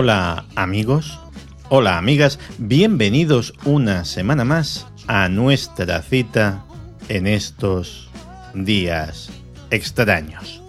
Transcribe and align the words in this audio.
Hola 0.00 0.44
amigos, 0.54 1.18
hola 1.70 1.98
amigas, 1.98 2.38
bienvenidos 2.58 3.52
una 3.64 4.04
semana 4.04 4.44
más 4.44 4.86
a 5.08 5.28
nuestra 5.28 6.02
cita 6.02 6.64
en 7.08 7.26
estos 7.26 8.08
días 8.54 9.28
extraños. 9.72 10.62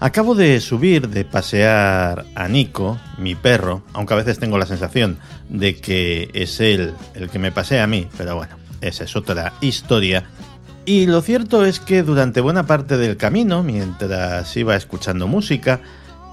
Acabo 0.00 0.34
de 0.34 0.60
subir 0.60 1.08
de 1.08 1.24
pasear 1.24 2.26
a 2.34 2.48
Nico, 2.48 2.98
mi 3.16 3.36
perro, 3.36 3.84
aunque 3.92 4.14
a 4.14 4.16
veces 4.16 4.40
tengo 4.40 4.58
la 4.58 4.66
sensación 4.66 5.20
de 5.48 5.76
que 5.76 6.30
es 6.34 6.58
él 6.58 6.94
el 7.14 7.30
que 7.30 7.38
me 7.38 7.52
pasea 7.52 7.84
a 7.84 7.86
mí, 7.86 8.08
pero 8.18 8.34
bueno, 8.34 8.56
esa 8.80 9.04
es 9.04 9.14
otra 9.14 9.52
historia 9.60 10.24
y 10.88 11.04
lo 11.04 11.20
cierto 11.20 11.66
es 11.66 11.80
que 11.80 12.02
durante 12.02 12.40
buena 12.40 12.64
parte 12.64 12.96
del 12.96 13.18
camino, 13.18 13.62
mientras 13.62 14.56
iba 14.56 14.74
escuchando 14.74 15.26
música, 15.26 15.80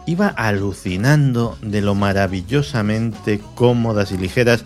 iba 0.07 0.29
alucinando 0.29 1.57
de 1.61 1.81
lo 1.81 1.93
maravillosamente 1.93 3.41
cómodas 3.53 4.13
y 4.13 4.17
ligeras 4.17 4.63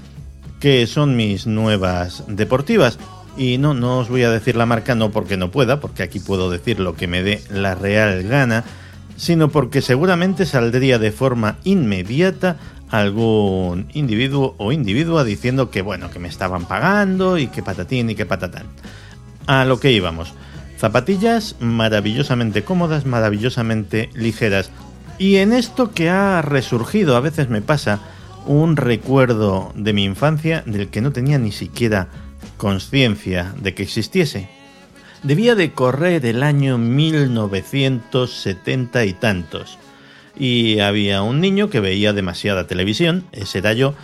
que 0.59 0.85
son 0.85 1.15
mis 1.15 1.47
nuevas 1.47 2.23
deportivas. 2.27 2.99
Y 3.35 3.57
no, 3.57 3.73
no 3.73 3.97
os 3.97 4.09
voy 4.09 4.21
a 4.21 4.29
decir 4.29 4.55
la 4.55 4.67
marca 4.67 4.93
no 4.93 5.09
porque 5.09 5.37
no 5.37 5.49
pueda, 5.49 5.79
porque 5.79 6.03
aquí 6.03 6.19
puedo 6.19 6.51
decir 6.51 6.79
lo 6.79 6.93
que 6.93 7.07
me 7.07 7.23
dé 7.23 7.41
la 7.49 7.73
real 7.73 8.21
gana, 8.21 8.65
sino 9.17 9.49
porque 9.49 9.81
seguramente 9.81 10.45
saldría 10.45 10.99
de 10.99 11.11
forma 11.11 11.57
inmediata 11.63 12.57
algún 12.91 13.87
individuo 13.93 14.53
o 14.59 14.71
individua 14.71 15.23
diciendo 15.23 15.71
que 15.71 15.81
bueno, 15.81 16.11
que 16.11 16.19
me 16.19 16.27
estaban 16.27 16.65
pagando 16.67 17.39
y 17.39 17.47
que 17.47 17.63
patatín 17.63 18.11
y 18.11 18.15
que 18.15 18.27
patatán 18.27 18.67
a 19.49 19.65
lo 19.65 19.79
que 19.79 19.91
íbamos. 19.91 20.31
Zapatillas 20.77 21.55
maravillosamente 21.59 22.63
cómodas, 22.63 23.07
maravillosamente 23.07 24.11
ligeras. 24.13 24.69
Y 25.17 25.37
en 25.37 25.53
esto 25.53 25.91
que 25.91 26.11
ha 26.11 26.43
resurgido, 26.43 27.15
a 27.15 27.19
veces 27.19 27.49
me 27.49 27.63
pasa, 27.63 27.99
un 28.45 28.77
recuerdo 28.77 29.73
de 29.75 29.91
mi 29.91 30.03
infancia 30.03 30.61
del 30.67 30.89
que 30.89 31.01
no 31.01 31.11
tenía 31.11 31.39
ni 31.39 31.51
siquiera 31.51 32.09
conciencia 32.57 33.55
de 33.59 33.73
que 33.73 33.81
existiese. 33.81 34.49
Debía 35.23 35.55
de 35.55 35.71
correr 35.71 36.27
el 36.27 36.43
año 36.43 36.77
1970 36.77 39.05
y 39.05 39.13
tantos. 39.13 39.79
Y 40.37 40.77
había 40.79 41.23
un 41.23 41.41
niño 41.41 41.71
que 41.71 41.79
veía 41.79 42.13
demasiada 42.13 42.67
televisión, 42.67 43.25
ese 43.31 43.57
era 43.57 43.73
yo, 43.73 43.95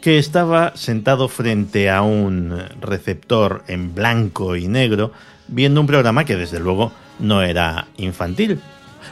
que 0.00 0.18
estaba 0.18 0.76
sentado 0.76 1.28
frente 1.28 1.90
a 1.90 2.02
un 2.02 2.62
receptor 2.80 3.64
en 3.68 3.94
blanco 3.94 4.56
y 4.56 4.68
negro 4.68 5.12
viendo 5.48 5.80
un 5.80 5.86
programa 5.86 6.24
que 6.24 6.36
desde 6.36 6.60
luego 6.60 6.92
no 7.18 7.42
era 7.42 7.88
infantil. 7.96 8.60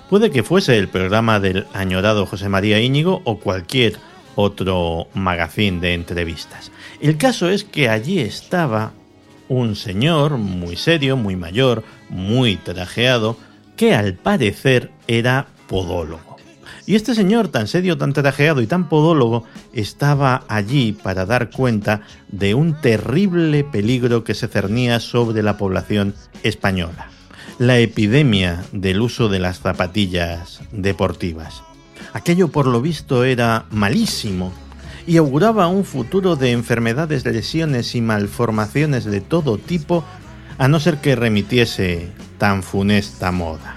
Puede 0.09 0.31
que 0.31 0.43
fuese 0.43 0.79
el 0.79 0.89
programa 0.89 1.41
del 1.41 1.67
añorado 1.73 2.27
José 2.27 2.49
María 2.49 2.81
Íñigo 2.81 3.23
o 3.25 3.39
cualquier 3.39 3.97
otro 4.37 5.09
magazín 5.15 5.81
de 5.81 5.95
entrevistas. 5.95 6.71
El 7.01 7.17
caso 7.17 7.49
es 7.49 7.65
que 7.65 7.89
allí 7.89 8.21
estaba 8.21 8.93
un 9.49 9.77
señor 9.77 10.39
muy 10.39 10.77
serio, 10.77 11.17
muy 11.17 11.37
mayor, 11.37 11.83
muy 12.09 12.57
trajeado, 12.57 13.37
que 13.77 13.95
al 13.95 14.15
parecer 14.15 14.91
era 15.07 15.47
podólogo. 15.67 16.36
Y 16.87 16.95
este 16.95 17.17
señor, 17.17 17.49
tan 17.49 17.67
serio, 17.67 17.99
tan 17.99 18.13
trajeado 18.13 18.63
y 18.63 18.69
tan 18.69 18.89
podólogo, 18.89 19.45
estaba 19.73 20.45
allí 20.47 20.93
para 20.93 21.27
dar 21.27 21.51
cuenta 21.51 22.03
de 22.29 22.55
un 22.55 22.81
terrible 22.81 23.65
peligro 23.65 24.23
que 24.23 24.35
se 24.35 24.47
cernía 24.47 25.01
sobre 25.01 25.43
la 25.43 25.59
población 25.59 26.15
española. 26.45 27.09
La 27.59 27.79
epidemia 27.79 28.65
del 28.71 29.01
uso 29.01 29.29
de 29.29 29.41
las 29.41 29.59
zapatillas 29.59 30.61
deportivas. 30.71 31.65
Aquello 32.13 32.49
por 32.49 32.69
lo 32.69 32.81
visto 32.81 33.25
era 33.25 33.67
malísimo 33.71 34.53
y 35.09 35.17
auguraba 35.17 35.67
un 35.67 35.85
futuro 35.85 36.37
de 36.37 36.53
enfermedades, 36.53 37.25
lesiones 37.25 37.97
y 37.97 38.01
malformaciones 38.01 39.05
de 39.05 39.21
todo 39.21 39.59
tipo, 39.59 40.05
a 40.59 40.69
no 40.69 40.79
ser 40.79 40.99
que 40.99 41.17
remitiese 41.17 42.13
tan 42.39 42.63
funesta 42.63 43.33
moda. 43.33 43.77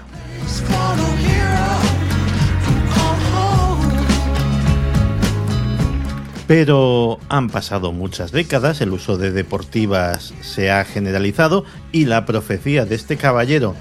Pero 6.50 7.20
han 7.28 7.48
pasado 7.48 7.92
muchas 7.92 8.32
décadas, 8.32 8.80
el 8.80 8.90
uso 8.90 9.16
de 9.16 9.30
deportivas 9.30 10.34
se 10.40 10.72
ha 10.72 10.84
generalizado 10.84 11.64
y 11.92 12.06
la 12.06 12.26
profecía 12.26 12.84
de 12.84 12.96
este 12.96 13.16
caballero, 13.16 13.76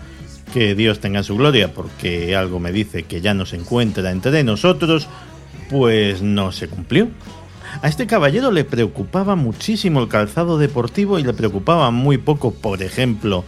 que 0.53 0.75
Dios 0.75 1.00
tenga 1.00 1.24
su 1.24 1.35
gloria, 1.35 1.74
porque 1.74 2.35
algo 2.35 2.59
me 2.59 2.72
dice 2.72 3.06
que 3.06 3.22
ya 3.22 3.34
no 3.34 3.47
se 3.47 3.56
encuentra 3.56 4.12
entre 4.12 4.44
nosotros, 4.44 5.07
pues 5.72 6.22
no 6.22 6.52
se 6.52 6.68
cumplió. 6.68 7.07
A 7.81 7.88
este 7.88 8.06
caballero 8.06 8.52
le 8.52 8.66
preocupaba 8.66 9.36
muchísimo 9.36 10.00
el 10.00 10.07
calzado 10.07 10.59
deportivo 10.59 11.18
y 11.18 11.24
le 11.24 11.34
preocupaba 11.34 11.90
muy 11.90 12.19
poco, 12.19 12.53
por 12.53 12.84
ejemplo, 12.84 13.46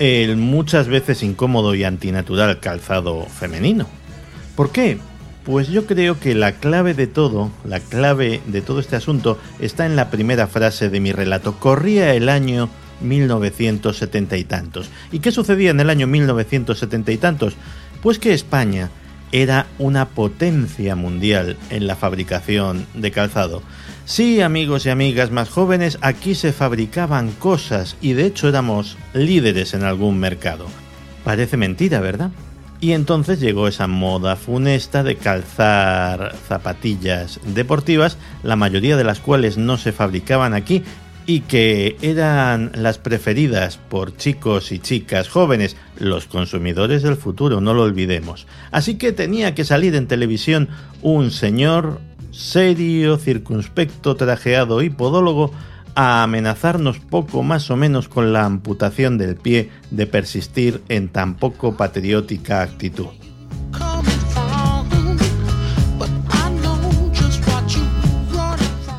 el 0.00 0.36
muchas 0.36 0.88
veces 0.88 1.22
incómodo 1.22 1.76
y 1.76 1.84
antinatural 1.84 2.58
calzado 2.58 3.24
femenino. 3.26 3.86
¿Por 4.56 4.72
qué? 4.72 4.98
Pues 5.44 5.68
yo 5.68 5.86
creo 5.86 6.18
que 6.18 6.34
la 6.34 6.52
clave 6.52 6.94
de 6.94 7.06
todo, 7.06 7.50
la 7.64 7.78
clave 7.78 8.40
de 8.46 8.62
todo 8.62 8.80
este 8.80 8.96
asunto 8.96 9.38
está 9.58 9.84
en 9.84 9.94
la 9.94 10.10
primera 10.10 10.46
frase 10.46 10.88
de 10.88 11.00
mi 11.00 11.12
relato. 11.12 11.58
Corría 11.58 12.14
el 12.14 12.30
año 12.30 12.70
1970 13.02 14.38
y 14.38 14.44
tantos. 14.44 14.88
¿Y 15.12 15.18
qué 15.18 15.32
sucedía 15.32 15.70
en 15.70 15.80
el 15.80 15.90
año 15.90 16.06
1970 16.06 17.12
y 17.12 17.16
tantos? 17.18 17.56
Pues 18.02 18.18
que 18.18 18.32
España 18.32 18.88
era 19.32 19.66
una 19.78 20.08
potencia 20.08 20.96
mundial 20.96 21.58
en 21.68 21.86
la 21.86 21.96
fabricación 21.96 22.86
de 22.94 23.10
calzado. 23.10 23.62
Sí, 24.06 24.40
amigos 24.40 24.86
y 24.86 24.90
amigas 24.90 25.30
más 25.30 25.50
jóvenes, 25.50 25.98
aquí 26.00 26.34
se 26.34 26.52
fabricaban 26.52 27.32
cosas 27.32 27.96
y 28.00 28.14
de 28.14 28.26
hecho 28.26 28.48
éramos 28.48 28.96
líderes 29.12 29.74
en 29.74 29.82
algún 29.82 30.18
mercado. 30.18 30.66
Parece 31.22 31.56
mentira, 31.56 32.00
¿verdad? 32.00 32.30
Y 32.84 32.92
entonces 32.92 33.40
llegó 33.40 33.66
esa 33.66 33.86
moda 33.86 34.36
funesta 34.36 35.02
de 35.02 35.16
calzar 35.16 36.36
zapatillas 36.46 37.40
deportivas, 37.46 38.18
la 38.42 38.56
mayoría 38.56 38.98
de 38.98 39.04
las 39.04 39.20
cuales 39.20 39.56
no 39.56 39.78
se 39.78 39.90
fabricaban 39.90 40.52
aquí 40.52 40.82
y 41.24 41.40
que 41.40 41.96
eran 42.02 42.72
las 42.74 42.98
preferidas 42.98 43.78
por 43.78 44.14
chicos 44.18 44.70
y 44.70 44.80
chicas 44.80 45.30
jóvenes, 45.30 45.78
los 45.98 46.26
consumidores 46.26 47.02
del 47.02 47.16
futuro, 47.16 47.62
no 47.62 47.72
lo 47.72 47.84
olvidemos. 47.84 48.46
Así 48.70 48.96
que 48.96 49.12
tenía 49.12 49.54
que 49.54 49.64
salir 49.64 49.94
en 49.94 50.06
televisión 50.06 50.68
un 51.00 51.30
señor 51.30 52.02
serio, 52.32 53.16
circunspecto, 53.16 54.14
trajeado 54.14 54.82
y 54.82 54.90
podólogo 54.90 55.52
a 55.94 56.22
amenazarnos 56.22 56.98
poco 56.98 57.42
más 57.42 57.70
o 57.70 57.76
menos 57.76 58.08
con 58.08 58.32
la 58.32 58.44
amputación 58.44 59.18
del 59.18 59.36
pie 59.36 59.70
de 59.90 60.06
persistir 60.06 60.82
en 60.88 61.08
tan 61.08 61.34
poco 61.34 61.76
patriótica 61.76 62.62
actitud. 62.62 63.08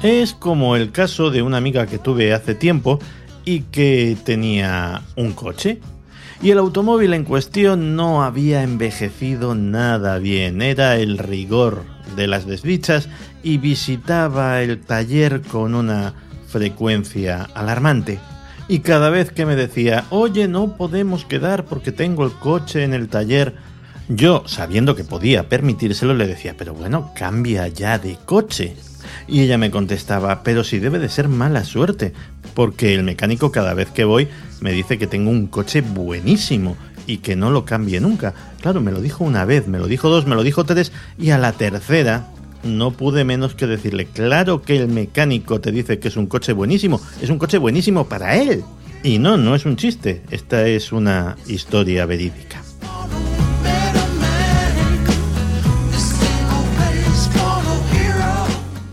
Es 0.01 0.33
como 0.33 0.75
el 0.75 0.91
caso 0.91 1.31
de 1.31 1.41
una 1.41 1.57
amiga 1.57 1.87
que 1.87 1.97
tuve 1.97 2.31
hace 2.31 2.53
tiempo 2.53 2.99
y 3.43 3.61
que 3.61 4.15
tenía 4.23 5.01
un 5.15 5.33
coche. 5.33 5.79
Y 6.43 6.51
el 6.51 6.59
automóvil 6.59 7.13
en 7.13 7.23
cuestión 7.23 7.95
no 7.95 8.23
había 8.23 8.61
envejecido 8.61 9.55
nada 9.55 10.19
bien, 10.19 10.61
era 10.61 10.97
el 10.97 11.17
rigor 11.17 11.85
de 12.15 12.27
las 12.27 12.45
desdichas 12.45 13.09
y 13.41 13.57
visitaba 13.57 14.61
el 14.61 14.79
taller 14.81 15.41
con 15.41 15.73
una 15.73 16.13
frecuencia 16.55 17.49
alarmante. 17.53 18.17
Y 18.69 18.79
cada 18.79 19.09
vez 19.09 19.29
que 19.29 19.45
me 19.45 19.57
decía, 19.57 20.05
oye, 20.09 20.47
no 20.47 20.77
podemos 20.77 21.25
quedar 21.25 21.65
porque 21.65 21.91
tengo 21.91 22.23
el 22.23 22.31
coche 22.31 22.85
en 22.85 22.93
el 22.93 23.09
taller, 23.09 23.55
yo, 24.07 24.43
sabiendo 24.45 24.95
que 24.95 25.03
podía 25.03 25.49
permitírselo, 25.49 26.13
le 26.13 26.27
decía, 26.27 26.55
pero 26.57 26.73
bueno, 26.73 27.11
cambia 27.13 27.67
ya 27.67 27.99
de 27.99 28.17
coche. 28.23 28.77
Y 29.27 29.41
ella 29.41 29.57
me 29.57 29.69
contestaba, 29.69 30.43
pero 30.43 30.63
si 30.63 30.79
debe 30.79 30.97
de 30.97 31.09
ser 31.09 31.27
mala 31.27 31.65
suerte, 31.65 32.13
porque 32.53 32.95
el 32.95 33.03
mecánico 33.03 33.51
cada 33.51 33.73
vez 33.73 33.91
que 33.91 34.05
voy 34.05 34.29
me 34.61 34.71
dice 34.71 34.97
que 34.97 35.07
tengo 35.07 35.31
un 35.31 35.47
coche 35.47 35.81
buenísimo 35.81 36.77
y 37.05 37.17
que 37.17 37.35
no 37.35 37.49
lo 37.49 37.65
cambie 37.65 37.99
nunca. 37.99 38.33
Claro, 38.61 38.79
me 38.79 38.93
lo 38.93 39.01
dijo 39.01 39.25
una 39.25 39.43
vez, 39.43 39.67
me 39.67 39.77
lo 39.77 39.87
dijo 39.87 40.07
dos, 40.07 40.25
me 40.25 40.35
lo 40.35 40.43
dijo 40.43 40.63
tres 40.63 40.93
y 41.17 41.31
a 41.31 41.37
la 41.37 41.51
tercera 41.51 42.27
no 42.65 42.91
pude 42.91 43.23
menos 43.23 43.55
que 43.55 43.67
decirle, 43.67 44.05
claro 44.05 44.61
que 44.61 44.75
el 44.77 44.87
mecánico 44.87 45.61
te 45.61 45.71
dice 45.71 45.99
que 45.99 46.09
es 46.09 46.17
un 46.17 46.25
coche 46.27 46.51
buenísimo, 46.51 46.99
es 47.21 47.29
un 47.29 47.37
coche 47.37 47.57
buenísimo 47.57 48.07
para 48.07 48.35
él. 48.35 48.63
Y 49.03 49.19
no, 49.19 49.37
no 49.37 49.55
es 49.55 49.65
un 49.65 49.75
chiste, 49.75 50.23
esta 50.31 50.67
es 50.67 50.91
una 50.91 51.37
historia 51.47 52.05
verídica. 52.05 52.61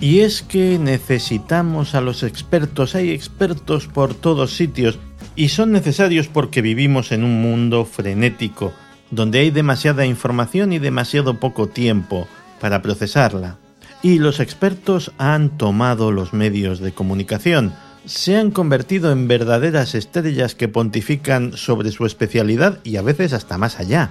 Y 0.01 0.21
es 0.21 0.43
que 0.43 0.79
necesitamos 0.79 1.95
a 1.95 2.01
los 2.01 2.25
expertos, 2.25 2.95
hay 2.95 3.11
expertos 3.11 3.87
por 3.87 4.15
todos 4.15 4.55
sitios, 4.55 4.99
Y 5.35 5.49
son 5.49 5.73
necesarios 5.73 6.29
porque 6.29 6.61
vivimos 6.61 7.11
en 7.11 7.25
un 7.25 7.41
mundo 7.41 7.87
frenético, 7.87 8.75
donde 9.11 9.39
hay 9.39 9.51
demasiada 9.51 10.05
información 10.05 10.75
y 10.75 10.79
demasiado 10.79 11.41
poco 11.41 11.69
tiempo 11.69 12.29
para 12.63 12.81
procesarla. 12.81 13.59
Y 14.03 14.21
los 14.21 14.39
expertos 14.39 15.11
han 15.19 15.59
tomado 15.59 16.13
los 16.13 16.33
medios 16.33 16.79
de 16.79 16.93
comunicación, 16.93 17.75
se 18.07 18.37
han 18.37 18.53
convertido 18.53 19.11
en 19.11 19.27
verdaderas 19.27 19.97
estrellas 19.97 20.55
que 20.55 20.69
pontifican 20.69 21.57
sobre 21.57 21.91
su 21.91 22.07
especialidad 22.07 22.79
y 22.85 22.97
a 22.97 23.03
veces 23.03 23.33
hasta 23.33 23.59
más 23.59 23.81
allá. 23.81 24.11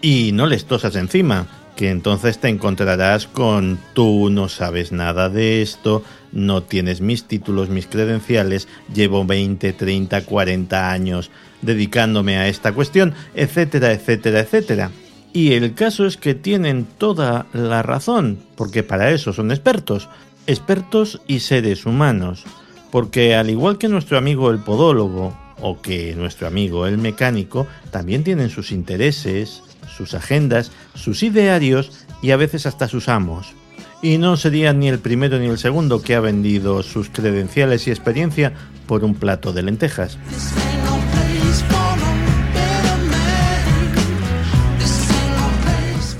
Y 0.00 0.30
no 0.32 0.46
les 0.46 0.64
tosas 0.64 0.94
encima, 0.94 1.48
que 1.74 1.90
entonces 1.90 2.38
te 2.38 2.48
encontrarás 2.48 3.26
con 3.26 3.80
tú 3.94 4.30
no 4.30 4.48
sabes 4.48 4.92
nada 4.92 5.28
de 5.28 5.60
esto, 5.60 6.04
no 6.30 6.62
tienes 6.62 7.00
mis 7.00 7.24
títulos, 7.24 7.68
mis 7.68 7.88
credenciales, 7.88 8.68
llevo 8.94 9.24
20, 9.24 9.72
30, 9.72 10.20
40 10.22 10.92
años 10.92 11.32
dedicándome 11.62 12.38
a 12.38 12.46
esta 12.46 12.72
cuestión, 12.72 13.14
etcétera, 13.34 13.92
etcétera, 13.92 14.40
etcétera. 14.40 14.90
Y 15.32 15.52
el 15.52 15.74
caso 15.74 16.06
es 16.06 16.16
que 16.16 16.34
tienen 16.34 16.86
toda 16.98 17.46
la 17.52 17.82
razón, 17.82 18.38
porque 18.56 18.82
para 18.82 19.10
eso 19.10 19.32
son 19.32 19.50
expertos, 19.50 20.08
expertos 20.46 21.20
y 21.26 21.40
seres 21.40 21.86
humanos, 21.86 22.44
porque 22.90 23.34
al 23.34 23.50
igual 23.50 23.78
que 23.78 23.88
nuestro 23.88 24.16
amigo 24.18 24.50
el 24.50 24.58
podólogo, 24.58 25.36
o 25.60 25.80
que 25.80 26.14
nuestro 26.14 26.46
amigo 26.46 26.86
el 26.86 26.98
mecánico, 26.98 27.66
también 27.90 28.24
tienen 28.24 28.48
sus 28.48 28.72
intereses, 28.72 29.62
sus 29.96 30.14
agendas, 30.14 30.70
sus 30.94 31.22
idearios 31.22 32.06
y 32.22 32.30
a 32.30 32.36
veces 32.36 32.66
hasta 32.66 32.88
sus 32.88 33.08
amos. 33.08 33.52
Y 34.00 34.18
no 34.18 34.36
sería 34.36 34.72
ni 34.72 34.88
el 34.88 35.00
primero 35.00 35.38
ni 35.38 35.46
el 35.46 35.58
segundo 35.58 36.02
que 36.02 36.14
ha 36.14 36.20
vendido 36.20 36.82
sus 36.82 37.08
credenciales 37.08 37.86
y 37.86 37.90
experiencia 37.90 38.52
por 38.86 39.04
un 39.04 39.14
plato 39.14 39.52
de 39.52 39.62
lentejas. 39.62 40.18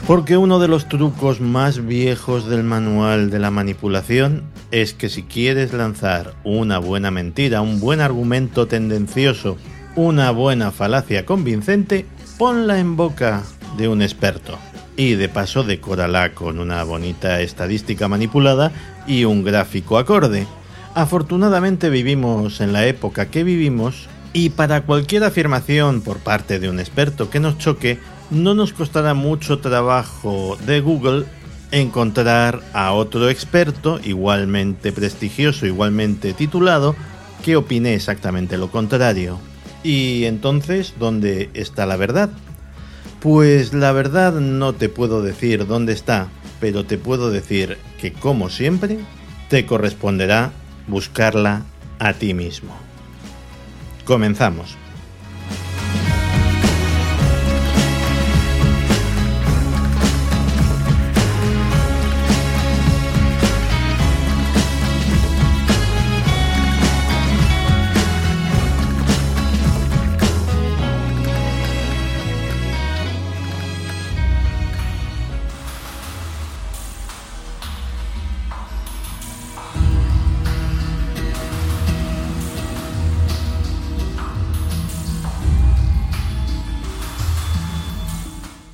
Porque 0.08 0.38
uno 0.38 0.58
de 0.58 0.68
los 0.68 0.88
trucos 0.88 1.42
más 1.42 1.84
viejos 1.84 2.48
del 2.48 2.64
manual 2.64 3.28
de 3.28 3.38
la 3.38 3.50
manipulación 3.50 4.44
es 4.70 4.94
que 4.94 5.10
si 5.10 5.22
quieres 5.22 5.74
lanzar 5.74 6.32
una 6.44 6.78
buena 6.78 7.10
mentira, 7.10 7.60
un 7.60 7.78
buen 7.78 8.00
argumento 8.00 8.66
tendencioso, 8.66 9.58
una 9.96 10.30
buena 10.30 10.70
falacia 10.70 11.26
convincente, 11.26 12.06
ponla 12.38 12.78
en 12.78 12.96
boca 12.96 13.42
de 13.76 13.88
un 13.88 14.00
experto. 14.00 14.58
Y 14.96 15.12
de 15.16 15.28
paso 15.28 15.62
decórala 15.62 16.32
con 16.32 16.58
una 16.58 16.82
bonita 16.84 17.42
estadística 17.42 18.08
manipulada 18.08 18.72
y 19.06 19.26
un 19.26 19.44
gráfico 19.44 19.98
acorde. 19.98 20.46
Afortunadamente 20.94 21.90
vivimos 21.90 22.62
en 22.62 22.72
la 22.72 22.86
época 22.86 23.26
que 23.26 23.44
vivimos 23.44 24.08
y 24.32 24.48
para 24.48 24.86
cualquier 24.86 25.24
afirmación 25.24 26.00
por 26.00 26.16
parte 26.16 26.58
de 26.58 26.70
un 26.70 26.80
experto 26.80 27.28
que 27.28 27.40
nos 27.40 27.58
choque, 27.58 27.98
no 28.30 28.54
nos 28.54 28.72
costará 28.72 29.14
mucho 29.14 29.58
trabajo 29.58 30.56
de 30.66 30.80
Google 30.80 31.24
encontrar 31.70 32.62
a 32.72 32.92
otro 32.92 33.28
experto 33.28 34.00
igualmente 34.02 34.92
prestigioso, 34.92 35.66
igualmente 35.66 36.32
titulado, 36.32 36.94
que 37.44 37.56
opine 37.56 37.94
exactamente 37.94 38.58
lo 38.58 38.70
contrario. 38.70 39.38
Y 39.82 40.24
entonces, 40.24 40.94
¿dónde 40.98 41.50
está 41.54 41.86
la 41.86 41.96
verdad? 41.96 42.30
Pues 43.20 43.72
la 43.72 43.92
verdad 43.92 44.32
no 44.34 44.74
te 44.74 44.88
puedo 44.88 45.22
decir 45.22 45.66
dónde 45.66 45.92
está, 45.92 46.28
pero 46.60 46.84
te 46.84 46.98
puedo 46.98 47.30
decir 47.30 47.78
que 48.00 48.12
como 48.12 48.48
siempre, 48.48 48.98
te 49.48 49.66
corresponderá 49.66 50.52
buscarla 50.86 51.62
a 51.98 52.12
ti 52.14 52.34
mismo. 52.34 52.74
Comenzamos. 54.04 54.76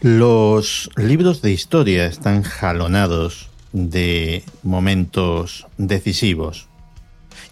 Los 0.05 0.91
libros 0.97 1.41
de 1.41 1.51
historia 1.51 2.05
están 2.05 2.43
jalonados 2.43 3.49
de 3.73 4.45
momentos 4.63 5.67
decisivos, 5.79 6.69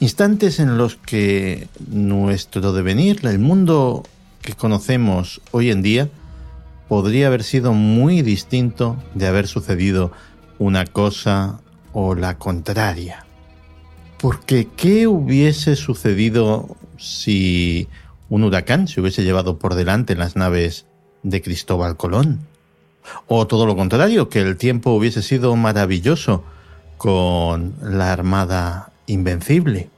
instantes 0.00 0.60
en 0.60 0.76
los 0.76 0.96
que 0.96 1.68
nuestro 1.88 2.74
devenir, 2.74 3.20
el 3.24 3.38
mundo 3.38 4.02
que 4.42 4.52
conocemos 4.52 5.40
hoy 5.50 5.70
en 5.70 5.80
día, 5.80 6.10
podría 6.88 7.28
haber 7.28 7.42
sido 7.42 7.72
muy 7.72 8.20
distinto 8.20 9.02
de 9.14 9.28
haber 9.28 9.46
sucedido 9.46 10.12
una 10.58 10.84
cosa 10.84 11.58
o 11.94 12.14
la 12.14 12.36
contraria. 12.36 13.24
Porque 14.20 14.68
¿qué 14.76 15.06
hubiese 15.06 15.74
sucedido 15.74 16.76
si 16.98 17.88
un 18.28 18.44
huracán 18.44 18.88
se 18.88 19.00
hubiese 19.00 19.24
llevado 19.24 19.58
por 19.58 19.74
delante 19.74 20.14
las 20.16 20.36
naves 20.36 20.84
de 21.22 21.42
Cristóbal 21.42 21.96
Colón. 21.96 22.40
O 23.26 23.46
todo 23.46 23.66
lo 23.66 23.76
contrario, 23.76 24.28
que 24.28 24.40
el 24.40 24.56
tiempo 24.56 24.92
hubiese 24.92 25.22
sido 25.22 25.54
maravilloso 25.56 26.44
con 26.96 27.74
la 27.82 28.12
Armada 28.12 28.92
Invencible. 29.06 29.90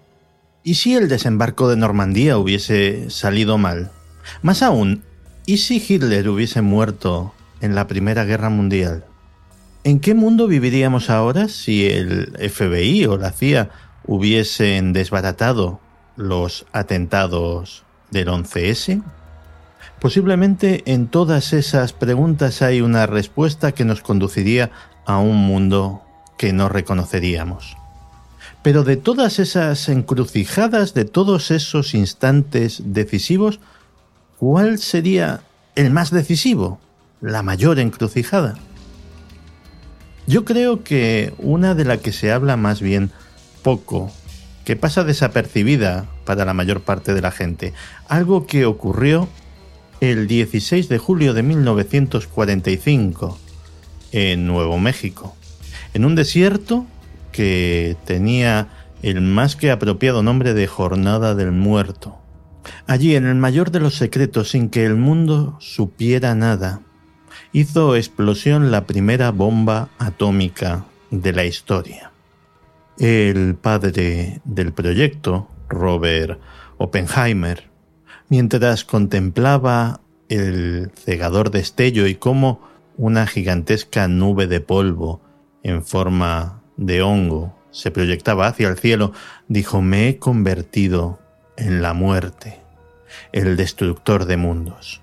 ¿Y 0.63 0.77
si 0.77 0.95
el 0.95 1.09
desembarco 1.09 1.69
de 1.69 1.77
Normandía 1.77 2.39
hubiese 2.39 3.11
salido 3.11 3.59
mal? 3.59 3.91
Más 4.41 4.63
aún, 4.63 5.03
¿y 5.45 5.59
si 5.59 5.85
Hitler 5.87 6.29
hubiese 6.29 6.63
muerto 6.63 7.35
en 7.61 7.75
la 7.75 7.87
Primera 7.87 8.25
Guerra 8.25 8.49
Mundial? 8.49 9.05
¿En 9.85 10.01
qué 10.01 10.15
mundo 10.15 10.47
viviríamos 10.47 11.11
ahora 11.11 11.49
si 11.49 11.87
el 11.87 12.33
FBI 12.51 13.05
o 13.05 13.19
la 13.19 13.33
CIA 13.33 13.69
hubiesen 14.07 14.95
desbaratado 14.95 15.81
los 16.17 16.65
atentados 16.73 17.85
del 18.11 18.29
11S? 18.29 19.03
Posiblemente 20.05 20.83
en 20.85 21.07
todas 21.07 21.55
esas 21.55 21.95
preguntas 21.95 22.61
hay 22.61 22.83
una 22.83 23.07
respuesta 23.07 23.73
que 23.73 23.87
nos 23.87 24.03
conduciría 24.03 24.71
a 25.07 25.17
un 25.17 25.39
mundo 25.39 26.03
que 26.37 26.53
no 26.53 26.69
reconoceríamos. 26.69 27.79
Pero 28.63 28.85
de 28.85 28.99
todas 28.99 29.39
esas 29.39 29.89
encrucijadas, 29.89 30.93
de 30.93 31.07
todos 31.07 31.51
esos 31.51 31.95
instantes 31.95 32.83
decisivos, 32.85 33.61
¿cuál 34.39 34.79
sería 34.79 35.41
el 35.75 35.91
más 35.91 36.11
decisivo? 36.11 36.79
La 37.23 37.43
mayor 37.43 37.79
encrucijada. 37.79 38.57
Yo 40.27 40.45
creo 40.45 40.85
que 40.85 41.33
una 41.39 41.75
de 41.75 41.87
la 41.87 41.97
que 41.97 42.13
se 42.13 42.31
habla 42.31 42.59
más 42.59 42.83
bien 42.83 43.11
poco, 43.63 44.13
que 44.67 44.77
pasa 44.77 45.03
desapercibida 45.03 46.05
para 46.27 46.45
la 46.45 46.53
mayor 46.53 46.83
parte 46.83 47.15
de 47.15 47.23
la 47.23 47.31
gente, 47.31 47.73
algo 48.07 48.47
que 48.47 48.67
ocurrió 48.67 49.31
el 50.11 50.27
16 50.27 50.89
de 50.89 50.99
julio 50.99 51.33
de 51.35 51.43
1945 51.43 53.39
en 54.13 54.47
Nuevo 54.47 54.79
México, 54.79 55.35
en 55.95 56.05
un 56.05 56.15
desierto 56.15 56.87
que 57.33 57.97
tenía 58.05 58.69
el 59.03 59.21
más 59.23 59.57
que 59.57 59.71
apropiado 59.71 60.23
nombre 60.23 60.53
de 60.55 60.67
Jornada 60.67 61.35
del 61.35 61.53
Muerto. 61.53 62.19
Allí, 62.87 63.17
en 63.17 63.27
el 63.27 63.35
mayor 63.35 63.71
de 63.71 63.81
los 63.81 63.95
secretos, 63.97 64.51
sin 64.51 64.69
que 64.69 64.85
el 64.85 64.97
mundo 64.97 65.57
supiera 65.61 66.35
nada, 66.35 66.83
hizo 67.53 67.97
explosión 67.97 68.71
la 68.71 68.87
primera 68.87 69.31
bomba 69.31 69.89
atómica 69.99 70.85
de 71.11 71.33
la 71.33 71.45
historia. 71.45 72.13
El 72.99 73.55
padre 73.57 74.41
del 74.45 74.73
proyecto, 74.73 75.49
Robert 75.69 76.41
Oppenheimer, 76.79 77.74
mientras 78.29 78.85
contemplaba 78.85 80.01
el 80.29 80.91
cegador 80.95 81.51
destello 81.51 82.07
y 82.07 82.15
cómo 82.15 82.61
una 82.97 83.27
gigantesca 83.27 84.09
nube 84.09 84.47
de 84.47 84.61
polvo 84.61 85.21
en 85.63 85.85
forma 85.85 86.63
de 86.77 87.03
hongo 87.03 87.55
se 87.71 87.91
proyectaba 87.91 88.47
hacia 88.47 88.69
el 88.69 88.79
cielo, 88.79 89.13
dijo, 89.49 89.83
me 89.83 90.09
he 90.09 90.19
convertido 90.19 91.19
en 91.57 91.83
la 91.83 91.93
muerte, 91.93 92.61
el 93.33 93.57
destructor 93.57 94.27
de 94.27 94.37
mundos. 94.37 95.01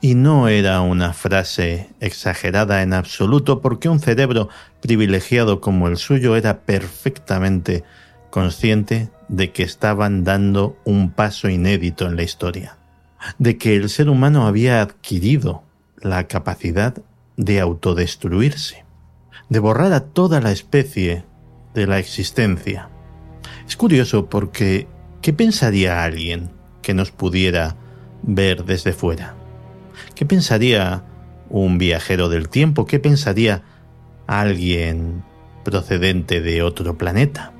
Y 0.00 0.14
no 0.14 0.48
era 0.48 0.80
una 0.80 1.12
frase 1.12 1.90
exagerada 2.00 2.82
en 2.82 2.92
absoluto 2.92 3.60
porque 3.60 3.88
un 3.88 4.00
cerebro 4.00 4.48
privilegiado 4.80 5.60
como 5.60 5.88
el 5.88 5.96
suyo 5.96 6.36
era 6.36 6.60
perfectamente 6.60 7.84
consciente 8.30 9.10
de 9.32 9.50
que 9.50 9.62
estaban 9.62 10.24
dando 10.24 10.76
un 10.84 11.10
paso 11.10 11.48
inédito 11.48 12.06
en 12.06 12.16
la 12.16 12.22
historia, 12.22 12.76
de 13.38 13.56
que 13.56 13.74
el 13.74 13.88
ser 13.88 14.10
humano 14.10 14.46
había 14.46 14.82
adquirido 14.82 15.64
la 15.96 16.28
capacidad 16.28 17.02
de 17.38 17.58
autodestruirse, 17.58 18.84
de 19.48 19.58
borrar 19.58 19.94
a 19.94 20.00
toda 20.00 20.42
la 20.42 20.52
especie 20.52 21.24
de 21.72 21.86
la 21.86 21.98
existencia. 21.98 22.90
Es 23.66 23.74
curioso 23.74 24.28
porque 24.28 24.86
¿qué 25.22 25.32
pensaría 25.32 26.04
alguien 26.04 26.50
que 26.82 26.92
nos 26.92 27.10
pudiera 27.10 27.76
ver 28.22 28.66
desde 28.66 28.92
fuera? 28.92 29.34
¿Qué 30.14 30.26
pensaría 30.26 31.04
un 31.48 31.78
viajero 31.78 32.28
del 32.28 32.50
tiempo? 32.50 32.84
¿Qué 32.84 32.98
pensaría 32.98 33.62
alguien 34.26 35.24
procedente 35.64 36.42
de 36.42 36.62
otro 36.62 36.98
planeta? 36.98 37.51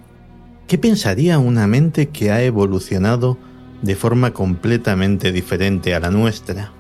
¿Qué 0.73 0.79
pensaría 0.79 1.39
una 1.39 1.67
mente 1.67 2.09
que 2.09 2.31
ha 2.31 2.43
evolucionado 2.43 3.37
de 3.83 3.95
forma 3.95 4.33
completamente 4.33 5.31
diferente 5.31 5.95
a 5.95 6.01
la 6.01 6.11
nuestra? 6.11 6.73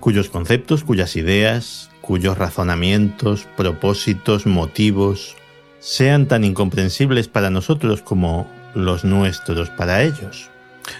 Cuyos 0.00 0.30
conceptos, 0.30 0.84
cuyas 0.84 1.16
ideas, 1.16 1.90
cuyos 2.00 2.38
razonamientos, 2.38 3.46
propósitos, 3.54 4.46
motivos, 4.46 5.36
sean 5.80 6.28
tan 6.28 6.44
incomprensibles 6.44 7.28
para 7.28 7.50
nosotros 7.50 8.00
como 8.00 8.48
los 8.74 9.04
nuestros 9.04 9.68
para 9.68 10.02
ellos. 10.02 10.48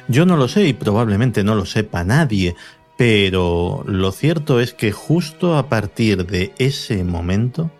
Yo 0.07 0.26
no 0.26 0.37
lo 0.37 0.49
sé 0.49 0.66
y 0.66 0.75
probablemente 0.75 1.43
no 1.43 1.55
lo 1.55 1.64
sepa 1.64 2.05
nadie, 2.05 2.55
pero 2.99 3.83
lo 3.87 4.12
cierto 4.12 4.61
es 4.61 4.75
que 4.75 4.93
justo 4.93 5.57
a 5.57 5.71
partir 5.71 6.26
de 6.26 6.52
ese 6.59 7.02
momento 7.02 7.71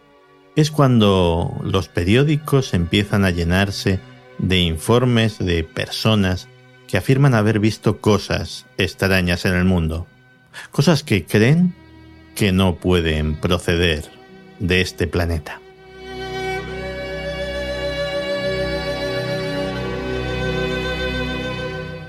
es 0.55 0.71
cuando 0.71 1.61
los 1.63 1.89
periódicos 1.89 2.73
empiezan 2.73 3.27
a 3.27 3.31
llenarse 3.31 4.01
de 4.39 4.61
informes 4.61 5.39
de 5.39 5.65
personas 5.65 6.49
que 6.87 6.97
afirman 6.97 7.35
haber 7.35 7.59
visto 7.59 8.01
cosas 8.01 8.67
extrañas 8.79 9.45
en 9.45 9.55
el 9.55 9.65
mundo, 9.65 10.07
cosas 10.71 11.03
que 11.03 11.25
creen 11.25 11.75
que 12.35 12.53
no 12.53 12.77
pueden 12.77 13.37
proceder 13.37 14.05
de 14.59 14.81
este 14.81 15.07
planeta. 15.07 15.61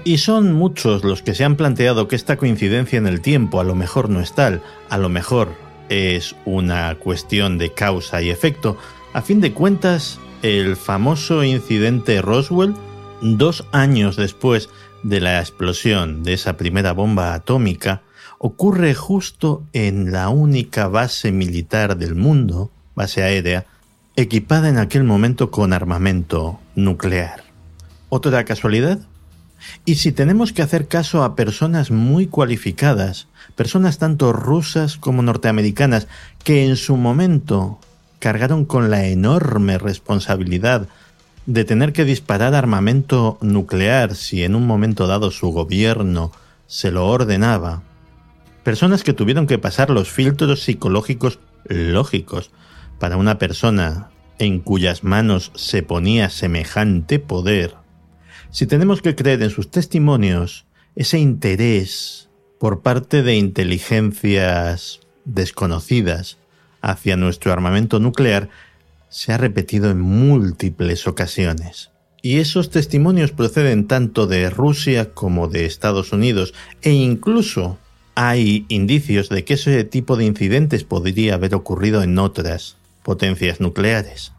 Y 0.07 0.19
son 0.19 0.53
muchos 0.53 1.03
los 1.03 1.21
que 1.21 1.35
se 1.35 1.43
han 1.43 1.57
planteado 1.57 2.07
que 2.07 2.15
esta 2.15 2.37
coincidencia 2.37 2.97
en 2.97 3.07
el 3.07 3.19
tiempo 3.19 3.59
a 3.59 3.65
lo 3.65 3.75
mejor 3.75 4.09
no 4.09 4.21
es 4.21 4.33
tal, 4.33 4.61
a 4.87 4.97
lo 4.97 5.09
mejor 5.09 5.49
es 5.89 6.33
una 6.45 6.95
cuestión 6.95 7.57
de 7.57 7.73
causa 7.73 8.21
y 8.21 8.29
efecto. 8.29 8.77
A 9.11 9.21
fin 9.21 9.41
de 9.41 9.51
cuentas, 9.51 10.19
el 10.41 10.75
famoso 10.75 11.43
incidente 11.43 12.21
Roswell, 12.21 12.75
dos 13.21 13.65
años 13.71 14.15
después 14.15 14.69
de 15.03 15.19
la 15.19 15.39
explosión 15.39 16.23
de 16.23 16.33
esa 16.33 16.57
primera 16.57 16.93
bomba 16.93 17.33
atómica, 17.33 18.01
ocurre 18.39 18.93
justo 18.93 19.63
en 19.73 20.11
la 20.11 20.29
única 20.29 20.87
base 20.87 21.31
militar 21.31 21.97
del 21.97 22.15
mundo, 22.15 22.71
base 22.95 23.23
aérea, 23.23 23.65
equipada 24.15 24.69
en 24.69 24.77
aquel 24.77 25.03
momento 25.03 25.49
con 25.51 25.73
armamento 25.73 26.59
nuclear. 26.75 27.43
¿Otra 28.09 28.45
casualidad? 28.45 28.99
Y 29.85 29.95
si 29.95 30.11
tenemos 30.11 30.53
que 30.53 30.61
hacer 30.61 30.87
caso 30.87 31.23
a 31.23 31.35
personas 31.35 31.89
muy 31.89 32.27
cualificadas, 32.27 33.27
personas 33.55 33.97
tanto 33.97 34.33
rusas 34.33 34.97
como 34.97 35.23
norteamericanas, 35.23 36.07
que 36.43 36.65
en 36.65 36.75
su 36.75 36.95
momento 36.95 37.79
cargaron 38.19 38.65
con 38.65 38.89
la 38.89 39.05
enorme 39.05 39.77
responsabilidad 39.77 40.87
de 41.45 41.63
tener 41.63 41.93
que 41.93 42.05
disparar 42.05 42.55
armamento 42.55 43.37
nuclear 43.41 44.15
si 44.15 44.43
en 44.43 44.55
un 44.55 44.67
momento 44.67 45.07
dado 45.07 45.31
su 45.31 45.51
gobierno 45.51 46.31
se 46.67 46.91
lo 46.91 47.07
ordenaba, 47.07 47.83
personas 48.63 49.03
que 49.03 49.13
tuvieron 49.13 49.47
que 49.47 49.57
pasar 49.57 49.89
los 49.89 50.11
filtros 50.11 50.61
psicológicos 50.61 51.39
lógicos 51.65 52.51
para 52.99 53.17
una 53.17 53.37
persona 53.37 54.09
en 54.39 54.59
cuyas 54.59 55.03
manos 55.03 55.51
se 55.55 55.83
ponía 55.83 56.29
semejante 56.29 57.19
poder, 57.19 57.75
si 58.51 58.65
tenemos 58.65 59.01
que 59.01 59.15
creer 59.15 59.41
en 59.43 59.49
sus 59.49 59.69
testimonios, 59.69 60.65
ese 60.95 61.19
interés 61.19 62.29
por 62.59 62.81
parte 62.81 63.23
de 63.23 63.35
inteligencias 63.35 64.99
desconocidas 65.25 66.37
hacia 66.87 67.17
nuestro 67.17 67.51
armamento 67.51 67.99
nuclear 67.99 68.49
se 69.09 69.33
ha 69.33 69.37
repetido 69.37 69.91
en 69.91 69.99
múltiples 69.99 71.07
ocasiones. 71.07 71.91
Y 72.21 72.37
esos 72.37 72.71
testimonios 72.71 73.31
proceden 73.31 73.87
tanto 73.87 74.25
de 74.25 74.49
Rusia 74.49 75.13
como 75.13 75.47
de 75.47 75.65
Estados 75.65 76.11
Unidos 76.11 76.53
e 76.81 76.91
incluso 76.91 77.77
hay 78.15 78.65
indicios 78.69 79.29
de 79.29 79.43
que 79.43 79.53
ese 79.53 79.83
tipo 79.83 80.17
de 80.17 80.25
incidentes 80.25 80.83
podría 80.83 81.35
haber 81.35 81.53
ocurrido 81.53 82.01
en 82.01 82.17
otras 82.17 82.77
potencias 83.03 83.59
nucleares. 83.59 84.33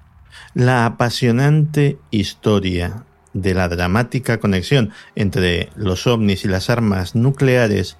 La 0.54 0.86
apasionante 0.86 1.98
historia 2.10 3.04
de 3.32 3.54
la 3.54 3.68
dramática 3.68 4.40
conexión 4.40 4.90
entre 5.14 5.68
los 5.76 6.06
ovnis 6.06 6.44
y 6.44 6.48
las 6.48 6.70
armas 6.70 7.14
nucleares 7.14 7.96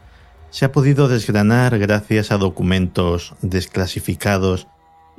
se 0.50 0.64
ha 0.64 0.72
podido 0.72 1.08
desgranar 1.08 1.78
gracias 1.78 2.32
a 2.32 2.38
documentos 2.38 3.34
desclasificados 3.42 4.66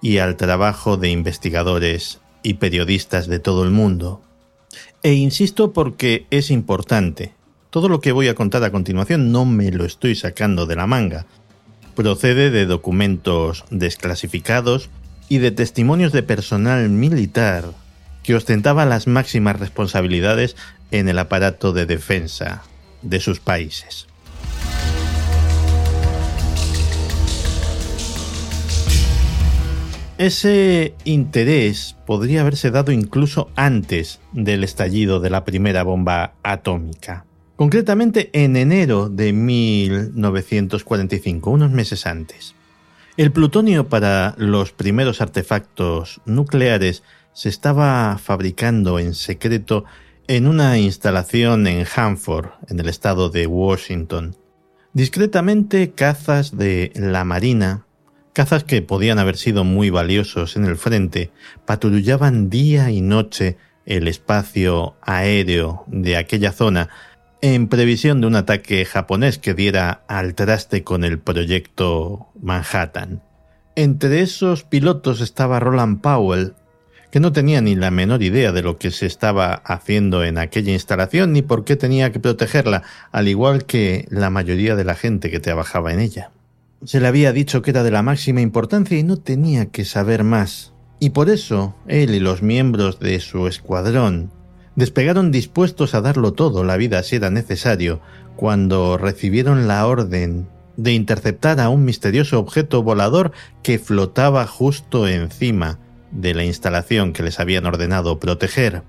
y 0.02 0.18
al 0.18 0.38
trabajo 0.38 0.98
de 0.98 1.10
investigadores 1.10 2.20
y 2.42 2.56
periodistas 2.56 3.28
de 3.28 3.40
todo 3.40 3.64
el 3.64 3.72
mundo. 3.72 4.22
E 5.04 5.14
insisto 5.14 5.74
porque 5.74 6.26
es 6.30 6.52
importante. 6.52 7.34
Todo 7.70 7.90
lo 7.90 8.02
que 8.02 8.12
voy 8.12 8.28
a 8.28 8.36
contar 8.36 8.64
a 8.64 8.72
continuación 8.72 9.32
no 9.32 9.46
me 9.46 9.72
lo 9.72 9.86
estoy 9.86 10.16
sacando 10.16 10.66
de 10.66 10.76
la 10.76 10.88
manga. 10.88 11.26
Procede 11.96 12.50
de 12.50 12.66
documentos 12.66 13.66
desclasificados 13.70 14.90
y 15.28 15.38
de 15.38 15.52
testimonios 15.52 16.12
de 16.12 16.24
personal 16.24 16.90
militar 16.90 17.66
que 18.24 18.36
ostentaba 18.36 18.86
las 18.86 19.08
máximas 19.08 19.60
responsabilidades 19.60 20.56
en 20.92 21.08
el 21.08 21.20
aparato 21.20 21.72
de 21.72 21.86
defensa 21.86 22.64
de 23.02 23.20
sus 23.20 23.40
países. 23.40 24.09
Ese 30.20 30.94
interés 31.06 31.96
podría 32.06 32.42
haberse 32.42 32.70
dado 32.72 32.92
incluso 32.92 33.50
antes 33.56 34.20
del 34.34 34.66
estallido 34.66 35.22
de 35.22 35.30
la 35.30 35.46
primera 35.46 35.84
bomba 35.84 36.34
atómica. 36.44 37.24
Concretamente 37.56 38.30
en 38.34 38.58
enero 38.58 39.08
de 39.08 39.32
1945, 39.32 41.50
unos 41.50 41.72
meses 41.72 42.06
antes. 42.06 42.54
El 43.16 43.32
plutonio 43.32 43.88
para 43.88 44.36
los 44.38 44.74
primeros 44.74 45.22
artefactos 45.22 46.20
nucleares 46.26 47.02
se 47.32 47.48
estaba 47.48 48.20
fabricando 48.22 49.00
en 49.00 49.14
secreto 49.14 49.86
en 50.28 50.48
una 50.48 50.78
instalación 50.80 51.66
en 51.66 51.88
Hanford, 51.96 52.50
en 52.68 52.82
el 52.82 52.90
estado 52.90 53.30
de 53.30 53.48
Washington. 53.48 54.36
Discretamente, 54.92 55.92
cazas 55.92 56.58
de 56.58 56.92
la 56.96 57.24
Marina, 57.24 57.86
cazas 58.34 58.64
que 58.64 58.82
podían 58.82 59.20
haber 59.20 59.38
sido 59.38 59.64
muy 59.64 59.90
valiosos 59.90 60.56
en 60.56 60.66
el 60.66 60.78
frente, 60.78 61.32
patrullaban 61.66 62.50
día 62.50 62.92
y 62.92 63.02
noche 63.02 63.58
el 63.86 64.08
espacio 64.08 64.96
aéreo 65.02 65.84
de 65.88 66.18
aquella 66.18 66.52
zona 66.52 66.90
en 67.42 67.68
previsión 67.68 68.22
de 68.22 68.28
un 68.28 68.36
ataque 68.36 68.86
japonés 68.86 69.38
que 69.38 69.54
diera 69.54 70.04
al 70.08 70.36
traste 70.36 70.84
con 70.84 71.04
el 71.04 71.20
proyecto 71.20 72.28
Manhattan. 72.42 73.22
Entre 73.76 74.22
esos 74.22 74.64
pilotos 74.64 75.22
estaba 75.22 75.60
Roland 75.60 76.02
Powell, 76.02 76.54
que 77.12 77.20
no 77.20 77.32
tenía 77.32 77.62
ni 77.62 77.76
la 77.76 77.92
menor 77.92 78.22
idea 78.22 78.52
de 78.52 78.62
lo 78.62 78.78
que 78.78 78.92
se 78.92 79.06
estaba 79.06 79.54
haciendo 79.54 80.24
en 80.24 80.38
aquella 80.38 80.74
instalación 80.74 81.34
ni 81.34 81.42
por 81.42 81.64
qué 81.64 81.76
tenía 81.76 82.12
que 82.12 82.20
protegerla, 82.20 82.84
al 83.12 83.28
igual 83.28 83.66
que 83.66 84.06
la 84.10 84.30
mayoría 84.30 84.76
de 84.76 84.84
la 84.84 84.96
gente 84.96 85.32
que 85.32 85.40
trabajaba 85.40 85.94
en 85.94 86.02
ella. 86.02 86.32
Se 86.86 87.02
le 87.02 87.08
había 87.08 87.34
dicho 87.34 87.62
que 87.62 87.72
era 87.72 87.84
de 87.84 87.92
la 87.92 88.04
máxima 88.04 88.42
importancia 88.42 88.98
y 88.98 89.04
no 89.04 89.18
tenía 89.18 89.66
que 89.66 89.84
saber 89.84 90.24
más. 90.24 90.74
Y 91.00 91.10
por 91.12 91.30
eso, 91.30 91.76
él 91.88 92.16
y 92.16 92.20
los 92.20 92.42
miembros 92.42 93.00
de 93.00 93.20
su 93.20 93.48
escuadrón 93.48 94.32
despegaron 94.76 95.32
dispuestos 95.32 95.94
a 95.94 96.02
darlo 96.02 96.34
todo 96.34 96.64
la 96.64 96.78
vida 96.78 97.04
si 97.04 97.18
era 97.18 97.30
necesario, 97.30 98.02
cuando 98.38 98.98
recibieron 98.98 99.68
la 99.68 99.86
orden 99.86 100.48
de 100.78 100.94
interceptar 100.94 101.60
a 101.60 101.68
un 101.68 101.84
misterioso 101.84 102.40
objeto 102.40 102.82
volador 102.82 103.34
que 103.62 103.80
flotaba 103.80 104.48
justo 104.48 105.10
encima 105.10 105.80
de 106.12 106.34
la 106.34 106.46
instalación 106.46 107.12
que 107.12 107.24
les 107.24 107.42
habían 107.42 107.66
ordenado 107.66 108.20
proteger. 108.20 108.84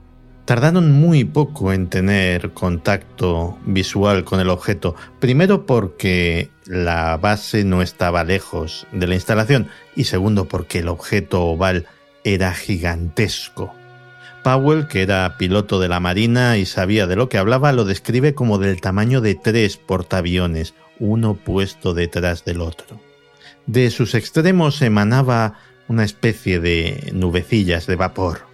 Tardaron 0.44 0.90
muy 0.92 1.24
poco 1.24 1.72
en 1.72 1.88
tener 1.88 2.50
contacto 2.50 3.58
visual 3.66 4.24
con 4.24 4.40
el 4.40 4.50
objeto, 4.50 4.96
primero 5.20 5.64
porque 5.64 6.50
la 6.66 7.16
base 7.16 7.64
no 7.64 7.82
estaba 7.82 8.24
lejos 8.24 8.86
de 8.92 9.06
la 9.06 9.14
instalación 9.14 9.68
y 9.94 10.04
segundo 10.04 10.46
porque 10.46 10.80
el 10.80 10.88
objeto 10.88 11.44
oval 11.44 11.86
era 12.24 12.52
gigantesco. 12.52 13.74
Powell, 14.42 14.86
que 14.86 15.02
era 15.02 15.36
piloto 15.36 15.80
de 15.80 15.88
la 15.88 16.00
Marina 16.00 16.56
y 16.56 16.66
sabía 16.66 17.06
de 17.06 17.16
lo 17.16 17.28
que 17.28 17.38
hablaba, 17.38 17.72
lo 17.72 17.84
describe 17.84 18.34
como 18.34 18.58
del 18.58 18.80
tamaño 18.80 19.20
de 19.20 19.34
tres 19.34 19.76
portaaviones, 19.76 20.74
uno 20.98 21.34
puesto 21.34 21.94
detrás 21.94 22.44
del 22.44 22.60
otro. 22.60 23.00
De 23.66 23.90
sus 23.90 24.14
extremos 24.14 24.80
emanaba 24.82 25.58
una 25.88 26.04
especie 26.04 26.60
de 26.60 27.10
nubecillas 27.12 27.86
de 27.86 27.96
vapor. 27.96 28.49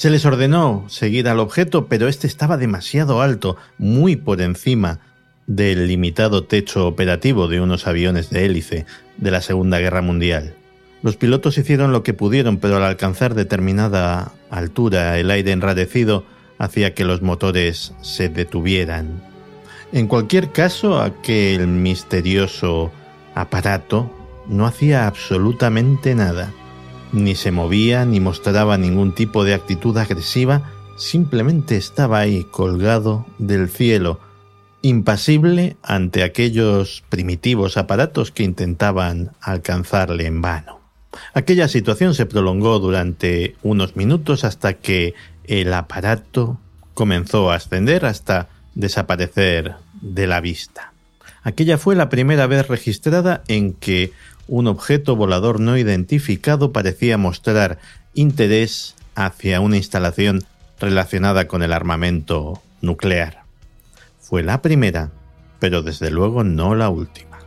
Se 0.00 0.08
les 0.08 0.24
ordenó 0.24 0.86
seguir 0.88 1.28
al 1.28 1.40
objeto, 1.40 1.86
pero 1.86 2.08
este 2.08 2.26
estaba 2.26 2.56
demasiado 2.56 3.20
alto, 3.20 3.58
muy 3.76 4.16
por 4.16 4.40
encima 4.40 4.98
del 5.46 5.88
limitado 5.88 6.44
techo 6.44 6.86
operativo 6.86 7.48
de 7.48 7.60
unos 7.60 7.86
aviones 7.86 8.30
de 8.30 8.46
hélice 8.46 8.86
de 9.18 9.30
la 9.30 9.42
Segunda 9.42 9.78
Guerra 9.78 10.00
Mundial. 10.00 10.54
Los 11.02 11.18
pilotos 11.18 11.58
hicieron 11.58 11.92
lo 11.92 12.02
que 12.02 12.14
pudieron, 12.14 12.56
pero 12.56 12.78
al 12.78 12.84
alcanzar 12.84 13.34
determinada 13.34 14.32
altura 14.48 15.18
el 15.18 15.30
aire 15.30 15.52
enrarecido 15.52 16.24
hacía 16.56 16.94
que 16.94 17.04
los 17.04 17.20
motores 17.20 17.92
se 18.00 18.30
detuvieran. 18.30 19.22
En 19.92 20.06
cualquier 20.06 20.50
caso, 20.50 20.98
aquel 20.98 21.66
misterioso 21.66 22.90
aparato 23.34 24.10
no 24.48 24.64
hacía 24.64 25.06
absolutamente 25.06 26.14
nada. 26.14 26.54
Ni 27.12 27.34
se 27.34 27.50
movía 27.50 28.04
ni 28.04 28.20
mostraba 28.20 28.78
ningún 28.78 29.14
tipo 29.14 29.44
de 29.44 29.54
actitud 29.54 29.96
agresiva, 29.96 30.70
simplemente 30.96 31.76
estaba 31.76 32.20
ahí 32.20 32.44
colgado 32.44 33.26
del 33.38 33.68
cielo, 33.68 34.20
impasible 34.82 35.76
ante 35.82 36.22
aquellos 36.22 37.02
primitivos 37.08 37.76
aparatos 37.76 38.30
que 38.30 38.44
intentaban 38.44 39.32
alcanzarle 39.40 40.26
en 40.26 40.40
vano. 40.40 40.80
Aquella 41.34 41.68
situación 41.68 42.14
se 42.14 42.26
prolongó 42.26 42.78
durante 42.78 43.56
unos 43.62 43.96
minutos 43.96 44.44
hasta 44.44 44.74
que 44.74 45.14
el 45.44 45.72
aparato 45.74 46.58
comenzó 46.94 47.50
a 47.50 47.56
ascender 47.56 48.04
hasta 48.04 48.48
desaparecer 48.74 49.74
de 50.00 50.26
la 50.26 50.40
vista. 50.40 50.92
Aquella 51.42 51.78
fue 51.78 51.96
la 51.96 52.08
primera 52.08 52.46
vez 52.46 52.68
registrada 52.68 53.42
en 53.48 53.72
que 53.72 54.12
un 54.50 54.66
objeto 54.66 55.14
volador 55.14 55.60
no 55.60 55.78
identificado 55.78 56.72
parecía 56.72 57.16
mostrar 57.16 57.78
interés 58.14 58.96
hacia 59.14 59.60
una 59.60 59.76
instalación 59.76 60.42
relacionada 60.80 61.46
con 61.46 61.62
el 61.62 61.72
armamento 61.72 62.60
nuclear. 62.80 63.44
Fue 64.18 64.42
la 64.42 64.60
primera, 64.60 65.12
pero 65.60 65.82
desde 65.82 66.10
luego 66.10 66.42
no 66.42 66.74
la 66.74 66.88
última. 66.88 67.38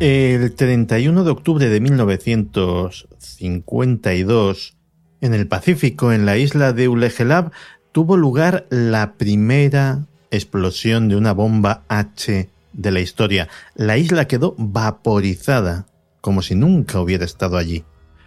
El 0.00 0.54
31 0.54 1.24
de 1.24 1.30
octubre 1.30 1.70
de 1.70 1.80
1952, 1.80 4.76
en 5.22 5.32
el 5.32 5.48
Pacífico, 5.48 6.12
en 6.12 6.26
la 6.26 6.36
isla 6.36 6.74
de 6.74 6.88
Ulegelab, 6.88 7.52
tuvo 7.90 8.18
lugar 8.18 8.66
la 8.68 9.14
primera 9.14 10.04
explosión 10.30 11.08
de 11.08 11.16
una 11.16 11.32
bomba 11.32 11.82
H 11.88 12.48
de 12.72 12.90
la 12.90 13.00
historia. 13.00 13.48
La 13.74 13.96
isla 13.96 14.26
quedó 14.26 14.54
vaporizada, 14.58 15.86
como 16.20 16.42
si 16.42 16.54
nunca 16.54 17.00
hubiera 17.00 17.24
estado 17.24 17.56
allí. 17.56 17.84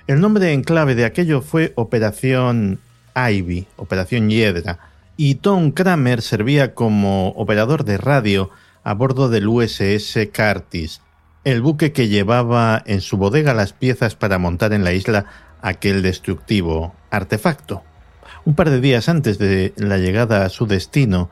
El 0.08 0.20
nombre 0.20 0.52
en 0.54 0.64
clave 0.64 0.96
de 0.96 1.06
aquello 1.06 1.42
fue 1.42 1.74
Operación 1.76 2.80
Ivy, 3.16 3.68
Operación 3.78 4.30
Hiedra, 4.30 4.80
y 5.18 5.36
Tom 5.36 5.72
Kramer 5.72 6.22
servía 6.22 6.74
como 6.74 7.30
operador 7.30 7.86
de 7.86 7.98
radio 7.98 8.50
a 8.84 8.94
bordo 8.94 9.30
del 9.30 9.48
USS 9.48 10.18
Curtis, 10.36 11.02
el 11.44 11.62
buque 11.62 11.92
que 11.92 12.08
llevaba 12.08 12.82
en 12.86 13.02
su 13.02 13.18
bodega 13.18 13.54
las 13.54 13.74
piezas 13.74 14.16
para 14.16 14.38
montar 14.38 14.74
en 14.74 14.84
la 14.84 14.94
isla 14.94 15.26
aquel 15.62 16.02
destructivo 16.02 16.96
artefacto. 17.10 17.84
Un 18.46 18.56
par 18.56 18.70
de 18.70 18.82
días 18.82 19.10
antes 19.10 19.38
de 19.38 19.74
la 19.78 19.98
llegada 19.98 20.46
a 20.46 20.50
su 20.50 20.66
destino, 20.66 21.30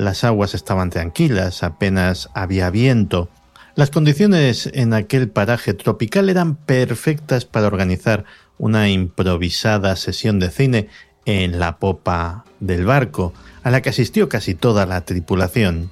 las 0.00 0.24
aguas 0.24 0.54
estaban 0.54 0.88
tranquilas, 0.88 1.62
apenas 1.62 2.30
había 2.34 2.70
viento. 2.70 3.28
Las 3.74 3.90
condiciones 3.90 4.70
en 4.72 4.94
aquel 4.94 5.28
paraje 5.28 5.74
tropical 5.74 6.30
eran 6.30 6.56
perfectas 6.56 7.44
para 7.44 7.66
organizar 7.66 8.24
una 8.56 8.88
improvisada 8.88 9.94
sesión 9.96 10.38
de 10.38 10.50
cine 10.50 10.88
en 11.26 11.60
la 11.60 11.76
popa 11.76 12.44
del 12.60 12.86
barco, 12.86 13.34
a 13.62 13.70
la 13.70 13.82
que 13.82 13.90
asistió 13.90 14.28
casi 14.28 14.54
toda 14.54 14.86
la 14.86 15.02
tripulación. 15.02 15.90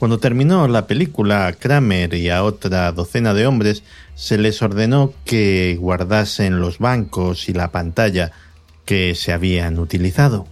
Cuando 0.00 0.18
terminó 0.18 0.66
la 0.66 0.88
película, 0.88 1.46
a 1.46 1.52
Kramer 1.52 2.14
y 2.14 2.28
a 2.30 2.42
otra 2.42 2.90
docena 2.90 3.32
de 3.32 3.46
hombres 3.46 3.84
se 4.16 4.38
les 4.38 4.60
ordenó 4.60 5.12
que 5.24 5.78
guardasen 5.80 6.58
los 6.60 6.78
bancos 6.78 7.48
y 7.48 7.54
la 7.54 7.70
pantalla 7.70 8.32
que 8.84 9.14
se 9.14 9.32
habían 9.32 9.78
utilizado. 9.78 10.46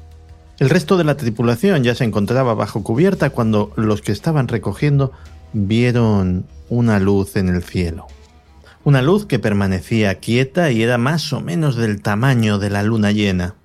El 0.65 0.71
resto 0.71 0.97
de 0.97 1.05
la 1.05 1.19
tripulación 1.19 1.85
ya 1.85 1.95
se 1.95 2.05
encontraba 2.05 2.55
bajo 2.55 2.83
cubierta 2.83 3.29
cuando 3.29 3.71
los 3.77 4.01
que 4.01 4.13
estaban 4.13 4.49
recogiendo 4.49 5.13
vieron 5.53 6.47
una 6.71 6.99
luz 7.01 7.37
en 7.37 7.51
el 7.51 7.63
cielo. 7.63 8.07
Una 8.83 9.03
luz 9.03 9.27
que 9.27 9.39
permanecía 9.39 10.15
quieta 10.15 10.71
y 10.71 10.83
era 10.83 10.97
más 10.97 11.35
o 11.35 11.43
menos 11.43 11.77
del 11.77 12.01
tamaño 12.01 12.59
de 12.59 12.71
la 12.71 12.83
luna 12.83 13.13
llena. 13.13 13.57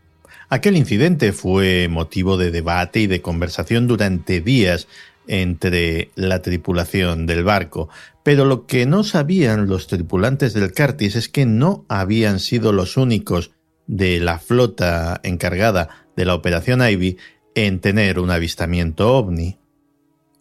Aquel 0.50 0.76
incidente 0.76 1.32
fue 1.32 1.88
motivo 1.90 2.36
de 2.36 2.52
debate 2.52 3.00
y 3.00 3.08
de 3.08 3.22
conversación 3.22 3.88
durante 3.88 4.42
días 4.42 4.90
entre 5.26 6.12
la 6.16 6.42
tripulación 6.42 7.26
del 7.28 7.46
barco, 7.46 7.88
pero 8.24 8.44
lo 8.44 8.66
que 8.66 8.86
no 8.86 9.06
sabían 9.06 9.70
los 9.70 9.88
tripulantes 9.88 10.54
del 10.54 10.74
Curtis 10.74 11.16
es 11.16 11.30
que 11.30 11.46
no 11.46 11.86
habían 11.88 12.42
sido 12.42 12.74
los 12.74 12.98
únicos 12.98 13.52
de 13.88 14.20
la 14.20 14.38
flota 14.38 15.22
encargada 15.24 16.09
de 16.20 16.26
la 16.26 16.36
operación 16.36 16.82
Ivy 16.86 17.18
en 17.56 17.80
tener 17.80 18.20
un 18.20 18.30
avistamiento 18.30 19.16
ovni. 19.16 19.58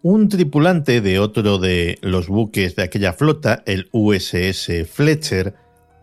Un 0.02 0.28
tripulante 0.28 1.00
de 1.00 1.20
otro 1.20 1.58
de 1.58 1.98
los 2.02 2.26
buques 2.26 2.74
de 2.74 2.82
aquella 2.82 3.12
flota, 3.12 3.62
el 3.64 3.88
USS 3.92 4.88
Fletcher, 4.92 5.54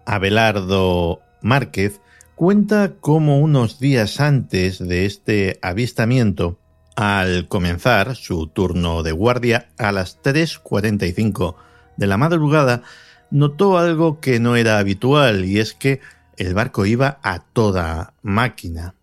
Abelardo 0.06 1.20
Márquez, 1.42 2.00
cuenta 2.36 2.94
cómo 3.02 3.40
unos 3.40 3.78
días 3.78 4.22
antes 4.22 4.80
de 4.80 5.06
este 5.06 5.60
avistamiento 5.62 6.58
al 6.96 7.50
comenzar 7.50 8.16
su 8.16 8.48
turno 8.48 9.04
de 9.04 9.12
guardia 9.12 9.68
a 9.78 9.92
las 9.92 10.22
3.45 10.24 11.56
de 11.98 12.08
la 12.08 12.16
madrugada, 12.16 12.84
notó 13.30 13.78
algo 13.78 14.22
que 14.22 14.40
no 14.40 14.56
era 14.56 14.80
habitual 14.80 15.44
y 15.44 15.60
es 15.60 15.74
que 15.74 16.00
el 16.38 16.54
barco 16.54 16.86
iba 16.86 17.20
a 17.24 17.40
toda 17.40 18.14
máquina. 18.22 18.95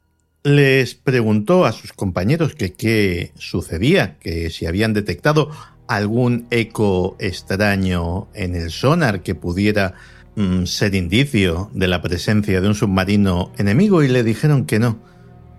Les 0.44 0.96
preguntó 0.96 1.64
a 1.66 1.72
sus 1.72 1.92
compañeros 1.92 2.56
que 2.56 2.72
qué 2.72 3.32
sucedía, 3.36 4.18
que 4.18 4.50
si 4.50 4.66
habían 4.66 4.92
detectado 4.92 5.50
algún 5.86 6.48
eco 6.50 7.16
extraño 7.20 8.26
en 8.34 8.56
el 8.56 8.72
sonar 8.72 9.22
que 9.22 9.36
pudiera 9.36 9.94
mm, 10.34 10.64
ser 10.64 10.96
indicio 10.96 11.70
de 11.74 11.86
la 11.86 12.02
presencia 12.02 12.60
de 12.60 12.66
un 12.66 12.74
submarino 12.74 13.52
enemigo 13.56 14.02
y 14.02 14.08
le 14.08 14.24
dijeron 14.24 14.66
que 14.66 14.80
no, 14.80 14.98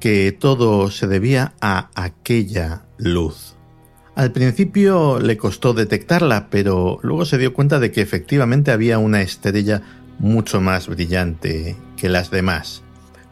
que 0.02 0.34
todo 0.34 0.92
se 0.92 1.08
debía 1.08 1.54
a 1.62 1.90
aquella 1.96 2.84
luz. 2.98 3.56
Al 4.16 4.34
principio 4.34 5.22
le 5.22 5.38
costó 5.38 5.74
detectarla, 5.74 6.50
pero 6.50 7.00
luego 7.04 7.24
se 7.24 7.38
dio 7.38 7.54
cuenta 7.54 7.80
de 7.80 7.92
que 7.92 8.02
efectivamente 8.02 8.72
había 8.72 9.00
una 9.00 9.22
estrella 9.22 9.82
mucho 10.20 10.60
más 10.60 10.88
brillante 10.90 11.78
que 11.96 12.10
las 12.10 12.32
demás. 12.32 12.84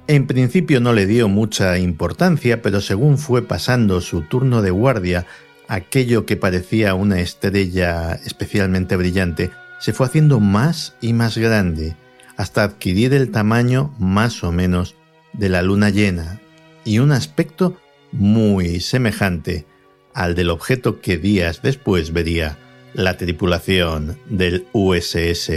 En 0.07 0.27
principio 0.27 0.81
no 0.81 0.93
le 0.93 1.05
dio 1.05 1.27
mucha 1.27 1.77
importancia, 1.77 2.61
pero 2.61 2.81
según 2.81 3.17
fue 3.17 3.47
pasando 3.47 4.01
su 4.01 4.21
turno 4.21 4.61
de 4.61 4.71
guardia, 4.71 5.25
aquello 5.67 6.25
que 6.25 6.37
parecía 6.37 6.95
una 6.95 7.19
estrella 7.21 8.19
especialmente 8.25 8.97
brillante 8.97 9.51
se 9.79 9.93
fue 9.93 10.07
haciendo 10.07 10.39
más 10.39 10.95
y 11.01 11.13
más 11.13 11.37
grande, 11.37 11.95
hasta 12.35 12.63
adquirir 12.63 13.13
el 13.13 13.31
tamaño 13.31 13.93
más 13.99 14.43
o 14.43 14.51
menos 14.51 14.95
de 15.33 15.49
la 15.49 15.61
luna 15.61 15.89
llena, 15.89 16.41
y 16.83 16.99
un 16.99 17.11
aspecto 17.11 17.77
muy 18.11 18.79
semejante 18.79 19.65
al 20.13 20.35
del 20.35 20.49
objeto 20.49 20.99
que 20.99 21.17
días 21.17 21.61
después 21.61 22.11
vería 22.11 22.57
la 22.93 23.17
tripulación 23.17 24.17
del 24.27 24.67
USS 24.73 25.51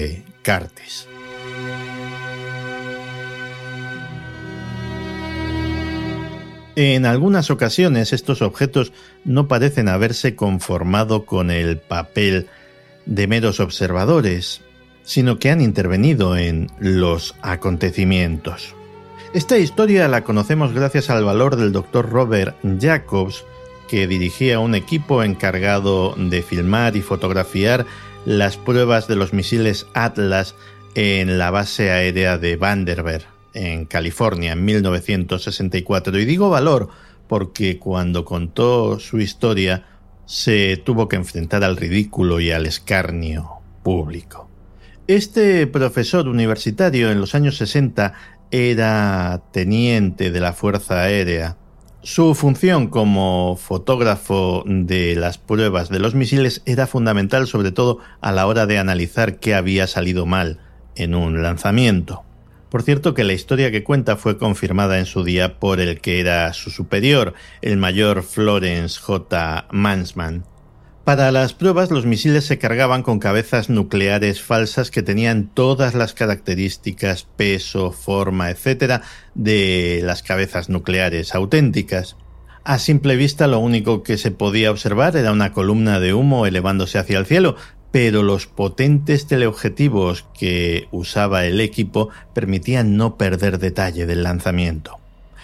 Curtis. 0.45 1.09
En 6.77 7.07
algunas 7.07 7.51
ocasiones 7.51 8.13
estos 8.13 8.43
objetos 8.43 8.93
no 9.25 9.47
parecen 9.47 9.89
haberse 9.89 10.35
conformado 10.35 11.25
con 11.25 11.51
el 11.51 11.79
papel 11.79 12.49
de 13.07 13.27
meros 13.29 13.61
observadores, 13.61 14.61
sino 15.05 15.39
que 15.39 15.51
han 15.51 15.61
intervenido 15.61 16.37
en 16.37 16.69
los 16.81 17.37
acontecimientos. 17.43 18.75
Esta 19.35 19.59
historia 19.59 20.09
la 20.09 20.25
conocemos 20.25 20.73
gracias 20.73 21.11
al 21.11 21.25
valor 21.25 21.57
del 21.57 21.73
doctor 21.73 22.09
Robert 22.09 22.57
Jacobs, 22.81 23.45
que 23.89 24.07
dirigía 24.07 24.59
un 24.59 24.75
equipo 24.75 25.23
encargado 25.23 26.15
de 26.17 26.43
filmar 26.43 26.97
y 26.97 27.03
fotografiar 27.03 27.87
las 28.25 28.57
pruebas 28.57 29.07
de 29.07 29.17
los 29.17 29.33
misiles 29.33 29.87
Atlas 29.93 30.55
en 30.95 31.39
la 31.39 31.51
base 31.51 31.91
aérea 31.91 32.39
de 32.39 32.57
Vandenberg, 32.57 33.27
en 33.55 33.87
California, 33.87 34.53
en 34.53 34.65
1964. 34.65 36.19
Y 36.19 36.25
digo 36.25 36.51
valor 36.51 36.91
porque 37.29 37.79
cuando 37.79 38.25
contó 38.25 38.99
su 39.01 39.21
historia 39.21 39.87
se 40.27 40.77
tuvo 40.77 41.09
que 41.09 41.17
enfrentar 41.17 41.65
al 41.65 41.77
ridículo 41.77 42.41
y 42.41 42.51
al 42.51 42.67
escarnio 42.67 43.63
público. 43.83 44.49
Este 45.07 45.67
profesor 45.67 46.29
universitario 46.29 47.11
en 47.11 47.21
los 47.21 47.35
años 47.35 47.57
60 47.59 48.15
era 48.51 49.43
teniente 49.53 50.31
de 50.31 50.41
la 50.41 50.53
Fuerza 50.53 51.03
Aérea. 51.03 51.57
Su 52.03 52.35
función 52.35 52.89
como 52.89 53.57
fotógrafo 53.57 54.63
de 54.67 55.17
las 55.17 55.39
pruebas 55.39 55.89
de 55.89 55.99
los 55.99 56.15
misiles 56.15 56.63
era 56.67 56.87
fundamental 56.87 57.47
sobre 57.47 57.73
todo 57.73 57.99
a 58.21 58.33
la 58.33 58.47
hora 58.47 58.67
de 58.67 58.79
analizar 58.79 59.39
qué 59.41 59.55
había 59.55 59.87
salido 59.87 60.27
mal 60.27 60.61
en 60.97 61.15
un 61.15 61.43
lanzamiento. 61.43 62.24
Por 62.75 62.83
cierto 62.83 63.15
que 63.15 63.23
la 63.23 63.35
historia 63.35 63.71
que 63.71 63.85
cuenta 63.85 64.17
fue 64.17 64.37
confirmada 64.37 64.99
en 64.99 65.07
su 65.07 65.23
día 65.23 65.61
por 65.61 65.79
el 65.79 66.01
que 66.01 66.19
era 66.19 66.53
su 66.55 66.71
superior, 66.71 67.35
el 67.63 67.77
mayor 67.77 68.25
Florence 68.25 68.99
J. 68.99 69.69
Mansman. 69.71 70.45
Para 71.05 71.31
las 71.31 71.55
pruebas 71.55 71.93
los 71.93 72.05
misiles 72.05 72.47
se 72.47 72.59
cargaban 72.59 73.05
con 73.05 73.21
cabezas 73.21 73.71
nucleares 73.71 74.43
falsas 74.43 74.91
que 74.91 75.05
tenían 75.05 75.55
todas 75.55 75.95
las 75.95 76.15
características, 76.15 77.29
peso, 77.37 77.93
forma, 77.93 78.51
etc. 78.51 79.03
de 79.37 80.01
las 80.03 80.25
cabezas 80.25 80.69
nucleares 80.69 81.33
auténticas. 81.37 82.17
A 82.65 82.81
simple 82.81 83.15
vista 83.15 83.47
lo 83.47 83.61
único 83.61 84.03
que 84.03 84.19
se 84.19 84.33
podía 84.33 84.73
observar 84.73 85.17
era 85.17 85.31
una 85.31 85.53
columna 85.53 86.01
de 86.01 86.13
humo 86.13 86.45
elevándose 86.45 86.99
hacia 86.99 87.19
el 87.19 87.27
cielo, 87.27 87.55
pero 87.95 88.25
los 88.25 88.49
potentes 88.49 89.29
teleobjetivos 89.29 90.25
que 90.37 90.89
usaba 90.91 91.45
el 91.45 91.61
equipo 91.61 92.09
permitían 92.33 92.97
no 92.97 93.17
perder 93.17 93.61
detalle 93.61 94.05
del 94.05 94.25
lanzamiento. 94.25 94.99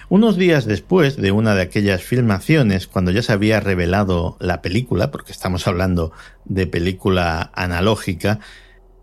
Unos 0.08 0.36
días 0.36 0.64
después 0.64 1.16
de 1.16 1.30
una 1.30 1.54
de 1.54 1.62
aquellas 1.62 2.02
filmaciones, 2.02 2.88
cuando 2.88 3.12
ya 3.12 3.22
se 3.22 3.32
había 3.32 3.60
revelado 3.60 4.36
la 4.40 4.62
película, 4.62 5.12
porque 5.12 5.30
estamos 5.30 5.68
hablando 5.68 6.10
de 6.44 6.66
película 6.66 7.52
analógica, 7.54 8.40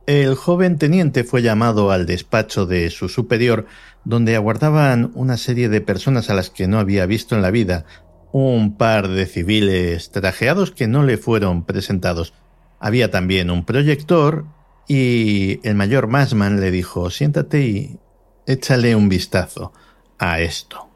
el 0.08 0.36
joven 0.36 0.78
teniente 0.78 1.24
fue 1.24 1.42
llamado 1.42 1.92
al 1.92 2.06
despacho 2.06 2.66
de 2.66 2.90
su 2.90 3.08
superior, 3.08 3.66
donde 4.04 4.36
aguardaban 4.36 5.12
una 5.14 5.38
serie 5.38 5.70
de 5.70 5.80
personas 5.80 6.30
a 6.30 6.34
las 6.34 6.50
que 6.50 6.68
no 6.68 6.80
había 6.80 7.06
visto 7.06 7.34
en 7.34 7.42
la 7.42 7.52
vida, 7.52 7.86
un 8.34 8.76
par 8.76 9.08
de 9.08 9.26
civiles 9.26 10.12
trajeados 10.12 10.72
que 10.72 10.88
no 10.88 11.04
le 11.04 11.18
fueron 11.18 11.64
presentados. 11.64 12.34
Había 12.80 13.12
también 13.12 13.50
un 13.50 13.66
proyector 13.66 14.46
y 14.88 15.60
el 15.68 15.76
mayor 15.76 16.08
Masman 16.08 16.60
le 16.60 16.72
dijo 16.72 17.10
siéntate 17.10 17.62
y 17.62 18.00
échale 18.46 18.96
un 18.96 19.10
vistazo 19.10 19.74
a 20.18 20.40
esto. 20.40 20.88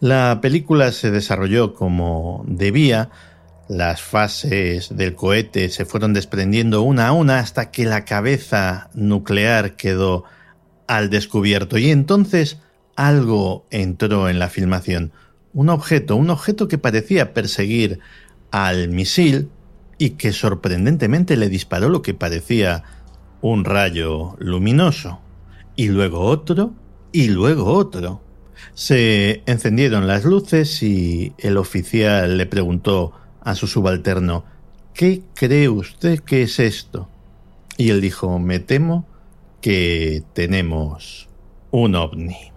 La 0.00 0.40
película 0.42 0.92
se 0.92 1.10
desarrolló 1.10 1.74
como 1.74 2.44
debía, 2.46 3.10
las 3.68 4.02
fases 4.02 4.94
del 4.94 5.14
cohete 5.14 5.70
se 5.70 5.86
fueron 5.86 6.12
desprendiendo 6.12 6.82
una 6.82 7.08
a 7.08 7.12
una 7.12 7.40
hasta 7.40 7.70
que 7.70 7.84
la 7.84 8.04
cabeza 8.04 8.90
nuclear 8.94 9.74
quedó 9.74 10.24
al 10.86 11.10
descubierto 11.10 11.78
y 11.78 11.90
entonces 11.90 12.58
algo 12.94 13.66
entró 13.70 14.28
en 14.28 14.38
la 14.38 14.48
filmación. 14.48 15.12
Un 15.52 15.70
objeto, 15.70 16.14
un 16.16 16.30
objeto 16.30 16.68
que 16.68 16.78
parecía 16.78 17.34
perseguir 17.34 17.98
al 18.50 18.88
misil 18.88 19.50
y 19.98 20.10
que 20.10 20.32
sorprendentemente 20.32 21.36
le 21.36 21.48
disparó 21.48 21.88
lo 21.88 22.02
que 22.02 22.14
parecía 22.14 22.84
un 23.40 23.64
rayo 23.64 24.36
luminoso. 24.38 25.20
Y 25.74 25.88
luego 25.88 26.20
otro, 26.20 26.74
y 27.12 27.28
luego 27.28 27.72
otro. 27.72 28.20
Se 28.74 29.42
encendieron 29.46 30.06
las 30.06 30.24
luces 30.24 30.82
y 30.82 31.34
el 31.38 31.56
oficial 31.56 32.38
le 32.38 32.46
preguntó 32.46 33.12
a 33.40 33.54
su 33.54 33.66
subalterno 33.66 34.44
¿Qué 34.94 35.22
cree 35.34 35.68
usted 35.68 36.20
que 36.20 36.42
es 36.42 36.58
esto? 36.58 37.08
Y 37.76 37.90
él 37.90 38.00
dijo 38.00 38.38
Me 38.38 38.58
temo 38.58 39.06
que 39.60 40.22
tenemos 40.32 41.28
un 41.70 41.94
ovni. 41.94 42.55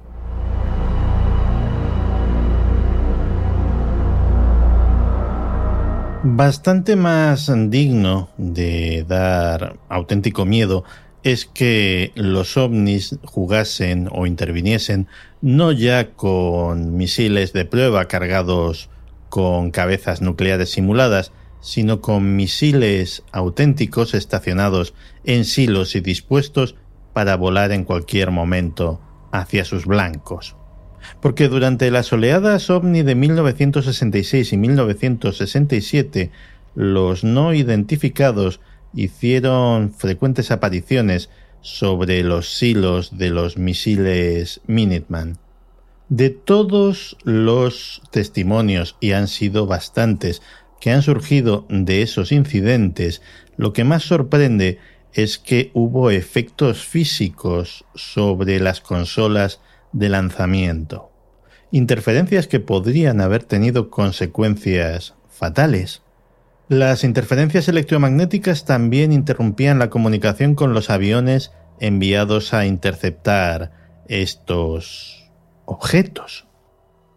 Bastante 6.22 6.98
más 6.98 7.50
digno 7.70 8.28
de 8.38 9.06
dar 9.08 9.80
auténtico 9.88 10.46
miedo 10.46 10.84
es 11.24 11.46
que 11.46 12.12
los 12.16 12.58
ovnis 12.58 13.18
jugasen 13.24 14.10
o 14.12 14.26
interviniesen 14.26 15.08
no 15.42 15.72
ya 15.72 16.12
con 16.12 16.98
misiles 16.98 17.54
de 17.54 17.64
prueba 17.64 18.10
cargados 18.10 18.90
con 19.30 19.72
cabezas 19.72 20.22
nucleares 20.22 20.72
simuladas, 20.72 21.32
sino 21.62 22.02
con 22.02 22.36
misiles 22.36 23.24
auténticos 23.32 24.14
estacionados 24.14 24.94
en 25.24 25.46
silos 25.46 25.96
y 25.96 26.02
dispuestos 26.02 26.76
para 27.14 27.38
volar 27.38 27.72
en 27.72 27.86
cualquier 27.86 28.32
momento 28.32 29.00
hacia 29.32 29.64
sus 29.64 29.86
blancos. 29.86 30.59
Porque 31.22 31.48
durante 31.48 31.92
las 31.92 32.12
oleadas 32.14 32.70
ovni 32.70 33.04
de 33.04 33.16
1966 33.16 34.54
y 34.54 34.58
1967, 34.58 36.32
los 36.76 37.24
no 37.24 37.54
identificados 37.54 38.60
hicieron 38.94 39.92
frecuentes 39.94 40.52
apariciones 40.52 41.30
sobre 41.62 42.24
los 42.24 42.54
silos 42.58 43.18
de 43.18 43.30
los 43.30 43.58
misiles 43.58 44.62
Minuteman. 44.68 45.38
De 46.08 46.30
todos 46.30 47.18
los 47.24 48.02
testimonios, 48.12 48.96
y 49.00 49.12
han 49.12 49.28
sido 49.28 49.68
bastantes, 49.68 50.42
que 50.80 50.92
han 50.92 51.02
surgido 51.02 51.66
de 51.70 52.02
esos 52.02 52.32
incidentes, 52.32 53.22
lo 53.58 53.74
que 53.74 53.84
más 53.84 54.04
sorprende 54.04 54.80
es 55.14 55.38
que 55.38 55.72
hubo 55.74 56.12
efectos 56.12 56.86
físicos 56.86 57.86
sobre 57.96 58.60
las 58.60 58.80
consolas 58.80 59.60
de 59.92 60.10
lanzamiento. 60.10 61.12
Interferencias 61.72 62.48
que 62.48 62.60
podrían 62.60 63.22
haber 63.22 63.44
tenido 63.44 63.90
consecuencias 63.90 65.16
fatales. 65.30 66.02
Las 66.68 67.04
interferencias 67.04 67.68
electromagnéticas 67.68 68.66
también 68.66 69.12
interrumpían 69.12 69.80
la 69.80 69.90
comunicación 69.90 70.54
con 70.56 70.74
los 70.74 70.90
aviones 70.90 71.52
enviados 71.80 72.54
a 72.54 72.66
interceptar 72.66 73.72
estos 74.08 75.30
objetos. 75.66 76.48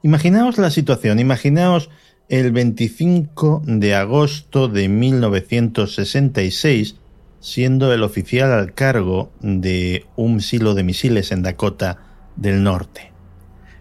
Imaginaos 0.02 0.58
la 0.58 0.70
situación, 0.70 1.18
imaginaos 1.18 1.90
el 2.28 2.52
25 2.52 3.62
de 3.66 3.94
agosto 3.94 4.68
de 4.68 4.88
1966 4.88 6.96
siendo 7.42 7.92
el 7.92 8.04
oficial 8.04 8.52
al 8.52 8.72
cargo 8.72 9.32
de 9.40 10.06
un 10.16 10.40
silo 10.40 10.74
de 10.74 10.84
misiles 10.84 11.32
en 11.32 11.42
Dakota 11.42 11.98
del 12.36 12.62
Norte. 12.62 13.12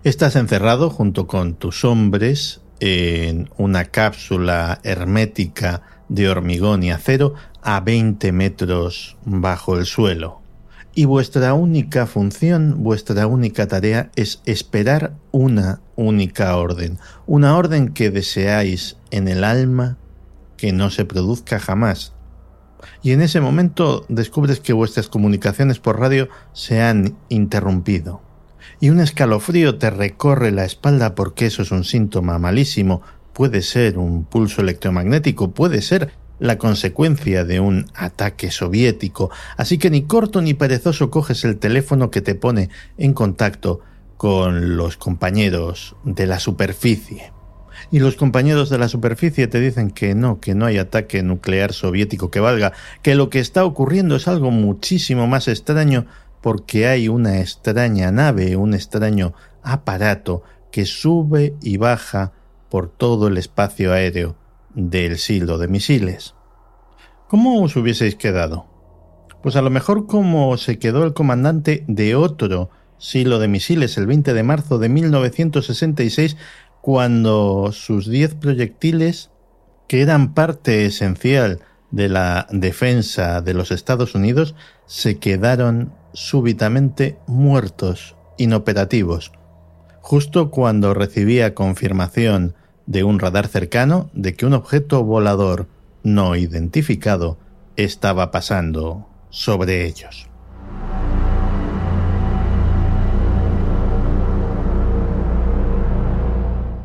Estás 0.04 0.36
encerrado 0.36 0.90
junto 0.90 1.28
con 1.28 1.54
tus 1.54 1.86
hombres 1.86 2.62
en 2.80 3.50
una 3.58 3.86
cápsula 3.86 4.80
hermética 4.84 5.84
de 6.10 6.28
hormigón 6.28 6.82
y 6.82 6.92
acero 6.92 7.36
a 7.62 7.80
20 7.80 8.32
metros 8.32 9.18
bajo 9.24 9.78
el 9.78 9.86
suelo. 9.86 10.42
Y 10.96 11.06
vuestra 11.06 11.54
única 11.54 12.08
función, 12.08 12.84
vuestra 12.84 13.28
única 13.28 13.68
tarea 13.68 14.10
es 14.16 14.42
esperar 14.46 15.14
una 15.32 15.80
única 15.96 16.58
orden, 16.58 16.98
una 17.28 17.56
orden 17.56 17.94
que 17.94 18.10
deseáis 18.10 18.98
en 19.12 19.28
el 19.28 19.44
alma 19.44 19.98
que 20.58 20.74
no 20.74 20.90
se 20.90 21.06
produzca 21.06 21.60
jamás. 21.60 22.14
Y 23.04 23.12
en 23.12 23.22
ese 23.22 23.40
momento 23.40 24.04
descubres 24.10 24.60
que 24.60 24.74
vuestras 24.74 25.08
comunicaciones 25.08 25.80
por 25.80 26.00
radio 26.00 26.28
se 26.54 26.82
han 26.82 27.16
interrumpido 27.30 28.22
y 28.82 28.90
un 28.90 29.00
escalofrío 29.00 29.78
te 29.78 29.92
recorre 29.92 30.52
la 30.52 30.66
espalda 30.66 31.16
porque 31.16 31.46
eso 31.46 31.62
es 31.62 31.72
un 31.72 31.86
síntoma 31.86 32.40
malísimo, 32.40 33.04
puede 33.32 33.62
ser 33.62 34.00
un 34.00 34.26
pulso 34.26 34.62
electromagnético, 34.62 35.52
puede 35.52 35.84
ser 35.84 36.12
la 36.40 36.58
consecuencia 36.58 37.46
de 37.46 37.60
un 37.60 37.86
ataque 37.94 38.50
soviético, 38.50 39.30
así 39.56 39.78
que 39.78 39.92
ni 39.92 40.02
corto 40.02 40.42
ni 40.42 40.56
perezoso 40.56 41.12
coges 41.12 41.46
el 41.46 41.60
teléfono 41.60 42.10
que 42.10 42.22
te 42.22 42.34
pone 42.34 42.70
en 42.98 43.14
contacto 43.14 43.82
con 44.18 44.76
los 44.76 44.98
compañeros 44.98 45.96
de 46.04 46.26
la 46.26 46.40
superficie. 46.40 47.32
Y 47.92 48.00
los 48.00 48.16
compañeros 48.16 48.70
de 48.70 48.78
la 48.78 48.88
superficie 48.88 49.48
te 49.48 49.60
dicen 49.60 49.92
que 49.92 50.16
no, 50.16 50.40
que 50.40 50.56
no 50.56 50.66
hay 50.66 50.78
ataque 50.78 51.24
nuclear 51.24 51.74
soviético 51.74 52.32
que 52.32 52.40
valga, 52.40 52.74
que 53.02 53.16
lo 53.16 53.30
que 53.30 53.40
está 53.40 53.64
ocurriendo 53.64 54.16
es 54.16 54.28
algo 54.28 54.52
muchísimo 54.52 55.28
más 55.28 55.48
extraño 55.48 56.06
porque 56.42 56.88
hay 56.88 57.08
una 57.08 57.40
extraña 57.40 58.12
nave, 58.12 58.56
un 58.56 58.74
extraño 58.74 59.34
aparato 59.64 60.44
que 60.72 60.86
sube 60.86 61.56
y 61.62 61.78
baja 61.78 62.34
por 62.70 62.90
todo 62.90 63.28
el 63.28 63.38
espacio 63.38 63.94
aéreo 63.94 64.36
del 64.74 65.18
silo 65.18 65.58
de 65.58 65.68
misiles. 65.68 66.36
¿Cómo 67.28 67.62
os 67.62 67.76
hubieseis 67.76 68.16
quedado? 68.16 68.66
Pues 69.44 69.56
a 69.56 69.62
lo 69.62 69.70
mejor 69.70 70.08
como 70.08 70.56
se 70.58 70.80
quedó 70.80 71.04
el 71.04 71.14
comandante 71.14 71.84
de 71.88 72.16
otro 72.16 72.70
silo 72.98 73.40
de 73.40 73.48
misiles 73.48 73.98
el 73.98 74.06
20 74.06 74.34
de 74.34 74.44
marzo 74.44 74.78
de 74.78 74.88
1966, 74.90 76.38
cuando 76.82 77.72
sus 77.72 78.08
10 78.08 78.36
proyectiles, 78.36 79.32
que 79.88 80.02
eran 80.02 80.34
parte 80.34 80.86
esencial 80.86 81.62
de 81.90 82.10
la 82.10 82.48
defensa 82.52 83.42
de 83.42 83.54
los 83.54 83.72
Estados 83.72 84.16
Unidos, 84.16 84.56
se 84.86 85.18
quedaron 85.18 85.94
súbitamente 86.14 87.18
muertos, 87.28 88.16
inoperativos, 88.38 89.32
justo 90.02 90.52
cuando 90.52 90.94
recibía 90.94 91.54
confirmación 91.54 92.56
de 92.86 93.04
un 93.04 93.20
radar 93.20 93.48
cercano 93.48 94.10
de 94.14 94.34
que 94.34 94.46
un 94.46 94.54
objeto 94.54 95.04
volador 95.04 95.68
no 96.04 96.36
identificado 96.36 97.38
estaba 97.76 98.32
pasando 98.32 99.08
sobre 99.30 99.86
ellos. 99.86 100.28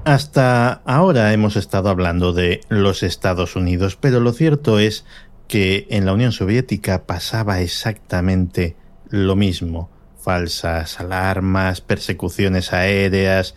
Hasta 0.05 0.83
ahora 0.85 1.33
hemos 1.33 1.57
estado 1.57 1.89
hablando 1.89 2.33
de 2.33 2.61
los 2.69 3.03
Estados 3.03 3.57
Unidos, 3.57 3.99
pero 4.01 4.21
lo 4.21 4.33
cierto 4.33 4.79
es 4.79 5.05
que 5.49 5.89
en 5.91 6.07
la 6.07 6.13
Unión 6.13 6.31
Soviética 6.31 7.07
pasaba 7.07 7.61
exactamente 7.61 8.77
lo 9.11 9.37
mismo. 9.37 9.91
Falsas 10.19 10.99
alarmas, 11.01 11.81
persecuciones 11.81 12.73
aéreas 12.73 13.55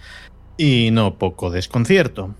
y 0.57 0.89
no 0.91 1.17
poco 1.17 1.49
desconcierto. 1.49 2.35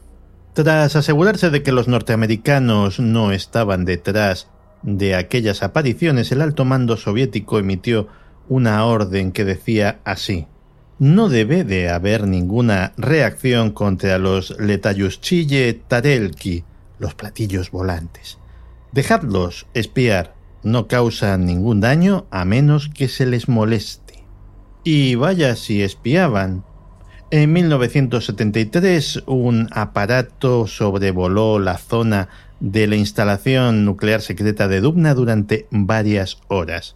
Tras 0.53 0.95
asegurarse 0.95 1.49
de 1.49 1.63
que 1.63 1.71
los 1.71 1.87
norteamericanos 1.87 2.99
no 2.99 3.31
estaban 3.31 3.85
detrás 3.85 4.47
de 4.81 5.15
aquellas 5.15 5.63
apariciones, 5.63 6.31
el 6.31 6.41
alto 6.41 6.65
mando 6.65 6.97
soviético 6.97 7.59
emitió 7.59 8.07
una 8.47 8.85
orden 8.85 9.31
que 9.31 9.45
decía 9.45 9.99
así. 10.03 10.47
No 10.97 11.29
debe 11.29 11.63
de 11.63 11.89
haber 11.89 12.27
ninguna 12.27 12.93
reacción 12.97 13.71
contra 13.71 14.17
los 14.17 14.59
Letayushchille 14.59 15.73
Tarelki, 15.87 16.65
los 16.97 17.15
platillos 17.15 17.71
volantes. 17.71 18.37
Dejadlos 18.91 19.67
espiar, 19.73 20.33
no 20.63 20.87
causan 20.87 21.45
ningún 21.45 21.81
daño 21.81 22.25
a 22.31 22.45
menos 22.45 22.89
que 22.89 23.07
se 23.07 23.25
les 23.25 23.47
moleste. 23.47 24.23
Y 24.83 25.15
vaya 25.15 25.55
si 25.55 25.81
espiaban. 25.81 26.63
En 27.31 27.53
1973 27.53 29.23
un 29.27 29.67
aparato 29.71 30.65
sobrevoló 30.67 31.59
la 31.59 31.77
zona 31.77 32.29
de 32.59 32.87
la 32.87 32.95
instalación 32.95 33.85
nuclear 33.85 34.21
secreta 34.21 34.67
de 34.67 34.81
Dubna 34.81 35.13
durante 35.13 35.67
varias 35.69 36.39
horas. 36.47 36.95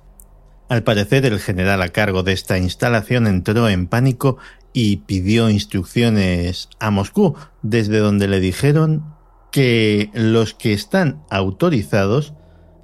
Al 0.70 0.84
parecer 0.84 1.26
el 1.26 1.40
general 1.40 1.82
a 1.82 1.90
cargo 1.90 2.24
de 2.24 2.34
esta 2.34 2.58
instalación 2.58 3.28
entró 3.28 3.70
en 3.70 3.88
pánico 3.88 4.38
y 4.74 4.98
pidió 4.98 5.50
instrucciones 5.50 6.70
a 6.80 6.90
Moscú, 6.90 7.36
desde 7.62 8.00
donde 8.00 8.28
le 8.28 8.40
dijeron 8.40 9.04
que 9.52 10.10
los 10.14 10.56
que 10.56 10.74
están 10.74 11.22
autorizados 11.30 12.34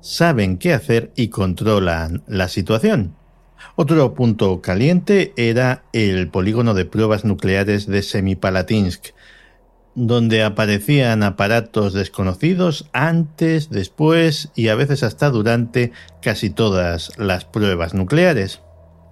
saben 0.01 0.57
qué 0.57 0.73
hacer 0.73 1.11
y 1.15 1.29
controlan 1.29 2.23
la 2.27 2.47
situación. 2.47 3.15
Otro 3.75 4.13
punto 4.13 4.61
caliente 4.61 5.33
era 5.35 5.83
el 5.93 6.29
polígono 6.29 6.73
de 6.73 6.85
pruebas 6.85 7.25
nucleares 7.25 7.87
de 7.87 8.01
Semipalatinsk, 8.01 9.07
donde 9.95 10.43
aparecían 10.43 11.23
aparatos 11.23 11.93
desconocidos 11.93 12.89
antes, 12.93 13.69
después 13.69 14.49
y 14.55 14.69
a 14.69 14.75
veces 14.75 15.03
hasta 15.03 15.29
durante 15.29 15.91
casi 16.21 16.49
todas 16.49 17.11
las 17.17 17.45
pruebas 17.45 17.93
nucleares. 17.93 18.61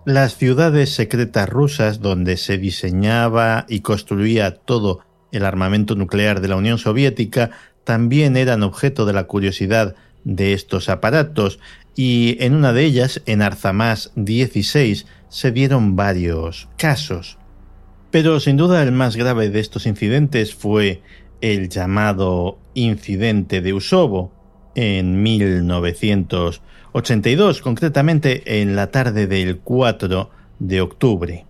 Las 0.05 0.37
ciudades 0.37 0.93
secretas 0.93 1.49
rusas 1.49 1.99
donde 1.99 2.37
se 2.37 2.57
diseñaba 2.57 3.65
y 3.67 3.81
construía 3.81 4.55
todo 4.55 5.01
el 5.31 5.43
armamento 5.43 5.95
nuclear 5.95 6.39
de 6.39 6.47
la 6.47 6.55
Unión 6.55 6.77
Soviética 6.77 7.51
también 7.83 8.37
eran 8.37 8.63
objeto 8.63 9.05
de 9.05 9.13
la 9.13 9.25
curiosidad 9.25 9.95
de 10.27 10.53
estos 10.53 10.89
aparatos 10.89 11.59
y 11.95 12.37
en 12.41 12.53
una 12.53 12.73
de 12.73 12.83
ellas, 12.83 13.23
en 13.25 13.41
Arzamás 13.41 14.11
16, 14.15 15.07
se 15.29 15.51
dieron 15.51 15.95
varios 15.95 16.67
casos. 16.77 17.39
Pero 18.11 18.39
sin 18.39 18.55
duda 18.57 18.83
el 18.83 18.91
más 18.91 19.15
grave 19.15 19.49
de 19.49 19.61
estos 19.61 19.87
incidentes 19.87 20.53
fue 20.53 21.01
el 21.41 21.69
llamado 21.69 22.59
incidente 22.73 23.61
de 23.61 23.73
Usovo 23.73 24.33
en 24.75 25.23
1982, 25.23 27.61
concretamente 27.61 28.61
en 28.61 28.75
la 28.75 28.91
tarde 28.91 29.27
del 29.27 29.59
4 29.59 30.29
de 30.59 30.81
octubre. 30.81 31.45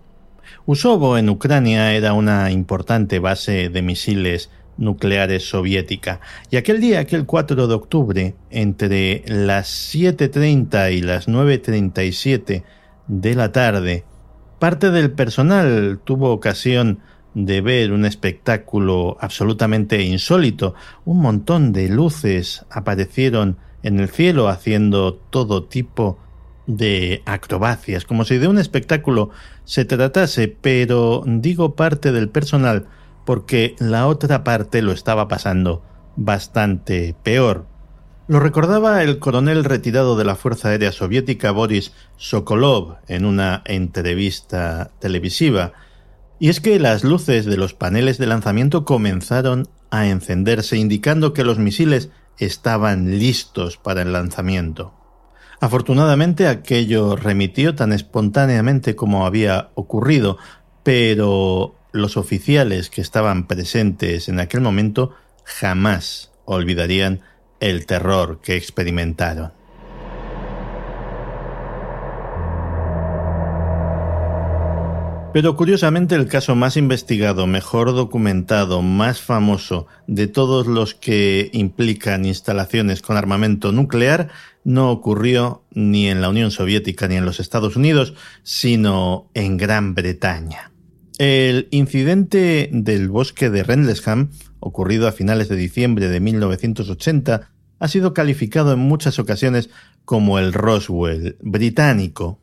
Usovo 0.66 1.18
en 1.18 1.28
Ucrania 1.28 1.94
era 1.94 2.12
una 2.12 2.52
importante 2.52 3.18
base 3.18 3.70
de 3.70 3.82
misiles 3.82 4.50
nucleares 4.78 5.48
soviética. 5.48 6.20
Y 6.50 6.56
aquel 6.56 6.80
día, 6.80 7.00
aquel 7.00 7.26
4 7.26 7.66
de 7.66 7.74
octubre, 7.74 8.34
entre 8.50 9.24
las 9.26 9.94
7.30 9.94 10.94
y 10.94 11.02
las 11.02 11.28
9.37 11.28 12.62
de 13.08 13.34
la 13.34 13.52
tarde, 13.52 14.04
Parte 14.58 14.90
del 14.90 15.12
personal 15.12 16.00
tuvo 16.02 16.32
ocasión 16.32 16.98
de 17.34 17.60
ver 17.60 17.92
un 17.92 18.04
espectáculo 18.04 19.16
absolutamente 19.20 20.02
insólito. 20.02 20.74
Un 21.04 21.20
montón 21.20 21.72
de 21.72 21.88
luces 21.88 22.66
aparecieron 22.68 23.56
en 23.84 24.00
el 24.00 24.08
cielo 24.08 24.48
haciendo 24.48 25.14
todo 25.14 25.64
tipo 25.64 26.18
de 26.66 27.22
acrobacias, 27.24 28.04
como 28.04 28.24
si 28.24 28.38
de 28.38 28.48
un 28.48 28.58
espectáculo 28.58 29.30
se 29.64 29.84
tratase, 29.84 30.48
pero 30.60 31.22
digo 31.24 31.76
parte 31.76 32.10
del 32.10 32.28
personal 32.28 32.86
porque 33.28 33.76
la 33.78 34.06
otra 34.06 34.42
parte 34.42 34.80
lo 34.80 34.90
estaba 34.90 35.28
pasando 35.28 35.82
bastante 36.16 37.14
peor. 37.22 37.66
Lo 38.26 38.40
recordaba 38.40 39.02
el 39.02 39.18
coronel 39.18 39.64
retirado 39.64 40.16
de 40.16 40.24
la 40.24 40.34
Fuerza 40.34 40.70
Aérea 40.70 40.92
Soviética 40.92 41.50
Boris 41.50 41.92
Sokolov 42.16 42.96
en 43.06 43.26
una 43.26 43.60
entrevista 43.66 44.92
televisiva, 44.98 45.74
y 46.38 46.48
es 46.48 46.62
que 46.62 46.80
las 46.80 47.04
luces 47.04 47.44
de 47.44 47.58
los 47.58 47.74
paneles 47.74 48.16
de 48.16 48.28
lanzamiento 48.28 48.86
comenzaron 48.86 49.68
a 49.90 50.06
encenderse 50.06 50.78
indicando 50.78 51.34
que 51.34 51.44
los 51.44 51.58
misiles 51.58 52.08
estaban 52.38 53.18
listos 53.18 53.76
para 53.76 54.00
el 54.00 54.14
lanzamiento. 54.14 54.94
Afortunadamente 55.60 56.48
aquello 56.48 57.14
remitió 57.14 57.74
tan 57.74 57.92
espontáneamente 57.92 58.96
como 58.96 59.26
había 59.26 59.68
ocurrido, 59.74 60.38
pero 60.82 61.77
los 61.92 62.16
oficiales 62.16 62.90
que 62.90 63.00
estaban 63.00 63.46
presentes 63.46 64.28
en 64.28 64.40
aquel 64.40 64.60
momento 64.60 65.14
jamás 65.44 66.30
olvidarían 66.44 67.20
el 67.60 67.86
terror 67.86 68.40
que 68.42 68.56
experimentaron. 68.56 69.52
Pero 75.32 75.56
curiosamente 75.56 76.14
el 76.14 76.26
caso 76.26 76.56
más 76.56 76.76
investigado, 76.78 77.46
mejor 77.46 77.92
documentado, 77.92 78.80
más 78.80 79.20
famoso 79.20 79.86
de 80.06 80.26
todos 80.26 80.66
los 80.66 80.94
que 80.94 81.50
implican 81.52 82.24
instalaciones 82.24 83.02
con 83.02 83.16
armamento 83.18 83.70
nuclear 83.70 84.30
no 84.64 84.90
ocurrió 84.90 85.62
ni 85.70 86.08
en 86.08 86.22
la 86.22 86.30
Unión 86.30 86.50
Soviética 86.50 87.08
ni 87.08 87.16
en 87.16 87.26
los 87.26 87.40
Estados 87.40 87.76
Unidos, 87.76 88.14
sino 88.42 89.28
en 89.34 89.58
Gran 89.58 89.94
Bretaña. 89.94 90.67
El 91.18 91.68
incidente 91.70 92.70
del 92.72 93.08
bosque 93.08 93.50
de 93.50 93.64
Rendlesham 93.64 94.30
ocurrido 94.60 95.08
a 95.08 95.12
finales 95.12 95.48
de 95.48 95.56
diciembre 95.56 96.08
de 96.08 96.20
1980, 96.20 97.50
ha 97.78 97.88
sido 97.88 98.14
calificado 98.14 98.72
en 98.72 98.80
muchas 98.80 99.18
ocasiones 99.18 99.70
como 100.04 100.38
el 100.38 100.52
Roswell 100.52 101.36
británico. 101.40 102.40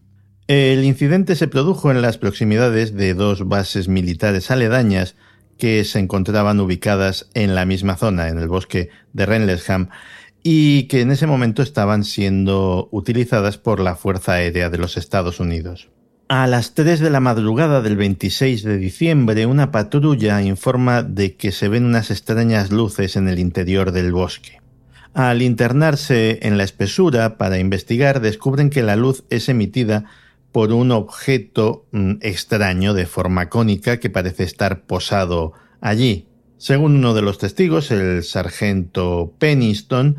El 0.48 0.84
incidente 0.84 1.36
se 1.36 1.48
produjo 1.48 1.92
en 1.92 2.02
las 2.02 2.18
proximidades 2.18 2.94
de 2.94 3.14
dos 3.14 3.48
bases 3.48 3.88
militares 3.88 4.52
aledañas 4.52 5.16
que 5.58 5.84
se 5.84 6.00
encontraban 6.00 6.60
ubicadas 6.60 7.30
en 7.34 7.56
la 7.56 7.66
misma 7.66 7.98
zona, 7.98 8.30
en 8.30 8.38
el 8.38 8.48
bosque 8.48 8.90
de 9.14 9.26
Renlesham, 9.26 9.90
y 10.44 10.84
que 10.84 11.02
en 11.02 11.12
ese 11.12 11.28
momento 11.28 11.64
estaban 11.64 12.04
siendo 12.04 12.88
utilizadas 12.92 13.58
por 13.58 13.80
la 13.80 13.96
Fuerza 13.96 14.34
Aérea 14.34 14.70
de 14.70 14.78
los 14.78 14.96
Estados 14.96 15.40
Unidos. 15.40 15.90
A 16.28 16.48
las 16.48 16.74
3 16.74 17.02
de 17.02 17.12
la 17.12 17.20
madrugada 17.20 17.82
del 17.82 17.98
26 17.98 18.64
de 18.64 18.78
diciembre, 18.78 19.46
una 19.46 19.72
patrulla 19.72 20.42
informa 20.42 21.04
de 21.04 21.36
que 21.36 21.52
se 21.52 21.68
ven 21.68 21.86
unas 21.86 22.10
extrañas 22.10 22.72
luces 22.72 23.16
en 23.16 23.28
el 23.28 23.38
interior 23.38 23.92
del 23.92 24.12
bosque. 24.12 24.60
Al 25.14 25.44
internarse 25.44 26.40
en 26.42 26.58
la 26.58 26.64
espesura 26.64 27.38
para 27.38 27.60
investigar, 27.60 28.22
descubren 28.22 28.72
que 28.72 28.82
la 28.82 28.96
luz 28.96 29.24
es 29.30 29.50
emitida 29.50 30.06
por 30.52 30.74
un 30.74 30.92
objeto 30.92 31.86
mm, 31.92 32.14
extraño 32.22 32.96
de 32.96 33.06
forma 33.06 33.48
cónica 33.48 34.00
que 34.00 34.10
parece 34.10 34.46
estar 34.46 34.82
posado 34.82 35.54
allí. 35.80 36.26
Según 36.58 36.96
uno 36.96 37.14
de 37.14 37.22
los 37.22 37.38
testigos, 37.38 37.92
el 37.92 38.24
sargento 38.24 39.32
Peniston, 39.38 40.18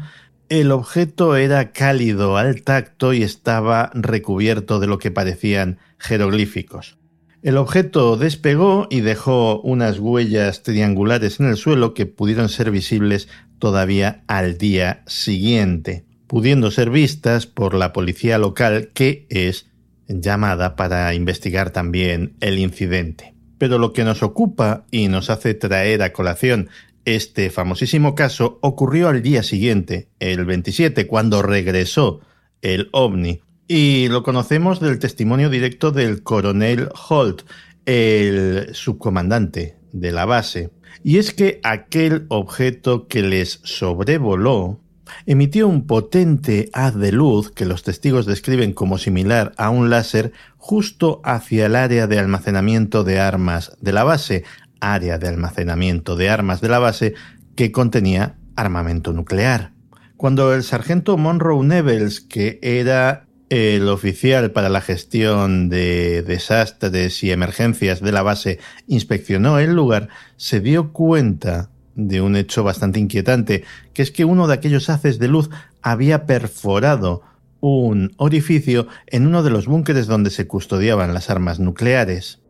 El 0.48 0.70
objeto 0.70 1.34
era 1.34 1.72
cálido 1.72 2.36
al 2.36 2.62
tacto 2.62 3.12
y 3.12 3.24
estaba 3.24 3.90
recubierto 3.94 4.78
de 4.78 4.86
lo 4.86 4.98
que 5.00 5.10
parecían 5.10 5.78
jeroglíficos. 5.98 6.98
El 7.42 7.58
objeto 7.58 8.16
despegó 8.16 8.88
y 8.90 9.00
dejó 9.00 9.60
unas 9.60 9.98
huellas 9.98 10.62
triangulares 10.62 11.38
en 11.38 11.46
el 11.46 11.56
suelo 11.56 11.94
que 11.94 12.06
pudieron 12.06 12.48
ser 12.48 12.70
visibles 12.70 13.28
todavía 13.58 14.24
al 14.26 14.58
día 14.58 15.02
siguiente, 15.06 16.04
pudiendo 16.26 16.70
ser 16.70 16.90
vistas 16.90 17.46
por 17.46 17.74
la 17.74 17.92
policía 17.92 18.38
local 18.38 18.90
que 18.94 19.26
es 19.28 19.66
llamada 20.08 20.76
para 20.76 21.14
investigar 21.14 21.70
también 21.70 22.36
el 22.40 22.58
incidente. 22.58 23.34
Pero 23.58 23.78
lo 23.78 23.92
que 23.92 24.04
nos 24.04 24.22
ocupa 24.22 24.84
y 24.90 25.08
nos 25.08 25.30
hace 25.30 25.54
traer 25.54 26.02
a 26.02 26.12
colación 26.12 26.68
este 27.06 27.50
famosísimo 27.50 28.16
caso 28.16 28.58
ocurrió 28.62 29.08
al 29.08 29.22
día 29.22 29.44
siguiente, 29.44 30.08
el 30.18 30.44
27, 30.44 31.06
cuando 31.06 31.40
regresó 31.40 32.20
el 32.62 32.88
ovni. 32.90 33.42
Y 33.68 34.08
lo 34.08 34.22
conocemos 34.22 34.78
del 34.78 35.00
testimonio 35.00 35.50
directo 35.50 35.90
del 35.90 36.22
coronel 36.22 36.88
Holt, 37.08 37.42
el 37.84 38.68
subcomandante 38.72 39.76
de 39.92 40.12
la 40.12 40.24
base. 40.24 40.70
Y 41.02 41.18
es 41.18 41.34
que 41.34 41.60
aquel 41.64 42.26
objeto 42.28 43.08
que 43.08 43.22
les 43.22 43.60
sobrevoló 43.64 44.80
emitió 45.24 45.66
un 45.66 45.86
potente 45.86 46.70
haz 46.72 46.94
de 46.94 47.12
luz 47.12 47.50
que 47.50 47.64
los 47.64 47.82
testigos 47.82 48.26
describen 48.26 48.72
como 48.72 48.98
similar 48.98 49.52
a 49.56 49.70
un 49.70 49.90
láser 49.90 50.32
justo 50.56 51.20
hacia 51.24 51.66
el 51.66 51.76
área 51.76 52.06
de 52.06 52.18
almacenamiento 52.18 53.04
de 53.04 53.20
armas 53.20 53.76
de 53.80 53.92
la 53.92 54.04
base, 54.04 54.44
área 54.80 55.18
de 55.18 55.28
almacenamiento 55.28 56.16
de 56.16 56.28
armas 56.28 56.60
de 56.60 56.68
la 56.68 56.78
base 56.78 57.14
que 57.56 57.72
contenía 57.72 58.36
armamento 58.54 59.12
nuclear. 59.12 59.72
Cuando 60.16 60.54
el 60.54 60.62
sargento 60.62 61.16
Monroe 61.16 61.64
Nevels, 61.64 62.20
que 62.20 62.58
era 62.62 63.25
el 63.48 63.88
oficial 63.88 64.50
para 64.50 64.68
la 64.68 64.80
gestión 64.80 65.68
de 65.68 66.22
desastres 66.22 67.22
y 67.22 67.30
emergencias 67.30 68.00
de 68.00 68.12
la 68.12 68.22
base, 68.22 68.58
inspeccionó 68.86 69.58
el 69.58 69.74
lugar, 69.74 70.08
se 70.36 70.60
dio 70.60 70.92
cuenta 70.92 71.70
de 71.94 72.20
un 72.20 72.36
hecho 72.36 72.62
bastante 72.64 73.00
inquietante, 73.00 73.64
que 73.94 74.02
es 74.02 74.10
que 74.10 74.24
uno 74.24 74.46
de 74.46 74.54
aquellos 74.54 74.90
haces 74.90 75.18
de 75.18 75.28
luz 75.28 75.50
había 75.80 76.26
perforado 76.26 77.22
un 77.60 78.12
orificio 78.18 78.86
en 79.06 79.26
uno 79.26 79.42
de 79.42 79.50
los 79.50 79.66
búnkeres 79.66 80.06
donde 80.06 80.30
se 80.30 80.46
custodiaban 80.46 81.14
las 81.14 81.30
armas 81.30 81.58
nucleares. 81.58 82.40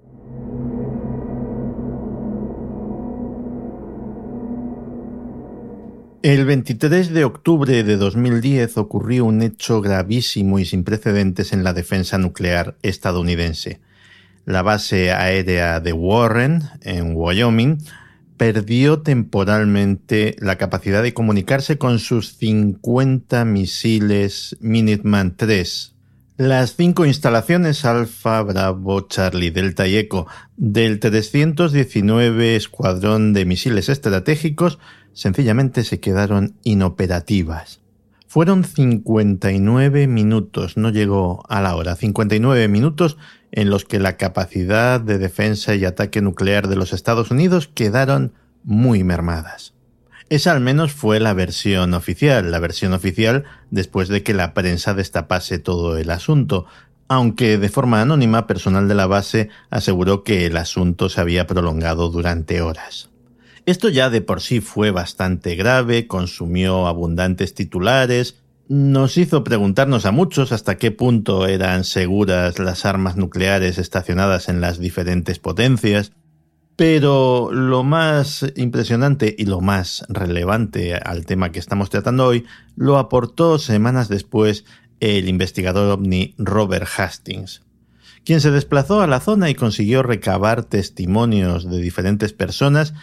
El 6.27 6.45
23 6.45 7.12
de 7.12 7.25
octubre 7.25 7.85
de 7.85 7.97
2010 7.97 8.79
ocurrió 8.79 9.25
un 9.27 9.43
hecho 9.43 9.81
gravísimo 9.81 10.59
y 10.59 10.65
sin 10.65 10.83
precedentes 10.83 11.53
en 11.53 11.62
la 11.62 11.73
defensa 11.73 12.19
nuclear 12.19 12.75
estadounidense. 12.83 13.79
La 14.45 14.62
base 14.62 15.12
aérea 15.12 15.79
de 15.79 15.93
Warren, 15.93 16.65
en 16.83 17.12
Wyoming, 17.15 17.79
perdió 18.37 19.03
temporalmente 19.03 20.35
la 20.41 20.59
capacidad 20.59 21.01
de 21.05 21.15
comunicarse 21.15 21.79
con 21.79 22.01
sus 22.01 22.37
50 22.39 23.45
misiles 23.45 24.57
Minuteman 24.59 25.37
III. 25.41 25.62
Las 26.39 26.75
cinco 26.75 27.07
instalaciones 27.07 27.85
Alfa, 27.85 28.43
Bravo, 28.43 29.03
Charlie, 29.03 29.53
Delta 29.53 29.87
y 29.87 29.97
Echo 29.97 30.27
del 30.57 30.99
319 30.99 32.57
Escuadrón 32.57 33.33
de 33.33 33.45
Misiles 33.45 33.89
Estratégicos 33.89 34.81
sencillamente 35.16 35.83
se 35.83 35.98
quedaron 35.98 36.57
inoperativas. 36.62 37.81
Fueron 38.29 38.64
59 38.64 40.07
minutos, 40.09 40.76
no 40.76 40.90
llegó 40.90 41.42
a 41.48 41.62
la 41.62 41.74
hora, 41.74 41.96
59 41.96 42.68
minutos 42.68 43.16
en 43.50 43.70
los 43.70 43.87
que 43.87 43.98
la 43.98 44.18
capacidad 44.18 45.00
de 45.00 45.16
defensa 45.16 45.74
y 45.74 45.87
ataque 45.87 46.20
nuclear 46.20 46.68
de 46.68 46.76
los 46.76 46.92
Estados 46.92 47.31
Unidos 47.31 47.66
quedaron 47.66 48.35
muy 48.62 49.05
mermadas. 49.05 49.72
Esa 50.29 50.52
al 50.52 50.61
menos 50.61 50.92
fue 50.92 51.18
la 51.18 51.33
versión 51.33 51.94
oficial, 51.94 52.50
la 52.50 52.59
versión 52.59 52.92
oficial 52.92 53.44
después 53.70 54.09
de 54.09 54.22
que 54.22 54.35
la 54.35 54.52
prensa 54.52 54.92
destapase 54.92 55.59
todo 55.59 55.96
el 55.96 56.11
asunto, 56.11 56.66
aunque 57.09 57.57
de 57.57 57.68
forma 57.70 58.02
anónima 58.02 58.46
personal 58.46 58.87
de 58.87 58.94
la 58.94 59.07
base 59.07 59.48
aseguró 59.70 60.24
que 60.24 60.44
el 60.44 60.59
asunto 60.59 61.09
se 61.09 61.22
había 61.22 61.46
prolongado 61.46 62.11
durante 62.11 62.61
horas. 62.61 63.09
Esto 63.66 63.88
ya 63.88 64.11
de 64.11 64.20
por 64.20 64.40
sí 64.40 64.61
fue 64.61 64.92
bastante 64.92 65.57
grave, 65.57 66.07
consumió 66.07 66.87
abundantes 66.87 67.52
titulares, 67.52 68.37
nos 68.68 69.16
hizo 69.16 69.42
preguntarnos 69.42 70.07
a 70.07 70.12
muchos 70.12 70.52
hasta 70.52 70.76
qué 70.76 70.92
punto 70.92 71.48
eran 71.48 71.83
seguras 71.83 72.61
las 72.61 72.85
armas 72.85 73.16
nucleares 73.16 73.79
estacionadas 73.79 74.48
en 74.48 74.61
las 74.61 74.79
diferentes 74.79 75.40
potencias, 75.40 76.12
pero 76.76 77.50
lo 77.50 77.83
más 77.83 78.46
impresionante 78.55 79.35
y 79.37 79.46
lo 79.46 79.61
más 79.61 80.05
relevante 80.09 80.94
al 80.94 81.26
tema 81.26 81.50
que 81.50 81.59
estamos 81.59 81.90
tratando 81.90 82.24
hoy 82.24 82.44
lo 82.76 82.98
aportó 82.98 83.59
semanas 83.59 84.09
después 84.09 84.64
el 85.00 85.29
investigador 85.29 85.90
ovni 85.90 86.37
Robert 86.38 86.87
Hastings, 86.96 87.62
quien 88.24 88.40
se 88.40 88.52
desplazó 88.52 89.00
a 89.00 89.09
la 89.09 89.18
zona 89.18 89.50
y 89.50 89.57
consiguió 89.57 90.05
recabar 90.05 90.62
testimonios 90.62 91.68
de 91.68 91.81
diferentes 91.81 92.33
personas 92.33 92.94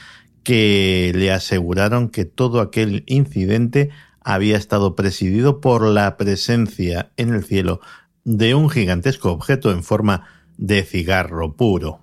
que 0.43 1.11
le 1.15 1.31
aseguraron 1.31 2.09
que 2.09 2.25
todo 2.25 2.59
aquel 2.59 3.03
incidente 3.07 3.89
había 4.21 4.57
estado 4.57 4.95
presidido 4.95 5.61
por 5.61 5.87
la 5.87 6.17
presencia 6.17 7.11
en 7.17 7.33
el 7.33 7.43
cielo 7.43 7.81
de 8.23 8.55
un 8.55 8.69
gigantesco 8.69 9.31
objeto 9.31 9.71
en 9.71 9.83
forma 9.83 10.27
de 10.57 10.83
cigarro 10.83 11.55
puro, 11.55 11.99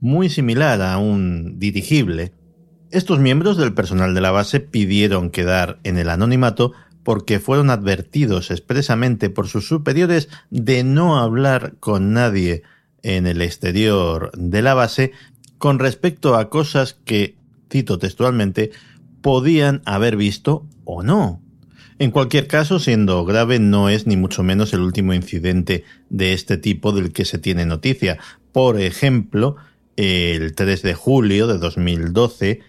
muy 0.00 0.28
similar 0.28 0.82
a 0.82 0.98
un 0.98 1.58
dirigible. 1.58 2.32
Estos 2.90 3.20
miembros 3.20 3.56
del 3.56 3.74
personal 3.74 4.14
de 4.14 4.20
la 4.20 4.32
base 4.32 4.58
pidieron 4.58 5.30
quedar 5.30 5.78
en 5.84 5.96
el 5.96 6.10
anonimato 6.10 6.72
porque 7.04 7.38
fueron 7.38 7.70
advertidos 7.70 8.50
expresamente 8.50 9.30
por 9.30 9.48
sus 9.48 9.66
superiores 9.66 10.28
de 10.50 10.84
no 10.84 11.18
hablar 11.18 11.74
con 11.80 12.12
nadie 12.12 12.62
en 13.02 13.26
el 13.26 13.42
exterior 13.42 14.30
de 14.36 14.62
la 14.62 14.74
base 14.74 15.12
con 15.58 15.78
respecto 15.78 16.36
a 16.36 16.50
cosas 16.50 16.94
que 17.04 17.36
cito 17.70 17.98
textualmente, 17.98 18.72
podían 19.22 19.82
haber 19.84 20.16
visto 20.16 20.66
o 20.84 21.02
no. 21.02 21.40
En 21.98 22.10
cualquier 22.10 22.46
caso, 22.46 22.78
siendo 22.78 23.24
grave, 23.24 23.58
no 23.58 23.90
es 23.90 24.06
ni 24.06 24.16
mucho 24.16 24.42
menos 24.42 24.72
el 24.72 24.80
último 24.80 25.12
incidente 25.12 25.84
de 26.08 26.32
este 26.32 26.56
tipo 26.56 26.92
del 26.92 27.12
que 27.12 27.26
se 27.26 27.38
tiene 27.38 27.66
noticia. 27.66 28.18
Por 28.52 28.80
ejemplo, 28.80 29.56
el 29.96 30.54
3 30.54 30.80
de 30.80 30.94
julio 30.94 31.46
de 31.46 31.58
2012, 31.58 32.60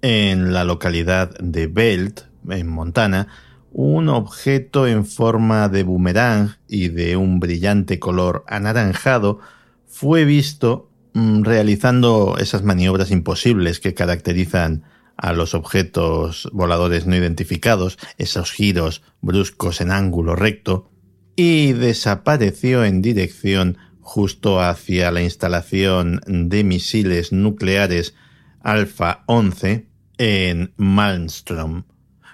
en 0.00 0.54
la 0.54 0.64
localidad 0.64 1.36
de 1.38 1.66
Belt, 1.66 2.22
en 2.48 2.68
Montana, 2.68 3.28
un 3.72 4.08
objeto 4.08 4.86
en 4.86 5.04
forma 5.04 5.68
de 5.68 5.82
boomerang 5.82 6.56
y 6.66 6.88
de 6.88 7.16
un 7.18 7.40
brillante 7.40 7.98
color 7.98 8.44
anaranjado 8.48 9.40
fue 9.86 10.24
visto 10.24 10.87
realizando 11.14 12.36
esas 12.38 12.62
maniobras 12.62 13.10
imposibles 13.10 13.80
que 13.80 13.94
caracterizan 13.94 14.84
a 15.16 15.32
los 15.32 15.54
objetos 15.54 16.48
voladores 16.52 17.06
no 17.06 17.16
identificados, 17.16 17.98
esos 18.18 18.52
giros 18.52 19.02
bruscos 19.20 19.80
en 19.80 19.90
ángulo 19.90 20.36
recto, 20.36 20.90
y 21.34 21.72
desapareció 21.72 22.84
en 22.84 23.02
dirección 23.02 23.78
justo 24.00 24.60
hacia 24.60 25.10
la 25.10 25.22
instalación 25.22 26.20
de 26.26 26.64
misiles 26.64 27.32
nucleares 27.32 28.14
Alpha 28.60 29.24
11 29.26 29.86
en 30.18 30.72
Malmström. 30.76 31.84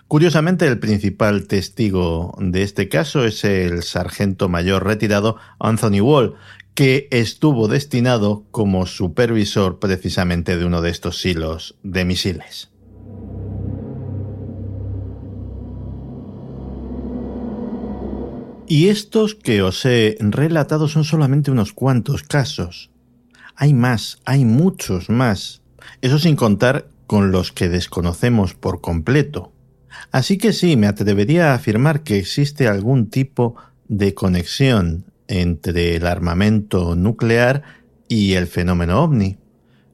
Curiosamente, 0.07 0.67
el 0.67 0.79
principal 0.79 1.47
testigo 1.47 2.37
de 2.39 2.63
este 2.63 2.89
caso 2.89 3.25
es 3.25 3.45
el 3.45 3.83
sargento 3.83 4.49
mayor 4.49 4.85
retirado 4.85 5.37
Anthony 5.59 6.01
Wall, 6.01 6.35
que 6.75 7.07
estuvo 7.11 7.69
destinado 7.69 8.45
como 8.51 8.87
supervisor 8.87 9.79
precisamente 9.79 10.57
de 10.57 10.65
uno 10.65 10.83
de 10.83 10.91
estos 10.91 11.21
silos 11.21 11.77
de 11.83 12.05
misiles. 12.05 12.71
Y 18.67 18.89
estos 18.89 19.35
que 19.35 19.63
os 19.63 19.85
he 19.85 20.17
relatado 20.21 20.89
son 20.89 21.05
solamente 21.05 21.51
unos 21.51 21.73
cuantos 21.73 22.23
casos. 22.23 22.91
Hay 23.55 23.73
más, 23.73 24.19
hay 24.25 24.45
muchos 24.45 25.11
más. 25.11 25.63
Eso 26.01 26.19
sin 26.19 26.35
contar 26.35 26.89
con 27.07 27.31
los 27.31 27.53
que 27.53 27.69
desconocemos 27.69 28.55
por 28.55 28.81
completo. 28.81 29.53
Así 30.11 30.39
que 30.39 30.53
sí, 30.53 30.77
me 30.77 30.87
atrevería 30.87 31.53
a 31.53 31.55
afirmar 31.55 32.03
que 32.03 32.19
existe 32.19 32.67
algún 32.67 33.11
tipo 33.11 33.55
de 33.87 34.15
conexión 34.15 35.05
entre 35.29 35.97
el 35.97 36.07
armamento 36.07 36.97
nuclear 36.97 37.63
y 38.09 38.35
el 38.35 38.47
fenómeno 38.47 39.03
ovni. 39.03 39.39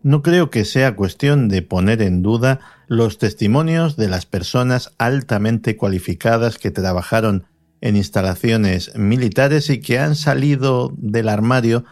No 0.02 0.22
creo 0.22 0.50
que 0.50 0.64
sea 0.64 0.96
cuestión 0.96 1.48
de 1.48 1.62
poner 1.62 2.00
en 2.00 2.22
duda 2.22 2.60
los 2.88 3.18
testimonios 3.18 3.96
de 3.96 4.08
las 4.08 4.26
personas 4.26 4.92
altamente 4.98 5.76
cualificadas 5.76 6.58
que 6.58 6.70
trabajaron 6.70 7.44
en 7.80 7.96
instalaciones 7.96 8.96
militares 8.96 9.70
y 9.70 9.80
que 9.80 9.98
han 9.98 10.16
salido 10.16 10.92
del 10.96 11.28
armario 11.28 11.84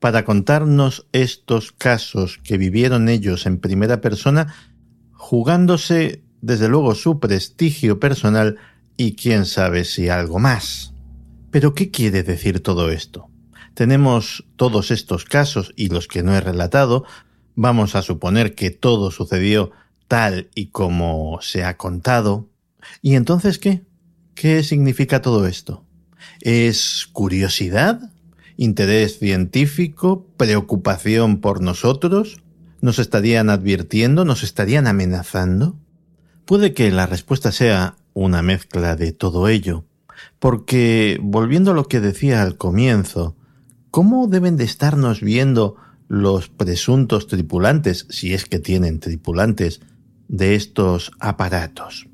para 0.00 0.24
contarnos 0.24 1.06
estos 1.12 1.72
casos 1.72 2.38
que 2.42 2.58
vivieron 2.58 3.08
ellos 3.08 3.46
en 3.46 3.58
primera 3.58 4.00
persona, 4.00 4.54
jugándose 5.12 6.22
desde 6.42 6.68
luego 6.68 6.94
su 6.94 7.20
prestigio 7.20 7.98
personal 8.00 8.58
y 8.96 9.16
quién 9.16 9.46
sabe 9.46 9.84
si 9.84 10.08
algo 10.08 10.38
más. 10.38 10.93
Pero 11.54 11.72
¿qué 11.72 11.92
quiere 11.92 12.24
decir 12.24 12.60
todo 12.64 12.90
esto? 12.90 13.30
Tenemos 13.74 14.44
todos 14.56 14.90
estos 14.90 15.24
casos 15.24 15.72
y 15.76 15.86
los 15.86 16.08
que 16.08 16.24
no 16.24 16.34
he 16.34 16.40
relatado, 16.40 17.04
vamos 17.54 17.94
a 17.94 18.02
suponer 18.02 18.56
que 18.56 18.72
todo 18.72 19.12
sucedió 19.12 19.70
tal 20.08 20.50
y 20.56 20.70
como 20.70 21.38
se 21.42 21.62
ha 21.62 21.76
contado. 21.76 22.48
¿Y 23.02 23.14
entonces 23.14 23.60
qué? 23.60 23.84
¿Qué 24.34 24.64
significa 24.64 25.22
todo 25.22 25.46
esto? 25.46 25.84
¿Es 26.40 27.06
curiosidad? 27.12 28.10
¿Interés 28.56 29.20
científico? 29.20 30.26
¿Preocupación 30.36 31.40
por 31.40 31.62
nosotros? 31.62 32.42
¿Nos 32.80 32.98
estarían 32.98 33.48
advirtiendo? 33.48 34.24
¿Nos 34.24 34.42
estarían 34.42 34.88
amenazando? 34.88 35.78
Puede 36.46 36.74
que 36.74 36.90
la 36.90 37.06
respuesta 37.06 37.52
sea 37.52 37.94
una 38.12 38.42
mezcla 38.42 38.96
de 38.96 39.12
todo 39.12 39.46
ello, 39.46 39.84
porque, 40.38 41.18
volviendo 41.22 41.70
a 41.70 41.74
lo 41.74 41.88
que 41.88 42.00
decía 42.00 42.42
al 42.42 42.56
comienzo, 42.56 43.36
¿cómo 43.90 44.26
deben 44.26 44.56
de 44.56 44.64
estarnos 44.64 45.20
viendo 45.20 45.76
los 46.08 46.48
presuntos 46.48 47.26
tripulantes, 47.26 48.06
si 48.10 48.34
es 48.34 48.44
que 48.44 48.58
tienen 48.58 49.00
tripulantes, 49.00 49.80
de 50.28 50.54
estos 50.54 51.12
aparatos? 51.20 52.08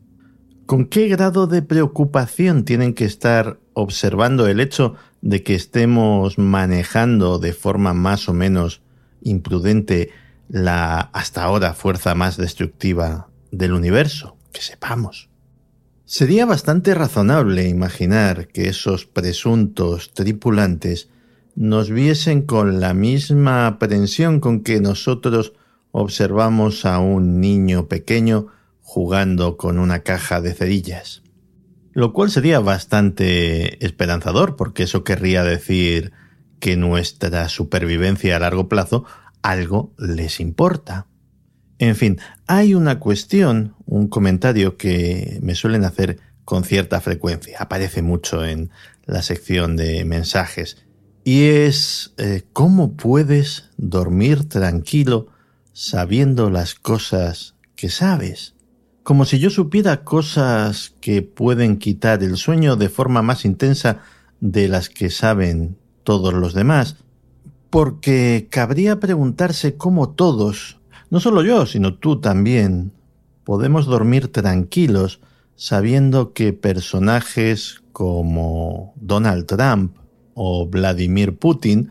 ¿Con 0.67 0.85
qué 0.87 1.09
grado 1.09 1.47
de 1.49 1.63
preocupación 1.63 2.65
tienen 2.65 2.95
que 2.95 3.05
estar 3.05 3.59
observando 3.73 4.47
el 4.47 4.61
hecho 4.61 4.95
de 5.21 5.43
que 5.43 5.55
estemos 5.55 6.39
manejando 6.39 7.39
de 7.39 7.53
forma 7.53 7.93
más 7.93 8.29
o 8.29 8.35
menos 8.35 8.81
imprudente 9.23 10.11
la 10.49 11.01
hasta 11.13 11.43
ahora 11.43 11.75
fuerza 11.75 12.15
más 12.15 12.37
destructiva 12.37 13.29
del 13.51 13.73
universo? 13.73 14.37
Que 14.53 14.63
sepamos. 14.63 15.30
Sería 16.13 16.45
bastante 16.45 16.93
razonable 16.93 17.69
imaginar 17.69 18.49
que 18.49 18.69
esos 18.69 19.07
presuntos 19.07 20.13
tripulantes 20.13 21.09
nos 21.55 21.89
viesen 21.89 22.43
con 22.43 22.81
la 22.81 22.95
misma 22.95 23.69
aprensión 23.69 24.41
con 24.41 24.65
que 24.65 24.81
nosotros 24.81 25.53
observamos 25.93 26.85
a 26.85 26.99
un 26.99 27.41
niño 27.41 27.87
pequeño 27.87 28.49
jugando 28.83 29.57
con 29.57 29.79
una 29.79 30.01
caja 30.01 30.41
de 30.41 30.53
cerillas. 30.53 31.23
Lo 31.93 32.13
cual 32.13 32.33
sería 32.33 32.59
bastante 32.59 33.87
esperanzador, 33.87 34.57
porque 34.57 34.83
eso 34.83 35.05
querría 35.05 35.45
decir 35.45 36.11
que 36.59 36.77
nuestra 36.77 37.49
supervivencia 37.49 38.35
a 38.35 38.41
largo 38.41 38.69
plazo 38.69 39.05
algo 39.43 39.95
les 39.97 40.41
importa. 40.41 41.07
En 41.81 41.97
fin, 41.97 42.21
hay 42.47 42.75
una 42.75 43.01
cuestión, 43.01 43.75
un 43.87 44.07
comentario 44.07 44.77
que 44.77 45.39
me 45.43 45.57
suelen 45.57 45.85
hacer 45.85 46.19
con 46.45 46.63
cierta 46.63 47.01
frecuencia, 47.01 47.57
aparece 47.59 48.03
mucho 48.03 48.45
en 48.45 48.71
la 49.07 49.23
sección 49.23 49.77
de 49.77 50.05
mensajes, 50.05 50.77
y 51.25 51.45
es 51.45 52.13
eh, 52.19 52.43
cómo 52.53 52.97
puedes 52.97 53.71
dormir 53.77 54.49
tranquilo 54.49 55.29
sabiendo 55.73 56.51
las 56.51 56.75
cosas 56.75 57.57
que 57.75 57.89
sabes 57.89 58.55
como 59.03 59.25
si 59.25 59.39
yo 59.39 59.51
supiera 59.51 60.05
cosas 60.05 60.95
que 61.01 61.23
pueden 61.23 61.79
quitar 61.79 62.23
el 62.23 62.37
sueño 62.37 62.77
de 62.77 62.89
forma 62.89 63.23
más 63.23 63.45
intensa 63.45 63.99
de 64.41 64.69
las 64.69 64.89
que 64.89 65.11
saben 65.11 65.77
todos 66.05 66.35
los 66.35 66.55
demás, 66.55 66.97
porque 67.71 68.49
cabría 68.51 69.01
preguntarse 69.01 69.77
cómo 69.77 70.11
todos, 70.11 70.80
no 71.11 71.21
solo 71.21 71.43
yo, 71.43 71.67
sino 71.67 71.95
tú 71.95 72.21
también, 72.21 72.93
podemos 73.45 73.87
dormir 73.87 74.33
tranquilos 74.33 75.21
sabiendo 75.57 76.33
que 76.33 76.53
personajes 76.53 77.83
como 77.93 78.95
Donald 78.97 79.47
Trump 79.47 79.97
o 80.35 80.67
Vladimir 80.67 81.37
Putin 81.37 81.91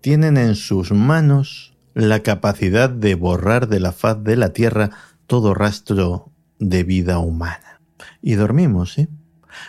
tienen 0.00 0.36
en 0.36 0.54
sus 0.54 0.92
manos 0.92 1.74
la 1.94 2.22
capacidad 2.22 2.90
de 2.90 3.14
borrar 3.14 3.68
de 3.68 3.80
la 3.80 3.92
faz 3.92 4.22
de 4.22 4.36
la 4.36 4.52
Tierra 4.52 4.90
todo 5.26 5.54
rastro 5.54 6.30
de 6.58 6.84
vida 6.84 7.18
humana. 7.18 7.80
Y 8.20 8.34
dormimos, 8.34 8.98
¿eh? 8.98 9.08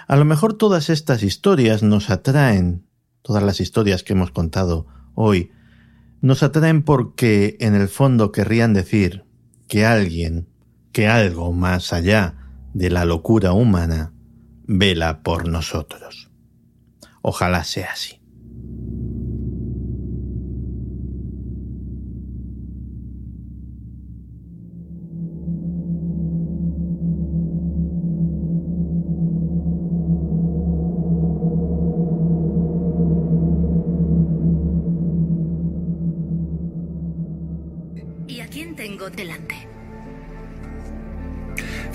A 0.08 0.18
lo 0.18 0.26
mejor 0.26 0.54
todas 0.54 0.90
estas 0.90 1.24
historias 1.24 1.84
nos 1.84 2.10
atraen, 2.10 2.86
todas 3.22 3.44
las 3.44 3.62
historias 3.62 4.04
que 4.04 4.14
hemos 4.14 4.32
contado 4.32 4.88
hoy, 5.16 5.52
nos 6.22 6.44
atraen 6.44 6.84
porque 6.84 7.58
en 7.60 7.76
el 7.76 7.88
fondo 7.88 8.32
querrían 8.32 8.74
decir 8.74 9.26
que 9.68 9.86
alguien, 9.86 10.48
que 10.92 11.08
algo 11.08 11.54
más 11.54 11.94
allá 11.94 12.36
de 12.74 12.90
la 12.90 13.06
locura 13.06 13.54
humana, 13.54 14.14
vela 14.66 15.24
por 15.24 15.48
nosotros. 15.48 16.30
Ojalá 17.22 17.64
sea 17.64 17.92
así. 17.92 18.22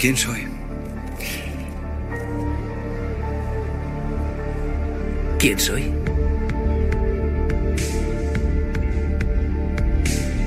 ¿Quién 0.02 0.16
soy? 0.16 0.44
¿Quién 5.38 5.60
soy? 5.60 5.92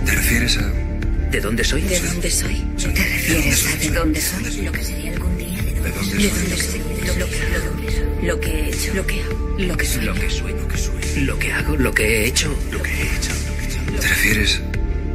¿Te 0.06 0.12
refieres 0.12 0.58
a...? 0.58 0.74
¿De 1.32 1.40
dónde 1.40 1.64
soy? 1.64 1.84
¿De 1.84 2.02
dónde 2.02 2.30
soy? 2.30 2.56
¿Te 2.78 3.02
refieres 3.02 3.66
a 3.66 3.78
de 3.78 3.90
dónde 3.92 4.20
soy? 4.20 4.62
Lo 4.66 4.72
que 4.74 4.84
sería 4.84 5.14
algún 5.14 5.38
día. 5.38 5.62
¿De 5.62 5.90
dónde 5.90 6.58
soy? 6.58 6.82
Lo 7.18 7.26
que, 7.30 8.28
lo 8.28 8.40
que 8.42 8.52
he 8.52 8.68
hecho. 8.68 8.94
Lo 8.94 9.08
que 9.08 9.22
hago. 9.22 9.56
Lo 9.58 9.78
que 9.78 9.86
soy. 9.86 10.04
Lo 10.04 10.14
que 10.16 10.30
soy. 10.30 10.52
Lo 10.52 10.68
que 10.68 10.78
soy. 10.78 11.24
Lo 11.24 11.40
que 11.40 11.54
hago. 11.54 11.78
Lo 11.78 11.94
que 11.94 12.04
he 12.04 12.26
hecho. 12.28 12.54
Lo 12.74 12.84
que 12.84 12.92
he 12.92 13.04
hecho. 13.04 13.32
¿Te 14.02 14.06
refieres 14.06 14.60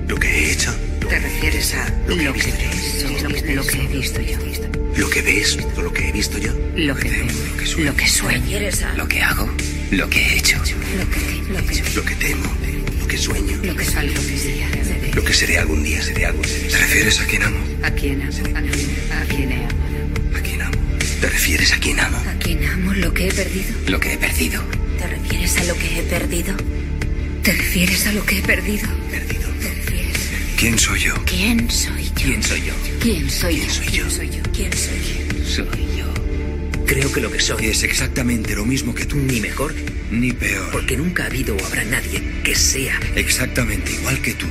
lo 0.09 0.17
que 0.17 0.29
he 0.29 0.53
hecho? 0.53 0.75
¿Te 1.11 1.19
refieres 1.19 1.75
a 1.75 1.89
lo 2.07 2.17
que, 2.17 2.23
he 2.23 2.69
visto? 2.69 3.09
Lo, 3.53 3.67
que 3.67 3.79
he 3.83 3.89
visto 3.89 4.21
yo? 4.21 4.39
¿Lo 4.97 5.11
que 5.11 5.23
ves 5.23 5.59
o 5.77 5.83
lo 5.83 5.93
que 5.93 6.09
he 6.09 6.13
visto 6.13 6.39
yo? 6.39 6.53
Lo 6.77 6.95
que 6.95 7.11
veo, 7.11 7.27
lo 7.85 7.97
que 7.97 8.07
sueño, 8.07 8.61
lo 8.97 9.09
que 9.09 9.21
hago, 9.21 9.51
lo 9.91 10.09
que 10.09 10.21
he 10.21 10.39
hecho, 10.39 10.57
lo 10.59 11.11
que, 11.11 11.53
lo 11.53 11.67
que, 11.67 11.83
lo 11.97 12.05
que 12.05 12.15
temo, 12.15 12.57
lo 13.01 13.09
que 13.09 13.19
sueño, 13.19 13.59
lo 13.61 13.75
que 13.75 13.85
salgo 13.85 14.15
lo 15.13 15.25
que 15.25 15.35
seré 15.35 15.59
algún 15.59 15.83
día, 15.83 16.01
seré 16.01 16.27
algún 16.27 16.43
día. 16.43 16.69
¿Te 16.71 16.79
refieres 16.79 17.21
a 17.21 17.27
quién 17.27 17.43
amo? 17.43 17.59
A 17.83 17.91
quién 17.91 18.23
amo, 18.23 18.57
a, 18.57 19.21
a 19.21 19.25
quién 19.25 19.51
he 19.51 19.65
amado. 19.65 20.39
¿A 20.39 20.41
quién 20.43 20.63
amo? 20.63 20.79
¿Te 21.21 21.29
refieres 21.29 21.73
a 21.73 21.79
quién 21.81 21.99
amo? 21.99 22.19
A 22.19 22.39
quién 22.39 22.65
amo, 22.65 22.95
lo 22.95 23.13
que 23.13 23.27
he 23.27 23.33
perdido. 23.33 23.75
Lo 23.89 23.99
que 23.99 24.13
he 24.13 24.17
perdido. 24.17 24.63
¿Te 24.97 25.09
refieres 25.09 25.57
a 25.57 25.65
lo 25.65 25.75
que 25.75 25.99
he 25.99 26.03
perdido? 26.05 26.55
¿Te 27.43 27.53
refieres 27.53 28.07
a 28.07 28.13
lo 28.13 28.25
que 28.25 28.39
he 28.39 28.43
perdido? 28.43 28.89
Perdido. 29.11 29.40
¿Quién 30.61 30.79
soy 30.79 31.01
yo? 31.01 31.15
¿Quién 31.25 31.71
soy 31.71 32.05
yo? 32.05 32.13
¿Quién 32.15 32.43
soy 32.43 32.61
yo? 32.61 32.75
¿Quién 33.01 33.31
soy 33.31 33.57
¿Quién 33.57 33.69
yo? 33.71 33.81
¿Quién 33.91 34.11
soy 34.11 34.29
yo? 34.31 34.43
¿Quién? 34.53 34.73
Soy 35.47 35.87
yo. 35.97 36.85
Creo 36.87 37.11
que 37.13 37.21
lo 37.23 37.31
que 37.31 37.41
soy 37.41 37.65
Es 37.67 37.83
exactamente 37.83 38.55
lo 38.55 38.67
mismo 38.67 38.95
que 38.95 39.07
tú. 39.07 39.17
ni 39.17 39.41
mejor, 39.41 39.75
Ni 40.11 40.33
peor. 40.33 40.71
porque 40.71 40.99
nunca 40.99 41.23
ha 41.23 41.27
habido 41.27 41.57
o 41.57 41.65
habrá 41.65 41.85
nadie 41.85 42.23
que 42.45 42.55
sea. 42.55 43.01
Exactamente 43.15 43.93
igual 43.93 44.21
que 44.21 44.35
tú. 44.35 44.47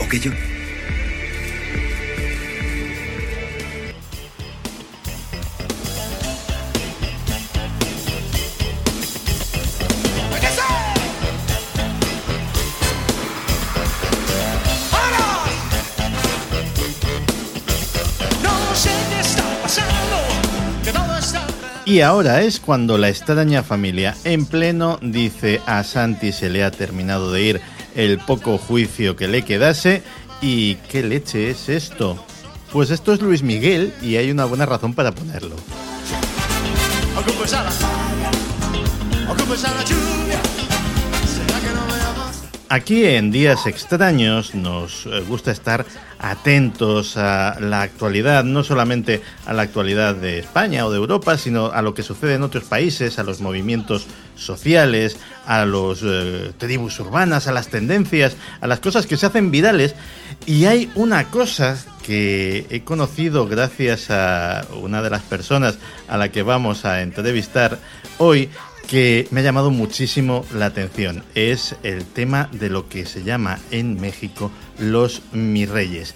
O 0.00 0.08
que 0.08 0.18
yo. 0.18 0.32
Y 21.92 22.00
ahora 22.00 22.40
es 22.40 22.58
cuando 22.58 22.96
la 22.96 23.10
extraña 23.10 23.62
familia 23.62 24.16
en 24.24 24.46
pleno 24.46 24.98
dice 25.02 25.60
a 25.66 25.84
Santi 25.84 26.32
se 26.32 26.48
le 26.48 26.64
ha 26.64 26.70
terminado 26.70 27.30
de 27.30 27.42
ir 27.42 27.60
el 27.94 28.18
poco 28.18 28.56
juicio 28.56 29.14
que 29.14 29.28
le 29.28 29.42
quedase 29.42 30.02
¿Y 30.40 30.76
qué 30.90 31.02
leche 31.02 31.50
es 31.50 31.68
esto? 31.68 32.16
Pues 32.72 32.88
esto 32.88 33.12
es 33.12 33.20
Luis 33.20 33.42
Miguel 33.42 33.92
y 34.00 34.16
hay 34.16 34.30
una 34.30 34.46
buena 34.46 34.64
razón 34.64 34.94
para 34.94 35.12
ponerlo. 35.12 35.54
Aquí 42.72 43.04
en 43.04 43.30
Días 43.30 43.66
Extraños 43.66 44.54
nos 44.54 45.04
eh, 45.04 45.20
gusta 45.28 45.50
estar 45.50 45.84
atentos 46.18 47.18
a 47.18 47.60
la 47.60 47.82
actualidad, 47.82 48.44
no 48.44 48.64
solamente 48.64 49.20
a 49.44 49.52
la 49.52 49.60
actualidad 49.60 50.14
de 50.14 50.38
España 50.38 50.86
o 50.86 50.90
de 50.90 50.96
Europa, 50.96 51.36
sino 51.36 51.66
a 51.66 51.82
lo 51.82 51.92
que 51.92 52.02
sucede 52.02 52.32
en 52.32 52.42
otros 52.42 52.64
países, 52.64 53.18
a 53.18 53.24
los 53.24 53.42
movimientos 53.42 54.06
sociales, 54.36 55.18
a 55.44 55.66
los 55.66 56.00
eh, 56.02 56.52
tribus 56.56 56.98
urbanas, 56.98 57.46
a 57.46 57.52
las 57.52 57.68
tendencias, 57.68 58.38
a 58.62 58.66
las 58.66 58.80
cosas 58.80 59.06
que 59.06 59.18
se 59.18 59.26
hacen 59.26 59.50
virales. 59.50 59.94
Y 60.46 60.64
hay 60.64 60.90
una 60.94 61.24
cosa 61.24 61.76
que 62.02 62.66
he 62.70 62.80
conocido 62.84 63.46
gracias 63.46 64.10
a 64.10 64.64
una 64.80 65.02
de 65.02 65.10
las 65.10 65.22
personas 65.22 65.78
a 66.08 66.16
la 66.16 66.30
que 66.30 66.42
vamos 66.42 66.86
a 66.86 67.02
entrevistar 67.02 67.78
hoy, 68.16 68.48
que 68.88 69.26
me 69.30 69.40
ha 69.40 69.44
llamado 69.44 69.70
muchísimo 69.70 70.44
la 70.54 70.66
atención. 70.66 71.24
Es 71.34 71.76
el 71.82 72.04
tema 72.04 72.48
de 72.52 72.70
lo 72.70 72.88
que 72.88 73.06
se 73.06 73.22
llama 73.22 73.58
en 73.70 74.00
México 74.00 74.50
los 74.78 75.22
mirreyes. 75.32 76.14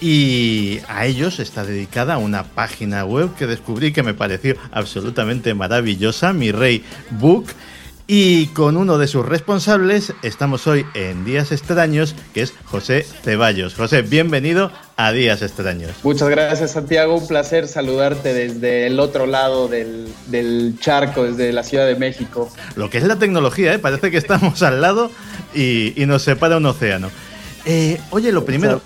Y 0.00 0.80
a 0.88 1.06
ellos 1.06 1.38
está 1.40 1.64
dedicada 1.64 2.18
una 2.18 2.44
página 2.44 3.04
web 3.04 3.34
que 3.34 3.46
descubrí 3.46 3.92
que 3.92 4.02
me 4.02 4.14
pareció 4.14 4.56
absolutamente 4.70 5.54
maravillosa, 5.54 6.32
Mi 6.32 6.52
Rey 6.52 6.84
Book. 7.10 7.46
Y 8.06 8.46
con 8.48 8.76
uno 8.76 8.98
de 8.98 9.08
sus 9.08 9.26
responsables 9.26 10.12
estamos 10.22 10.66
hoy 10.66 10.86
en 10.94 11.24
Días 11.24 11.50
Extraños, 11.50 12.14
que 12.34 12.42
es 12.42 12.54
José 12.64 13.04
Ceballos. 13.24 13.74
José, 13.74 14.02
bienvenido 14.02 14.70
a 14.96 15.12
Días 15.12 15.42
Extraños. 15.42 15.92
Muchas 16.02 16.28
gracias 16.28 16.70
Santiago, 16.72 17.16
un 17.16 17.26
placer 17.26 17.68
saludarte 17.68 18.32
desde 18.32 18.86
el 18.86 18.98
otro 18.98 19.26
lado 19.26 19.68
del, 19.68 20.08
del 20.28 20.76
charco, 20.80 21.24
desde 21.24 21.52
la 21.52 21.62
Ciudad 21.62 21.86
de 21.86 21.96
México. 21.96 22.50
Lo 22.76 22.88
que 22.88 22.98
es 22.98 23.04
la 23.04 23.16
tecnología, 23.18 23.74
¿eh? 23.74 23.78
parece 23.78 24.10
que 24.10 24.16
estamos 24.16 24.62
al 24.62 24.80
lado 24.80 25.10
y, 25.54 25.92
y 26.00 26.06
nos 26.06 26.22
separa 26.22 26.56
un 26.56 26.66
océano. 26.66 27.10
Eh, 27.66 28.00
oye, 28.10 28.32
lo 28.32 28.44
primero, 28.44 28.80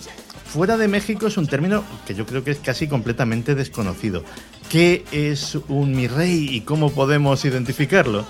fuera 0.46 0.76
de 0.76 0.88
México 0.88 1.28
es 1.28 1.36
un 1.36 1.46
término 1.46 1.84
que 2.06 2.14
yo 2.14 2.26
creo 2.26 2.42
que 2.42 2.50
es 2.50 2.58
casi 2.58 2.88
completamente 2.88 3.54
desconocido. 3.54 4.24
¿Qué 4.68 5.04
es 5.12 5.56
un 5.68 5.94
mi 5.94 6.08
rey 6.08 6.48
y 6.50 6.62
cómo 6.62 6.90
podemos 6.90 7.44
identificarlo? 7.44 8.24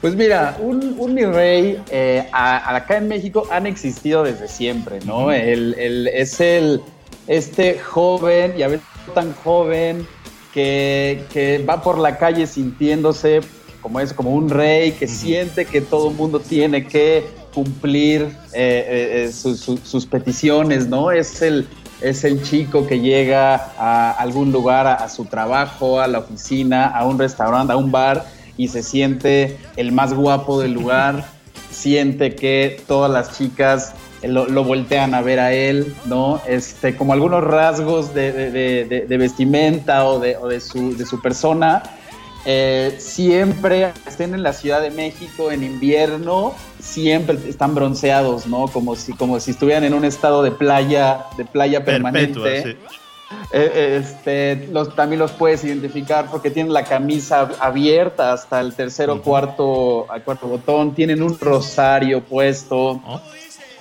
Pues 0.00 0.14
mira, 0.14 0.56
un, 0.60 0.94
un 0.96 1.12
mi 1.12 1.24
rey 1.24 1.78
eh, 1.90 2.26
a- 2.32 2.76
acá 2.76 2.96
en 2.98 3.08
México 3.08 3.48
han 3.50 3.66
existido 3.66 4.22
desde 4.22 4.46
siempre, 4.46 5.00
¿no? 5.04 5.32
El- 5.32 5.74
el- 5.76 6.06
es 6.06 6.40
el, 6.40 6.80
este 7.28 7.78
joven, 7.78 8.54
y 8.58 8.62
a 8.62 8.68
veces 8.68 8.86
tan 9.14 9.32
joven, 9.44 10.06
que, 10.52 11.22
que 11.32 11.64
va 11.68 11.82
por 11.82 11.98
la 11.98 12.18
calle 12.18 12.46
sintiéndose 12.46 13.40
como 13.80 14.00
es, 14.00 14.12
como 14.12 14.30
un 14.30 14.48
rey, 14.50 14.92
que 14.92 15.06
siente 15.06 15.64
que 15.64 15.80
todo 15.80 16.08
el 16.10 16.16
mundo 16.16 16.40
tiene 16.40 16.86
que 16.86 17.24
cumplir 17.54 18.22
eh, 18.22 18.28
eh, 18.54 19.24
eh, 19.28 19.32
sus- 19.32 20.06
peticiones, 20.06 20.88
¿no? 20.88 21.10
Es 21.12 21.42
el, 21.42 21.68
es 22.00 22.24
el 22.24 22.42
chico 22.42 22.86
que 22.86 22.98
llega 23.00 23.72
a 23.78 24.10
algún 24.12 24.50
lugar, 24.50 24.86
a, 24.86 24.94
a 24.94 25.08
su 25.08 25.24
trabajo, 25.26 26.00
a 26.00 26.08
la 26.08 26.18
oficina, 26.18 26.86
a 26.86 27.06
un 27.06 27.18
restaurante, 27.18 27.72
a 27.72 27.76
un 27.76 27.92
bar 27.92 28.26
y 28.56 28.68
se 28.68 28.82
siente 28.82 29.56
el 29.76 29.92
más 29.92 30.12
guapo 30.12 30.60
del 30.60 30.72
lugar, 30.72 31.24
siente 31.70 32.34
que 32.34 32.82
todas 32.88 33.10
las 33.10 33.38
chicas 33.38 33.92
lo, 34.22 34.46
lo 34.46 34.64
voltean 34.64 35.14
a 35.14 35.22
ver 35.22 35.38
a 35.40 35.52
él, 35.52 35.94
¿no? 36.06 36.40
Este, 36.46 36.96
como 36.96 37.12
algunos 37.12 37.44
rasgos 37.44 38.14
de, 38.14 38.32
de- 38.32 38.84
de- 38.84 39.00
de- 39.06 39.16
vestimenta 39.18 40.04
o, 40.06 40.18
de, 40.18 40.36
o 40.36 40.48
su, 40.60 40.94
su 41.06 41.20
persona. 41.20 41.82
Eh, 42.46 42.96
siempre 42.98 43.92
estén 44.06 44.32
en 44.32 44.42
la 44.42 44.52
Ciudad 44.52 44.80
de 44.80 44.90
México 44.90 45.50
en 45.50 45.62
invierno, 45.64 46.54
siempre 46.80 47.36
están 47.46 47.74
bronceados, 47.74 48.46
¿no? 48.46 48.68
Como 48.68 48.96
si, 48.96 49.12
como 49.12 49.38
si 49.40 49.50
estuvieran 49.50 49.84
en 49.84 49.92
un 49.92 50.04
estado 50.04 50.42
de 50.42 50.50
playa, 50.52 51.24
de 51.36 51.44
playa 51.44 51.84
permanente. 51.84 52.40
Perpetua, 52.40 52.72
sí. 52.72 52.76
Eh, 53.52 54.00
este, 54.00 54.68
los, 54.72 54.94
también 54.94 55.18
los 55.18 55.32
puedes 55.32 55.62
identificar 55.62 56.30
porque 56.30 56.50
tienen 56.50 56.72
la 56.72 56.84
camisa 56.84 57.46
ab- 57.50 57.56
abierta 57.60 58.32
hasta 58.32 58.60
el 58.60 58.72
tercero 58.74 59.14
Ujú. 59.16 59.22
cuarto, 59.22 60.10
al 60.10 60.22
cuarto 60.22 60.46
botón, 60.46 60.94
tienen 60.94 61.22
un 61.22 61.38
rosario 61.38 62.22
puesto. 62.24 63.02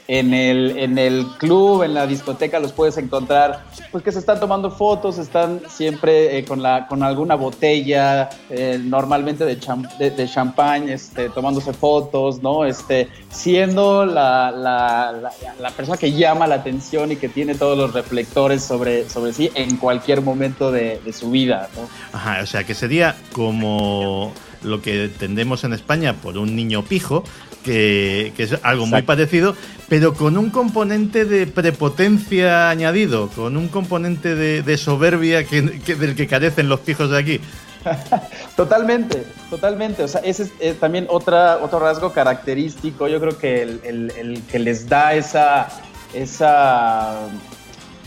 En 0.09 0.33
el, 0.33 0.77
en 0.77 0.97
el 0.97 1.25
club, 1.37 1.83
en 1.83 1.93
la 1.93 2.07
discoteca, 2.07 2.59
los 2.59 2.71
puedes 2.71 2.97
encontrar, 2.97 3.65
pues 3.91 4.05
que 4.05 4.11
se 4.13 4.19
están 4.19 4.39
tomando 4.39 4.71
fotos, 4.71 5.17
están 5.17 5.61
siempre 5.67 6.37
eh, 6.37 6.45
con, 6.45 6.61
la, 6.61 6.87
con 6.87 7.03
alguna 7.03 7.35
botella, 7.35 8.29
eh, 8.49 8.79
normalmente 8.81 9.43
de, 9.43 9.59
cham- 9.59 9.89
de, 9.97 10.11
de 10.11 10.29
champán, 10.29 10.87
este, 10.87 11.27
tomándose 11.29 11.73
fotos, 11.73 12.41
¿no? 12.41 12.63
Este, 12.63 13.09
siendo 13.29 14.05
la, 14.05 14.49
la, 14.51 15.31
la, 15.59 15.69
persona 15.71 15.97
que 15.97 16.13
llama 16.13 16.47
la 16.47 16.55
atención 16.55 17.11
y 17.11 17.17
que 17.17 17.27
tiene 17.27 17.55
todos 17.55 17.77
los 17.77 17.93
reflectores 17.93 18.63
sobre, 18.63 19.09
sobre 19.09 19.33
sí 19.33 19.51
en 19.55 19.75
cualquier 19.75 20.21
momento 20.21 20.71
de, 20.71 21.01
de 21.03 21.11
su 21.11 21.31
vida. 21.31 21.67
Ajá, 22.13 22.39
o 22.41 22.45
sea 22.45 22.63
que 22.63 22.73
sería 22.75 23.17
como 23.33 24.31
lo 24.63 24.81
que 24.81 25.03
entendemos 25.05 25.63
en 25.65 25.73
España 25.73 26.13
por 26.13 26.37
un 26.37 26.55
niño 26.55 26.83
pijo, 26.83 27.23
que, 27.67 28.31
que 28.35 28.43
es 28.43 28.53
algo 28.63 28.85
muy 28.85 28.99
Exacto. 28.99 29.07
parecido, 29.07 29.55
pero 29.89 30.13
con 30.13 30.37
un 30.37 30.49
componente 30.49 31.25
de 31.25 31.45
prepotencia 31.47 32.69
añadido, 32.69 33.27
con 33.29 33.57
un 33.57 33.67
componente 33.67 34.35
de, 34.35 34.61
de 34.63 34.77
soberbia 34.77 35.43
que, 35.45 35.79
que- 35.81 35.95
del 35.95 36.15
que 36.15 36.27
carecen 36.27 36.69
los 36.69 36.79
pijos 36.79 37.09
de 37.11 37.17
aquí. 37.19 37.41
Totalmente, 38.55 39.23
totalmente. 39.49 40.03
O 40.03 40.07
sea, 40.07 40.21
ese 40.21 40.43
es 40.43 40.51
eh, 40.59 40.75
también 40.79 41.05
otra, 41.09 41.57
otro 41.61 41.79
rasgo 41.79 42.11
característico. 42.11 43.07
Yo 43.07 43.19
creo 43.19 43.37
que 43.37 43.61
el, 43.61 43.81
el- 43.83 44.11
el 44.17 44.41
que 44.43 44.59
les 44.59 44.87
da 44.89 45.13
esa, 45.13 45.67
esa, 46.13 47.27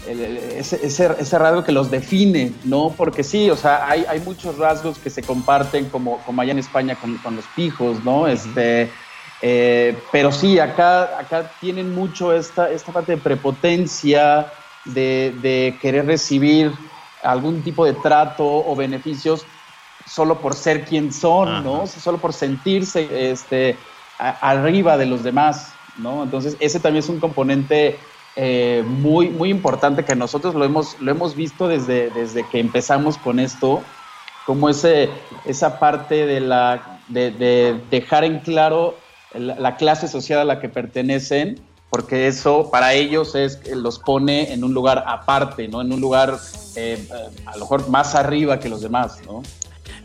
el- 0.08 0.36
ese, 0.58 0.80
ese- 0.82 1.14
ese 1.18 1.38
rasgo 1.38 1.64
que 1.64 1.72
los 1.72 1.90
define, 1.90 2.52
¿no? 2.64 2.92
Porque 2.96 3.22
sí, 3.22 3.50
o 3.50 3.56
sea, 3.56 3.86
hay, 3.88 4.04
hay 4.08 4.20
muchos 4.20 4.58
rasgos 4.58 4.98
que 4.98 5.10
se 5.10 5.22
comparten 5.22 5.86
como, 5.86 6.18
como 6.26 6.42
allá 6.42 6.52
en 6.52 6.58
España 6.58 6.96
con, 6.96 7.16
con 7.18 7.36
los 7.36 7.44
pijos, 7.56 8.04
¿no? 8.04 8.26
Este, 8.26 8.90
eh, 9.42 10.02
pero 10.12 10.32
sí, 10.32 10.58
acá, 10.58 11.18
acá 11.18 11.52
tienen 11.60 11.94
mucho 11.94 12.32
esta, 12.34 12.70
esta 12.70 12.92
parte 12.92 13.12
de 13.12 13.18
prepotencia, 13.18 14.52
de, 14.84 15.38
de 15.40 15.78
querer 15.80 16.06
recibir 16.06 16.72
algún 17.22 17.62
tipo 17.62 17.84
de 17.84 17.94
trato 17.94 18.44
o 18.44 18.74
beneficios 18.76 19.46
solo 20.06 20.40
por 20.40 20.54
ser 20.54 20.84
quien 20.84 21.12
son, 21.12 21.48
Ajá. 21.48 21.60
¿no? 21.62 21.86
Solo 21.86 22.18
por 22.18 22.32
sentirse 22.32 23.30
este, 23.30 23.78
a- 24.18 24.50
arriba 24.50 24.96
de 24.96 25.06
los 25.06 25.22
demás, 25.22 25.74
¿no? 25.98 26.22
Entonces, 26.22 26.56
ese 26.60 26.80
también 26.80 27.00
es 27.04 27.08
un 27.08 27.20
componente 27.20 28.00
eh, 28.36 28.82
muy, 28.86 29.28
muy 29.28 29.50
importante 29.50 30.04
que 30.04 30.14
nosotros 30.16 30.54
lo 30.54 30.64
hemos, 30.64 30.98
lo 31.00 31.10
hemos 31.10 31.34
visto 31.34 31.68
desde, 31.68 32.10
desde 32.10 32.46
que 32.48 32.58
empezamos 32.60 33.18
con 33.18 33.38
esto, 33.38 33.84
como 34.46 34.68
ese, 34.68 35.10
esa 35.44 35.78
parte 35.78 36.26
de, 36.26 36.40
la, 36.40 37.00
de, 37.08 37.30
de 37.32 37.80
dejar 37.90 38.24
en 38.24 38.40
claro 38.40 38.99
la, 39.34 39.54
la 39.58 39.76
clase 39.76 40.08
social 40.08 40.38
a 40.40 40.44
la 40.44 40.60
que 40.60 40.68
pertenecen, 40.68 41.60
porque 41.90 42.26
eso 42.28 42.70
para 42.70 42.94
ellos 42.94 43.34
es 43.34 43.56
que 43.56 43.74
los 43.74 43.98
pone 43.98 44.52
en 44.52 44.62
un 44.64 44.72
lugar 44.74 45.02
aparte, 45.06 45.66
¿no? 45.68 45.80
En 45.80 45.92
un 45.92 46.00
lugar 46.00 46.38
eh, 46.76 46.98
eh, 47.10 47.40
a 47.46 47.52
lo 47.56 47.60
mejor 47.60 47.88
más 47.88 48.14
arriba 48.14 48.60
que 48.60 48.68
los 48.68 48.80
demás, 48.80 49.18
¿no? 49.26 49.42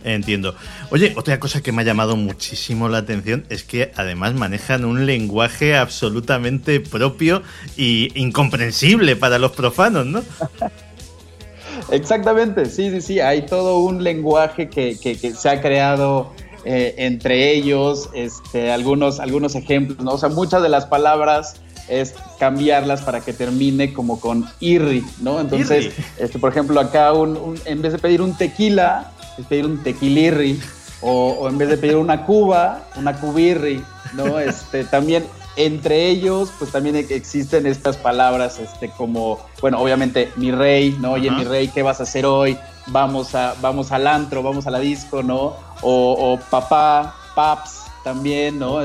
Entiendo. 0.03 0.53
Oye, 0.91 1.13
otra 1.17 1.39
cosa 1.39 1.61
que 1.61 1.71
me 1.71 1.81
ha 1.81 1.85
llamado 1.85 2.15
muchísimo 2.15 2.89
la 2.89 2.99
atención 2.99 3.45
es 3.49 3.63
que 3.63 3.91
además 3.95 4.35
manejan 4.35 4.85
un 4.85 5.07
lenguaje 5.07 5.75
absolutamente 5.75 6.79
propio 6.79 7.41
y 7.75 8.11
incomprensible 8.19 9.15
para 9.15 9.39
los 9.39 9.51
profanos, 9.53 10.05
¿no? 10.05 10.21
Exactamente, 11.91 12.65
sí, 12.67 12.89
sí, 12.91 13.01
sí, 13.01 13.19
hay 13.19 13.43
todo 13.45 13.79
un 13.79 14.03
lenguaje 14.03 14.69
que, 14.69 14.97
que- 14.99 15.17
que 15.17 15.33
se 15.33 15.49
ha 15.49 15.61
creado 15.61 16.31
eh, 16.65 16.95
entre 16.97 17.51
ellos, 17.53 18.09
este, 18.13 18.71
algunos, 18.71 19.19
algunos 19.19 19.55
ejemplos, 19.55 19.99
¿no? 20.03 20.11
O 20.13 20.17
sea, 20.17 20.29
muchas 20.29 20.61
de 20.63 20.69
las 20.69 20.85
palabras 20.85 21.55
es 21.87 22.15
cambiarlas 22.39 23.01
para 23.03 23.21
que 23.21 23.31
termine 23.33 23.93
como 23.93 24.19
con 24.19 24.45
irri, 24.59 25.03
¿no? 25.21 25.39
Entonces, 25.39 25.85
Irri. 25.85 25.95
este, 26.17 26.39
por 26.39 26.51
ejemplo, 26.51 26.79
acá 26.79 27.13
un- 27.13 27.37
un- 27.37 27.59
en 27.65 27.81
vez 27.81 27.93
de 27.93 27.99
pedir 27.99 28.21
un 28.21 28.33
tequila, 28.35 29.11
es 29.37 29.45
pedir 29.45 29.65
un 29.65 29.83
tequilirri, 29.83 30.59
o, 31.01 31.37
o 31.41 31.47
en 31.49 31.57
vez 31.59 31.69
de 31.69 31.77
pedir 31.77 31.97
una 31.97 32.25
cuba, 32.25 32.87
una 32.95 33.19
cubirri, 33.19 33.83
¿no? 34.13 34.39
Este, 34.39 34.83
también 34.85 35.23
entre 35.57 36.09
ellos, 36.09 36.51
pues 36.57 36.71
también 36.71 36.95
e- 36.95 37.05
existen 37.11 37.65
estas 37.67 37.95
palabras, 37.97 38.59
este, 38.59 38.89
como, 38.89 39.39
bueno, 39.61 39.79
obviamente, 39.79 40.31
mi 40.37 40.51
rey, 40.51 40.97
¿no? 40.99 41.11
Oye, 41.13 41.29
mi 41.31 41.43
rey, 41.43 41.67
¿qué 41.69 41.83
vas 41.83 41.99
a 41.99 42.03
hacer 42.03 42.25
hoy? 42.25 42.57
Vamos, 42.87 43.35
a, 43.35 43.55
vamos 43.61 43.91
al 43.91 44.05
antro, 44.07 44.41
vamos 44.43 44.67
a 44.67 44.71
la 44.71 44.79
disco, 44.79 45.21
¿no? 45.23 45.53
O, 45.81 46.39
papá, 46.49 47.15
paps, 47.35 47.83
también, 48.03 48.59
¿no? 48.59 48.79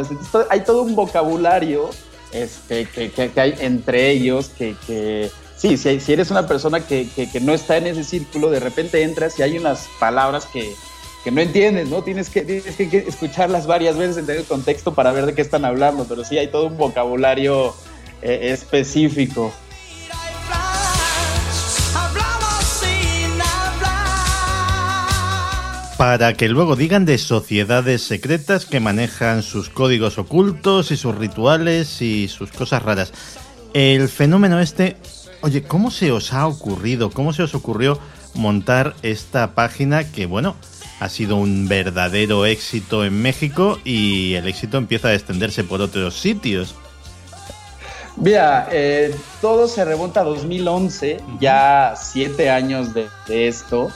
Hay 0.48 0.60
todo 0.64 0.82
un 0.82 0.96
vocabulario 0.96 1.90
este, 2.32 2.86
que, 2.86 3.10
que- 3.10 3.40
hay 3.40 3.54
entre 3.60 4.10
ellos, 4.10 4.50
que, 4.56 5.30
sí, 5.56 5.76
si, 5.76 6.00
si 6.00 6.12
eres 6.12 6.30
una 6.30 6.46
persona 6.46 6.80
que, 6.80 7.08
no 7.42 7.52
está 7.52 7.76
en 7.76 7.86
ese 7.86 8.04
círculo, 8.04 8.50
de 8.50 8.60
repente 8.60 9.02
entras 9.02 9.38
y 9.38 9.42
hay 9.42 9.58
unas 9.58 9.88
palabras 9.98 10.46
que, 10.46 10.74
no 11.30 11.40
entiendes, 11.40 11.88
¿no? 11.88 12.02
Tienes 12.02 12.30
que, 12.30 12.42
tienes 12.42 12.76
que, 12.76 13.04
escucharlas 13.06 13.66
varias 13.66 13.96
veces, 13.96 14.16
entender 14.16 14.42
el 14.42 14.48
contexto 14.48 14.94
para 14.94 15.12
ver 15.12 15.26
de 15.26 15.34
qué 15.34 15.42
están 15.42 15.64
hablando, 15.64 16.06
pero 16.08 16.24
sí 16.24 16.38
hay 16.38 16.48
todo 16.48 16.66
un 16.66 16.78
vocabulario 16.78 17.74
eh, 18.22 18.50
específico. 18.52 19.52
Para 26.00 26.32
que 26.32 26.48
luego 26.48 26.76
digan 26.76 27.04
de 27.04 27.18
sociedades 27.18 28.00
secretas 28.00 28.64
que 28.64 28.80
manejan 28.80 29.42
sus 29.42 29.68
códigos 29.68 30.16
ocultos 30.16 30.90
y 30.92 30.96
sus 30.96 31.14
rituales 31.14 32.00
y 32.00 32.26
sus 32.28 32.50
cosas 32.52 32.82
raras. 32.82 33.12
El 33.74 34.08
fenómeno 34.08 34.60
este, 34.60 34.96
oye, 35.42 35.62
¿cómo 35.62 35.90
se 35.90 36.10
os 36.10 36.32
ha 36.32 36.46
ocurrido? 36.46 37.10
¿Cómo 37.10 37.34
se 37.34 37.42
os 37.42 37.54
ocurrió 37.54 37.98
montar 38.32 38.94
esta 39.02 39.54
página 39.54 40.10
que, 40.10 40.24
bueno, 40.24 40.56
ha 41.00 41.10
sido 41.10 41.36
un 41.36 41.68
verdadero 41.68 42.46
éxito 42.46 43.04
en 43.04 43.20
México 43.20 43.78
y 43.84 44.32
el 44.36 44.48
éxito 44.48 44.78
empieza 44.78 45.08
a 45.08 45.14
extenderse 45.14 45.64
por 45.64 45.82
otros 45.82 46.18
sitios? 46.18 46.74
Mira, 48.16 48.70
eh, 48.72 49.14
todo 49.42 49.68
se 49.68 49.84
remonta 49.84 50.22
a 50.22 50.24
2011, 50.24 51.18
ya 51.40 51.92
siete 51.94 52.48
años 52.48 52.94
de, 52.94 53.06
de 53.28 53.48
esto, 53.48 53.92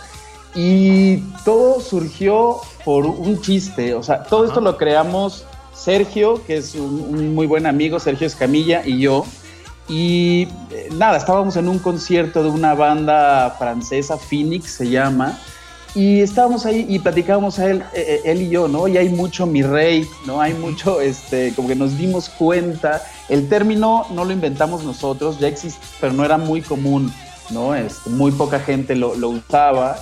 y 0.55 1.19
todo 1.45 1.81
surgió 1.81 2.59
por 2.85 3.07
un 3.07 3.41
chiste, 3.41 3.95
o 3.95 4.03
sea, 4.03 4.23
todo 4.23 4.45
esto 4.45 4.61
lo 4.61 4.77
creamos 4.77 5.45
Sergio, 5.75 6.45
que 6.47 6.57
es 6.57 6.75
un, 6.75 7.07
un 7.11 7.35
muy 7.35 7.47
buen 7.47 7.67
amigo, 7.67 7.99
Sergio 7.99 8.27
Escamilla, 8.27 8.87
y 8.87 9.01
yo, 9.01 9.25
y 9.89 10.49
eh, 10.71 10.89
nada, 10.93 11.19
estábamos 11.19 11.57
en 11.57 11.69
un 11.69 11.79
concierto 11.79 12.43
de 12.43 12.49
una 12.49 12.75
banda 12.75 13.55
francesa, 13.59 14.17
Phoenix 14.17 14.71
se 14.71 14.89
llama, 14.89 15.39
y 15.95 16.23
estábamos 16.23 16.67
ahí 16.67 16.87
y 16.89 16.99
platicábamos 16.99 17.59
a 17.59 17.71
él, 17.71 17.83
eh, 17.95 18.05
eh, 18.09 18.21
él 18.25 18.43
y 18.43 18.49
yo, 18.49 18.67
¿no? 18.67 18.89
Y 18.89 18.97
hay 18.97 19.11
mucho 19.11 19.47
mi 19.47 19.63
rey, 19.63 20.07
¿no? 20.27 20.41
Hay 20.41 20.55
mucho, 20.55 21.01
este, 21.01 21.53
como 21.55 21.69
que 21.69 21.77
nos 21.77 21.97
dimos 21.97 22.29
cuenta. 22.29 23.03
El 23.29 23.49
término 23.49 24.07
no 24.11 24.25
lo 24.25 24.33
inventamos 24.33 24.83
nosotros, 24.83 25.39
ya 25.39 25.47
existe, 25.47 25.87
pero 26.01 26.13
no 26.13 26.25
era 26.25 26.37
muy 26.37 26.63
común, 26.63 27.13
¿no? 27.51 27.77
Este, 27.77 28.11
muy 28.11 28.33
poca 28.33 28.59
gente 28.59 28.97
lo, 28.97 29.15
lo 29.15 29.29
usaba. 29.29 29.99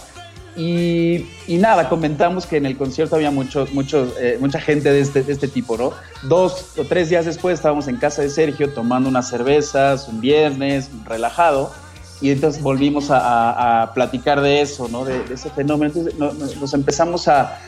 Y, 0.57 1.27
y 1.47 1.57
nada, 1.57 1.89
comentamos 1.89 2.45
que 2.47 2.59
en 2.59 2.67
el 2.67 2.77
concierto 2.77 3.17
había 3.17 3.31
muchos, 3.31 3.73
muchos, 3.73 4.11
eh, 4.21 4.37
mucha 4.41 4.61
gente 4.61 4.93
de 4.93 5.01
este, 5.01 5.23
de 5.23 5.33
este 5.33 5.49
tipo, 5.49 5.79
¿no? 5.79 5.93
Dos 6.25 6.73
o 6.79 6.85
tres 6.85 7.09
días 7.09 7.25
después 7.25 7.55
estábamos 7.55 7.89
en 7.89 7.97
casa 7.97 8.21
de 8.23 8.29
Sergio 8.29 8.69
tomando 8.71 9.09
unas 9.09 9.29
cervezas, 9.31 10.09
un 10.09 10.21
viernes, 10.21 10.91
relajado 11.07 11.73
y 12.21 12.31
entonces 12.31 12.63
volvimos 12.63 13.11
a, 13.11 13.19
a- 13.19 13.83
a 13.83 13.95
platicar 13.95 14.41
de 14.43 14.61
eso, 14.61 14.89
¿no? 14.89 15.05
De, 15.05 15.25
de 15.25 15.35
ese 15.35 15.49
fenómeno. 15.51 15.93
Entonces 15.95 16.19
no- 16.19 16.33
no- 16.35 16.47
nos 16.61 16.75
empezamos 16.75 17.27
a, 17.29 17.59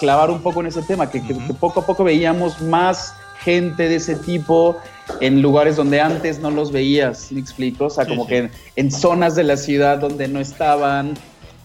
clavar 0.00 0.30
un 0.30 0.42
poco 0.42 0.60
en 0.60 0.66
ese 0.66 0.82
tema, 0.82 1.08
que, 1.10 1.22
que- 1.22 1.34
que 1.38 1.54
poco 1.54 1.80
a 1.80 1.86
poco 1.86 2.04
veíamos 2.04 2.60
más 2.60 3.14
gente 3.42 3.88
de 3.88 3.96
ese 3.96 4.16
tipo 4.16 4.78
en 5.20 5.42
lugares 5.42 5.76
donde 5.76 6.00
antes 6.00 6.38
no 6.40 6.50
los 6.50 6.70
veías, 6.72 7.18
¿sí 7.18 7.34
me 7.34 7.40
explico? 7.40 7.86
O 7.86 7.90
sea, 7.90 8.06
como 8.06 8.26
que 8.26 8.38
en, 8.38 8.50
en 8.76 8.90
zonas 8.92 9.34
de 9.34 9.44
la 9.44 9.56
ciudad 9.56 9.98
donde 9.98 10.28
no 10.28 10.38
estaban 10.40 11.14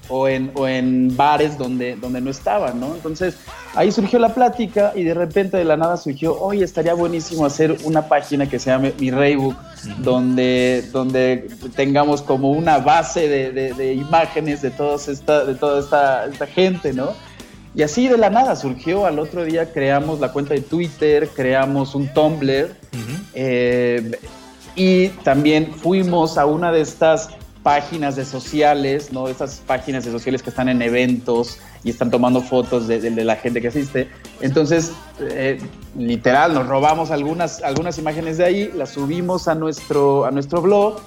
o 0.09 0.27
en, 0.27 0.51
o 0.55 0.67
en 0.67 1.15
bares 1.17 1.57
donde, 1.57 1.95
donde 1.95 2.21
no 2.21 2.29
estaban, 2.29 2.79
¿no? 2.79 2.95
Entonces 2.95 3.35
ahí 3.75 3.91
surgió 3.91 4.19
la 4.19 4.33
plática 4.33 4.93
y 4.95 5.03
de 5.03 5.13
repente 5.13 5.57
de 5.57 5.63
la 5.65 5.77
nada 5.77 5.97
surgió, 5.97 6.39
oye, 6.39 6.63
estaría 6.63 6.93
buenísimo 6.93 7.45
hacer 7.45 7.77
una 7.83 8.07
página 8.07 8.47
que 8.49 8.57
se 8.59 8.69
llame 8.69 8.93
Mi 8.99 9.11
Reybook, 9.11 9.55
donde, 9.99 10.83
donde 10.91 11.47
tengamos 11.75 12.21
como 12.21 12.51
una 12.51 12.77
base 12.79 13.27
de, 13.27 13.51
de- 13.51 13.73
de 13.73 13.93
imágenes 13.93 14.61
de, 14.61 14.71
todos 14.71 15.07
esta, 15.07 15.45
de 15.45 15.55
toda 15.55 15.79
esta, 15.81 16.25
esta 16.25 16.47
gente, 16.47 16.93
¿no? 16.93 17.13
Y 17.75 17.83
así 17.83 18.07
de 18.07 18.17
la 18.17 18.29
nada 18.31 18.55
surgió, 18.55 19.05
al 19.05 19.19
otro 19.19 19.45
día 19.45 19.71
creamos 19.71 20.19
la 20.19 20.31
cuenta 20.31 20.55
de 20.55 20.61
Twitter, 20.61 21.29
creamos 21.35 21.93
un 21.93 22.07
Tumblr, 22.11 22.71
eh, 23.35 24.11
y 24.75 25.09
también 25.23 25.73
fuimos 25.75 26.37
a 26.37 26.45
una 26.45 26.71
de 26.71 26.81
estas 26.81 27.29
páginas 27.67 28.15
de 28.15 28.23
sociales, 28.23 29.11
¿no? 29.11 29.27
Estas 29.27 29.61
páginas 29.67 30.05
de 30.05 30.11
sociales 30.11 30.41
que 30.41 30.51
están 30.51 30.69
en 30.69 30.81
eventos 30.81 31.59
y 31.83 31.89
están 31.89 32.09
tomando 32.09 32.41
fotos 32.41 32.87
de, 32.87 33.11
la 33.11 33.35
gente 33.35 33.61
que 33.61 33.67
asiste. 33.67 34.07
Entonces, 34.39 34.93
eh, 35.19 35.59
literal, 35.97 36.53
nos 36.53 36.65
robamos 36.65 37.11
algunas, 37.11 37.61
algunas 37.63 37.97
imágenes 37.97 38.37
de 38.37 38.45
ahí, 38.45 38.71
las 38.73 38.91
subimos 38.91 39.49
a 39.49 39.55
nuestro, 39.55 40.23
a 40.23 40.31
nuestro 40.31 40.61
blog 40.61 41.01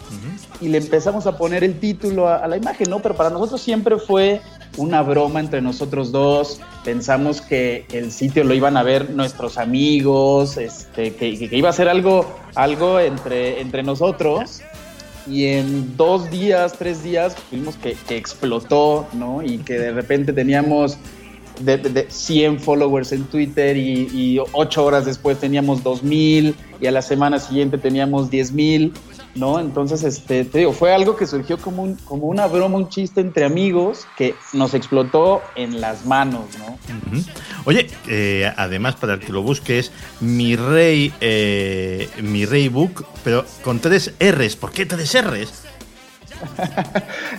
y 0.61 0.69
le 0.69 0.77
empezamos 0.77 1.27
a 1.27 1.39
poner 1.39 1.65
el 1.65 1.81
título 1.81 2.29
a, 2.29 2.37
a 2.37 2.47
la 2.47 2.59
imagen, 2.59 2.91
¿no? 2.91 2.99
Pero 3.01 3.17
para 3.17 3.31
nosotros 3.31 3.63
siempre 3.63 3.97
fue 3.97 4.43
una 4.77 5.01
broma 5.01 5.41
entre 5.41 5.63
nosotros 5.63 6.13
dos. 6.13 6.61
Pensamos 6.85 7.41
que 7.41 7.87
el 7.91 8.13
sitio 8.13 8.45
lo 8.45 8.53
iban 8.53 8.77
a 8.77 8.83
ver 8.83 9.09
nuestros 9.09 9.57
amigos, 9.57 10.59
este, 10.59 11.15
que, 11.15 11.49
que 11.49 11.57
iba 11.57 11.71
a 11.71 11.73
ser 11.73 11.89
algo, 11.89 12.27
algo 12.55 13.01
entre, 13.01 13.63
entre 13.63 13.83
nosotros. 13.83 14.61
Y 15.27 15.47
en 15.47 15.97
dos 15.97 16.31
días, 16.31 16.73
tres 16.79 17.03
días, 17.03 17.37
vimos 17.51 17.77
que, 17.77 17.95
que 18.09 18.17
explotó, 18.17 19.07
¿no? 19.13 19.43
Y 19.43 19.59
que 19.59 19.75
de 19.79 19.93
repente 19.93 20.33
teníamos 20.33 20.97
de, 21.61 21.77
de- 21.77 21.91
de 21.91 22.07
100 22.11 22.59
followers 22.61 23.13
en 23.13 23.25
Twitter 23.25 23.77
y, 23.77 24.09
y 24.13 24.39
ocho 24.53 24.85
horas 24.85 25.05
después 25.05 25.39
teníamos 25.39 25.83
2000 25.83 26.55
y 26.81 26.87
a 26.87 26.91
la 26.91 27.03
semana 27.03 27.39
siguiente 27.39 27.77
teníamos 27.77 28.31
10,000, 28.31 28.93
¿no? 29.35 29.61
Entonces, 29.61 30.03
este, 30.03 30.45
te 30.45 30.59
digo, 30.59 30.73
fue 30.73 30.93
algo 30.93 31.17
que 31.17 31.27
surgió 31.27 31.57
como, 31.59 31.83
un- 31.83 31.95
como 31.97 32.27
una 32.27 32.47
broma, 32.47 32.77
un 32.77 32.89
chiste 32.89 33.21
entre 33.21 33.45
amigos 33.45 34.07
que 34.17 34.35
nos 34.53 34.75
explotó 34.75 35.41
en 35.57 35.81
las 35.81 36.05
manos, 36.07 36.45
¿no? 36.59 36.79
Oye, 37.65 37.87
eh, 38.09 38.51
además 38.57 38.97
para 38.97 39.15
el 39.15 39.21
que 39.21 39.33
lo 39.33 39.43
busque 39.43 39.79
es 39.79 39.93
mi 40.21 40.57
rey, 40.57 41.13
eh, 41.21 42.09
mi 42.23 42.45
rey 42.45 42.69
book, 42.69 43.05
pero 43.23 43.45
con 43.63 43.79
tres 43.81 44.13
R's. 44.21 44.57
¿Por 44.57 44.73
qué 44.73 44.87
tres 44.87 45.15
R's? 45.23 45.53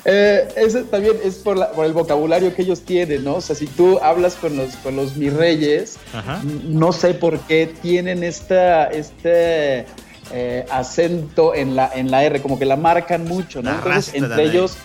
Eh, 0.05 0.47
ese 0.55 0.83
también 0.83 1.15
es 1.23 1.35
por, 1.35 1.57
la- 1.57 1.71
por 1.71 1.85
el 1.85 1.93
vocabulario 1.93 2.53
que 2.55 2.63
ellos 2.63 2.81
tienen, 2.81 3.23
¿no? 3.23 3.35
O 3.35 3.41
sea, 3.41 3.55
si 3.55 3.67
tú 3.67 3.99
hablas 4.01 4.35
con 4.35 4.57
los, 4.57 4.75
con 4.77 4.95
los 4.95 5.15
mis 5.15 5.31
reyes, 5.33 5.97
Ajá. 6.13 6.41
no 6.43 6.91
sé 6.91 7.13
por 7.13 7.39
qué 7.41 7.71
tienen 7.81 8.23
esta, 8.23 8.85
este 8.87 9.85
eh, 10.33 10.65
acento 10.69 11.53
en 11.55 11.75
la, 11.75 11.91
en 11.93 12.11
la 12.11 12.23
R, 12.23 12.41
como 12.41 12.57
que 12.57 12.65
la 12.65 12.75
marcan 12.75 13.25
mucho, 13.25 13.61
¿no? 13.61 13.71
La 13.71 13.77
Entonces, 13.77 14.13
entre 14.13 14.43
ellos, 14.43 14.77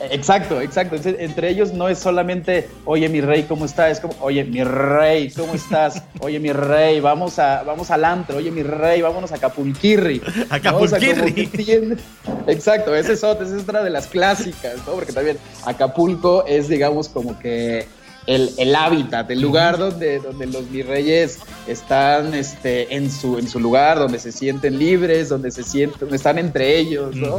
exacto, 0.00 0.60
exacto. 0.60 0.96
Entre 1.04 1.50
ellos 1.50 1.72
no 1.72 1.88
es 1.88 1.98
solamente, 1.98 2.68
oye, 2.84 3.08
mi 3.08 3.20
rey, 3.20 3.44
¿cómo 3.44 3.64
estás? 3.64 3.92
Es 3.92 4.00
como, 4.00 4.14
oye, 4.20 4.44
mi 4.44 4.62
rey, 4.64 5.30
¿cómo 5.30 5.54
estás? 5.54 6.02
Oye, 6.20 6.40
mi 6.40 6.52
rey, 6.52 7.00
vamos, 7.00 7.38
a, 7.38 7.62
vamos 7.62 7.90
al 7.90 8.04
antro. 8.04 8.38
Oye, 8.38 8.50
mi 8.50 8.62
rey, 8.62 9.02
vámonos 9.02 9.32
a 9.32 9.38
Capulquirri. 9.38 10.20
A 10.50 10.58
¿no? 10.58 10.78
O 10.78 10.88
sea, 10.88 10.98
Exacto, 12.46 12.94
esa 12.94 13.12
es 13.12 13.24
otra, 13.24 13.46
esa 13.46 13.56
es 13.56 13.62
otra 13.62 13.84
de 13.84 13.90
las 13.90 14.06
clásicas, 14.06 14.76
¿no? 14.86 14.94
Porque 14.94 15.12
también 15.12 15.38
Acapulco 15.64 16.44
es, 16.46 16.68
digamos, 16.68 17.08
como 17.08 17.38
que 17.38 17.86
el, 18.28 18.50
el 18.58 18.76
hábitat, 18.76 19.30
el 19.30 19.40
lugar 19.40 19.78
donde, 19.78 20.18
donde 20.18 20.46
los 20.46 20.70
virreyes 20.70 21.38
están 21.66 22.34
este, 22.34 22.94
en, 22.94 23.10
su, 23.10 23.38
en 23.38 23.48
su 23.48 23.58
lugar, 23.58 23.98
donde 23.98 24.18
se 24.18 24.32
sienten 24.32 24.78
libres, 24.78 25.30
donde 25.30 25.50
se 25.50 25.62
sienten, 25.62 25.98
donde 25.98 26.16
están 26.16 26.38
entre 26.38 26.78
ellos, 26.78 27.16
¿no? 27.16 27.38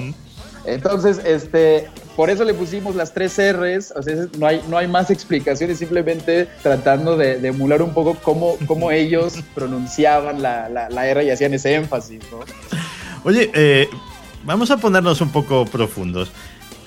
Entonces, 0.66 1.22
este, 1.24 1.88
por 2.16 2.32
eso 2.32 2.44
le 2.44 2.56
pusimos 2.56 2.96
las 2.96 3.14
tres 3.14 3.38
R's, 3.38 3.94
o 3.96 4.02
sea, 4.02 4.16
no 4.40 4.48
hay, 4.48 4.64
no 4.68 4.80
hay 4.80 4.88
más 4.88 5.12
explicaciones, 5.12 5.78
simplemente 5.78 6.48
tratando 6.64 7.16
de, 7.16 7.40
de 7.40 7.50
emular 7.50 7.84
un 7.84 7.94
poco 7.94 8.18
cómo, 8.24 8.58
cómo 8.66 8.90
ellos 9.04 9.36
pronunciaban 9.54 10.42
la, 10.42 10.70
la, 10.70 10.90
la 10.90 11.08
R 11.08 11.24
y 11.24 11.30
hacían 11.30 11.54
ese 11.54 11.76
énfasis, 11.76 12.20
¿no? 12.32 12.40
Oye, 13.24 13.52
eh, 13.54 13.88
vamos 14.44 14.72
a 14.72 14.78
ponernos 14.78 15.22
un 15.22 15.32
poco 15.32 15.66
profundos. 15.66 16.32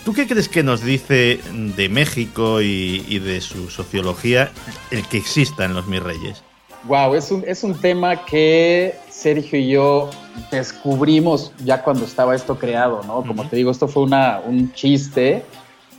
¿Tú 0.04 0.12
qué 0.12 0.26
crees 0.26 0.48
que 0.48 0.62
nos 0.62 0.82
dice 0.82 1.38
de 1.76 1.88
México 1.88 2.60
y, 2.60 3.04
y 3.08 3.20
de 3.20 3.40
su 3.40 3.70
sociología 3.70 4.50
el 4.90 5.06
que 5.06 5.18
existan 5.18 5.74
los 5.74 5.86
mis 5.86 6.02
reyes? 6.02 6.42
Wow, 6.84 7.14
es 7.14 7.30
un, 7.30 7.44
es 7.46 7.62
un 7.62 7.80
tema 7.80 8.24
que 8.24 8.96
Sergio 9.08 9.58
y 9.60 9.70
yo 9.70 10.10
descubrimos 10.50 11.52
ya 11.64 11.82
cuando 11.82 12.04
estaba 12.04 12.34
esto 12.34 12.58
creado, 12.58 13.02
¿no? 13.06 13.22
Como 13.22 13.48
te 13.48 13.54
digo, 13.54 13.70
esto 13.70 13.86
fue 13.86 14.02
una, 14.02 14.40
un 14.44 14.72
chiste, 14.72 15.44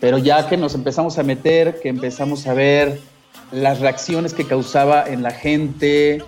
pero 0.02 0.18
ya 0.18 0.50
que 0.50 0.58
nos 0.58 0.76
empezamos 0.76 1.18
a 1.18 1.24
meter, 1.24 1.80
que 1.82 1.88
empezamos 1.88 2.46
a 2.48 2.54
ver 2.54 3.00
las 3.54 3.80
reacciones 3.80 4.34
que 4.34 4.46
causaba 4.46 5.06
en 5.08 5.24
la 5.24 5.32
gente, 5.32 6.22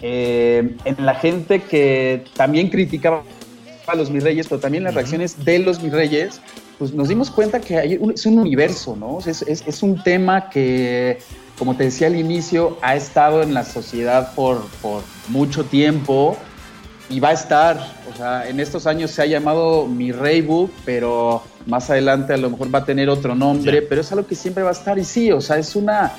eh, 0.00 0.76
en 0.84 1.04
la 1.04 1.16
gente 1.16 1.62
que 1.62 2.22
también 2.36 2.68
criticaba 2.68 3.24
a 3.88 3.96
los 3.96 4.10
mis 4.10 4.22
reyes, 4.22 4.46
pero 4.46 4.60
también 4.60 4.84
las 4.84 4.94
reacciones 4.94 5.44
de 5.44 5.58
los 5.58 5.82
mis 5.82 5.90
reyes, 5.92 6.40
pues 6.78 6.92
nos 6.92 7.08
dimos 7.08 7.30
cuenta 7.30 7.60
que 7.60 7.78
hay 7.78 7.96
un- 7.96 8.12
es 8.12 8.26
un 8.26 8.38
universo, 8.38 8.96
¿no? 8.96 9.18
Es, 9.24 9.42
es- 9.42 9.64
es 9.66 9.82
un 9.82 10.02
tema 10.02 10.50
que, 10.50 11.18
como 11.58 11.74
te 11.76 11.84
decía 11.84 12.06
al 12.08 12.16
inicio, 12.16 12.76
ha 12.82 12.94
estado 12.96 13.42
en 13.42 13.54
la 13.54 13.64
sociedad 13.64 14.34
por, 14.34 14.62
por 14.82 15.02
mucho 15.28 15.64
tiempo 15.64 16.36
y 17.08 17.20
va 17.20 17.28
a 17.30 17.32
estar, 17.32 17.78
o 18.12 18.16
sea, 18.16 18.48
en 18.48 18.58
estos 18.60 18.86
años 18.86 19.10
se 19.12 19.22
ha 19.22 19.26
llamado 19.26 19.86
Mi 19.86 20.12
Rey 20.12 20.42
Book, 20.42 20.70
pero 20.84 21.42
más 21.64 21.88
adelante 21.88 22.34
a 22.34 22.36
lo 22.36 22.50
mejor 22.50 22.74
va 22.74 22.80
a 22.80 22.84
tener 22.84 23.08
otro 23.08 23.34
nombre, 23.34 23.80
pero 23.82 24.00
es 24.02 24.12
algo 24.12 24.26
que 24.26 24.34
siempre 24.34 24.62
va 24.62 24.70
a 24.70 24.72
estar. 24.72 24.98
Y 24.98 25.04
sí, 25.04 25.30
o 25.32 25.40
sea, 25.40 25.56
es 25.56 25.76
una, 25.76 26.12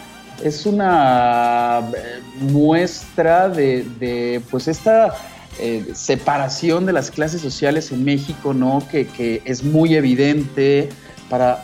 es 0.44 0.66
una 0.66 1.82
eh, 1.96 2.22
muestra 2.40 3.50
de, 3.50 4.42
pues 4.50 4.68
esta 4.68 5.14
eh, 5.60 5.86
separación 5.94 6.86
de 6.86 6.94
las 6.94 7.12
clases 7.12 7.42
sociales 7.42 7.92
en 7.92 8.04
México, 8.04 8.54
¿no? 8.54 8.84
Que, 8.90 9.42
es 9.46 9.64
muy 9.64 9.96
evidente 9.96 10.90
para, 11.30 11.64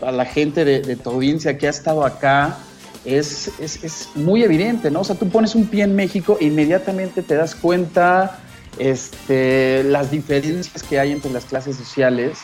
la 0.00 0.24
gente 0.24 0.64
de, 0.64 0.80
de 0.80 0.96
tu 0.96 1.10
audiencia 1.10 1.58
que 1.58 1.66
ha 1.66 1.70
estado 1.70 2.04
acá 2.04 2.58
es, 3.04 3.50
es, 3.58 4.08
muy 4.14 4.42
evidente, 4.42 4.90
¿no? 4.90 5.00
O 5.00 5.04
sea, 5.04 5.16
tú 5.16 5.28
pones 5.28 5.54
un 5.54 5.66
pie 5.66 5.84
en 5.84 5.94
México 5.96 6.36
e 6.40 6.46
inmediatamente 6.46 7.22
te 7.22 7.34
das 7.34 7.54
cuenta 7.54 8.38
este, 8.78 9.82
las 9.84 10.10
diferencias 10.10 10.82
que 10.82 11.00
hay 11.00 11.12
entre 11.12 11.32
las 11.32 11.44
clases 11.46 11.76
sociales 11.76 12.38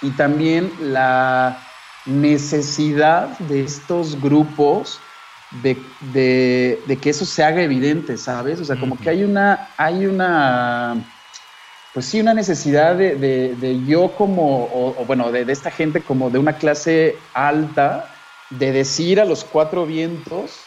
y 0.00 0.10
también 0.10 0.70
la 0.80 1.60
necesidad 2.06 3.38
de 3.40 3.64
estos 3.64 4.20
grupos 4.20 5.00
de, 5.50 6.98
que 7.00 7.10
eso 7.10 7.24
se 7.24 7.42
haga 7.42 7.62
evidente, 7.62 8.16
¿sabes? 8.16 8.60
O 8.60 8.64
sea, 8.64 8.76
como 8.76 8.98
que 8.98 9.10
hay 9.10 9.24
una, 9.24 9.68
hay 9.76 10.06
una, 10.06 10.96
pues 11.94 12.06
sí, 12.06 12.20
una 12.20 12.34
necesidad 12.34 12.96
de, 12.96 13.82
yo 13.86 14.12
como, 14.16 14.64
o, 14.72 15.04
bueno, 15.06 15.32
de, 15.32 15.50
esta 15.50 15.70
gente 15.70 16.00
como 16.00 16.30
de 16.30 16.38
una 16.38 16.54
clase 16.54 17.16
alta, 17.32 18.14
de 18.50 18.72
decir 18.72 19.20
a 19.20 19.24
los 19.24 19.44
cuatro 19.44 19.84
vientos 19.84 20.60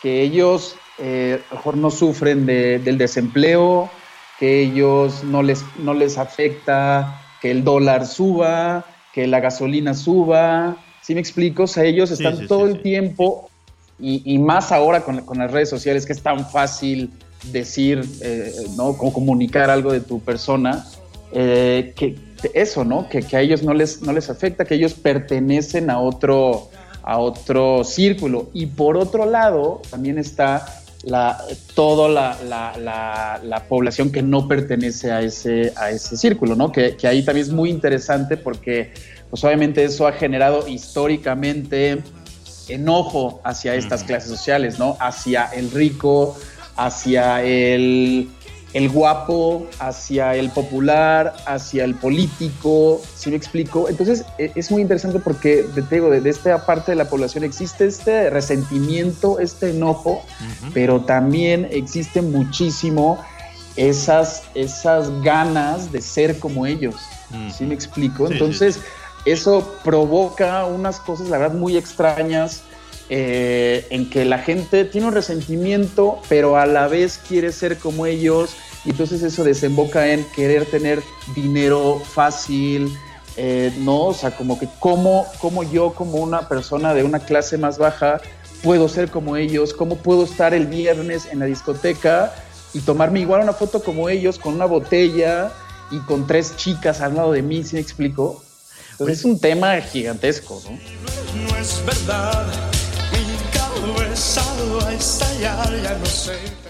que 0.00 0.22
ellos 0.22 0.76
eh, 0.98 1.42
a 1.50 1.54
lo 1.54 1.56
mejor 1.56 1.76
no 1.76 1.90
sufren 1.90 2.46
del 2.46 2.98
desempleo, 2.98 3.90
que 4.38 4.60
ellos 4.60 5.24
no 5.24 5.42
les, 5.42 5.64
no 5.78 5.94
les 5.94 6.18
afecta 6.18 7.20
que 7.40 7.50
el 7.50 7.64
dólar 7.64 8.06
suba, 8.06 8.84
que 9.12 9.26
la 9.26 9.40
gasolina 9.40 9.94
suba. 9.94 10.76
¿Sí 11.02 11.14
me 11.14 11.20
explico? 11.20 11.64
O 11.64 11.66
sea, 11.66 11.84
ellos 11.84 12.10
están 12.10 12.46
todo 12.46 12.66
el 12.66 12.82
tiempo, 12.82 13.50
y, 13.98 14.38
más 14.38 14.72
ahora 14.72 15.02
con, 15.02 15.38
las 15.38 15.50
redes 15.50 15.70
sociales, 15.70 16.04
que 16.04 16.12
es 16.12 16.22
tan 16.22 16.48
fácil 16.48 17.10
decir, 17.50 18.04
eh, 18.20 18.52
¿no? 18.76 18.96
Comunicar 18.96 19.70
algo 19.70 19.92
de 19.92 20.00
tu 20.00 20.20
persona, 20.20 20.84
eh, 21.32 21.94
que 21.96 22.16
eso, 22.52 22.84
¿no? 22.84 23.08
Que, 23.08 23.22
que, 23.22 23.36
a 23.36 23.40
ellos 23.40 23.62
no 23.62 23.72
les, 23.72 24.02
no 24.02 24.12
les 24.12 24.28
afecta, 24.28 24.64
que 24.64 24.74
ellos 24.74 24.94
pertenecen 24.94 25.88
a 25.88 26.00
otro, 26.00 26.68
a 27.02 27.18
otro 27.18 27.84
círculo. 27.84 28.50
Y 28.52 28.66
por 28.66 28.96
otro 28.96 29.24
lado, 29.24 29.80
también 29.90 30.18
está 30.18 30.66
la, 31.06 31.38
toda 31.74 32.08
la, 32.08 33.64
población 33.68 34.10
que 34.10 34.22
no 34.22 34.48
pertenece 34.48 35.12
a 35.12 35.22
ese, 35.22 35.72
a 35.76 35.90
ese 35.90 36.16
círculo, 36.16 36.56
¿no? 36.56 36.72
Que, 36.72 36.96
ahí 37.04 37.24
también 37.24 37.46
es 37.46 37.52
muy 37.52 37.70
interesante 37.70 38.36
porque, 38.36 38.92
pues 39.30 39.42
obviamente 39.44 39.84
eso 39.84 40.06
ha 40.06 40.12
generado 40.12 40.66
históricamente 40.66 42.02
enojo 42.68 43.40
hacia 43.44 43.74
estas 43.74 44.04
clases 44.04 44.30
sociales, 44.30 44.78
¿no? 44.78 44.96
Hacia 45.00 45.46
el 45.46 45.70
rico, 45.70 46.36
hacia 46.76 47.42
el 47.42 48.28
el 48.76 48.90
guapo 48.90 49.66
hacia 49.78 50.34
el 50.34 50.50
popular, 50.50 51.34
hacia 51.46 51.82
el 51.84 51.94
político, 51.94 53.00
¿sí 53.14 53.30
me 53.30 53.36
explico? 53.36 53.88
Entonces 53.88 54.26
e, 54.36 54.52
es 54.54 54.70
muy 54.70 54.82
interesante 54.82 55.18
porque, 55.18 55.64
te 55.74 55.82
digo, 55.94 56.10
de, 56.10 56.28
esta 56.28 56.66
parte 56.66 56.92
de 56.92 56.96
la 56.96 57.08
población 57.08 57.42
existe 57.44 57.86
este 57.86 58.28
resentimiento, 58.28 59.40
este 59.40 59.70
enojo, 59.70 60.22
pero 60.74 61.00
también 61.00 61.66
existe 61.70 62.20
muchísimo 62.20 63.18
esas, 63.76 64.42
esas 64.54 65.22
ganas 65.22 65.90
de 65.90 66.02
ser 66.02 66.38
como 66.38 66.66
ellos, 66.66 66.96
¿sí 67.56 67.64
me 67.64 67.74
explico? 67.74 68.30
Entonces 68.30 68.80
eso 69.26 69.78
provoca 69.84 70.64
unas 70.64 71.00
cosas, 71.00 71.28
la 71.28 71.38
verdad, 71.38 71.56
muy 71.56 71.76
extrañas. 71.76 72.62
Eh, 73.08 73.86
en 73.90 74.10
que 74.10 74.24
la 74.24 74.38
gente 74.38 74.84
tiene 74.84 75.06
un 75.06 75.14
resentimiento, 75.14 76.18
pero 76.28 76.56
a 76.56 76.66
la 76.66 76.88
vez 76.88 77.20
quiere 77.28 77.52
ser 77.52 77.78
como 77.78 78.04
ellos, 78.04 78.56
y 78.84 78.90
entonces 78.90 79.22
eso 79.22 79.44
desemboca 79.44 80.08
en 80.08 80.24
querer 80.34 80.66
tener 80.66 81.04
dinero 81.32 82.02
fácil, 82.04 82.92
eh, 83.36 83.72
¿no? 83.78 84.06
O 84.06 84.14
sea, 84.14 84.30
como 84.30 84.58
que 84.58 84.68
cómo, 84.80 85.26
cómo 85.40 85.62
yo 85.62 85.92
como 85.92 86.18
una 86.18 86.48
persona 86.48 86.94
de 86.94 87.04
una 87.04 87.18
clase 87.18 87.58
más 87.58 87.78
baja 87.78 88.20
puedo 88.62 88.88
ser 88.88 89.10
como 89.10 89.36
ellos, 89.36 89.74
cómo 89.74 89.96
puedo 89.96 90.24
estar 90.24 90.54
el 90.54 90.66
viernes 90.66 91.26
en 91.30 91.40
la 91.40 91.44
discoteca 91.46 92.34
y 92.72 92.80
tomarme 92.80 93.20
igual 93.20 93.42
una 93.42 93.52
foto 93.52 93.82
como 93.82 94.08
ellos 94.08 94.38
con 94.38 94.54
una 94.54 94.64
botella 94.64 95.52
y 95.90 95.98
con 96.00 96.26
tres 96.26 96.56
chicas 96.56 97.00
al 97.00 97.14
lado 97.14 97.32
de 97.32 97.42
mí, 97.42 97.62
¿sí 97.62 97.74
me 97.74 97.80
explico? 97.80 98.42
Entonces 98.98 99.18
es 99.18 99.24
un 99.26 99.38
tema 99.38 99.78
gigantesco, 99.82 100.62
¿no? 100.64 100.70
No 100.70 101.56
es 101.58 101.82
verdad. 101.84 102.46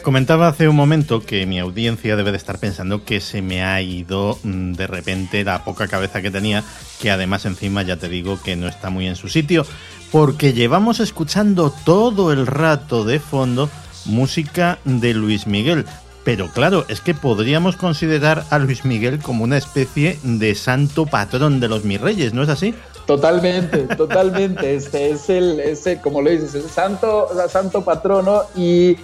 Comentaba 0.02 0.48
hace 0.48 0.68
un 0.68 0.74
momento 0.74 1.22
que 1.22 1.46
mi 1.46 1.60
audiencia 1.60 2.16
debe 2.16 2.32
de 2.32 2.36
estar 2.36 2.58
pensando 2.58 3.04
que 3.04 3.20
se 3.20 3.42
me 3.42 3.62
ha 3.62 3.80
ido 3.80 4.38
mm, 4.42 4.72
de 4.72 4.86
repente 4.88 5.44
la 5.44 5.64
poca 5.64 5.86
cabeza 5.86 6.20
que 6.20 6.32
tenía, 6.32 6.64
que 7.00 7.12
además 7.12 7.44
encima 7.44 7.82
ya 7.82 7.96
te 7.96 8.08
digo 8.08 8.40
que 8.42 8.56
no 8.56 8.66
está 8.66 8.90
muy 8.90 9.06
en 9.06 9.14
su 9.14 9.28
sitio, 9.28 9.64
porque 10.10 10.52
llevamos 10.52 10.98
escuchando 10.98 11.72
todo 11.84 12.32
el 12.32 12.48
rato 12.48 13.04
de 13.04 13.20
fondo 13.20 13.70
música 14.04 14.78
de 14.84 15.14
Luis 15.14 15.46
Miguel. 15.46 15.84
Pero 16.26 16.50
claro, 16.50 16.84
es 16.88 17.00
que 17.00 17.14
podríamos 17.14 17.76
considerar 17.76 18.46
a 18.50 18.58
Luis 18.58 18.84
Miguel 18.84 19.20
como 19.22 19.44
una 19.44 19.56
especie 19.56 20.18
de 20.24 20.56
santo 20.56 21.06
patrón 21.06 21.60
de 21.60 21.68
los 21.68 21.84
mis 21.84 22.00
reyes, 22.00 22.34
¿no 22.34 22.42
es 22.42 22.48
así? 22.48 22.74
Totalmente, 23.06 23.78
totalmente. 23.96 24.74
Este 24.74 25.10
es 25.10 25.30
el, 25.30 25.60
ese, 25.60 26.00
como 26.00 26.20
lo 26.20 26.30
dices, 26.30 26.52
es 26.56 26.68
santo, 26.68 27.28
santo 27.48 27.84
patrono 27.84 28.42
y 28.56 28.96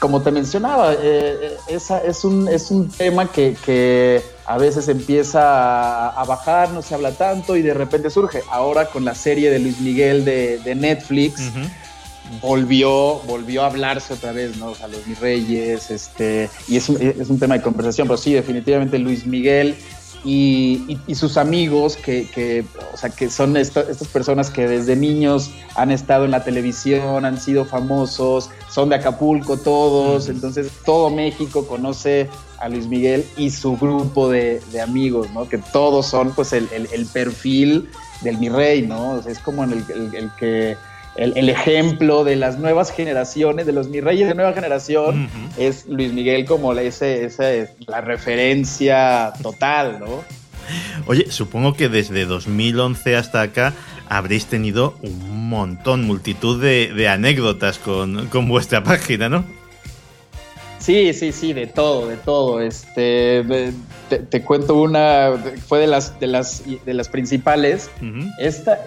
como 0.00 0.20
te 0.20 0.30
mencionaba, 0.30 0.92
eh, 1.00 1.56
esa 1.66 1.98
es, 2.04 2.22
un, 2.24 2.46
es 2.46 2.70
un 2.70 2.90
tema 2.90 3.32
que, 3.32 4.22
a 4.44 4.58
veces 4.58 4.88
empieza 4.88 6.08
a, 6.08 6.24
bajar, 6.24 6.72
no 6.72 6.82
se 6.82 6.94
habla 6.94 7.12
tanto 7.12 7.56
y 7.56 7.62
de 7.62 7.72
repente 7.72 8.10
surge. 8.10 8.42
Ahora 8.50 8.90
con 8.90 9.02
la 9.02 9.14
serie 9.14 9.50
de 9.50 9.60
Luis 9.60 9.80
Miguel 9.80 10.26
de, 10.26 10.74
Netflix, 10.74 11.52
volvió, 12.40 13.20
volvió 13.26 13.62
a 13.62 13.66
hablarse 13.66 14.14
otra 14.14 14.32
vez, 14.32 14.56
¿no? 14.56 14.68
O 14.70 14.74
sea, 14.74 14.88
los 14.88 15.06
mis 15.06 15.18
reyes, 15.18 15.90
este, 15.90 16.50
y 16.66 16.76
es 16.76 16.88
un, 16.88 17.00
es 17.00 17.28
un 17.28 17.38
tema 17.38 17.56
de 17.56 17.62
conversación, 17.62 18.08
pero 18.08 18.18
sí, 18.18 18.32
definitivamente 18.32 18.98
Luis 18.98 19.26
Miguel 19.26 19.76
y, 20.24 20.98
sus 21.14 21.36
amigos, 21.36 21.96
que, 21.96 22.64
o 22.92 22.96
sea, 22.96 23.10
que 23.10 23.30
son 23.30 23.56
estas 23.56 24.06
personas 24.08 24.50
que 24.50 24.66
desde 24.66 24.96
niños 24.96 25.50
han 25.74 25.90
estado 25.90 26.24
en 26.24 26.32
la 26.32 26.44
televisión, 26.44 27.24
han 27.24 27.40
sido 27.40 27.64
famosos, 27.64 28.50
son 28.70 28.88
de 28.88 28.96
Acapulco 28.96 29.56
todos, 29.56 30.28
entonces 30.28 30.70
todo 30.84 31.10
México 31.10 31.66
conoce 31.66 32.28
a 32.58 32.68
Luis 32.68 32.88
Miguel 32.88 33.24
y 33.36 33.50
su 33.50 33.76
grupo 33.76 34.28
de, 34.28 34.60
amigos, 34.82 35.30
¿no? 35.32 35.48
Que 35.48 35.58
todos 35.58 36.06
son 36.06 36.32
pues 36.32 36.52
el, 36.52 36.66
perfil 37.12 37.88
del 38.22 38.38
mi 38.38 38.48
rey, 38.48 38.82
¿no? 38.82 39.20
es 39.20 39.38
como 39.38 39.64
el, 39.64 39.84
el 40.14 40.30
que 40.38 40.76
el, 41.18 41.48
ejemplo 41.48 42.24
de 42.24 42.36
las 42.36 42.58
nuevas 42.58 42.92
generaciones, 42.92 43.66
de 43.66 43.72
los 43.72 43.88
mis 43.88 44.02
reyes 44.02 44.28
de 44.28 44.34
nueva 44.34 44.52
generación, 44.52 45.28
es 45.58 45.86
Luis 45.86 46.12
Miguel 46.12 46.44
como 46.44 46.72
ese, 46.74 47.24
ese, 47.24 47.70
la 47.86 48.00
referencia 48.00 49.32
total, 49.42 49.98
¿no? 50.00 50.24
Oye, 51.06 51.30
supongo 51.30 51.74
que 51.74 51.88
desde 51.88 52.24
2011 52.24 53.16
hasta 53.16 53.42
acá 53.42 53.72
habréis 54.08 54.46
tenido 54.46 54.94
un 55.02 55.48
montón, 55.48 56.04
multitud 56.04 56.62
de, 56.62 57.08
anécdotas 57.08 57.78
con, 57.78 58.28
vuestra 58.48 58.84
página, 58.84 59.28
¿no? 59.28 59.44
Sí, 60.78 61.12
sí, 61.12 61.32
sí, 61.32 61.52
de 61.52 61.66
todo, 61.66 62.08
de 62.08 62.16
todo. 62.16 62.60
Este, 62.60 63.72
te, 64.30 64.42
cuento 64.42 64.76
una, 64.76 65.32
fue 65.66 65.80
de 65.80 65.86
las, 65.86 66.18
de 66.20 66.28
las, 66.28 66.62
de 66.84 66.94
las 66.94 67.08
principales. 67.08 67.90
Esta, 68.38 68.78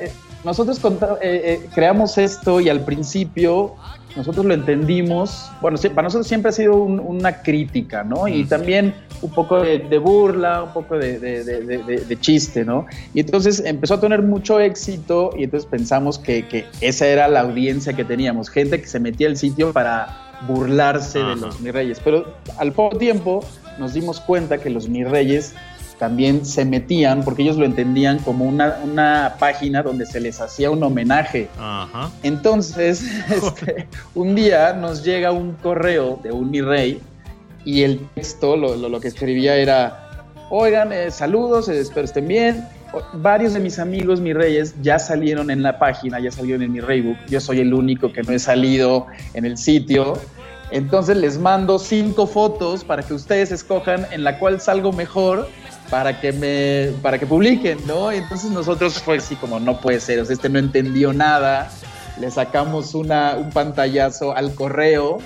nosotros 0.43 0.79
eh, 0.83 1.19
eh, 1.21 1.69
creamos 1.73 2.17
esto 2.17 2.59
y 2.61 2.69
al 2.69 2.83
principio 2.83 3.75
nosotros 4.15 4.45
lo 4.45 4.53
entendimos, 4.53 5.49
bueno, 5.61 5.77
para 5.95 6.03
nosotros 6.03 6.27
siempre 6.27 6.49
ha 6.49 6.51
sido 6.51 6.75
una 6.75 7.41
crítica, 7.41 8.03
¿no? 8.03 8.27
Y 8.27 8.43
también 8.43 8.93
un 9.21 9.31
poco 9.31 9.61
de, 9.61 9.97
burla, 9.99 10.63
un 10.63 10.73
poco 10.73 10.97
de, 10.97 12.17
chiste, 12.19 12.65
¿no? 12.65 12.85
Y 13.13 13.21
entonces 13.21 13.61
empezó 13.65 13.95
a 13.95 13.99
tener 14.01 14.21
mucho 14.21 14.59
éxito 14.59 15.31
y 15.37 15.45
entonces 15.45 15.69
pensamos 15.69 16.19
que, 16.19 16.65
esa 16.81 17.07
era 17.07 17.27
la 17.27 17.41
audiencia 17.41 17.93
que 17.93 18.03
teníamos, 18.03 18.49
gente 18.49 18.81
que 18.81 18.87
se 18.87 18.99
metía 18.99 19.27
al 19.27 19.37
sitio 19.37 19.71
para 19.71 20.17
burlarse 20.47 21.19
de 21.19 21.35
los 21.35 21.61
mi 21.61 21.71
reyes. 21.71 22.01
Pero 22.03 22.25
al 22.57 22.73
poco 22.73 22.97
tiempo 22.97 23.45
nos 23.79 23.93
dimos 23.93 24.19
cuenta 24.19 24.57
que 24.57 24.69
los 24.69 24.89
mi 24.89 25.03
reyes 25.03 25.53
también 26.01 26.47
se 26.47 26.65
metían, 26.65 27.23
porque 27.23 27.43
ellos 27.43 27.57
lo 27.57 27.65
entendían 27.65 28.17
como 28.17 28.45
una, 28.45 29.35
página 29.37 29.83
donde 29.83 30.07
se 30.07 30.19
les 30.19 30.41
hacía 30.41 30.71
un 30.71 30.81
homenaje. 30.81 31.47
Entonces, 32.23 33.03
este, 33.29 33.87
un 34.15 34.33
día 34.33 34.73
nos 34.73 35.03
llega 35.03 35.31
un 35.31 35.51
correo 35.53 36.19
de 36.23 36.31
un 36.31 36.49
mi 36.49 36.59
rey 36.59 36.99
y 37.65 37.83
el 37.83 37.99
texto, 38.15 38.57
lo, 38.57 38.75
lo, 38.75 38.89
lo 38.89 38.99
que 38.99 39.09
escribía 39.09 39.57
era, 39.57 40.25
oigan, 40.49 40.91
eh, 40.91 41.11
saludos, 41.11 41.69
espero 41.69 42.05
estén 42.05 42.27
bien. 42.27 42.67
Varios 43.13 43.53
de 43.53 43.59
mis 43.59 43.77
amigos, 43.77 44.19
mis 44.19 44.33
reyes, 44.33 44.73
ya 44.81 44.97
salieron 44.97 45.51
en 45.51 45.61
la 45.61 45.77
página, 45.77 46.19
ya 46.19 46.31
salieron 46.31 46.63
en 46.63 46.71
mi 46.71 46.79
Reybook. 46.79 47.17
Yo 47.29 47.39
soy 47.39 47.59
el 47.59 47.75
único 47.75 48.11
que 48.11 48.23
no 48.23 48.33
he 48.33 48.39
salido 48.39 49.05
en 49.35 49.45
el 49.45 49.55
sitio. 49.55 50.13
Entonces 50.71 51.17
les 51.17 51.37
mando 51.37 51.77
cinco 51.77 52.25
fotos 52.25 52.83
para 52.83 53.03
que 53.03 53.13
ustedes 53.13 53.51
escojan 53.51 54.07
en 54.09 54.23
la 54.23 54.39
cual 54.39 54.59
salgo 54.59 54.91
mejor 54.91 55.47
para 55.91 56.21
que 56.21 56.31
me 56.31 56.93
para 57.01 57.19
que 57.19 57.27
publiquen, 57.27 57.77
¿no? 57.85 58.11
Entonces 58.11 58.49
nosotros 58.49 58.99
fue 58.99 59.17
así 59.17 59.35
como 59.35 59.59
no 59.59 59.81
puede 59.81 59.99
ser, 59.99 60.21
o 60.21 60.25
sea, 60.25 60.33
este 60.33 60.49
no 60.49 60.57
entendió 60.57 61.13
nada. 61.13 61.69
Le 62.19 62.31
sacamos 62.31 62.95
una, 62.95 63.35
un 63.35 63.51
pantallazo 63.51 64.35
al 64.35 64.55
correo 64.55 65.19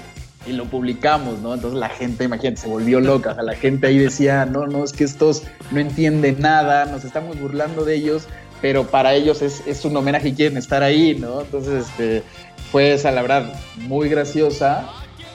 y 0.48 0.54
lo 0.54 0.66
publicamos, 0.66 1.40
¿no? 1.40 1.54
Entonces 1.54 1.80
la 1.80 1.90
gente, 1.90 2.24
imagínate, 2.24 2.62
se 2.62 2.68
volvió 2.68 3.00
loca. 3.00 3.32
O 3.32 3.36
sea, 3.36 3.44
la 3.44 3.56
gente 3.56 3.88
ahí 3.88 3.98
decía, 3.98 4.46
no, 4.46 4.66
no, 4.66 4.84
es 4.84 4.92
que 4.92 5.04
estos 5.04 5.44
no 5.72 5.80
entienden 5.80 6.40
nada, 6.40 6.86
nos 6.86 7.04
estamos 7.04 7.40
burlando 7.40 7.86
de 7.86 7.96
ellos, 7.96 8.28
pero 8.62 8.88
para 8.88 9.14
ellos 9.14 9.42
es, 9.42 9.66
es 9.68 9.86
un 9.86 9.96
homenaje 9.96 10.30
y 10.30 10.34
quieren 10.34 10.58
estar 10.58 10.82
ahí, 10.84 11.16
¿no? 11.20 11.42
Entonces, 11.42 11.88
este, 11.88 12.24
fue 12.72 12.94
esa, 12.94 13.12
la 13.12 13.22
verdad, 13.22 13.54
muy 13.78 14.10
graciosa. 14.10 14.88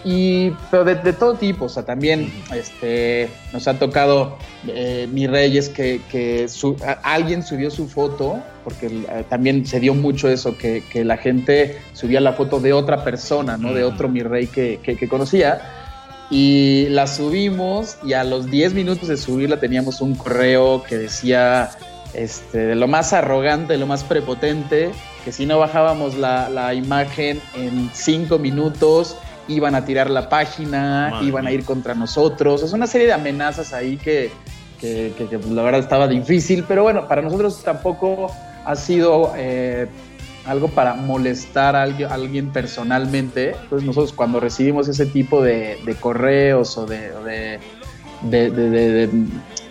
Y, 0.04 0.50
pero 0.70 0.84
de, 0.84 0.94
de 0.94 1.12
todo 1.12 1.34
tipo, 1.34 1.66
o 1.66 1.68
sea, 1.68 1.84
también 1.84 2.32
este, 2.54 3.28
nos 3.52 3.68
ha 3.68 3.78
tocado, 3.78 4.38
eh, 4.66 5.06
mi 5.12 5.26
Reyes, 5.26 5.68
que, 5.68 6.00
que 6.10 6.48
su- 6.48 6.76
a- 6.86 6.92
alguien 7.14 7.42
subió 7.42 7.70
su 7.70 7.86
foto, 7.86 8.40
porque 8.64 8.86
eh, 8.86 9.24
también 9.28 9.66
se 9.66 9.78
dio 9.78 9.92
mucho 9.94 10.28
eso, 10.30 10.56
que, 10.56 10.82
que 10.90 11.04
la 11.04 11.18
gente 11.18 11.78
subía 11.92 12.20
la 12.22 12.32
foto 12.32 12.60
de 12.60 12.72
otra 12.72 13.04
persona, 13.04 13.58
¿no? 13.58 13.74
De 13.74 13.84
otro 13.84 14.08
mi 14.08 14.22
rey 14.22 14.46
que, 14.46 14.80
que- 14.82 14.96
que 14.96 15.06
conocía. 15.08 15.60
Y 16.30 16.86
la 16.90 17.06
subimos 17.06 17.96
y 18.04 18.12
a 18.12 18.22
los 18.24 18.46
10 18.50 18.72
minutos 18.72 19.08
de 19.08 19.16
subirla 19.16 19.58
teníamos 19.60 20.00
un 20.00 20.14
correo 20.14 20.82
que 20.84 20.96
decía 20.96 21.70
este, 22.14 22.58
de 22.58 22.74
lo 22.76 22.86
más 22.86 23.12
arrogante, 23.12 23.72
de 23.74 23.78
lo 23.80 23.86
más 23.86 24.04
prepotente, 24.04 24.92
que 25.24 25.32
si 25.32 25.44
no 25.44 25.58
bajábamos 25.58 26.16
la, 26.16 26.48
la 26.48 26.72
imagen 26.72 27.40
en 27.56 27.90
5 27.92 28.38
minutos 28.38 29.16
iban 29.50 29.74
a 29.74 29.84
tirar 29.84 30.08
la 30.10 30.28
página, 30.28 31.08
Madre 31.10 31.26
iban 31.28 31.46
a 31.46 31.52
ir 31.52 31.64
contra 31.64 31.94
nosotros. 31.94 32.62
Es 32.62 32.72
una 32.72 32.86
serie 32.86 33.06
de 33.06 33.12
amenazas 33.12 33.72
ahí 33.72 33.96
que, 33.96 34.30
que, 34.80 35.12
que- 35.18 35.26
que, 35.26 35.38
pues, 35.38 35.50
la 35.52 35.62
verdad 35.62 35.80
estaba 35.80 36.08
difícil, 36.08 36.64
pero 36.66 36.82
bueno, 36.82 37.06
para 37.08 37.22
nosotros 37.22 37.62
tampoco 37.62 38.30
ha 38.64 38.76
sido 38.76 39.32
eh, 39.36 39.86
algo 40.46 40.68
para 40.68 40.94
molestar 40.94 41.76
a 41.76 41.82
alguien, 41.82 42.10
a 42.10 42.14
alguien 42.14 42.50
personalmente. 42.50 43.50
Entonces 43.62 43.86
nosotros 43.86 44.12
cuando 44.12 44.40
recibimos 44.40 44.88
ese 44.88 45.06
tipo 45.06 45.42
de, 45.42 45.78
de 45.84 45.94
correos 45.96 46.76
o 46.78 46.86
de... 46.86 47.12
o 47.12 47.22
de- 47.24 47.58
de- 48.22 49.08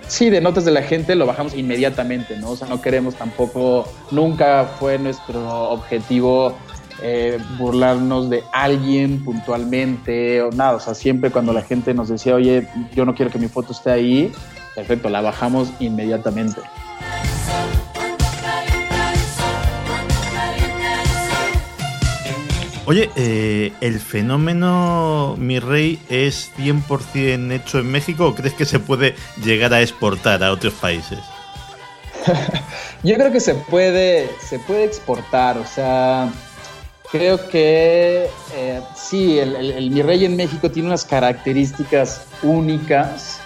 sí, 0.07 0.29
de 0.31 0.41
notas 0.41 0.65
de 0.65 0.71
la 0.71 0.81
gente, 0.81 1.13
lo 1.15 1.27
bajamos 1.27 1.53
inmediatamente, 1.55 2.35
¿no? 2.37 2.49
O 2.51 2.55
sea, 2.55 2.67
no 2.67 2.81
queremos 2.81 3.13
tampoco, 3.13 3.87
nunca 4.09 4.65
fue 4.79 4.97
nuestro 4.97 5.69
objetivo 5.69 6.57
eh, 7.01 7.39
burlarnos 7.57 8.29
de 8.29 8.43
alguien 8.51 9.23
puntualmente 9.23 10.41
o 10.41 10.51
nada. 10.51 10.75
O 10.75 10.79
sea, 10.79 10.93
siempre 10.93 11.31
cuando 11.31 11.53
la 11.53 11.61
gente 11.61 11.93
nos 11.93 12.09
decía, 12.09 12.35
oye, 12.35 12.67
yo 12.93 13.05
no 13.05 13.15
quiero 13.15 13.31
que 13.31 13.39
mi 13.39 13.47
foto 13.47 13.73
esté 13.73 13.91
ahí, 13.91 14.31
perfecto, 14.75 15.09
la 15.09 15.21
bajamos 15.21 15.71
inmediatamente. 15.79 16.61
Oye, 22.89 23.07
eh, 23.15 23.71
¿el 23.81 23.99
fenómeno 23.99 25.35
Mi 25.37 25.59
Rey 25.59 25.99
es 26.09 26.51
100% 26.57 27.51
hecho 27.51 27.77
en 27.77 27.91
México 27.91 28.25
o 28.25 28.33
crees 28.33 28.55
que 28.55 28.65
se 28.65 28.79
puede 28.79 29.13
llegar 29.43 29.75
a 29.75 29.81
exportar 29.81 30.43
a 30.43 30.51
otros 30.51 30.73
países? 30.73 31.19
Yo 33.03 33.13
creo 33.13 33.31
que 33.31 33.39
se 33.39 33.53
puede, 33.53 34.27
se 34.41 34.57
puede 34.57 34.85
exportar, 34.85 35.59
o 35.59 35.67
sea, 35.67 36.31
creo 37.11 37.47
que 37.49 38.27
eh, 38.53 38.81
sí, 38.95 39.39
el, 39.39 39.55
el- 39.55 39.71
el 39.71 39.91
Mi 39.91 40.01
Rey 40.01 40.25
en 40.25 40.35
México 40.35 40.69
tiene 40.69 40.87
unas 40.89 41.05
características 41.05 42.21
únicas, 42.43 43.39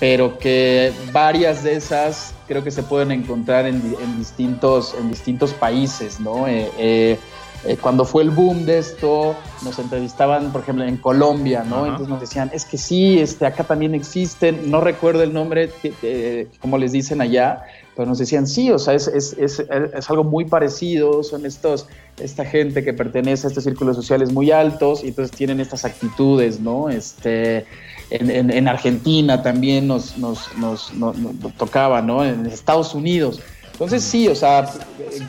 pero 0.00 0.38
que 0.38 0.92
varias 1.12 1.62
de 1.62 1.74
esas 1.76 2.32
creo 2.48 2.64
que 2.64 2.70
se 2.70 2.82
pueden 2.82 3.10
encontrar 3.12 3.66
en, 3.66 3.76
en 4.00 4.18
distintos, 4.18 4.94
en 4.98 5.10
distintos 5.10 5.52
países, 5.52 6.18
¿no? 6.20 6.46
Eh, 6.48 6.70
eh, 6.78 7.18
eh, 7.64 7.76
cuando 7.80 8.04
fue 8.04 8.22
el 8.24 8.30
boom 8.30 8.64
de 8.66 8.78
esto, 8.78 9.36
nos 9.64 9.78
entrevistaban, 9.78 10.50
por 10.52 10.62
ejemplo, 10.62 10.84
en 10.84 10.96
Colombia, 10.96 11.62
¿no? 11.64 11.82
Entonces 11.86 12.08
nos 12.08 12.20
decían, 12.20 12.50
es 12.52 12.64
que 12.64 12.76
sí, 12.76 13.20
este, 13.20 13.46
acá 13.46 13.64
también 13.64 13.94
existen, 13.94 14.70
no 14.70 14.80
recuerdo 14.80 15.22
el 15.22 15.32
nombre, 15.32 15.70
eh, 16.02 16.48
como 16.60 16.76
les 16.78 16.92
dicen 16.92 17.20
allá, 17.20 17.62
pero 17.94 18.08
nos 18.08 18.18
decían, 18.18 18.46
sí, 18.46 18.70
o 18.70 18.78
sea, 18.78 18.94
es, 18.94 19.06
es, 19.06 19.34
es, 19.38 19.60
es 19.94 20.10
algo 20.10 20.24
muy 20.24 20.46
parecido, 20.46 21.22
son 21.22 21.46
estos, 21.46 21.86
esta 22.18 22.44
gente 22.44 22.82
que 22.82 22.92
pertenece 22.94 23.46
a 23.46 23.48
estos 23.48 23.64
círculos 23.64 23.94
sociales 23.96 24.32
muy 24.32 24.50
altos 24.50 25.04
y 25.04 25.08
entonces 25.08 25.36
tienen 25.36 25.60
estas 25.60 25.84
actitudes, 25.84 26.58
¿no? 26.58 26.88
Este, 26.88 27.66
en, 28.10 28.30
en- 28.30 28.50
en 28.50 28.66
Argentina 28.68 29.42
también 29.42 29.86
nos, 29.86 30.18
nos, 30.18 30.52
nos, 30.56 30.92
nos- 30.94 31.16
tocaba, 31.56 32.02
¿no? 32.02 32.24
En 32.24 32.46
Estados 32.46 32.94
Unidos. 32.94 33.40
Entonces 33.72 34.02
sí, 34.02 34.26
o 34.28 34.34
sea, 34.34 34.68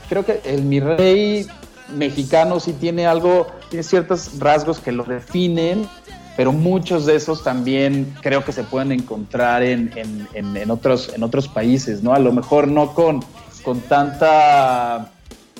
creo 0.09 0.25
que 0.25 0.41
el 0.45 0.63
mi 0.63 0.79
rey 0.79 1.45
mexicano 1.96 2.60
sí 2.60 2.74
tiene 2.74 3.06
algo, 3.08 3.48
tiene 3.70 3.84
ciertos 3.84 4.39
rasgos 4.39 4.80
que 4.80 4.91
lo 4.91 5.04
definen, 5.04 5.88
pero 6.36 6.52
muchos 6.52 7.06
de 7.06 7.16
esos 7.16 7.44
también 7.44 8.14
creo 8.22 8.44
que 8.44 8.52
se 8.52 8.64
pueden 8.64 8.91
encontrar 8.91 9.62
en, 9.64 9.91
en- 9.96 10.28
en- 10.34 10.58
en 10.58 10.72
otros, 10.72 11.12
en 11.16 11.24
otros 11.24 11.48
países, 11.48 12.02
¿no? 12.04 12.14
A 12.14 12.20
lo 12.20 12.32
mejor 12.32 12.68
no 12.68 12.94
con, 12.94 13.24
con 13.64 13.80
tanta 13.82 15.12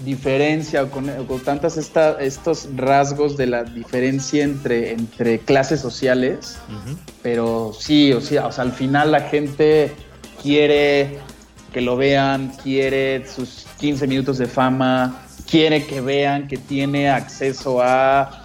diferencia 0.04 0.84
o 0.84 0.90
con, 0.90 1.08
con 1.28 1.40
tantas 1.42 1.78
esta- 1.78 2.20
estos 2.20 2.68
rasgos 2.76 3.38
de 3.38 3.46
la 3.48 3.64
diferencia 3.64 4.44
entre, 4.44 4.92
entre 4.92 5.40
clases 5.40 5.80
sociales, 5.80 6.58
pero 7.22 7.72
sí, 7.78 8.12
o 8.12 8.20
sea, 8.20 8.48
o 8.48 8.52
sea, 8.52 8.64
al 8.64 8.72
final 8.74 9.12
la 9.12 9.22
gente 9.22 9.94
quiere 10.42 11.20
que 11.72 11.82
lo 11.82 11.96
vean, 11.96 12.52
quiere 12.64 13.26
sus 13.28 13.66
15 13.80 14.08
minutos 14.08 14.38
de 14.40 14.48
fama, 14.48 15.22
quiere 15.50 15.86
que 15.86 16.02
vean 16.02 16.48
que 16.48 16.58
tiene 16.58 17.10
acceso 17.10 17.82
a 17.82 18.44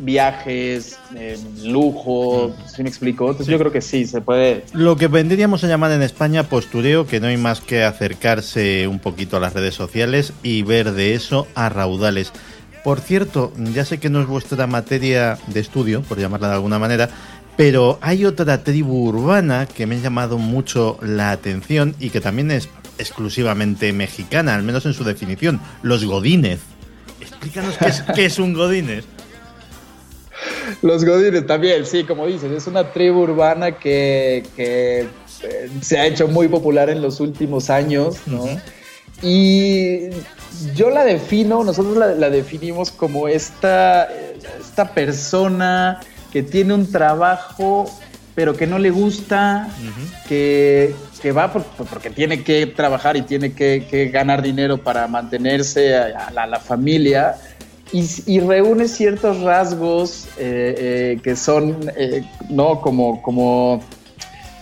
viajes, 0.00 0.98
eh, 1.14 1.38
lujo, 1.62 2.54
¿sí 2.66 2.82
me 2.82 2.88
explico? 2.88 3.30
Entonces 3.30 3.48
yo 3.52 3.58
creo 3.58 3.70
que 3.70 3.82
sí, 3.82 4.06
se 4.06 4.20
puede, 4.20 4.64
Lo 4.72 4.96
que 4.96 5.08
vendríamos 5.08 5.62
a 5.62 5.68
llamar 5.68 5.92
en 5.92 6.02
España 6.02 6.44
postureo, 6.44 7.06
que 7.06 7.20
no 7.20 7.26
hay 7.26 7.36
más 7.36 7.60
que 7.60 7.84
acercarse 7.84 8.88
un 8.88 8.98
poquito 8.98 9.36
a 9.36 9.40
las 9.40 9.52
redes 9.52 9.74
sociales 9.74 10.32
y 10.42 10.62
ver 10.62 10.92
de 10.92 11.14
eso 11.14 11.46
a 11.54 11.68
raudales. 11.68 12.32
Por 12.82 13.00
cierto, 13.00 13.52
ya 13.74 13.84
sé 13.84 13.98
que 13.98 14.08
no 14.08 14.22
es 14.22 14.26
vuestra 14.26 14.66
materia 14.66 15.38
de 15.48 15.60
estudio, 15.60 16.02
por 16.02 16.18
llamarla 16.18 16.48
de 16.48 16.54
alguna 16.54 16.78
manera, 16.78 17.10
pero 17.56 17.98
hay 18.00 18.24
otra 18.24 18.64
tribu 18.64 19.08
urbana 19.08 19.66
que 19.66 19.86
me 19.86 19.96
ha 19.96 19.98
llamado 19.98 20.38
mucho 20.38 20.98
la 21.02 21.30
atención 21.30 21.94
y 22.00 22.08
que 22.08 22.22
también 22.22 22.50
es 22.50 22.70
exclusivamente 23.00 23.92
mexicana, 23.92 24.54
al 24.54 24.62
menos 24.62 24.86
en 24.86 24.94
su 24.94 25.04
definición, 25.04 25.60
los 25.82 26.04
godines. 26.04 26.60
Explícanos 27.20 27.76
qué 27.78 27.88
es, 27.88 28.02
qué 28.14 28.24
es 28.26 28.38
un 28.38 28.54
godines. 28.54 29.04
Los 30.82 31.04
Godines 31.04 31.46
también, 31.46 31.84
sí, 31.84 32.04
como 32.04 32.26
dices, 32.26 32.50
es 32.50 32.66
una 32.66 32.92
tribu 32.92 33.20
urbana 33.20 33.72
que, 33.72 34.44
que, 34.56 35.08
eh, 35.42 35.70
se 35.80 35.98
ha 35.98 36.06
hecho 36.06 36.28
muy 36.28 36.48
popular 36.48 36.90
en 36.90 37.02
los 37.02 37.20
últimos 37.20 37.70
años, 37.70 38.16
¿no? 38.26 38.46
Y 39.22 40.10
yo 40.74 40.90
la 40.90 41.04
defino, 41.04 41.62
nosotros 41.64 41.96
la, 41.96 42.14
la 42.14 42.30
definimos 42.30 42.90
como 42.90 43.28
esta, 43.28 44.08
esta 44.58 44.94
persona 44.94 46.00
que 46.32 46.42
tiene 46.42 46.72
un 46.72 46.90
trabajo, 46.90 47.90
pero 48.34 48.56
que 48.56 48.66
no 48.66 48.78
le 48.78 48.90
gusta, 48.90 49.68
que, 50.26 50.94
que 51.20 51.32
va 51.32 51.52
por- 51.52 51.62
por- 51.64 51.86
porque 51.86 52.10
tiene 52.10 52.42
que 52.42 52.66
trabajar 52.66 53.16
y 53.16 53.22
tiene 53.22 53.52
que, 53.52 53.86
que 53.90 54.08
ganar 54.08 54.42
dinero 54.42 54.78
para 54.78 55.06
mantenerse 55.06 55.96
a, 55.96 56.26
a 56.28 56.30
la, 56.30 56.42
a 56.44 56.46
la 56.46 56.60
familia. 56.60 57.36
Y, 57.92 58.04
y 58.26 58.38
reúne 58.40 58.86
ciertos 58.86 59.40
rasgos 59.40 60.26
eh, 60.38 60.74
eh, 60.78 61.20
que 61.22 61.34
son, 61.34 61.76
eh, 61.96 62.22
¿no? 62.48 62.80
Como, 62.80 63.20
como, 63.20 63.82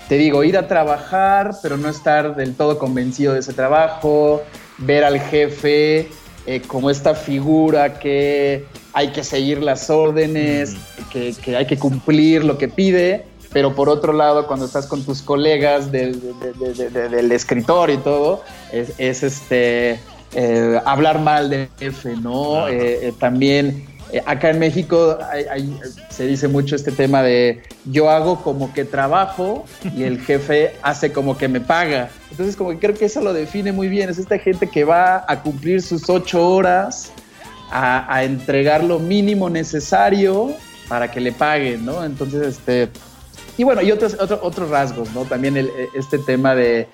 te 0.09 0.16
digo, 0.16 0.42
ir 0.44 0.56
a 0.56 0.66
trabajar, 0.66 1.56
pero 1.62 1.76
no 1.76 1.90
estar 1.90 2.34
del 2.36 2.54
todo 2.54 2.78
convencido 2.78 3.34
de 3.34 3.40
ese 3.40 3.52
trabajo, 3.52 4.42
ver 4.78 5.04
al 5.04 5.20
jefe 5.20 6.09
eh, 6.46 6.62
como 6.66 6.88
esta 6.88 7.14
figura 7.14 7.98
que 7.98 8.64
hay 8.94 9.09
que 9.09 9.22
seguir 9.22 9.62
las 9.62 9.90
órdenes, 9.90 10.74
que, 11.12 11.34
que 11.44 11.54
hay 11.54 11.66
que 11.66 11.76
cumplir 11.78 12.42
lo 12.44 12.56
que 12.56 12.68
pide, 12.68 13.26
pero 13.59 13.74
por 13.74 13.88
otro 13.88 14.12
lado, 14.12 14.46
cuando 14.46 14.66
estás 14.66 14.86
con 14.86 15.02
tus 15.02 15.20
colegas 15.20 15.90
del, 15.90 16.20
de- 16.20 16.52
de- 16.74 16.90
de- 16.90 17.09
del 17.09 17.32
escritor 17.32 17.90
y 17.90 17.96
todo, 17.96 18.44
es, 18.70 18.92
es 18.98 19.24
este... 19.24 19.98
eh, 20.32 20.80
hablar 20.84 21.18
mal 21.18 21.50
del 21.50 21.68
jefe, 21.76 22.14
¿no? 22.22 22.68
Eh, 22.68 23.09
eh, 23.09 23.12
también 23.18 23.84
acá 24.26 24.50
en 24.50 24.61
México 24.61 25.18
se 26.09 26.26
dice 26.28 26.46
mucho 26.46 26.76
este 26.76 26.92
tema 26.92 27.20
de 27.24 27.64
yo 27.84 28.09
hago 28.11 28.42
como 28.44 28.72
que 28.72 28.84
trabajo 28.84 29.64
y 29.96 30.04
el 30.04 30.20
jefe 30.28 30.76
hace 30.82 31.11
como 31.12 31.36
que 31.36 31.48
me 31.48 31.61
paga. 31.61 32.11
Entonces 32.30 32.54
como 32.54 32.70
que 32.70 32.78
creo 32.78 32.94
que 32.94 33.06
eso 33.06 33.20
lo 33.22 33.32
define 33.32 33.72
muy 33.72 33.88
bien. 33.88 34.09
Es 34.09 34.18
esta 34.18 34.38
gente 34.38 34.68
que 34.68 34.84
va 34.84 35.24
a 35.26 35.42
cumplir 35.42 35.82
sus 35.82 36.09
ocho 36.09 36.48
horas, 36.48 37.11
a, 37.72 38.22
entregar 38.22 38.84
lo 38.84 39.00
mínimo 39.00 39.50
necesario 39.50 40.52
para 40.88 41.11
que 41.11 41.20
le 41.20 41.32
paguen, 41.32 41.84
¿no? 41.84 42.04
Entonces, 42.04 42.42
este... 42.56 42.88
Y 43.59 43.64
bueno, 43.64 43.82
y 43.82 43.90
otros, 43.92 44.16
otros 44.18 44.70
rasgos, 44.70 45.12
¿no? 45.12 45.26
También 45.26 45.68
este 45.94 46.18
tema 46.18 46.54
de 46.54 46.88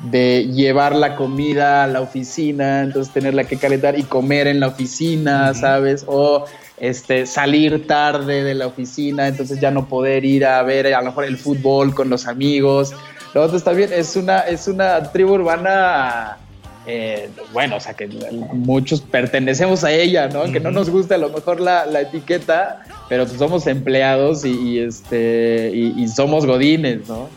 de 0.00 0.46
llevar 0.52 0.94
la 0.94 1.16
comida 1.16 1.84
a 1.84 1.86
la 1.86 2.00
oficina, 2.00 2.82
entonces 2.82 3.12
tenerla 3.12 3.44
que 3.44 3.56
calentar 3.56 3.98
y 3.98 4.04
comer 4.04 4.46
en 4.46 4.60
la 4.60 4.68
oficina, 4.68 5.52
¿sabes? 5.54 6.04
O 6.06 6.44
este, 6.78 7.26
salir 7.26 7.86
tarde 7.86 8.44
de 8.44 8.54
la 8.54 8.68
oficina, 8.68 9.26
entonces 9.26 9.60
ya 9.60 9.70
no 9.70 9.86
poder 9.86 10.24
ir 10.24 10.46
a 10.46 10.62
ver 10.62 10.94
a 10.94 11.00
lo 11.00 11.06
mejor 11.06 11.24
el 11.24 11.36
fútbol 11.36 11.94
con 11.94 12.08
los 12.08 12.26
amigos. 12.26 12.92
Lo 13.34 13.42
otro 13.42 13.56
está 13.56 13.72
bien, 13.72 13.90
es 13.92 14.14
una, 14.14 14.40
es 14.40 14.68
una 14.68 15.02
tribu 15.10 15.34
urbana, 15.34 16.38
eh, 16.86 17.28
bueno, 17.52 17.76
o 17.76 17.80
sea, 17.80 17.94
que 17.94 18.06
muchos 18.52 19.00
pertenecemos 19.00 19.82
a 19.82 19.90
ella, 19.90 20.28
¿no? 20.28 20.44
Que 20.44 20.60
no 20.60 20.70
nos 20.70 20.90
gusta 20.90 21.16
a 21.16 21.18
lo 21.18 21.30
mejor 21.30 21.60
la, 21.60 21.84
etiqueta, 22.00 22.82
pero 23.08 23.26
pues 23.26 23.38
somos 23.38 23.66
empleados 23.66 24.44
y, 24.44 24.78
este, 24.78 25.72
y, 25.74 26.08
somos 26.08 26.44
godines, 26.44 27.08
¿no? 27.08 27.28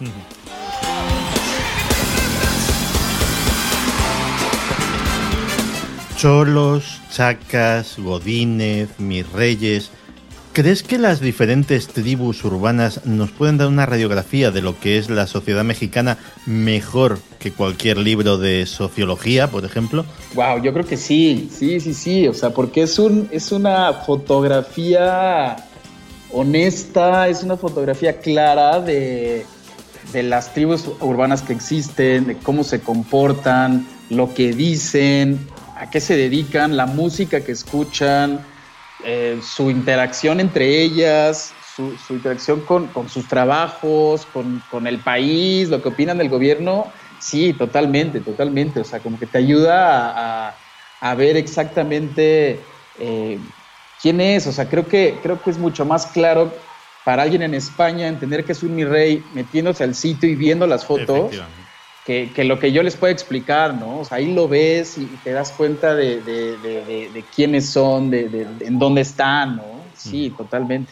Cholos, 6.18 7.02
Chacas, 7.12 7.96
Godínez, 7.98 8.90
Mis 9.00 9.28
Reyes. 9.32 9.92
¿Crees 10.54 10.84
que 10.84 10.98
las 10.98 11.22
diferentes 11.22 11.88
tribus 11.88 12.44
urbanas 12.44 13.06
nos 13.06 13.32
pueden 13.32 13.58
dar 13.58 13.70
una 13.70 13.86
radiografía 13.86 14.52
de 14.52 14.62
lo 14.62 14.78
que 14.78 14.98
es 14.98 15.10
la 15.10 15.26
sociedad 15.26 15.64
mexicana 15.64 16.18
mejor 16.46 17.20
que 17.40 17.54
cualquier 17.54 17.98
libro 17.98 18.38
de 18.38 18.66
sociología, 18.66 19.48
por 19.48 19.64
ejemplo? 19.64 20.06
Wow, 20.36 20.62
yo 20.62 20.74
creo 20.74 20.86
que 20.86 20.98
sí, 20.98 21.50
sí, 21.58 21.80
sí, 21.80 21.94
sí. 21.94 22.28
O 22.28 22.34
sea, 22.34 22.50
porque 22.50 22.82
es 22.82 23.00
un, 23.00 23.30
es 23.32 23.54
una 23.54 23.94
fotografía 23.94 25.56
honesta, 26.34 27.30
es 27.30 27.44
una 27.44 27.56
fotografía 27.56 28.20
clara 28.20 28.82
de, 28.82 29.46
de 30.12 30.24
las 30.24 30.54
tribus 30.54 30.84
urbanas 31.00 31.44
que 31.44 31.54
existen, 31.54 32.28
de 32.28 32.36
cómo 32.36 32.66
se 32.66 32.82
comportan, 32.82 33.88
lo 34.10 34.34
que 34.34 34.52
dicen, 34.52 35.48
a 35.78 35.90
qué 35.90 36.02
se 36.02 36.18
dedican, 36.18 36.76
la 36.76 36.88
música 36.88 37.40
que 37.40 37.54
escuchan, 37.54 38.42
eh, 39.06 39.40
su 39.42 39.70
interacción 39.70 40.40
entre 40.40 40.82
ellas, 40.82 41.54
su, 41.76 42.14
interacción 42.14 42.62
con, 42.62 43.10
sus 43.10 43.28
trabajos, 43.28 44.28
con, 44.70 44.88
el 44.88 45.00
país, 45.00 45.70
lo 45.70 45.82
que 45.82 45.90
opinan 45.90 46.18
del 46.18 46.30
gobierno, 46.30 46.92
sí, 47.20 47.54
totalmente, 47.54 48.20
totalmente. 48.20 48.82
O 48.82 48.84
sea, 48.84 49.00
como 49.00 49.18
que 49.20 49.26
te 49.26 49.38
ayuda 49.38 50.56
a, 51.00 51.16
ver 51.16 51.38
exactamente 51.38 52.60
eh, 53.00 53.40
quién 54.02 54.22
es. 54.22 54.48
O 54.48 54.52
sea, 54.52 54.70
creo 54.70 54.88
que, 54.88 55.18
creo 55.24 55.42
que 55.42 55.50
es 55.50 55.58
mucho 55.58 55.86
más 55.86 56.08
claro 56.08 56.54
para 57.04 57.24
alguien 57.24 57.42
en 57.42 57.54
España 57.54 58.08
entender 58.08 58.46
que 58.46 58.52
es 58.52 58.62
un 58.62 58.76
mi 58.76 58.86
rey 58.86 59.24
metiéndose 59.34 59.84
al 59.84 59.96
sitio 59.96 60.30
y 60.30 60.36
viendo 60.36 60.68
las 60.68 60.86
fotos 60.86 61.32
que, 62.06 62.44
lo 62.44 62.60
que 62.60 62.72
yo 62.72 62.84
les 62.84 62.96
puedo 62.96 63.14
explicar, 63.14 63.74
¿no? 63.74 64.00
O 64.00 64.06
sea, 64.06 64.18
ahí 64.18 64.34
lo 64.34 64.48
ves 64.48 64.98
y 64.98 65.06
te 65.24 65.32
das 65.32 65.52
cuenta 65.52 65.96
de, 65.96 66.22
de, 66.22 67.24
quiénes 67.36 67.70
son, 67.70 68.10
de, 68.10 68.48
en 68.60 68.80
dónde 68.80 69.02
están, 69.02 69.58
¿no? 69.58 69.82
Sí, 69.96 70.34
totalmente. 70.36 70.92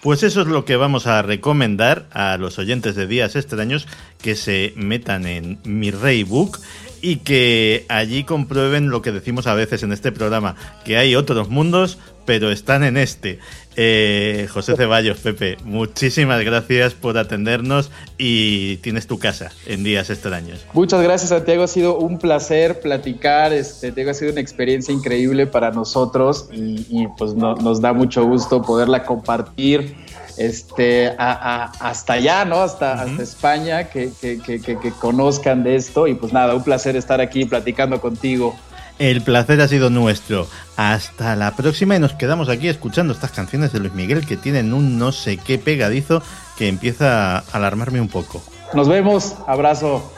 Pues 0.00 0.24
eso 0.24 0.40
es 0.40 0.48
lo 0.48 0.64
que 0.64 0.74
vamos 0.74 1.06
a 1.06 1.22
recomendar 1.22 2.08
a 2.10 2.36
los 2.36 2.58
oyentes 2.58 2.96
de 2.96 3.06
Días 3.06 3.36
Extraños 3.36 3.86
que 4.20 4.34
se 4.34 4.72
metan 4.74 5.26
en 5.26 5.60
mi 5.62 5.92
Rey 5.92 6.24
Book 6.24 6.58
y 7.00 7.16
que 7.16 7.86
allí 7.88 8.24
comprueben 8.24 8.90
lo 8.90 9.00
que 9.00 9.12
decimos 9.12 9.46
a 9.46 9.54
veces 9.54 9.84
en 9.84 9.92
este 9.92 10.10
programa, 10.10 10.56
que 10.84 10.96
hay 10.96 11.14
otros 11.14 11.50
mundos, 11.50 11.98
pero 12.24 12.50
están 12.50 12.84
en 12.84 12.96
este. 12.96 13.38
Eh, 13.74 14.48
José 14.52 14.76
Ceballos, 14.76 15.18
Pepe, 15.18 15.56
muchísimas 15.64 16.44
gracias 16.44 16.92
por 16.92 17.16
atendernos 17.16 17.90
y 18.18 18.76
tienes 18.78 19.06
tu 19.06 19.18
casa 19.18 19.50
en 19.66 19.82
días 19.82 20.10
extraños. 20.10 20.66
Muchas 20.74 21.02
gracias, 21.02 21.30
Santiago. 21.30 21.62
Ha 21.62 21.68
sido 21.68 21.96
un 21.96 22.18
placer 22.18 22.80
platicar. 22.80 23.52
Este, 23.52 24.10
ha 24.10 24.14
sido 24.14 24.32
una 24.32 24.40
experiencia 24.40 24.92
increíble 24.92 25.46
para 25.46 25.70
nosotros 25.70 26.48
y, 26.52 27.06
pues 27.16 27.34
nos 27.34 27.80
da 27.80 27.92
mucho 27.94 28.24
gusto 28.24 28.60
poderla 28.60 29.04
compartir 29.04 29.96
este, 30.36 31.14
hasta 31.18 32.12
allá, 32.12 32.44
¿no? 32.44 32.56
Hasta, 32.56 33.02
hasta 33.02 33.22
España, 33.22 33.84
que, 33.84 34.12
que 34.20 34.92
conozcan 35.00 35.64
de 35.64 35.76
esto. 35.76 36.06
Y 36.06 36.14
pues 36.14 36.32
nada, 36.32 36.54
un 36.54 36.62
placer 36.62 36.94
estar 36.96 37.22
aquí 37.22 37.46
platicando 37.46 38.00
contigo. 38.02 38.54
El 39.02 39.20
placer 39.20 39.60
ha 39.60 39.66
sido 39.66 39.90
nuestro. 39.90 40.46
Hasta 40.76 41.34
la 41.34 41.56
próxima 41.56 41.96
y 41.96 41.98
nos 41.98 42.12
quedamos 42.12 42.48
aquí 42.48 42.68
escuchando 42.68 43.12
estas 43.12 43.32
canciones 43.32 43.72
de 43.72 43.80
Luis 43.80 43.94
Miguel 43.94 44.24
que 44.24 44.36
tienen 44.36 44.72
un 44.72 44.96
no 44.96 45.10
sé 45.10 45.38
qué 45.38 45.58
pegadizo 45.58 46.22
que 46.56 46.68
empieza 46.68 47.38
a 47.38 47.44
alarmarme 47.50 48.00
un 48.00 48.06
poco. 48.06 48.40
Nos 48.74 48.88
vemos, 48.88 49.34
abrazo. 49.48 50.12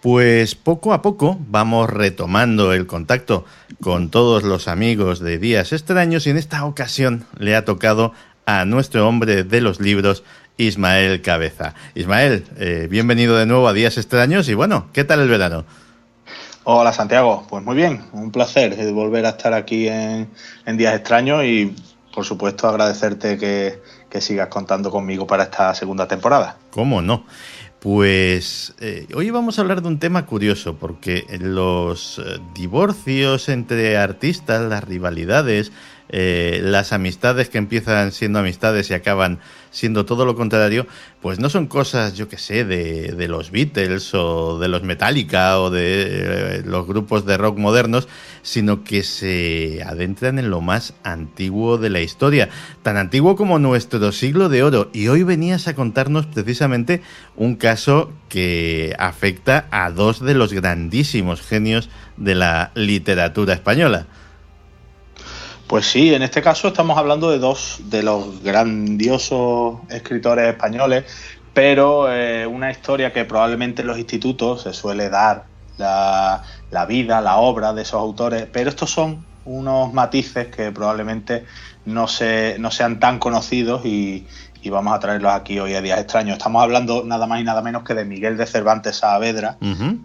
Pues 0.00 0.54
poco 0.54 0.94
a 0.94 1.02
poco 1.02 1.36
vamos 1.50 1.90
retomando 1.90 2.72
el 2.72 2.86
contacto 2.86 3.44
con 3.82 4.08
todos 4.08 4.44
los 4.44 4.66
amigos 4.66 5.20
de 5.20 5.36
Días 5.36 5.74
Extraños 5.74 6.26
y 6.26 6.30
en 6.30 6.38
esta 6.38 6.64
ocasión 6.64 7.26
le 7.38 7.54
ha 7.54 7.66
tocado 7.66 8.14
a 8.46 8.64
nuestro 8.64 9.06
hombre 9.06 9.44
de 9.44 9.60
los 9.60 9.78
libros, 9.78 10.24
Ismael 10.56 11.20
Cabeza. 11.20 11.74
Ismael, 11.94 12.46
eh, 12.56 12.88
bienvenido 12.90 13.36
de 13.36 13.44
nuevo 13.44 13.68
a 13.68 13.74
Días 13.74 13.98
Extraños 13.98 14.48
y 14.48 14.54
bueno, 14.54 14.88
¿qué 14.94 15.04
tal 15.04 15.20
el 15.20 15.28
verano? 15.28 15.66
Hola 16.64 16.94
Santiago, 16.94 17.44
pues 17.50 17.62
muy 17.62 17.76
bien, 17.76 18.02
un 18.12 18.32
placer 18.32 18.74
volver 18.94 19.26
a 19.26 19.30
estar 19.30 19.52
aquí 19.52 19.86
en, 19.86 20.30
Días 20.78 20.94
Extraños 20.94 21.44
y 21.44 21.76
por 22.14 22.24
supuesto 22.24 22.66
agradecerte 22.68 23.36
que, 23.36 23.82
que 24.08 24.22
sigas 24.22 24.48
contando 24.48 24.90
conmigo 24.90 25.26
para 25.26 25.42
esta 25.42 25.74
segunda 25.74 26.08
temporada. 26.08 26.56
¿Cómo 26.70 27.02
no? 27.02 27.26
Pues 27.80 28.74
eh, 28.78 29.06
hoy 29.14 29.30
vamos 29.30 29.58
a 29.58 29.62
hablar 29.62 29.80
de 29.80 29.88
un 29.88 29.98
tema 29.98 30.26
curioso, 30.26 30.76
porque 30.76 31.24
los 31.40 32.18
eh, 32.18 32.38
divorcios 32.52 33.48
entre 33.48 33.96
artistas, 33.96 34.60
las 34.68 34.84
rivalidades, 34.84 35.72
eh, 36.10 36.60
las 36.62 36.92
amistades 36.92 37.48
que 37.48 37.56
empiezan 37.56 38.12
siendo 38.12 38.38
amistades 38.38 38.90
y 38.90 38.94
acaban 38.94 39.38
siendo 39.70 40.04
todo 40.04 40.24
lo 40.24 40.34
contrario, 40.34 40.86
pues 41.20 41.38
no 41.38 41.48
son 41.50 41.66
cosas, 41.66 42.14
yo 42.14 42.28
que 42.28 42.38
sé, 42.38 42.64
de, 42.64 43.12
de 43.12 43.28
los 43.28 43.50
Beatles 43.50 44.14
o 44.14 44.58
de 44.58 44.68
los 44.68 44.82
Metallica 44.82 45.60
o 45.60 45.70
de 45.70 46.06
eh, 46.06 46.62
los 46.64 46.86
grupos 46.86 47.24
de 47.26 47.36
rock 47.36 47.58
modernos, 47.58 48.08
sino 48.42 48.84
que 48.84 49.02
se 49.02 49.82
adentran 49.84 50.38
en 50.38 50.50
lo 50.50 50.60
más 50.60 50.94
antiguo 51.04 51.78
de 51.78 51.90
la 51.90 52.00
historia, 52.00 52.48
tan 52.82 52.96
antiguo 52.96 53.36
como 53.36 53.58
nuestro 53.58 54.12
siglo 54.12 54.48
de 54.48 54.62
oro. 54.62 54.90
Y 54.92 55.08
hoy 55.08 55.22
venías 55.22 55.68
a 55.68 55.74
contarnos 55.74 56.26
precisamente 56.26 57.02
un 57.36 57.56
caso 57.56 58.12
que 58.28 58.94
afecta 58.98 59.66
a 59.70 59.90
dos 59.90 60.20
de 60.20 60.34
los 60.34 60.52
grandísimos 60.52 61.42
genios 61.42 61.90
de 62.16 62.34
la 62.34 62.70
literatura 62.74 63.54
española. 63.54 64.06
Pues 65.70 65.86
sí, 65.86 66.12
en 66.12 66.22
este 66.22 66.42
caso 66.42 66.66
estamos 66.66 66.98
hablando 66.98 67.30
de 67.30 67.38
dos 67.38 67.78
de 67.84 68.02
los 68.02 68.42
grandiosos 68.42 69.78
escritores 69.88 70.48
españoles, 70.48 71.04
pero 71.54 72.12
eh, 72.12 72.44
una 72.44 72.72
historia 72.72 73.12
que 73.12 73.24
probablemente 73.24 73.82
en 73.82 73.86
los 73.86 73.96
institutos 73.96 74.62
se 74.62 74.72
suele 74.72 75.08
dar 75.10 75.44
la, 75.78 76.42
vida, 76.88 77.20
la 77.20 77.36
obra 77.36 77.72
de 77.72 77.82
esos 77.82 78.00
autores, 78.00 78.48
pero 78.52 78.68
estos 78.68 78.90
son 78.90 79.24
unos 79.44 79.92
matices 79.92 80.48
que 80.48 80.72
probablemente 80.72 81.44
no, 81.84 82.08
se, 82.08 82.56
no 82.58 82.72
sean 82.72 82.98
tan 82.98 83.20
conocidos 83.20 83.86
y, 83.86 84.26
vamos 84.72 84.92
a 84.92 84.98
traerlos 84.98 85.32
aquí 85.32 85.60
hoy 85.60 85.74
a 85.74 85.80
Días 85.80 86.00
Extraños. 86.00 86.38
Estamos 86.38 86.64
hablando 86.64 87.04
nada 87.04 87.28
más 87.28 87.40
y 87.40 87.44
nada 87.44 87.62
menos 87.62 87.84
que 87.84 87.94
de 87.94 88.04
Miguel 88.04 88.36
de 88.36 88.46
Cervantes 88.46 88.96
Saavedra 88.96 89.56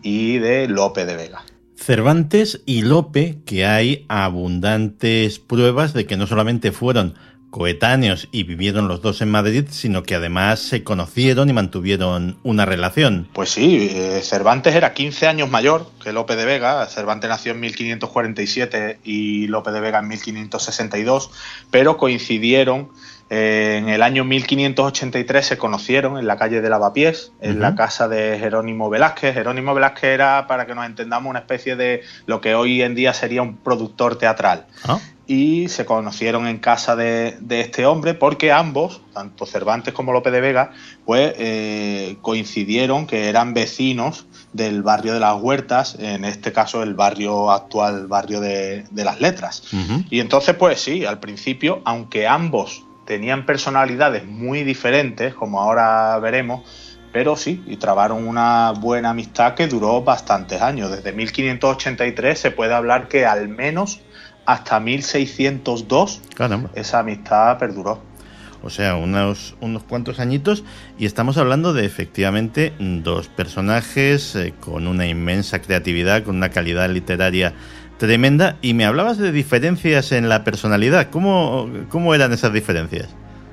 y 0.03 0.37
de 0.37 0.67
Lope 0.67 1.05
de 1.05 1.15
Vega. 1.15 1.41
Cervantes 1.77 2.61
y 2.65 2.81
Lope, 2.81 3.39
que 3.45 3.65
hay 3.65 4.05
abundantes 4.07 5.39
pruebas 5.39 5.93
de 5.93 6.05
que 6.05 6.17
no 6.17 6.27
solamente 6.27 6.71
fueron 6.71 7.15
coetáneos 7.55 8.27
y 8.33 8.43
vivieron 8.43 8.89
los 8.89 9.01
dos 9.01 9.21
en 9.21 9.31
Madrid, 9.31 9.63
sino 9.69 10.03
que 10.03 10.15
además 10.15 10.59
se 10.59 10.83
conocieron 10.83 11.49
y 11.49 11.53
mantuvieron 11.53 12.37
una 12.43 12.65
relación. 12.65 13.29
Pues 13.31 13.51
sí, 13.51 13.89
eh, 13.93 14.19
Cervantes 14.21 14.75
era 14.75 14.93
15 14.93 15.27
años 15.27 15.49
mayor 15.49 15.89
que 16.03 16.11
Lope 16.11 16.35
de 16.35 16.43
Vega. 16.43 16.85
Cervantes 16.87 17.29
nació 17.29 17.53
en 17.53 17.61
1547 17.61 18.99
y 19.05 19.47
Lope 19.47 19.71
de 19.71 19.79
Vega 19.79 19.99
en 19.99 20.09
1562, 20.09 21.31
pero 21.71 21.95
coincidieron 21.95 22.89
eh, 23.29 23.77
en 23.79 23.89
el 23.89 24.03
año 24.03 24.23
1583 24.23 25.45
se 25.45 25.57
conocieron 25.57 26.19
en 26.19 26.27
la 26.27 26.37
calle 26.37 26.61
de 26.61 26.69
Lavapiés, 26.69 27.31
en 27.41 27.59
la 27.59 27.75
casa 27.75 28.07
de 28.07 28.37
Jerónimo 28.39 28.89
Velázquez. 28.89 29.33
Jerónimo 29.33 29.73
Velázquez 29.73 30.11
era, 30.11 30.45
para 30.47 30.67
que 30.67 30.75
nos 30.75 30.85
entendamos, 30.85 31.29
una 31.29 31.39
especie 31.39 31.75
de 31.75 32.03
lo 32.27 32.39
que 32.39 32.53
hoy 32.53 32.83
en 32.83 32.93
día 32.93 33.13
sería 33.13 33.41
un 33.41 33.57
productor 33.57 34.17
teatral. 34.17 34.67
Ah. 34.83 34.99
Y 35.25 35.69
se 35.69 35.85
conocieron 35.85 36.45
en 36.45 36.59
casa 36.59 36.95
de, 36.95 37.35
de 37.39 37.61
este 37.61 37.87
hombre 37.87 38.13
porque 38.13 38.51
ambos, 38.51 39.01
tanto 39.11 39.47
Cervantes 39.47 39.91
como 39.91 40.13
Lope 40.13 40.29
de 40.29 40.39
Vega, 40.39 40.71
pues 41.03 41.33
eh, 41.39 42.17
coincidieron 42.21 43.07
que 43.07 43.27
eran 43.27 43.55
vecinos 43.55 44.27
del 44.53 44.83
barrio 44.83 45.15
de 45.15 45.19
las 45.19 45.41
Huertas, 45.41 45.97
en 45.99 46.25
este 46.25 46.53
caso 46.53 46.83
el 46.83 46.93
barrio 46.93 47.49
actual, 47.49 48.05
barrio 48.05 48.39
de, 48.39 48.85
de 48.91 49.03
las 49.03 49.19
Letras. 49.19 49.63
Y 50.11 50.19
entonces, 50.19 50.55
pues 50.55 50.79
sí, 50.79 51.05
al 51.05 51.19
principio, 51.19 51.81
aunque 51.85 52.27
ambos 52.27 52.85
tenían 53.05 53.45
personalidades 53.45 54.25
muy 54.25 54.63
diferentes, 54.63 55.33
como 55.33 55.61
ahora 55.61 56.17
veremos, 56.19 56.61
pero 57.11 57.35
sí, 57.35 57.63
y 57.65 57.77
trabaron 57.77 58.27
una 58.27 58.71
buena 58.71 59.11
amistad 59.11 59.53
que 59.53 59.67
duró 59.67 60.01
bastantes 60.01 60.61
años. 60.61 60.91
Desde 60.91 61.13
1583 61.13 62.37
se 62.37 62.51
puede 62.51 62.73
hablar 62.73 63.07
que 63.07 63.25
al 63.25 63.47
menos 63.47 64.01
hasta 64.45 64.79
1602 64.79 66.21
Caramba. 66.35 66.69
esa 66.75 66.99
amistad 66.99 67.57
perduró. 67.57 68.01
O 68.61 68.71
sea, 68.71 68.95
unos, 68.95 69.55
unos 69.61 69.83
cuantos 69.83 70.19
añitos 70.19 70.63
y 70.97 71.05
estamos 71.05 71.37
hablando 71.37 71.71
de 71.71 71.85
efectivamente 71.85 72.73
dos 72.79 73.27
personajes 73.27 74.35
eh, 74.35 74.55
con 74.59 74.87
una 74.87 75.05
inmensa 75.05 75.61
creatividad, 75.61 76.23
con 76.23 76.37
una 76.37 76.49
calidad 76.49 76.89
literaria 76.89 77.53
tremenda 77.97 78.57
y 78.61 78.73
me 78.73 78.85
hablabas 78.85 79.17
de 79.17 79.31
diferencias 79.31 80.11
en 80.11 80.29
la 80.29 80.43
personalidad. 80.43 81.09
¿Cómo, 81.09 81.69
cómo 81.89 82.13
eran 82.15 82.33
esas 82.33 82.51
diferencias? 82.53 83.09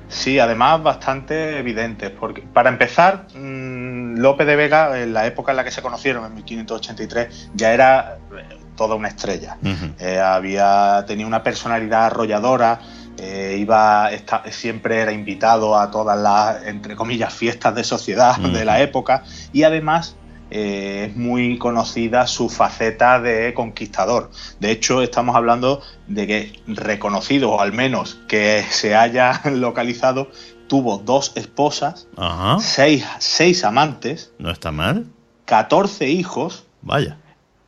Sí, 0.09 0.37
además 0.37 0.83
bastante 0.83 1.57
evidentes, 1.57 2.11
porque 2.11 2.41
para 2.53 2.69
empezar, 2.69 3.25
mmm, 3.35 4.17
Lope 4.17 4.45
de 4.45 4.55
Vega, 4.55 5.01
en 5.01 5.13
la 5.13 5.25
época 5.25 5.51
en 5.51 5.57
la 5.57 5.63
que 5.63 5.71
se 5.71 5.81
conocieron, 5.81 6.25
en 6.25 6.35
1583, 6.35 7.49
ya 7.55 7.73
era 7.73 8.17
eh, 8.37 8.43
toda 8.75 8.95
una 8.95 9.07
estrella. 9.07 9.57
Eh, 9.99 10.19
había 10.19 11.03
tenía 11.07 11.25
una 11.25 11.41
personalidad 11.41 12.05
arrolladora, 12.07 12.79
eh, 13.17 13.57
iba 13.59 14.11
esta- 14.11 14.43
siempre 14.51 14.99
era 14.99 15.11
invitado 15.11 15.79
a 15.79 15.89
todas 15.89 16.19
las 16.19 16.63
entre 16.67 16.95
comillas 16.95 17.33
fiestas 17.33 17.73
de 17.75 17.83
sociedad 17.83 18.37
de 18.37 18.65
la 18.65 18.81
época 18.81 19.23
y 19.51 19.63
además 19.63 20.15
eh, 20.55 21.07
es 21.09 21.15
muy 21.17 21.57
conocida 21.57 22.27
su 22.27 22.47
faceta 22.47 23.19
de 23.19 23.53
conquistador. 23.55 24.29
De 24.59 24.69
hecho, 24.71 25.01
estamos 25.01 25.35
hablando 25.35 25.81
de 26.07 26.27
que 26.27 26.59
reconocido, 26.67 27.51
o 27.51 27.59
al 27.59 27.73
menos 27.73 28.19
que 28.27 28.63
se 28.69 28.95
haya 28.95 29.41
localizado, 29.51 30.29
tuvo 30.67 30.99
dos 30.99 31.31
esposas, 31.35 32.07
Ajá. 32.15 32.59
seis, 32.59 33.03
seis 33.19 33.63
amantes, 33.63 34.31
No 34.37 34.51
está 34.51 34.71
mal. 34.71 35.05
14 35.45 36.07
hijos 36.09 36.65
Vaya. 36.83 37.17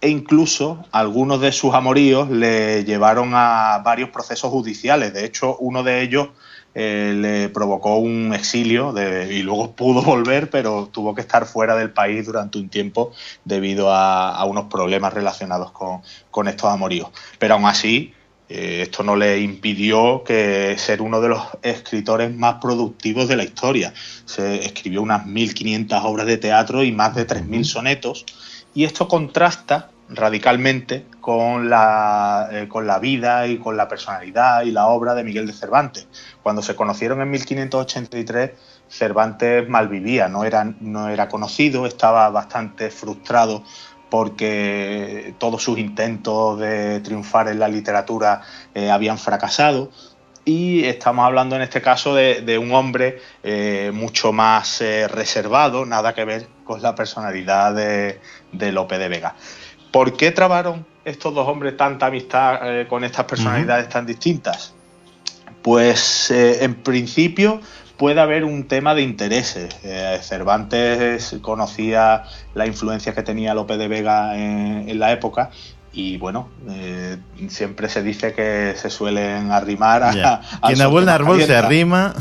e 0.01 0.09
incluso 0.09 0.85
algunos 0.91 1.41
de 1.41 1.51
sus 1.51 1.73
amoríos 1.73 2.29
le 2.29 2.83
llevaron 2.85 3.31
a 3.33 3.81
varios 3.83 4.09
procesos 4.11 4.51
judiciales. 4.51 5.11
De 5.13 5.25
hecho, 5.25 5.57
uno 5.57 5.83
de 5.83 6.01
ellos 6.03 6.29
eh, 6.75 7.13
le 7.15 7.49
provocó 7.49 7.95
un 7.97 8.33
exilio 8.33 8.91
de- 8.93 9.33
y 9.33 9.41
luego 9.43 9.71
pudo 9.75 10.01
volver, 10.01 10.49
pero 10.49 10.89
tuvo 10.91 11.15
que 11.15 11.21
estar 11.21 11.45
fuera 11.45 11.75
del 11.75 11.91
país 11.91 12.25
durante 12.25 12.57
un 12.59 12.69
tiempo 12.69 13.11
debido 13.45 13.91
a, 13.91 14.35
a 14.35 14.45
unos 14.45 14.65
problemas 14.65 15.13
relacionados 15.13 15.71
con, 15.71 16.01
con 16.29 16.47
estos 16.47 16.69
amoríos. 16.69 17.09
Pero 17.39 17.55
aún 17.55 17.65
así, 17.65 18.13
eh, 18.49 18.81
esto 18.83 19.03
no 19.03 19.15
le 19.15 19.39
impidió 19.39 20.23
que 20.23 20.75
ser 20.77 21.01
uno 21.01 21.19
de 21.21 21.29
los 21.29 21.41
escritores 21.63 22.35
más 22.35 22.55
productivos 22.61 23.27
de 23.27 23.37
la 23.37 23.43
historia. 23.43 23.93
Se 24.25 24.63
escribió 24.65 25.01
unas 25.01 25.25
1.500 25.25 26.01
obras 26.03 26.27
de 26.27 26.37
teatro 26.37 26.83
y 26.83 26.91
más 26.91 27.15
de 27.15 27.25
3.000 27.25 27.65
sonetos 27.65 28.25
y 28.73 28.83
esto 28.83 29.07
contrasta 29.07 29.94
radicalmente 30.09 31.05
con 31.19 31.69
la, 31.69 32.49
eh, 32.51 32.67
con 32.67 32.85
la 32.85 32.99
vida 32.99 33.47
y 33.47 33.57
con 33.57 33.75
la 33.77 33.87
personalidad 33.87 34.63
y 34.63 34.71
la 34.71 34.87
obra 34.87 35.15
de 35.15 35.23
Miguel 35.23 35.47
de 35.47 35.53
Cervantes. 35.53 36.07
Cuando 36.43 36.61
se 36.61 36.75
conocieron 36.75 37.21
en 37.21 37.31
1583, 37.31 38.51
Cervantes 38.87 39.67
malvivía, 39.67 40.27
no 40.27 40.43
era, 40.43 40.63
no 40.79 41.09
era 41.09 41.27
conocido, 41.27 41.87
estaba 41.87 42.29
bastante 42.29 42.91
frustrado 42.91 43.63
porque 44.11 45.33
todos 45.39 45.63
sus 45.63 45.79
intentos 45.79 46.59
de 46.59 46.99
triunfar 46.99 47.47
en 47.47 47.59
la 47.59 47.67
literatura 47.67 48.41
eh, 48.75 48.91
habían 48.91 49.17
fracasado. 49.17 49.89
Y 50.47 50.83
estamos 50.85 51.25
hablando 51.25 51.55
en 51.55 51.63
este 51.63 51.81
caso 51.81 52.13
de, 52.13 52.57
un 52.59 52.71
hombre 52.71 53.19
eh, 53.41 53.89
mucho 53.91 54.31
más 54.31 54.79
reservado, 55.09 55.87
nada 55.87 56.13
que 56.13 56.23
ver 56.23 56.47
con 56.63 56.83
la 56.83 56.93
personalidad 56.93 57.73
de, 57.73 58.19
de 58.51 58.71
Lope 58.71 58.99
de 58.99 59.09
Vega. 59.09 59.35
¿Por 59.95 60.17
qué 60.17 60.31
trabaron 60.31 60.85
estos 61.05 61.33
dos 61.33 61.47
hombres 61.47 61.77
tanta 61.77 62.07
amistad 62.07 62.81
eh, 62.81 62.85
con 62.85 63.05
estas 63.05 63.23
personalidades 63.23 63.87
tan 63.87 64.05
distintas? 64.05 64.73
Pues 65.61 66.29
eh, 66.31 66.65
en 66.65 66.75
principio 66.75 67.61
puede 67.95 68.19
haber 68.19 68.43
un 68.43 68.67
tema 68.67 68.93
de 68.93 69.03
intereses. 69.03 69.73
Eh, 69.85 70.19
Cervantes 70.21 71.37
conocía 71.41 72.23
la 72.55 72.67
influencia 72.67 73.15
que 73.15 73.23
tenía 73.23 73.53
Lope 73.53 73.77
de 73.77 73.87
Vega 73.87 74.35
en, 74.35 74.89
en 74.89 74.99
la 74.99 75.13
época 75.13 75.51
y 75.93 76.17
bueno, 76.17 76.49
eh, 76.69 77.15
siempre 77.47 77.87
se 77.87 78.03
dice 78.03 78.33
que 78.33 78.73
se 78.75 78.89
suelen 78.89 79.49
arrimar 79.51 80.03
a, 80.03 80.11
Quien 80.11 80.81
a 80.81 81.13
árbol 81.13 81.41
se 81.41 81.55
arrima. 81.55 82.13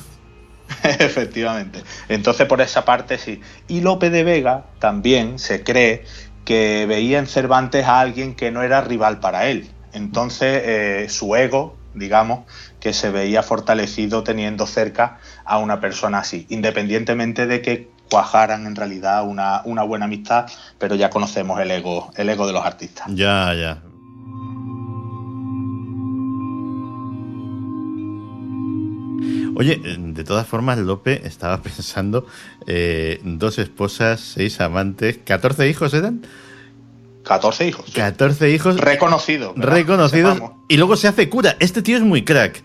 Efectivamente. 0.85 1.83
Entonces, 2.09 2.47
por 2.47 2.61
esa 2.61 2.85
parte 2.85 3.19
sí. 3.19 3.41
Y 3.67 3.81
Lope 3.81 4.11
de 4.11 4.23
Vega 4.23 4.67
también 4.79 5.41
se 5.41 5.65
cree 5.65 6.05
que 6.45 6.87
veía 6.87 7.19
en 7.19 7.27
Cervantes 7.27 7.87
a 7.87 8.01
alguien 8.01 8.35
que 8.35 8.51
no 8.51 8.63
era 8.63 8.81
rival 8.81 9.21
para 9.21 9.47
él. 9.47 9.69
Entonces, 9.93 10.63
eh, 10.65 11.07
su 11.09 11.35
ego, 11.37 11.77
digamos, 11.95 12.41
que 12.81 12.93
se 12.93 13.11
veía 13.11 13.43
fortalecido 13.43 14.25
teniendo 14.25 14.67
cerca 14.67 15.19
a 15.45 15.59
una 15.59 15.81
persona 15.81 16.19
así, 16.19 16.47
independientemente 16.51 17.47
de 17.47 17.63
que 17.63 17.91
cuajaran 18.11 18.67
en 18.67 18.77
realidad 18.77 19.27
una, 19.27 19.63
una 19.65 19.83
buena 19.83 20.05
amistad, 20.05 20.47
pero 20.79 20.95
ya 20.95 21.11
conocemos 21.11 21.61
el 21.61 21.71
ego, 21.71 22.11
el 22.17 22.29
ego 22.29 22.47
de 22.47 22.53
los 22.53 22.65
artistas. 22.65 23.07
Ya, 23.09 23.55
ya. 23.55 23.79
Oye, 29.57 29.81
eh, 29.85 29.97
de 29.99 30.25
todas 30.25 30.47
formas, 30.47 30.79
Lope 30.79 31.27
estaba 31.27 31.63
pensando, 31.63 32.27
eh, 32.67 33.21
dos 33.25 33.59
esposas, 33.59 34.21
seis 34.21 34.61
amantes, 34.61 35.19
14 35.25 35.69
hijos 35.69 35.95
eran, 35.95 36.23
14 37.25 37.69
hijos. 37.69 37.87
sí. 37.87 37.93
14 37.93 38.51
hijos 38.51 38.77
Reconocidos. 38.79 39.55
¿verdad? 39.57 39.73
reconocidos 39.75 40.43
y 40.69 40.77
luego 40.77 40.97
se 40.97 41.09
hace 41.09 41.29
cura. 41.29 41.57
Este 41.59 41.81
tío 41.83 41.97
es 41.97 42.03
muy 42.03 42.23
crack. 42.25 42.63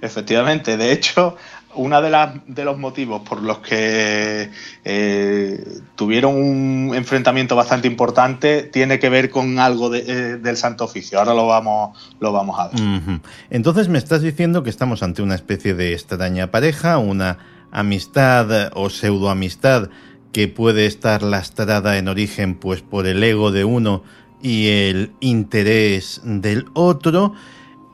Efectivamente, 0.00 0.76
de 0.76 0.92
hecho, 0.92 1.36
uno 1.76 2.00
de, 2.02 2.10
las- 2.10 2.34
de 2.46 2.64
los 2.64 2.78
motivos 2.78 3.22
por 3.22 3.42
los 3.42 3.58
que 3.58 4.50
eh, 4.84 5.64
tuvieron 5.94 6.34
un 6.36 6.92
enfrentamiento 6.94 7.54
bastante 7.56 7.86
importante 7.88 8.62
tiene 8.62 8.98
que 8.98 9.08
ver 9.08 9.30
con 9.30 9.58
algo 9.58 9.90
de- 9.90 10.04
eh, 10.06 10.36
del 10.36 10.56
Santo 10.56 10.84
Oficio. 10.84 11.18
Ahora 11.18 11.34
lo 11.34 11.46
vamos, 11.46 11.96
lo 12.20 12.32
vamos 12.32 12.58
a 12.58 12.68
ver. 12.68 13.20
Entonces 13.50 13.88
me 13.88 13.98
estás 13.98 14.22
diciendo 14.22 14.62
que 14.62 14.70
estamos 14.70 15.02
ante 15.02 15.22
una 15.22 15.34
especie 15.34 15.74
de 15.74 15.92
extraña 15.92 16.50
pareja, 16.50 16.98
una 16.98 17.38
amistad 17.72 18.70
o 18.74 18.88
pseudoamistad 18.90 19.90
que 20.32 20.48
puede 20.48 20.86
estar 20.86 21.22
lastrada 21.22 21.98
en 21.98 22.08
origen 22.08 22.54
pues 22.56 22.82
por 22.82 23.06
el 23.06 23.22
ego 23.22 23.52
de 23.52 23.64
uno 23.64 24.02
y 24.42 24.68
el 24.68 25.12
interés 25.20 26.20
del 26.24 26.66
otro, 26.74 27.32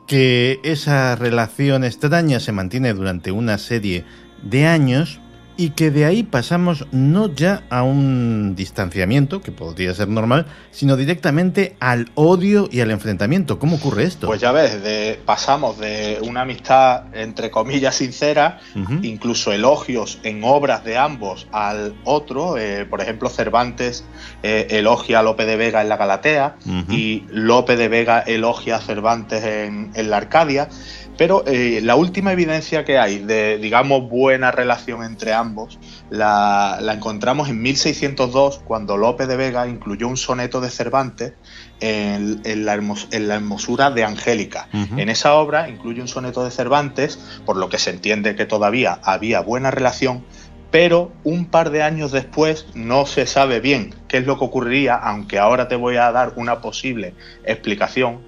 que 0.07 0.59
esa 0.63 1.15
relación 1.15 1.83
extraña 1.83 2.39
se 2.39 2.51
mantiene 2.51 2.93
durante 2.93 3.31
una 3.31 3.57
serie 3.57 4.05
de 4.41 4.65
años, 4.65 5.19
y 5.57 5.71
que 5.71 5.91
de 5.91 6.05
ahí 6.05 6.23
pasamos 6.23 6.85
no 6.91 7.33
ya 7.33 7.63
a 7.69 7.83
un 7.83 8.55
distanciamiento, 8.55 9.41
que 9.41 9.51
podría 9.51 9.93
ser 9.93 10.07
normal, 10.07 10.47
sino 10.71 10.97
directamente 10.97 11.75
al 11.79 12.09
odio 12.15 12.67
y 12.71 12.81
al 12.81 12.91
enfrentamiento. 12.91 13.59
¿Cómo 13.59 13.75
ocurre 13.75 14.03
esto? 14.03 14.27
Pues 14.27 14.41
ya 14.41 14.51
ves, 14.51 14.81
de, 14.83 15.19
pasamos 15.25 15.77
de 15.77 16.19
una 16.21 16.41
amistad 16.41 17.03
entre 17.13 17.51
comillas 17.51 17.95
sincera, 17.95 18.59
incluso 19.01 19.51
elogios 19.51 20.19
en 20.23 20.43
obras 20.43 20.83
de 20.83 20.97
ambos 20.97 21.47
al 21.51 21.93
otro. 22.03 22.57
Eh, 22.57 22.85
por 22.85 23.01
ejemplo, 23.01 23.29
Cervantes 23.29 24.05
eh, 24.41 24.67
elogia 24.71 25.19
a 25.19 25.23
Lope 25.23 25.45
de 25.45 25.55
Vega 25.55 25.81
en 25.81 25.89
la 25.89 25.97
Galatea 25.97 26.55
y 26.89 27.23
Lope 27.29 27.75
de 27.75 27.87
Vega 27.87 28.19
elogia 28.19 28.77
a 28.77 28.79
Cervantes 28.79 29.43
en, 29.43 29.91
en 29.93 30.09
la 30.09 30.17
Arcadia. 30.17 30.69
Pero 31.17 31.43
eh, 31.45 31.79
la 31.83 31.95
última 31.95 32.31
evidencia 32.31 32.83
que 32.85 32.97
hay 32.97 33.19
de, 33.19 33.57
digamos, 33.57 34.09
buena 34.09 34.51
relación 34.51 35.03
entre 35.03 35.33
ambos 35.33 35.79
la, 36.09 36.79
encontramos 36.93 37.49
en 37.49 37.61
1602, 37.61 38.61
cuando 38.65 38.97
Lope 38.97 39.27
de 39.27 39.35
Vega 39.35 39.67
incluyó 39.67 40.07
un 40.07 40.17
soneto 40.17 40.61
de 40.61 40.69
Cervantes 40.69 41.33
en, 41.79 42.65
la, 42.65 42.73
hermosura 42.73 43.91
de 43.91 44.03
Angélica. 44.03 44.67
En 44.71 45.09
esa 45.09 45.33
obra 45.33 45.69
incluye 45.69 46.01
un 46.01 46.07
soneto 46.07 46.43
de 46.43 46.51
Cervantes, 46.51 47.19
por 47.45 47.57
lo 47.57 47.69
que 47.69 47.77
se 47.77 47.89
entiende 47.89 48.35
que 48.35 48.45
todavía 48.45 48.99
había 49.03 49.41
buena 49.41 49.71
relación, 49.71 50.23
pero 50.71 51.11
un 51.23 51.45
par 51.45 51.69
de 51.69 51.83
años 51.83 52.11
después 52.11 52.65
no 52.73 53.05
se 53.05 53.27
sabe 53.27 53.59
bien 53.59 53.93
qué 54.07 54.17
es 54.17 54.25
lo 54.25 54.39
que 54.39 54.45
ocurriría, 54.45 54.95
aunque 54.95 55.37
ahora 55.37 55.67
te 55.67 55.75
voy 55.75 55.97
a 55.97 56.11
dar 56.11 56.33
una 56.35 56.61
posible 56.61 57.13
explicación. 57.43 58.21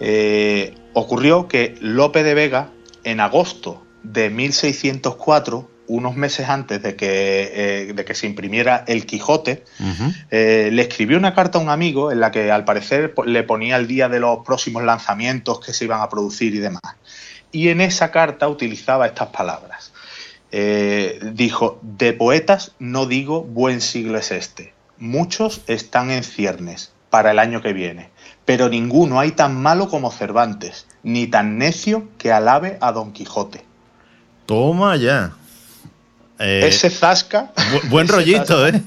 Eh, 0.00 0.74
ocurrió 0.94 1.48
que 1.48 1.76
Lope 1.80 2.22
de 2.22 2.34
Vega, 2.34 2.70
en 3.04 3.20
agosto 3.20 3.82
de 4.02 4.30
1604, 4.30 5.68
unos 5.88 6.16
meses 6.16 6.48
antes 6.48 6.82
de 6.82 6.96
que, 6.96 7.50
eh, 7.88 7.92
de 7.92 8.04
que 8.04 8.14
se 8.14 8.26
imprimiera 8.26 8.84
El 8.86 9.04
Quijote, 9.04 9.64
eh, 10.30 10.70
le 10.72 10.82
escribió 10.82 11.18
una 11.18 11.34
carta 11.34 11.58
a 11.58 11.60
un 11.60 11.68
amigo 11.68 12.12
en 12.12 12.20
la 12.20 12.30
que 12.30 12.50
al 12.50 12.64
parecer 12.64 13.14
le 13.26 13.42
ponía 13.42 13.76
el 13.76 13.86
día 13.86 14.08
de 14.08 14.20
los 14.20 14.38
próximos 14.44 14.82
lanzamientos 14.84 15.60
que 15.60 15.72
se 15.72 15.84
iban 15.84 16.00
a 16.00 16.08
producir 16.08 16.54
y 16.54 16.58
demás. 16.58 16.82
Y 17.50 17.68
en 17.68 17.80
esa 17.80 18.10
carta 18.10 18.48
utilizaba 18.48 19.06
estas 19.06 19.28
palabras. 19.28 19.92
dijo, 21.32 21.78
de 21.82 22.12
poetas 22.12 22.72
no 22.78 23.06
digo 23.06 23.42
buen 23.42 23.80
siglo 23.80 24.18
es 24.18 24.30
este. 24.30 24.74
Muchos 24.98 25.62
están 25.66 26.10
en 26.10 26.22
ciernes 26.24 26.92
para 27.12 27.30
el 27.30 27.38
año 27.38 27.62
que 27.62 27.72
viene 27.72 28.10
pero 28.44 28.68
ninguno 28.68 29.20
hay 29.20 29.32
tan 29.32 29.60
malo 29.60 29.88
como 29.88 30.10
Cervantes, 30.10 30.86
ni 31.02 31.26
tan 31.26 31.58
necio 31.58 32.08
que 32.18 32.32
alabe 32.32 32.78
a 32.80 32.92
Don 32.92 33.12
Quijote. 33.12 33.64
Toma 34.46 34.96
ya. 34.96 35.32
Eh, 36.38 36.62
ese 36.66 36.90
zasca. 36.90 37.52
buen 37.88 38.08
rollito, 38.08 38.66
¿eh? 38.66 38.82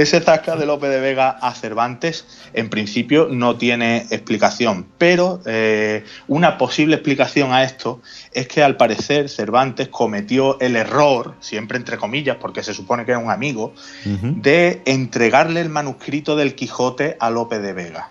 Ese 0.00 0.22
zasca 0.22 0.56
de 0.56 0.64
Lope 0.64 0.88
de 0.88 0.98
Vega 0.98 1.28
a 1.28 1.52
Cervantes, 1.52 2.24
en 2.54 2.70
principio, 2.70 3.28
no 3.30 3.56
tiene 3.56 4.06
explicación, 4.08 4.86
pero 4.96 5.42
eh, 5.44 6.06
una 6.26 6.56
posible 6.56 6.94
explicación 6.94 7.52
a 7.52 7.64
esto 7.64 8.00
es 8.32 8.48
que 8.48 8.62
al 8.62 8.78
parecer 8.78 9.28
Cervantes 9.28 9.88
cometió 9.88 10.58
el 10.58 10.76
error, 10.76 11.34
siempre 11.40 11.76
entre 11.76 11.98
comillas, 11.98 12.38
porque 12.40 12.62
se 12.62 12.72
supone 12.72 13.04
que 13.04 13.10
era 13.10 13.20
un 13.20 13.30
amigo, 13.30 13.74
de 14.04 14.80
entregarle 14.86 15.60
el 15.60 15.68
manuscrito 15.68 16.34
del 16.34 16.54
Quijote 16.54 17.18
a 17.20 17.28
Lope 17.28 17.58
de 17.58 17.74
Vega. 17.74 18.08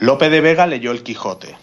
Lope 0.00 0.30
de 0.30 0.40
Vega 0.40 0.66
leyó 0.66 0.90
El 0.90 1.04
Quijote 1.04 1.54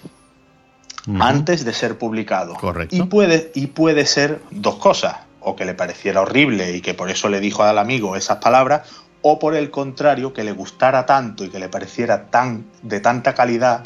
antes 1.19 1.65
de 1.65 1.73
ser 1.73 1.97
publicado. 1.97 2.53
Correcto. 2.53 2.95
Y 2.95 3.01
puede, 3.03 3.51
y 3.53 3.67
puede 3.67 4.05
ser 4.05 4.41
dos 4.49 4.75
cosas, 4.75 5.17
o 5.41 5.55
que 5.55 5.65
le 5.65 5.73
pareciera 5.73 6.21
horrible 6.21 6.75
y 6.75 6.81
que 6.81 6.93
por 6.93 7.09
eso 7.09 7.29
le 7.29 7.39
dijo 7.39 7.63
al 7.63 7.77
amigo 7.77 8.15
esas 8.15 8.37
palabras, 8.37 8.89
o 9.21 9.39
por 9.39 9.55
el 9.55 9.69
contrario, 9.69 10.33
que 10.33 10.43
le 10.43 10.51
gustara 10.51 11.05
tanto 11.05 11.43
y 11.43 11.49
que 11.49 11.59
le 11.59 11.69
pareciera 11.69 12.29
tan 12.29 12.65
de 12.81 12.99
tanta 12.99 13.35
calidad 13.35 13.83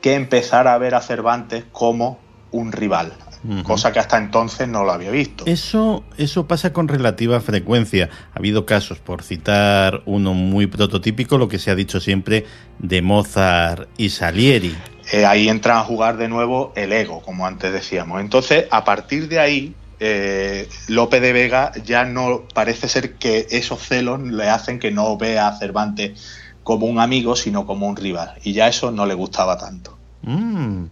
que 0.00 0.14
empezara 0.14 0.74
a 0.74 0.78
ver 0.78 0.94
a 0.94 1.00
Cervantes 1.00 1.64
como 1.72 2.18
un 2.52 2.72
rival, 2.72 3.12
cosa 3.64 3.92
que 3.92 3.98
hasta 3.98 4.18
entonces 4.18 4.66
no 4.66 4.84
lo 4.84 4.92
había 4.92 5.10
visto. 5.10 5.44
Eso, 5.46 6.04
eso 6.16 6.46
pasa 6.46 6.72
con 6.72 6.88
relativa 6.88 7.40
frecuencia. 7.40 8.08
Ha 8.34 8.38
habido 8.38 8.66
casos, 8.66 8.98
por 8.98 9.22
citar 9.22 10.02
uno 10.06 10.34
muy 10.34 10.66
prototípico, 10.66 11.38
lo 11.38 11.48
que 11.48 11.58
se 11.58 11.70
ha 11.70 11.74
dicho 11.74 12.00
siempre 12.00 12.44
de 12.78 13.02
Mozart 13.02 13.88
y 13.96 14.10
Salieri. 14.10 14.74
Eh, 15.12 15.26
ahí 15.26 15.48
entra 15.48 15.78
a 15.78 15.84
jugar 15.84 16.16
de 16.16 16.28
nuevo 16.28 16.72
el 16.76 16.92
ego, 16.92 17.20
como 17.22 17.46
antes 17.46 17.72
decíamos. 17.72 18.20
Entonces, 18.20 18.66
a 18.70 18.84
partir 18.84 19.28
de 19.28 19.38
ahí, 19.38 19.74
eh, 20.00 20.68
Lope 20.88 21.20
de 21.20 21.32
Vega 21.32 21.72
ya 21.84 22.04
no 22.04 22.44
parece 22.52 22.88
ser 22.88 23.14
que 23.14 23.46
esos 23.50 23.80
celos 23.80 24.20
le 24.20 24.48
hacen 24.48 24.78
que 24.78 24.90
no 24.90 25.16
vea 25.16 25.48
a 25.48 25.58
Cervantes 25.58 26.38
como 26.62 26.86
un 26.86 26.98
amigo, 26.98 27.36
sino 27.36 27.66
como 27.66 27.86
un 27.86 27.96
rival. 27.96 28.34
Y 28.42 28.52
ya 28.52 28.68
eso 28.68 28.90
no 28.90 29.06
le 29.06 29.14
gustaba 29.14 29.56
tanto. 29.56 29.96
Mm 30.22 30.86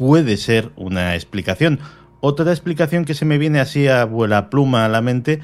puede 0.00 0.38
ser 0.38 0.70
una 0.76 1.14
explicación. 1.14 1.78
Otra 2.20 2.50
explicación 2.52 3.04
que 3.04 3.12
se 3.12 3.26
me 3.26 3.36
viene 3.36 3.60
así 3.60 3.86
a 3.86 4.06
vuela 4.06 4.48
pluma 4.48 4.86
a 4.86 4.88
la 4.88 5.02
mente 5.02 5.40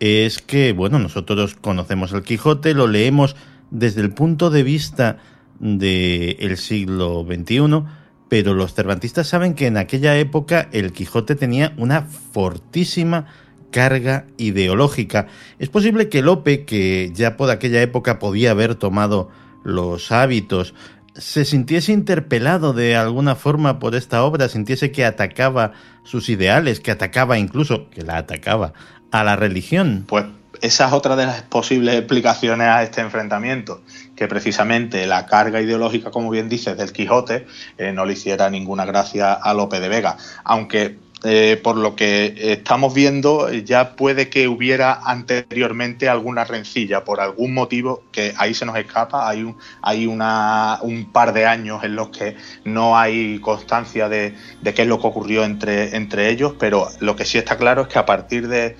es 0.00 0.42
que, 0.42 0.72
bueno, 0.72 0.98
nosotros 0.98 1.54
conocemos 1.54 2.12
el 2.12 2.24
Quijote, 2.24 2.74
lo 2.74 2.88
leemos 2.88 3.36
desde 3.70 4.00
el 4.00 4.10
punto 4.10 4.50
de 4.50 4.64
vista 4.64 5.18
del 5.60 6.56
siglo 6.56 7.24
XXI, 7.24 7.84
pero 8.30 8.54
los 8.54 8.72
cervantistas 8.72 9.28
saben 9.28 9.52
que 9.52 9.66
en 9.66 9.76
aquella 9.76 10.16
época 10.16 10.70
el 10.72 10.92
Quijote 10.92 11.34
tenía 11.34 11.74
una 11.76 12.02
fortísima 12.02 13.26
carga 13.70 14.24
ideológica. 14.38 15.26
Es 15.58 15.68
posible 15.68 16.08
que 16.08 16.22
Lope, 16.22 16.64
que 16.64 17.10
ya 17.12 17.36
por 17.36 17.50
aquella 17.50 17.82
época 17.82 18.18
podía 18.18 18.52
haber 18.52 18.76
tomado 18.76 19.28
los 19.62 20.10
hábitos 20.10 20.74
se 21.14 21.44
sintiese 21.44 21.92
interpelado 21.92 22.72
de 22.72 22.96
alguna 22.96 23.34
forma 23.34 23.78
por 23.78 23.94
esta 23.94 24.22
obra, 24.22 24.48
sintiese 24.48 24.92
que 24.92 25.04
atacaba 25.04 25.72
sus 26.04 26.28
ideales, 26.28 26.80
que 26.80 26.90
atacaba 26.92 27.38
incluso, 27.38 27.90
que 27.90 28.02
la 28.02 28.16
atacaba, 28.16 28.72
a 29.10 29.24
la 29.24 29.36
religión. 29.36 30.04
Pues 30.06 30.24
esa 30.60 30.86
es 30.86 30.92
otra 30.92 31.16
de 31.16 31.26
las 31.26 31.42
posibles 31.42 31.96
explicaciones 31.96 32.68
a 32.68 32.82
este 32.82 33.00
enfrentamiento, 33.00 33.82
que 34.16 34.28
precisamente 34.28 35.06
la 35.06 35.26
carga 35.26 35.60
ideológica, 35.60 36.10
como 36.10 36.30
bien 36.30 36.48
dices, 36.48 36.76
del 36.76 36.92
Quijote 36.92 37.46
eh, 37.78 37.92
no 37.92 38.04
le 38.04 38.12
hiciera 38.12 38.50
ninguna 38.50 38.84
gracia 38.84 39.32
a 39.32 39.54
Lope 39.54 39.80
de 39.80 39.88
Vega, 39.88 40.16
aunque 40.44 40.98
eh, 41.22 41.60
por 41.62 41.76
lo 41.76 41.96
que 41.96 42.34
estamos 42.52 42.94
viendo, 42.94 43.52
ya 43.52 43.94
puede 43.94 44.30
que 44.30 44.48
hubiera 44.48 44.94
anteriormente 45.04 46.08
alguna 46.08 46.44
rencilla 46.44 47.04
por 47.04 47.20
algún 47.20 47.52
motivo 47.52 48.02
que 48.10 48.32
ahí 48.38 48.54
se 48.54 48.64
nos 48.64 48.76
escapa. 48.76 49.28
Hay 49.28 49.42
un, 49.42 49.56
hay 49.82 50.06
una, 50.06 50.78
un 50.82 51.12
par 51.12 51.34
de 51.34 51.46
años 51.46 51.84
en 51.84 51.94
los 51.94 52.08
que 52.08 52.36
no 52.64 52.96
hay 52.96 53.38
constancia 53.40 54.08
de, 54.08 54.34
qué 54.62 54.82
es 54.82 54.88
lo 54.88 54.98
que 54.98 55.06
ocurrió 55.06 55.44
entre, 55.44 55.94
entre 55.96 56.30
ellos, 56.30 56.54
pero 56.58 56.88
lo 57.00 57.16
que 57.16 57.26
sí 57.26 57.36
está 57.36 57.58
claro 57.58 57.82
es 57.82 57.88
que 57.88 57.98
a 57.98 58.06
partir 58.06 58.48
de, 58.48 58.76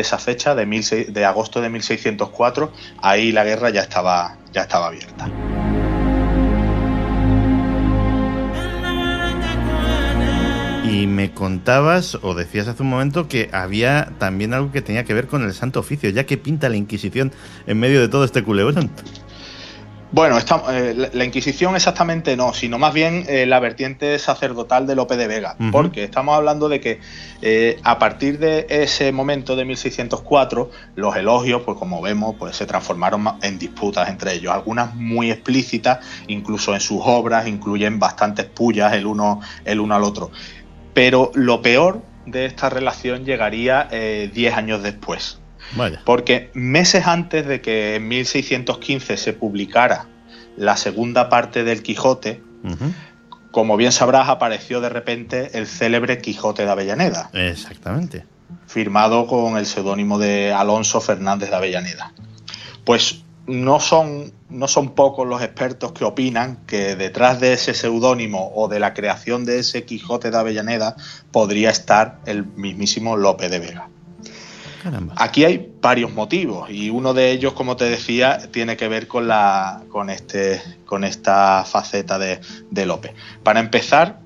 esa 0.00 0.18
fecha, 0.18 0.54
de, 0.54 0.66
de 0.66 1.24
agosto 1.24 1.60
de 1.60 1.68
1604, 1.68 2.72
ahí 3.02 3.30
la 3.30 3.44
guerra 3.44 3.70
ya 3.70 3.82
estaba, 3.82 4.36
ya 4.52 4.62
estaba 4.62 4.88
abierta. 4.88 5.30
Y 10.98 11.06
me 11.06 11.30
contabas 11.30 12.18
o 12.22 12.34
decías 12.34 12.66
hace 12.66 12.82
un 12.82 12.90
momento 12.90 13.28
que 13.28 13.50
había 13.52 14.10
también 14.18 14.52
algo 14.52 14.72
que 14.72 14.82
tenía 14.82 15.04
que 15.04 15.14
ver 15.14 15.28
con 15.28 15.44
el 15.44 15.54
Santo 15.54 15.78
Oficio, 15.78 16.10
ya 16.10 16.26
que 16.26 16.36
pinta 16.36 16.68
la 16.68 16.74
Inquisición 16.74 17.30
en 17.68 17.78
medio 17.78 18.00
de 18.00 18.08
todo 18.08 18.24
este 18.24 18.42
culebrón. 18.42 18.90
Bueno, 20.10 20.38
eh, 20.70 21.10
la 21.12 21.24
Inquisición 21.24 21.76
exactamente 21.76 22.34
no, 22.34 22.54
sino 22.54 22.78
más 22.78 22.94
bien 22.94 23.26
eh, 23.28 23.44
la 23.44 23.60
vertiente 23.60 24.18
sacerdotal 24.18 24.86
de 24.86 24.96
Lope 24.96 25.18
de 25.18 25.28
Vega, 25.28 25.54
porque 25.70 26.02
estamos 26.02 26.34
hablando 26.34 26.70
de 26.70 26.80
que 26.80 27.00
eh, 27.42 27.78
a 27.84 27.98
partir 27.98 28.38
de 28.38 28.66
ese 28.70 29.12
momento 29.12 29.54
de 29.54 29.66
1604, 29.66 30.70
los 30.96 31.14
elogios, 31.14 31.60
pues 31.62 31.76
como 31.76 32.00
vemos, 32.00 32.36
pues 32.38 32.56
se 32.56 32.64
transformaron 32.64 33.22
en 33.42 33.58
disputas 33.58 34.08
entre 34.08 34.32
ellos, 34.32 34.52
algunas 34.52 34.94
muy 34.94 35.30
explícitas, 35.30 35.98
incluso 36.26 36.74
en 36.74 36.80
sus 36.80 37.02
obras 37.04 37.46
incluyen 37.46 37.98
bastantes 37.98 38.46
pullas 38.46 38.94
el 38.94 39.04
uno, 39.04 39.42
el 39.66 39.78
uno 39.78 39.94
al 39.94 40.04
otro. 40.04 40.30
Pero 40.98 41.30
lo 41.36 41.62
peor 41.62 42.02
de 42.26 42.44
esta 42.44 42.68
relación 42.70 43.24
llegaría 43.24 43.84
10 43.84 43.92
eh, 43.92 44.52
años 44.52 44.82
después. 44.82 45.38
Porque 46.04 46.50
meses 46.54 47.06
antes 47.06 47.46
de 47.46 47.60
que 47.60 47.94
en 47.94 48.08
1615 48.08 49.16
se 49.16 49.32
publicara 49.32 50.08
la 50.56 50.76
segunda 50.76 51.28
parte 51.28 51.62
del 51.62 51.84
Quijote, 51.84 52.42
como 53.52 53.76
bien 53.76 53.92
sabrás, 53.92 54.28
apareció 54.28 54.80
de 54.80 54.88
repente 54.88 55.56
el 55.56 55.68
célebre 55.68 56.18
Quijote 56.18 56.64
de 56.64 56.70
Avellaneda. 56.72 57.30
Exactamente. 57.32 58.24
Firmado 58.66 59.28
con 59.28 59.56
el 59.56 59.66
seudónimo 59.66 60.18
de 60.18 60.52
Alonso 60.52 61.00
Fernández 61.00 61.50
de 61.50 61.54
Avellaneda. 61.54 62.12
Pues 62.82 63.22
no 63.48 63.80
son, 63.80 64.32
no 64.50 64.68
son 64.68 64.90
pocos 64.90 65.26
los 65.26 65.42
expertos 65.42 65.92
que 65.92 66.04
opinan 66.04 66.58
que 66.66 66.94
detrás 66.96 67.40
de 67.40 67.54
ese 67.54 67.74
seudónimo 67.74 68.52
o 68.54 68.68
de 68.68 68.78
la 68.78 68.94
creación 68.94 69.44
de 69.44 69.58
ese 69.60 69.84
Quijote 69.84 70.30
de 70.30 70.36
Avellaneda 70.36 70.96
podría 71.32 71.70
estar 71.70 72.20
el 72.26 72.44
mismísimo 72.44 73.16
Lope 73.16 73.48
de 73.48 73.58
Vega. 73.58 73.88
Caramba. 74.82 75.14
Aquí 75.16 75.44
hay 75.44 75.72
varios 75.80 76.12
motivos 76.12 76.70
y 76.70 76.90
uno 76.90 77.14
de 77.14 77.32
ellos, 77.32 77.54
como 77.54 77.76
te 77.76 77.86
decía, 77.86 78.38
tiene 78.52 78.76
que 78.76 78.86
ver 78.86 79.08
con, 79.08 79.26
la, 79.26 79.82
con, 79.88 80.10
este, 80.10 80.62
con 80.84 81.02
esta 81.02 81.64
faceta 81.64 82.18
de, 82.18 82.40
de 82.70 82.86
Lope. 82.86 83.14
Para 83.42 83.60
empezar, 83.60 84.20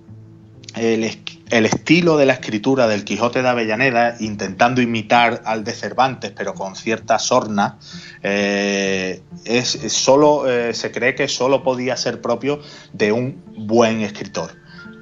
el, 0.75 1.05
el 1.53 1.67
estilo 1.67 2.17
de 2.17 2.25
la 2.25 2.33
escritura 2.33 2.89
del 2.89 3.05
Quijote 3.05 3.43
de 3.43 3.49
Avellaneda, 3.51 4.17
intentando 4.21 4.81
imitar 4.81 5.43
al 5.45 5.65
de 5.65 5.75
Cervantes, 5.75 6.33
pero 6.35 6.55
con 6.55 6.75
cierta 6.75 7.19
sorna, 7.19 7.79
eh, 8.23 9.21
es, 9.45 9.69
solo, 9.93 10.51
eh, 10.51 10.73
se 10.73 10.91
cree 10.91 11.15
que 11.15 11.29
solo 11.29 11.63
podía 11.63 11.99
ser 11.99 12.23
propio 12.23 12.61
de 12.95 13.13
un 13.13 13.45
buen 13.55 14.01
escritor, 14.01 14.53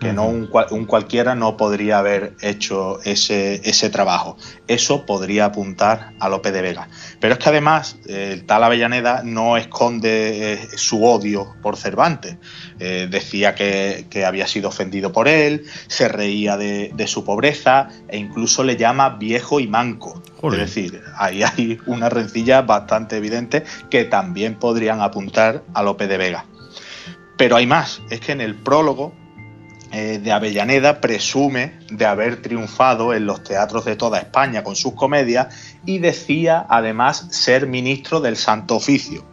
que 0.00 0.12
no 0.14 0.26
un, 0.26 0.46
cual- 0.46 0.66
un 0.70 0.86
cualquiera 0.86 1.34
no 1.34 1.56
podría 1.58 1.98
haber 1.98 2.34
hecho 2.40 3.00
ese, 3.04 3.60
ese 3.68 3.90
trabajo. 3.90 4.36
Eso 4.66 5.04
podría 5.04 5.44
apuntar 5.44 6.14
a 6.18 6.28
Lope 6.30 6.52
de 6.52 6.62
Vega. 6.62 6.88
Pero 7.20 7.34
es 7.34 7.38
que 7.38 7.50
además 7.50 7.96
eh, 8.06 8.30
el 8.32 8.46
tal 8.46 8.64
Avellaneda 8.64 9.22
no 9.24 9.58
esconde 9.58 10.54
eh, 10.54 10.68
su 10.76 11.04
odio 11.04 11.54
por 11.60 11.76
Cervantes. 11.76 12.36
Eh, 12.78 13.08
decía 13.10 13.54
que, 13.54 14.06
que 14.08 14.24
había 14.24 14.46
sido 14.46 14.70
ofendido 14.70 15.12
por 15.12 15.28
él, 15.28 15.66
se 15.88 16.08
reía 16.08 16.56
de, 16.56 16.90
de 16.94 17.06
su 17.06 17.24
pobreza 17.24 17.88
e 18.08 18.16
incluso 18.16 18.64
le 18.64 18.76
llama 18.76 19.10
viejo 19.10 19.60
y 19.60 19.66
manco. 19.66 20.22
Joder. 20.40 20.60
Es 20.60 20.74
decir, 20.74 21.02
ahí 21.18 21.42
hay 21.42 21.78
una 21.84 22.08
rencilla 22.08 22.62
bastante 22.62 23.18
evidente 23.18 23.64
que 23.90 24.04
también 24.04 24.54
podrían 24.54 25.02
apuntar 25.02 25.62
a 25.74 25.82
Lope 25.82 26.06
de 26.06 26.16
Vega. 26.16 26.46
Pero 27.36 27.56
hay 27.56 27.66
más, 27.66 28.00
es 28.10 28.20
que 28.20 28.32
en 28.32 28.40
el 28.40 28.54
prólogo 28.54 29.14
eh, 29.92 30.20
de 30.22 30.30
Avellaneda 30.30 31.00
presume 31.00 31.72
de 31.90 32.06
haber 32.06 32.42
triunfado 32.42 33.12
en 33.12 33.26
los 33.26 33.42
teatros 33.42 33.84
de 33.84 33.96
toda 33.96 34.20
España 34.20 34.62
con 34.62 34.76
sus 34.76 34.94
comedias 34.94 35.54
y 35.84 35.98
decía 35.98 36.64
además 36.68 37.26
ser 37.30 37.66
ministro 37.66 38.20
del 38.20 38.36
Santo 38.36 38.76
Oficio. 38.76 39.24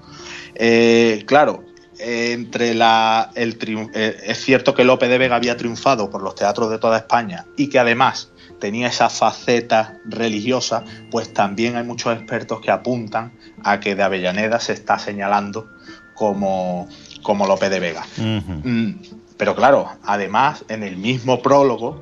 Eh, 0.56 1.24
claro, 1.28 1.64
eh, 2.00 2.32
entre 2.34 2.74
la, 2.74 3.30
el 3.36 3.58
es 3.94 4.44
cierto 4.44 4.74
que 4.74 4.84
Lope 4.84 5.08
de 5.08 5.20
Vega 5.20 5.36
había 5.36 5.58
triunfado 5.58 6.10
por 6.10 6.24
los 6.24 6.34
teatros 6.34 6.72
de 6.72 6.80
toda 6.80 6.98
España 6.98 7.46
y 7.56 7.70
que 7.70 7.78
además 7.78 8.32
tenía 8.60 8.88
esa 8.88 9.10
faceta 9.10 10.00
religiosa, 10.06 10.84
pues 11.12 11.34
también 11.34 11.76
hay 11.76 11.84
muchos 11.84 12.16
expertos 12.16 12.62
que 12.62 12.72
apuntan 12.72 13.32
a 13.64 13.80
que 13.80 13.96
de 13.96 14.02
Avellaneda 14.02 14.60
se 14.60 14.74
está 14.74 14.98
señalando 14.98 15.70
como, 16.16 16.88
como 17.22 17.46
Lope 17.46 17.70
de 17.70 17.80
Vega. 17.80 18.06
Mm, 18.18 18.92
Pero 19.38 19.56
claro, 19.56 19.88
además, 20.04 20.66
en 20.70 20.84
el 20.84 20.98
mismo 20.98 21.42
prólogo, 21.42 22.02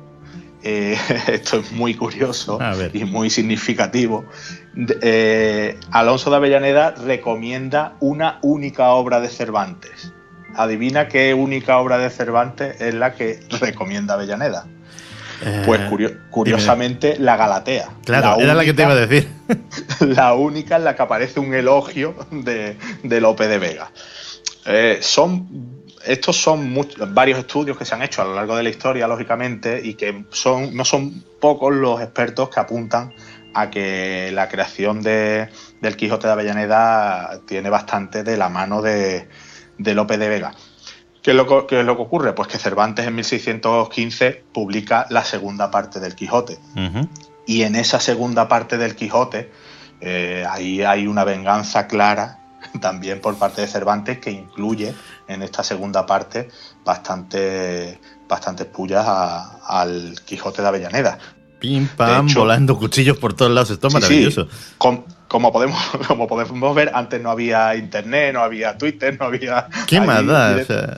eh, 0.62 0.96
esto 1.28 1.58
es 1.58 1.72
muy 1.72 1.94
curioso 1.94 2.58
y 2.94 3.04
muy 3.04 3.30
significativo, 3.30 4.24
eh, 5.02 5.78
Alonso 5.90 6.30
de 6.30 6.36
Avellaneda 6.36 6.90
recomienda 6.92 7.94
una 8.00 8.38
única 8.42 8.90
obra 8.90 9.20
de 9.20 9.28
Cervantes. 9.28 10.12
Adivina 10.54 11.08
qué 11.08 11.34
única 11.34 11.78
obra 11.78 11.98
de 11.98 12.08
Cervantes 12.10 12.80
es 12.80 12.94
la 12.94 13.14
que 13.14 13.40
recomienda 13.60 14.14
Avellaneda. 14.14 14.66
Pues 15.66 15.80
Eh, 15.82 15.86
curio- 15.90 16.16
curiosamente, 16.30 17.16
la 17.18 17.36
Galatea. 17.36 17.90
Claro, 18.06 18.40
era 18.40 18.54
la 18.54 18.64
que 18.64 18.72
te 18.72 18.82
iba 18.82 18.92
a 18.92 18.94
decir. 19.06 19.28
la 20.00 20.32
única 20.32 20.76
en 20.76 20.84
la 20.84 20.96
que 20.96 21.02
aparece 21.02 21.40
un 21.40 21.52
elogio 21.52 22.14
de, 22.30 22.78
de 23.02 23.20
Lope 23.20 23.46
de 23.46 23.58
Vega. 23.58 23.90
Eh, 24.64 24.98
son, 25.02 25.75
estos 26.06 26.36
son 26.36 26.74
varios 27.12 27.38
estudios 27.38 27.76
que 27.76 27.84
se 27.84 27.94
han 27.94 28.02
hecho 28.02 28.22
a 28.22 28.24
lo 28.24 28.34
largo 28.34 28.56
de 28.56 28.62
la 28.62 28.68
historia, 28.70 29.06
lógicamente, 29.06 29.80
y 29.84 29.94
que 29.94 30.24
son, 30.30 30.74
no 30.74 30.84
son 30.84 31.24
pocos 31.40 31.74
los 31.74 32.00
expertos 32.00 32.48
que 32.50 32.60
apuntan 32.60 33.12
a 33.54 33.70
que 33.70 34.30
la 34.32 34.48
creación 34.48 35.02
de, 35.02 35.48
del 35.80 35.96
Quijote 35.96 36.26
de 36.26 36.32
Avellaneda 36.34 37.40
tiene 37.46 37.70
bastante 37.70 38.22
de 38.22 38.36
la 38.36 38.48
mano 38.48 38.82
de, 38.82 39.28
de 39.78 39.94
Lope 39.94 40.18
de 40.18 40.28
Vega. 40.28 40.52
¿Qué 41.22 41.30
es, 41.32 41.36
lo, 41.36 41.46
que- 41.46 41.66
qué 41.66 41.80
es 41.80 41.86
lo 41.86 41.96
que 41.96 42.02
ocurre? 42.02 42.34
Pues 42.34 42.48
que 42.48 42.58
Cervantes 42.58 43.06
en 43.06 43.14
1615 43.16 44.44
publica 44.52 45.06
la 45.10 45.24
segunda 45.24 45.70
parte 45.70 45.98
del 46.00 46.14
Quijote. 46.14 46.58
Y 47.46 47.62
en 47.62 47.76
esa 47.76 47.98
segunda 48.00 48.46
parte 48.48 48.76
del 48.78 48.94
Quijote, 48.94 49.50
eh, 50.00 50.44
ahí 50.48 50.82
hay 50.82 51.06
una 51.06 51.24
venganza 51.24 51.86
clara 51.86 52.38
también 52.80 53.20
por 53.20 53.36
parte 53.36 53.60
de 53.62 53.66
Cervantes 53.68 54.18
que 54.18 54.30
incluye 54.30 54.94
en 55.28 55.42
esta 55.42 55.62
segunda 55.62 56.06
parte 56.06 56.48
bastante, 56.84 57.98
bastantes 58.28 58.66
pullas 58.66 59.04
a- 59.06 59.60
al 59.66 60.14
Quijote 60.24 60.62
de 60.62 60.68
Avellaneda. 60.68 61.18
Pim, 61.58 61.88
pam, 61.88 62.26
hecho- 62.28 62.40
volando 62.40 62.78
cuchillos 62.78 63.16
por 63.18 63.32
todos 63.34 63.50
lados. 63.50 63.70
Esto 63.70 63.86
es 63.88 63.92
Sí, 63.94 64.00
maravilloso. 64.00 64.44
sí. 64.50 64.74
Com- 64.78 65.04
como, 65.28 65.52
podemos, 65.52 65.78
como 66.08 66.26
podemos 66.28 66.74
ver, 66.74 66.92
antes 66.94 67.20
no 67.20 67.30
había 67.30 67.74
internet, 67.76 68.32
no 68.34 68.40
había 68.42 68.76
Twitter, 68.78 69.16
no 69.18 69.26
había... 69.26 69.66
¿Qué 69.86 69.98
ahí 69.98 70.06
más 70.06 70.24
da? 70.26 70.56
O 70.60 70.64
sea, 70.64 70.96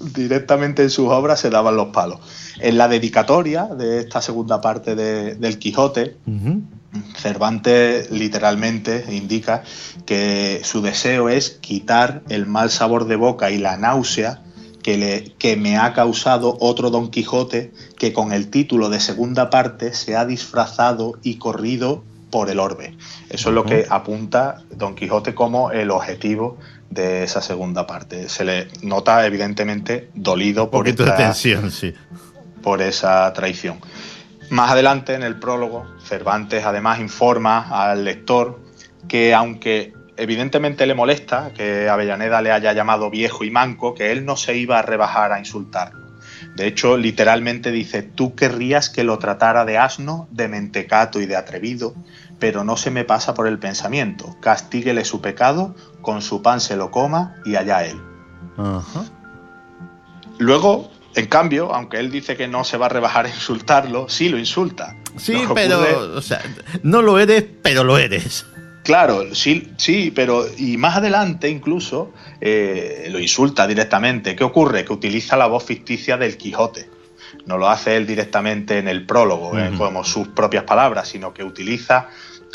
directamente 0.00 0.82
en 0.82 0.90
sus 0.90 1.08
obras 1.08 1.40
se 1.40 1.50
daban 1.50 1.76
los 1.76 1.88
palos. 1.88 2.20
En 2.60 2.76
la 2.78 2.88
dedicatoria 2.88 3.66
de 3.66 4.00
esta 4.00 4.20
segunda 4.20 4.60
parte 4.60 4.94
de- 4.94 5.34
del 5.36 5.58
Quijote. 5.58 6.16
Cervantes 7.16 8.10
literalmente 8.10 9.04
indica 9.10 9.62
que 10.06 10.60
su 10.64 10.82
deseo 10.82 11.28
es 11.28 11.50
quitar 11.50 12.22
el 12.28 12.46
mal 12.46 12.70
sabor 12.70 13.06
de 13.06 13.16
boca 13.16 13.50
y 13.50 13.58
la 13.58 13.76
náusea 13.76 14.40
que, 14.82 14.98
le, 14.98 15.24
que 15.38 15.56
me 15.56 15.78
ha 15.78 15.92
causado 15.94 16.56
otro 16.60 16.90
Don 16.90 17.10
Quijote 17.10 17.72
que 17.96 18.12
con 18.12 18.32
el 18.32 18.48
título 18.50 18.90
de 18.90 19.00
segunda 19.00 19.48
parte 19.50 19.94
se 19.94 20.16
ha 20.16 20.26
disfrazado 20.26 21.18
y 21.22 21.36
corrido 21.38 22.04
por 22.30 22.50
el 22.50 22.58
orbe. 22.58 22.96
Eso 23.30 23.48
es 23.48 23.54
lo 23.54 23.64
que 23.64 23.86
apunta 23.88 24.62
Don 24.76 24.94
Quijote 24.94 25.34
como 25.34 25.70
el 25.70 25.90
objetivo 25.90 26.58
de 26.90 27.22
esa 27.24 27.40
segunda 27.40 27.86
parte. 27.86 28.28
Se 28.28 28.44
le 28.44 28.68
nota 28.82 29.24
evidentemente 29.26 30.10
dolido 30.14 30.64
Un 30.64 30.70
por 30.70 30.84
poquito 30.84 31.04
de 31.04 31.10
esta- 31.10 31.22
tensión, 31.24 31.70
sí. 31.70 31.94
por 32.62 32.82
esa 32.82 33.32
traición. 33.32 33.78
Más 34.54 34.70
adelante 34.70 35.14
en 35.14 35.24
el 35.24 35.40
prólogo, 35.40 35.84
Cervantes 35.98 36.64
además 36.64 37.00
informa 37.00 37.90
al 37.90 38.04
lector 38.04 38.60
que 39.08 39.34
aunque 39.34 39.92
evidentemente 40.16 40.86
le 40.86 40.94
molesta 40.94 41.50
que 41.52 41.88
Avellaneda 41.88 42.40
le 42.40 42.52
haya 42.52 42.72
llamado 42.72 43.10
viejo 43.10 43.42
y 43.42 43.50
manco, 43.50 43.94
que 43.94 44.12
él 44.12 44.24
no 44.24 44.36
se 44.36 44.56
iba 44.56 44.78
a 44.78 44.82
rebajar 44.82 45.32
a 45.32 45.40
insultarlo. 45.40 46.06
De 46.54 46.68
hecho, 46.68 46.96
literalmente 46.96 47.72
dice, 47.72 48.04
tú 48.04 48.36
querrías 48.36 48.90
que 48.90 49.02
lo 49.02 49.18
tratara 49.18 49.64
de 49.64 49.76
asno, 49.76 50.28
de 50.30 50.46
mentecato 50.46 51.20
y 51.20 51.26
de 51.26 51.34
atrevido, 51.34 51.92
pero 52.38 52.62
no 52.62 52.76
se 52.76 52.92
me 52.92 53.02
pasa 53.02 53.34
por 53.34 53.48
el 53.48 53.58
pensamiento. 53.58 54.36
Castíguele 54.38 55.04
su 55.04 55.20
pecado, 55.20 55.74
con 56.00 56.22
su 56.22 56.42
pan 56.42 56.60
se 56.60 56.76
lo 56.76 56.92
coma 56.92 57.34
y 57.44 57.56
allá 57.56 57.84
él. 57.84 58.00
Luego, 60.38 60.92
en 61.14 61.26
cambio, 61.26 61.72
aunque 61.74 61.98
él 61.98 62.10
dice 62.10 62.36
que 62.36 62.48
no 62.48 62.64
se 62.64 62.76
va 62.76 62.86
a 62.86 62.88
rebajar 62.88 63.26
a 63.26 63.28
insultarlo, 63.28 64.08
sí 64.08 64.28
lo 64.28 64.38
insulta. 64.38 64.96
Sí, 65.16 65.32
Lo 65.44 65.54
pero, 65.54 65.80
ocurre- 65.82 66.16
o 66.16 66.22
sea, 66.22 66.40
no 66.82 67.02
lo 67.02 67.18
eres, 67.18 67.44
pero 67.62 67.84
lo 67.84 67.98
eres. 67.98 68.46
Claro, 68.82 69.34
sí, 69.34 69.70
sí, 69.78 70.12
pero 70.14 70.44
y 70.58 70.76
más 70.76 70.96
adelante 70.96 71.48
incluso 71.48 72.12
eh, 72.40 73.06
lo 73.10 73.18
insulta 73.18 73.66
directamente. 73.66 74.36
¿Qué 74.36 74.44
ocurre? 74.44 74.84
Que 74.84 74.92
utiliza 74.92 75.36
la 75.36 75.46
voz 75.46 75.64
ficticia 75.64 76.16
del 76.18 76.36
Quijote. 76.36 76.90
No 77.46 77.56
lo 77.58 77.68
hace 77.70 77.96
él 77.96 78.06
directamente 78.06 78.78
en 78.78 78.86
el 78.88 79.06
prólogo, 79.06 79.58
eh, 79.58 79.70
como 79.78 80.04
sus 80.04 80.28
propias 80.28 80.64
palabras, 80.64 81.08
sino 81.08 81.32
que 81.32 81.42
utiliza 81.44 82.08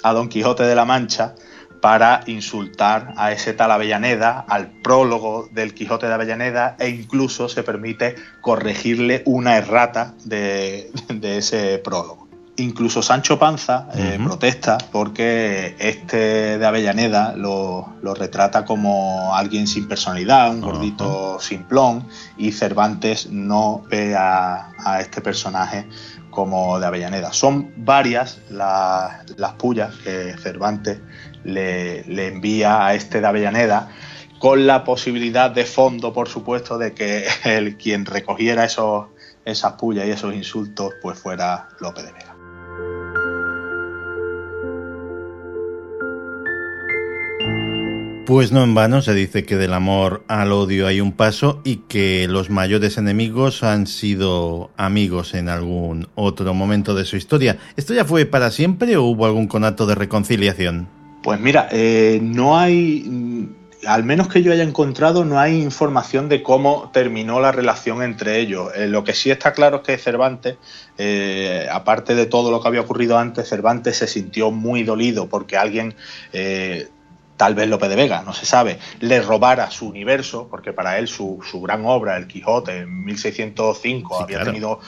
a 0.04 0.14
Don 0.14 0.30
Quijote 0.30 0.64
de 0.64 0.76
la 0.76 0.86
Mancha 0.86 1.34
para 1.82 2.22
insultar 2.28 3.14
a 3.18 3.32
ese 3.32 3.54
tal 3.54 3.72
Avellaneda, 3.72 4.46
al 4.48 4.68
prólogo 4.68 5.48
del 5.52 5.74
Quijote 5.74 6.08
de 6.08 6.14
Avellaneda, 6.14 6.76
e 6.80 6.90
incluso 6.90 7.48
se 7.50 7.64
permite 7.64 8.16
corregirle 8.42 9.24
una 9.26 9.58
errata 9.58 10.14
de, 10.26 10.92
de 11.10 11.38
ese 11.38 11.78
prólogo. 11.80 12.28
Incluso 12.58 13.02
Sancho 13.02 13.40
Panza 13.40 13.88
eh, 13.96 14.20
protesta 14.22 14.78
porque 14.92 15.78
este 15.80 16.58
de 16.58 16.66
Avellaneda 16.66 17.34
lo, 17.38 17.94
lo 18.02 18.14
retrata 18.14 18.66
como 18.66 19.34
alguien 19.34 19.66
sin 19.66 19.88
personalidad, 19.88 20.52
un 20.52 20.60
gordito 20.60 21.40
simplón, 21.40 22.06
y 22.38 22.52
Cervantes 22.52 23.30
no 23.32 23.84
ve 23.90 24.14
a, 24.14 24.72
a 24.84 25.00
este 25.00 25.22
personaje 25.22 25.88
como 26.32 26.78
de 26.82 26.86
Avellaneda. 26.88 27.32
Son 27.32 27.72
varias 27.78 28.40
la- 28.50 29.24
las 29.38 29.54
pullas 29.54 29.96
que 30.04 30.36
Cervantes 30.38 31.00
le, 31.44 32.28
envía 32.28 32.86
a 32.86 32.96
este 32.96 33.22
de 33.22 33.28
Avellaneda, 33.28 33.90
con 34.40 34.68
la 34.68 34.84
posibilidad 34.84 35.52
de 35.52 35.66
fondo, 35.66 36.14
por 36.14 36.30
supuesto, 36.30 36.78
de 36.78 36.94
que 36.94 37.26
el 37.44 37.78
quien 37.78 38.06
recogiera 38.06 38.66
esos, 38.66 39.08
esas 39.46 39.74
pullas 39.74 40.08
y 40.08 40.12
esos 40.12 40.34
insultos 40.34 40.94
pues 41.02 41.18
fuera 41.20 41.70
Lope 41.80 42.04
de 42.04 42.12
Vega. 42.12 42.36
Pues 48.30 48.52
no 48.52 48.64
en 48.64 48.76
vano 48.76 49.02
se 49.02 49.16
dice 49.16 49.44
que 49.44 49.56
del 49.56 49.74
amor 49.74 50.24
al 50.28 50.52
odio 50.52 50.86
hay 50.86 51.02
un 51.02 51.14
paso 51.14 51.62
y 51.64 51.78
que 51.88 52.28
los 52.30 52.52
mayores 52.52 53.00
enemigos 53.00 53.64
han 53.64 53.88
sido 53.88 54.70
amigos 54.78 55.34
en 55.34 55.50
algún 55.50 56.10
otro 56.14 56.54
momento 56.54 56.94
de 56.94 57.06
su 57.06 57.18
historia. 57.18 57.58
¿Esto 57.76 57.96
ya 57.96 58.06
fue 58.06 58.28
para 58.28 58.52
siempre 58.52 58.98
o 58.98 59.04
hubo 59.04 59.26
algún 59.26 59.48
conato 59.48 59.88
de 59.88 59.96
reconciliación? 59.96 60.99
Pues 61.22 61.40
mira, 61.40 61.68
eh, 61.72 62.20
no 62.22 62.58
hay, 62.58 63.50
al 63.86 64.04
menos 64.04 64.28
que 64.30 64.42
yo 64.42 64.52
haya 64.52 64.64
encontrado, 64.64 65.26
no 65.26 65.40
hay 65.40 65.62
información 65.62 66.30
de 66.30 66.42
cómo 66.44 66.92
terminó 66.94 67.40
la 67.40 67.52
relación 67.52 68.02
entre 68.04 68.40
ellos. 68.40 68.72
Eh, 68.76 68.88
lo 68.88 69.04
que 69.04 69.14
sí 69.14 69.30
está 69.30 69.54
claro 69.54 69.78
es 69.78 69.84
que 69.84 69.98
Cervantes, 69.98 70.58
eh, 70.98 71.68
aparte 71.72 72.16
de 72.16 72.26
todo 72.26 72.52
lo 72.52 72.62
que 72.62 72.68
había 72.70 72.82
ocurrido 72.82 73.18
antes, 73.18 73.50
Cervantes 73.50 73.98
se 73.98 74.08
sintió 74.08 74.52
muy 74.52 74.84
dolido 74.84 75.28
porque 75.28 75.58
alguien 75.58 75.94
eh, 76.32 76.90
tal 77.40 77.56
vez 77.56 77.70
Lope 77.70 77.88
de 77.88 77.96
Vega, 77.96 78.22
no 78.22 78.34
se 78.34 78.46
sabe, 78.46 78.80
le 79.00 79.22
robara 79.22 79.72
su 79.72 79.88
universo, 79.88 80.50
porque 80.52 80.74
para 80.74 80.98
él 80.98 81.08
su, 81.08 81.40
su 81.50 81.62
gran 81.62 81.86
obra, 81.86 82.18
El 82.18 82.28
Quijote, 82.28 82.80
en 82.80 83.06
1605, 83.06 84.18
Sí, 84.18 84.24
había 84.24 84.38
claro. 84.40 84.52
tenido, 84.52 84.80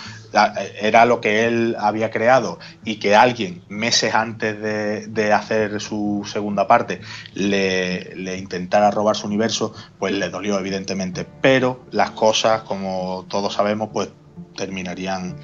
era 0.82 1.06
lo 1.06 1.22
que 1.22 1.46
él 1.46 1.78
había 1.80 2.12
creado, 2.12 2.60
y 2.84 2.98
que 2.98 3.16
alguien, 3.16 3.64
meses 3.70 4.14
antes 4.14 4.62
de, 4.62 5.08
de 5.08 5.32
hacer 5.32 5.80
su 5.80 6.28
segunda 6.30 6.68
parte, 6.68 7.00
le, 7.36 8.14
le 8.18 8.38
intentara 8.38 8.92
robar 8.92 9.16
su 9.16 9.28
universo, 9.28 9.74
pues 9.98 10.12
le 10.14 10.30
dolió, 10.30 10.60
evidentemente. 10.60 11.26
Pero 11.42 11.86
las 11.92 12.12
cosas, 12.12 12.64
como 12.64 13.26
todos 13.30 13.54
sabemos, 13.54 13.92
pues 13.94 14.10
terminarían 14.58 15.38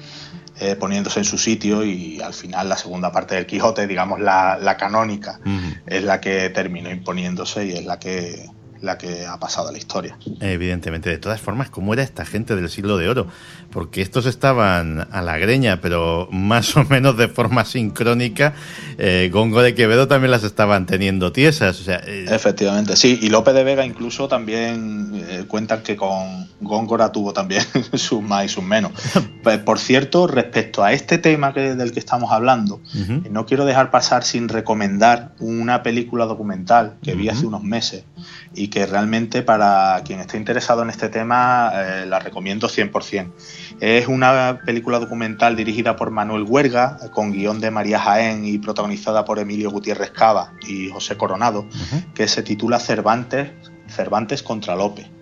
eh, 0.60 0.76
poniéndose 0.76 1.20
en 1.20 1.24
su 1.24 1.38
sitio 1.38 1.84
y 1.84 2.20
al 2.20 2.34
final 2.34 2.68
la 2.68 2.76
segunda 2.76 3.12
parte 3.12 3.34
del 3.34 3.46
Quijote, 3.46 3.86
digamos 3.86 4.20
la, 4.20 4.58
la 4.60 4.76
canónica, 4.76 5.40
es 5.86 6.02
la 6.02 6.20
que 6.20 6.50
terminó 6.50 6.90
imponiéndose 6.90 7.66
y 7.66 7.72
es 7.72 7.84
la 7.84 7.98
que, 7.98 8.48
la 8.80 8.98
que 8.98 9.26
ha 9.26 9.38
pasado 9.38 9.68
a 9.68 9.72
la 9.72 9.78
historia. 9.78 10.16
Evidentemente, 10.40 11.10
de 11.10 11.18
todas 11.18 11.40
formas, 11.40 11.70
¿cómo 11.70 11.92
era 11.92 12.02
esta 12.02 12.24
gente 12.24 12.56
del 12.56 12.68
siglo 12.68 12.96
de 12.96 13.08
oro? 13.08 13.26
Porque 13.70 14.02
estos 14.02 14.26
estaban 14.26 15.08
a 15.10 15.22
la 15.22 15.38
greña, 15.38 15.80
pero 15.80 16.28
más 16.30 16.76
o 16.76 16.84
menos 16.84 17.16
de 17.16 17.28
forma 17.28 17.64
sincrónica. 17.64 18.54
Eh, 18.98 19.30
Góngora 19.32 19.64
de 19.64 19.74
Quevedo 19.74 20.08
también 20.08 20.30
las 20.30 20.44
estaban 20.44 20.86
teniendo 20.86 21.32
tiesas. 21.32 21.80
O 21.80 21.84
sea, 21.84 22.00
eh, 22.06 22.26
Efectivamente, 22.28 22.96
sí. 22.96 23.18
Y 23.20 23.28
Lope 23.28 23.52
de 23.52 23.64
Vega 23.64 23.84
incluso 23.84 24.28
también 24.28 25.12
eh, 25.28 25.44
cuentan 25.46 25.82
que 25.82 25.96
con 25.96 26.48
Góngora 26.60 27.12
tuvo 27.12 27.32
también 27.32 27.62
sus 27.94 28.22
más 28.22 28.46
y 28.46 28.48
sus 28.48 28.64
menos. 28.64 28.92
Pues, 29.42 29.58
por 29.60 29.78
cierto, 29.78 30.26
respecto 30.26 30.82
a 30.82 30.92
este 30.92 31.16
tema 31.16 31.54
que, 31.54 31.74
del 31.74 31.92
que 31.92 32.00
estamos 32.00 32.32
hablando, 32.32 32.82
eh, 32.94 33.28
no 33.30 33.46
quiero 33.46 33.64
dejar 33.64 33.90
pasar 33.90 34.24
sin 34.24 34.48
recomendar 34.48 35.32
una 35.38 35.82
película 35.82 36.26
documental 36.26 36.96
que 37.02 37.14
vi 37.14 37.28
hace 37.28 37.46
unos 37.46 37.62
meses 37.62 38.04
y 38.54 38.68
que 38.68 38.86
realmente 38.86 39.42
para 39.42 40.02
quien 40.04 40.20
esté 40.20 40.36
interesado 40.36 40.82
en 40.82 40.90
este 40.90 41.08
tema 41.08 41.70
eh, 41.74 42.06
la 42.06 42.18
recomiendo 42.18 42.68
100%. 42.68 43.32
Es 43.80 44.08
una 44.08 44.60
película 44.64 44.98
documental 44.98 45.56
dirigida 45.56 45.96
por 45.96 46.10
Manuel 46.10 46.44
Huerga, 46.44 46.98
con 47.12 47.32
guion 47.32 47.60
de 47.60 47.70
María 47.70 47.98
Jaén 47.98 48.44
y 48.44 48.58
protagonizada 48.58 49.24
por 49.24 49.38
Emilio 49.38 49.70
Gutiérrez 49.70 50.10
Cava 50.10 50.52
y 50.66 50.88
José 50.88 51.16
Coronado, 51.16 51.66
que 52.14 52.28
se 52.28 52.42
titula 52.42 52.80
Cervantes, 52.80 53.50
Cervantes 53.88 54.42
contra 54.42 54.74
Lope. 54.74 55.18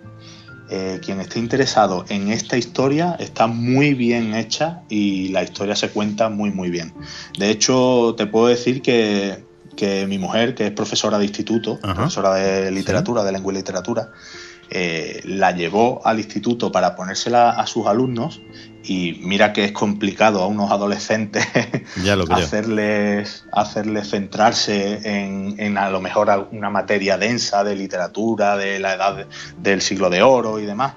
Eh, 0.69 0.99
quien 1.01 1.21
esté 1.21 1.39
interesado 1.39 2.03
en 2.09 2.27
esta 2.27 2.57
historia 2.57 3.15
está 3.19 3.47
muy 3.47 3.93
bien 3.93 4.35
hecha 4.35 4.81
y 4.89 5.29
la 5.29 5.41
historia 5.41 5.77
se 5.77 5.89
cuenta 5.89 6.27
muy 6.27 6.51
muy 6.51 6.69
bien. 6.69 6.93
De 7.39 7.49
hecho, 7.49 8.15
te 8.17 8.27
puedo 8.27 8.47
decir 8.47 8.81
que, 8.81 9.45
que 9.77 10.05
mi 10.07 10.17
mujer, 10.17 10.53
que 10.55 10.65
es 10.67 10.71
profesora 10.73 11.17
de 11.17 11.23
instituto, 11.23 11.79
Ajá. 11.81 11.93
profesora 11.93 12.33
de 12.33 12.69
literatura, 12.71 13.23
de 13.23 13.31
lengua 13.31 13.53
y 13.53 13.55
literatura, 13.55 14.09
eh, 14.69 15.21
la 15.23 15.51
llevó 15.53 16.01
al 16.05 16.17
instituto 16.19 16.73
para 16.73 16.93
ponérsela 16.97 17.51
a 17.51 17.65
sus 17.67 17.87
alumnos 17.87 18.41
y 18.83 19.17
mira 19.23 19.53
que 19.53 19.63
es 19.63 19.71
complicado 19.71 20.43
a 20.43 20.47
unos 20.47 20.71
adolescentes 20.71 21.45
Ya 22.03 22.17
lo 22.17 22.25
creo. 22.25 22.37
hacerles, 22.45 23.45
hacerles 23.53 24.09
centrarse 24.09 24.99
en, 25.05 25.55
en 25.57 25.77
a 25.77 25.89
lo 25.89 26.01
mejor 26.01 26.49
una 26.51 26.69
materia 26.69 27.17
densa 27.17 27.63
de 27.63 27.75
literatura, 27.77 28.57
de 28.57 28.79
la 28.79 28.95
edad 28.95 29.15
de- 29.15 29.25
del 29.57 29.81
siglo 29.81 30.09
de 30.09 30.21
oro 30.21 30.59
y 30.59 30.65
demás. 30.65 30.95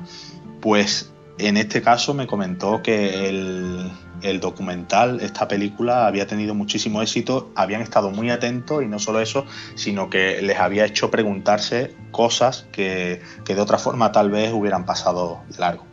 Pues 0.61 1.13
en 1.47 1.57
este 1.57 1.83
caso 1.83 2.15
me 2.15 2.27
comentó 2.27 2.83
que 2.83 3.29
el, 3.29 4.41
documental, 4.41 5.21
esta 5.21 5.49
película, 5.49 6.07
había 6.07 6.27
tenido 6.27 6.55
muchísimo 6.55 7.03
éxito, 7.03 7.51
habían 7.55 7.81
estado 7.81 8.11
muy 8.11 8.31
atentos 8.31 8.83
y 8.83 8.87
no 8.87 8.99
solo 8.99 9.21
eso, 9.21 9.47
sino 9.75 10.11
que 10.11 10.41
les 10.43 10.59
había 10.59 10.85
hecho 10.85 11.11
preguntarse 11.11 11.95
cosas 12.11 12.67
que, 12.73 13.23
que 13.45 13.55
de 13.55 13.61
otra 13.61 13.79
forma 13.79 14.13
tal 14.13 14.31
vez 14.31 14.53
hubieran 14.53 14.85
pasado 14.85 15.41
largo. 15.59 15.85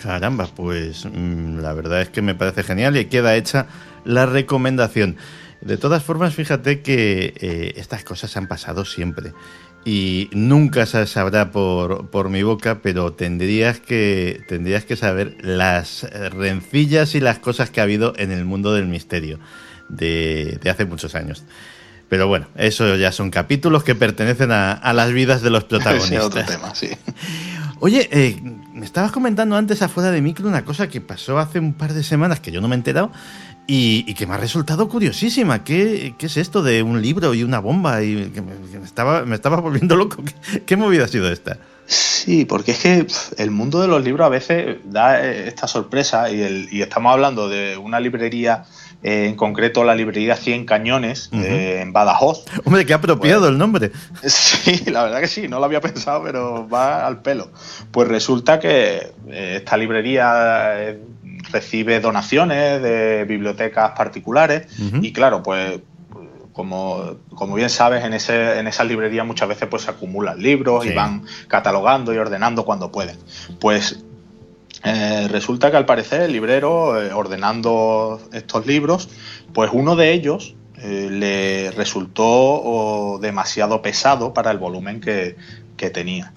Caramba, 0.00 0.48
pues 0.54 1.04
mm, 1.04 1.58
la 1.58 1.72
verdad 1.72 2.02
es 2.02 2.10
que 2.10 2.22
me 2.22 2.34
parece 2.34 2.62
genial 2.62 2.96
y 2.96 3.06
queda 3.06 3.34
hecha 3.36 3.66
la 4.04 4.26
recomendación. 4.26 5.16
De 5.60 5.78
todas 5.78 6.02
formas, 6.02 6.34
fíjate 6.34 6.82
que 6.82 7.34
eh, 7.40 7.72
estas 7.76 8.04
cosas 8.04 8.36
han 8.36 8.46
pasado 8.46 8.84
siempre 8.84 9.32
y 9.86 10.28
nunca 10.32 10.84
se 10.84 11.06
sabrá 11.06 11.52
por, 11.52 12.10
por 12.10 12.28
mi 12.28 12.42
boca, 12.42 12.80
pero 12.82 13.12
tendrías 13.12 13.78
que, 13.78 14.42
tendrías 14.48 14.84
que 14.84 14.96
saber 14.96 15.36
las 15.42 16.02
rencillas 16.32 17.14
y 17.14 17.20
las 17.20 17.38
cosas 17.38 17.70
que 17.70 17.78
ha 17.78 17.84
habido 17.84 18.12
en 18.16 18.32
el 18.32 18.44
mundo 18.44 18.74
del 18.74 18.88
misterio 18.88 19.38
de, 19.88 20.58
de 20.60 20.70
hace 20.70 20.86
muchos 20.86 21.14
años. 21.14 21.44
Pero 22.08 22.26
bueno, 22.26 22.48
eso 22.56 22.96
ya 22.96 23.12
son 23.12 23.30
capítulos 23.30 23.84
que 23.84 23.94
pertenecen 23.94 24.50
a, 24.50 24.72
a 24.72 24.92
las 24.92 25.12
vidas 25.12 25.40
de 25.42 25.50
los 25.50 25.62
protagonistas. 25.70 26.24
otro 26.24 26.44
tema, 26.44 26.74
sí. 26.74 26.90
Oye, 27.78 28.08
eh, 28.10 28.40
me 28.72 28.84
estabas 28.84 29.12
comentando 29.12 29.54
antes 29.54 29.82
afuera 29.82 30.10
de 30.10 30.20
micro 30.20 30.48
una 30.48 30.64
cosa 30.64 30.88
que 30.88 31.00
pasó 31.00 31.38
hace 31.38 31.60
un 31.60 31.74
par 31.74 31.92
de 31.92 32.02
semanas 32.02 32.40
que 32.40 32.50
yo 32.50 32.60
no 32.60 32.66
me 32.66 32.74
he 32.74 32.78
enterado 32.78 33.12
y, 33.66 34.04
y 34.06 34.14
que 34.14 34.26
me 34.26 34.34
ha 34.34 34.38
resultado 34.38 34.88
curiosísima. 34.88 35.64
¿Qué, 35.64 36.14
qué 36.18 36.26
es 36.26 36.36
esto 36.36 36.62
de 36.62 36.82
un 36.82 37.02
libro 37.02 37.34
y 37.34 37.42
una 37.42 37.58
bomba? 37.60 38.02
Y 38.02 38.30
que 38.30 38.42
me, 38.42 38.52
que 38.70 38.78
me 38.78 38.84
estaba, 38.86 39.24
me 39.24 39.34
estaba 39.34 39.56
volviendo 39.60 39.96
loco. 39.96 40.22
¿Qué, 40.24 40.62
qué 40.62 40.76
movida 40.76 41.04
ha 41.04 41.08
sido 41.08 41.30
esta? 41.30 41.58
Sí, 41.88 42.44
porque 42.44 42.72
es 42.72 42.78
que 42.80 43.06
el 43.38 43.50
mundo 43.52 43.80
de 43.80 43.86
los 43.86 44.02
libros 44.02 44.26
a 44.26 44.28
veces 44.28 44.78
da 44.84 45.24
eh, 45.24 45.46
esta 45.46 45.68
sorpresa 45.68 46.30
y, 46.30 46.40
el- 46.42 46.68
y 46.72 46.82
estamos 46.82 47.12
hablando 47.12 47.48
de 47.48 47.76
una 47.76 48.00
librería, 48.00 48.64
eh, 49.04 49.26
en 49.28 49.36
concreto 49.36 49.84
la 49.84 49.94
librería 49.94 50.34
100 50.34 50.64
Cañones 50.66 51.30
eh, 51.32 51.78
en 51.82 51.92
Badajoz. 51.92 52.44
Hombre, 52.64 52.84
qué 52.86 52.92
apropiado 52.94 53.48
el 53.48 53.56
nombre. 53.56 53.92
Sí, 54.24 54.82
la 54.90 55.04
verdad 55.04 55.20
que 55.20 55.28
sí, 55.28 55.46
no 55.46 55.60
lo 55.60 55.66
había 55.66 55.80
pensado, 55.80 56.24
pero 56.24 56.68
va 56.68 57.06
al 57.06 57.22
pelo. 57.22 57.52
Pues 57.92 58.08
resulta 58.08 58.58
que 58.58 59.12
eh, 59.28 59.54
esta 59.58 59.76
librería 59.76 60.96
recibe 61.52 62.00
donaciones 62.00 62.82
de 62.82 63.24
bibliotecas 63.24 63.92
particulares 63.92 64.66
y 65.00 65.12
claro, 65.12 65.42
pues 65.42 65.80
como, 66.52 67.16
como 67.34 67.54
bien 67.54 67.68
sabes, 67.68 68.02
en, 68.04 68.14
ese, 68.14 68.58
en 68.58 68.66
esas 68.66 68.86
librerías 68.86 69.26
muchas 69.26 69.48
veces 69.48 69.68
pues 69.68 69.82
se 69.82 69.90
acumulan 69.90 70.38
libros 70.42 70.84
Sí. 70.84 70.90
y 70.90 70.94
van 70.94 71.22
catalogando 71.48 72.14
y 72.14 72.16
ordenando 72.16 72.64
cuando 72.64 72.90
pueden. 72.90 73.18
Pues 73.60 74.02
eh, 74.84 75.28
resulta 75.30 75.70
que 75.70 75.76
al 75.76 75.84
parecer 75.84 76.22
el 76.22 76.32
librero, 76.32 77.00
eh, 77.00 77.12
ordenando 77.12 78.20
estos 78.32 78.66
libros, 78.66 79.10
pues 79.52 79.70
uno 79.72 79.96
de 79.96 80.12
ellos 80.12 80.54
eh, 80.78 81.08
le 81.10 81.70
resultó 81.72 82.24
oh, 82.24 83.18
demasiado 83.20 83.82
pesado 83.82 84.32
para 84.32 84.50
el 84.50 84.58
volumen 84.58 85.00
que, 85.00 85.36
que 85.76 85.90
tenía. 85.90 86.32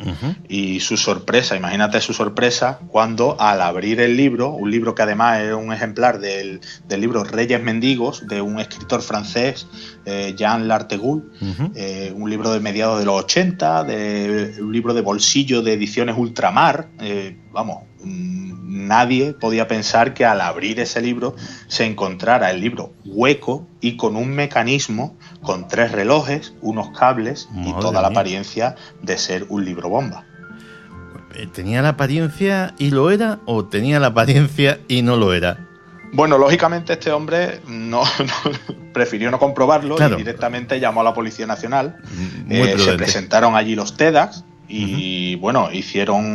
Y 0.47 0.79
su 0.79 0.97
sorpresa, 0.97 1.55
imagínate 1.55 2.01
su 2.01 2.13
sorpresa 2.13 2.79
cuando 2.87 3.39
al 3.39 3.61
abrir 3.61 4.01
el 4.01 4.15
libro, 4.15 4.49
un 4.49 4.69
libro 4.69 4.95
que 4.95 5.01
además 5.01 5.41
es 5.41 5.53
un 5.53 5.73
ejemplar 5.73 6.19
del, 6.19 6.61
del 6.87 7.01
libro 7.01 7.23
Reyes 7.23 7.61
Mendigos 7.61 8.27
de 8.27 8.41
un 8.41 8.59
escritor 8.59 9.01
francés, 9.01 9.67
eh, 10.05 10.33
Jean 10.37 10.67
Lartegoul, 10.67 11.31
eh, 11.75 12.13
un 12.15 12.29
libro 12.29 12.51
de 12.51 12.59
mediados 12.59 12.99
de 12.99 13.05
los 13.05 13.23
80, 13.23 13.83
de, 13.83 14.55
un 14.59 14.71
libro 14.71 14.93
de 14.93 15.01
bolsillo 15.01 15.61
de 15.61 15.73
ediciones 15.73 16.15
ultramar. 16.17 16.87
eh, 16.99 17.37
vamos, 17.51 17.83
mm, 18.03 18.87
nadie 18.87 19.33
podía 19.33 19.67
pensar 19.67 20.13
que 20.13 20.25
al 20.25 20.41
abrir 20.41 20.79
ese 20.79 21.01
libro 21.01 21.35
se 21.67 21.85
encontrara 21.85 22.51
el 22.51 22.61
libro 22.61 22.93
hueco 23.05 23.67
y 23.81 23.97
con 23.97 24.15
un 24.15 24.29
mecanismo 24.29 25.17
con 25.41 25.67
tres 25.67 25.91
relojes, 25.91 26.53
unos 26.61 26.89
cables 26.97 27.47
y 27.55 27.71
toda 27.73 28.01
la 28.01 28.09
apariencia 28.09 28.75
de 29.01 29.17
ser 29.17 29.45
un 29.49 29.63
libro 29.65 29.89
bomba. 29.89 30.25
Eh, 31.35 31.47
¿Tenía 31.53 31.81
la 31.81 31.89
apariencia 31.89 32.73
y 32.77 32.89
lo 32.91 33.11
era 33.11 33.39
o 33.45 33.65
tenía 33.65 33.99
la 33.99 34.07
apariencia 34.07 34.79
y 34.87 35.01
no 35.01 35.15
lo 35.15 35.33
era? 35.33 35.65
Bueno, 36.11 36.37
lógicamente 36.39 36.93
este 36.93 37.11
hombre 37.11 37.61
no, 37.67 38.01
no- 38.19 38.83
prefirió 38.93 39.29
no 39.31 39.37
comprobarlo 39.39 39.95
Claro. 39.95 40.15
y 40.15 40.17
directamente 40.19 40.79
llamó 40.79 41.01
a 41.01 41.03
la 41.03 41.13
Policía 41.13 41.45
Nacional. 41.45 41.97
Eh, 42.49 42.75
se 42.79 42.93
presentaron 42.93 43.55
allí 43.55 43.75
los 43.75 43.95
TEDx 43.95 44.43
y 44.69 45.35
bueno, 45.35 45.71
hicieron 45.71 46.25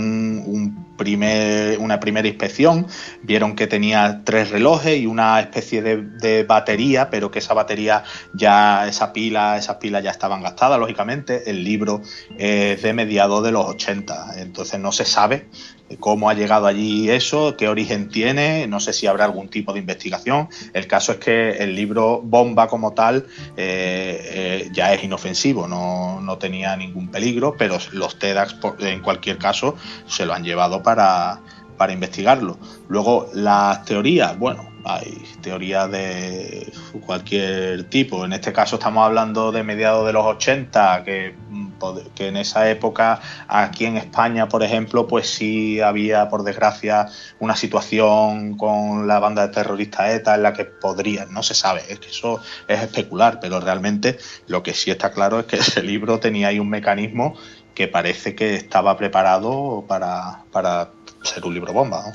un 0.45 0.85
primer, 0.97 1.79
una 1.79 2.01
primera 2.01 2.27
inspección, 2.27 2.87
vieron 3.23 3.55
que 3.55 3.67
tenía 3.67 4.23
tres 4.25 4.51
relojes 4.51 4.99
y 4.99 5.07
una 5.07 5.41
especie 5.41 5.83
de, 5.83 6.45
batería, 6.45 7.11
pero 7.11 7.31
que 7.31 7.39
esa 7.39 7.55
batería 7.55 8.03
ya, 8.35 8.89
esa 8.89 9.13
pila, 9.13 9.57
esas 9.57 9.77
pilas 9.77 10.03
ya 10.03 10.11
estaban 10.11 10.43
gastadas, 10.43 10.79
lógicamente. 10.79 11.49
El 11.49 11.63
libro 11.65 12.03
es 12.37 12.83
de 12.83 12.93
mediados 12.93 13.45
de 13.45 13.53
los 13.53 13.67
80, 13.67 14.41
entonces 14.41 14.81
no 14.81 14.93
se 14.93 15.05
sabe 15.05 15.47
cómo 16.01 16.31
ha 16.31 16.35
llegado 16.35 16.67
allí 16.67 17.11
eso, 17.11 17.57
qué 17.57 17.69
origen 17.69 18.09
tiene, 18.09 18.67
no 18.67 18.81
sé 18.81 18.93
si 18.93 19.07
habrá 19.07 19.25
algún 19.25 19.49
tipo 19.49 19.73
de 19.73 19.81
investigación. 19.81 20.49
El 20.73 20.87
caso 20.87 21.13
es 21.13 21.19
que 21.19 21.51
el 21.59 21.75
libro 21.75 22.21
Bomba 22.23 22.69
como 22.69 22.93
tal 22.93 23.27
eh, 23.57 24.21
eh, 24.67 24.71
ya 24.73 24.93
es 24.93 25.05
inofensivo, 25.05 25.69
no, 25.69 26.21
no, 26.21 26.39
tenía 26.39 26.77
ningún 26.77 27.09
peligro, 27.09 27.55
pero 27.57 27.79
los 27.93 28.19
TEDx 28.19 28.57
en 28.81 29.01
cualquier 29.01 29.39
caso 29.39 29.77
se 30.07 30.27
lo 30.27 30.35
han 30.35 30.45
llevado 30.45 30.83
para, 30.83 31.41
para 31.77 31.93
investigarlo. 31.93 32.59
Luego 32.89 33.29
las 33.35 33.85
teorías, 33.85 34.39
bueno, 34.39 34.74
hay 34.85 35.25
teorías 35.41 35.91
de 35.91 36.73
cualquier 37.07 37.85
tipo. 37.85 38.25
En 38.25 38.33
este 38.33 38.53
caso 38.53 38.77
estamos 38.77 39.05
hablando 39.05 39.51
de 39.51 39.63
mediados 39.63 40.07
de 40.07 40.13
los 40.13 40.25
80, 40.25 41.03
que, 41.05 41.35
que, 42.15 42.29
en 42.29 42.37
esa 42.37 42.71
época 42.71 43.21
aquí 43.49 43.87
en 43.87 43.97
España, 43.97 44.49
por 44.49 44.63
ejemplo, 44.63 45.07
pues 45.07 45.29
sí 45.29 45.81
había, 45.81 46.29
por 46.29 46.43
desgracia, 46.43 47.07
una 47.39 47.57
situación 47.57 48.57
con 48.57 49.07
la 49.07 49.19
banda 49.19 49.47
de 49.47 49.55
terroristas 49.55 50.11
ETA 50.11 50.35
en 50.35 50.43
la 50.43 50.53
que 50.53 50.65
podría, 50.65 51.25
no 51.27 51.43
se 51.43 51.55
sabe, 51.55 51.83
es 51.89 51.99
que 51.99 52.09
eso 52.09 52.41
es 52.69 52.83
especular, 52.83 53.39
pero 53.41 53.61
realmente 53.61 54.19
lo 54.47 54.63
que 54.63 54.75
sí 54.75 54.91
está 54.91 55.13
claro 55.13 55.41
es 55.41 55.47
que 55.47 55.57
ese 55.57 55.83
libro 55.83 56.21
tenía 56.21 56.49
ahí 56.49 56.59
un 56.59 56.69
mecanismo 56.69 57.35
que 57.75 57.89
parece 57.89 58.35
que 58.35 58.55
estaba 58.55 58.97
preparado 58.97 59.85
para, 59.89 60.45
para 60.53 60.91
ser 61.23 61.45
un 61.45 61.55
libro 61.55 61.73
bomba. 61.73 62.13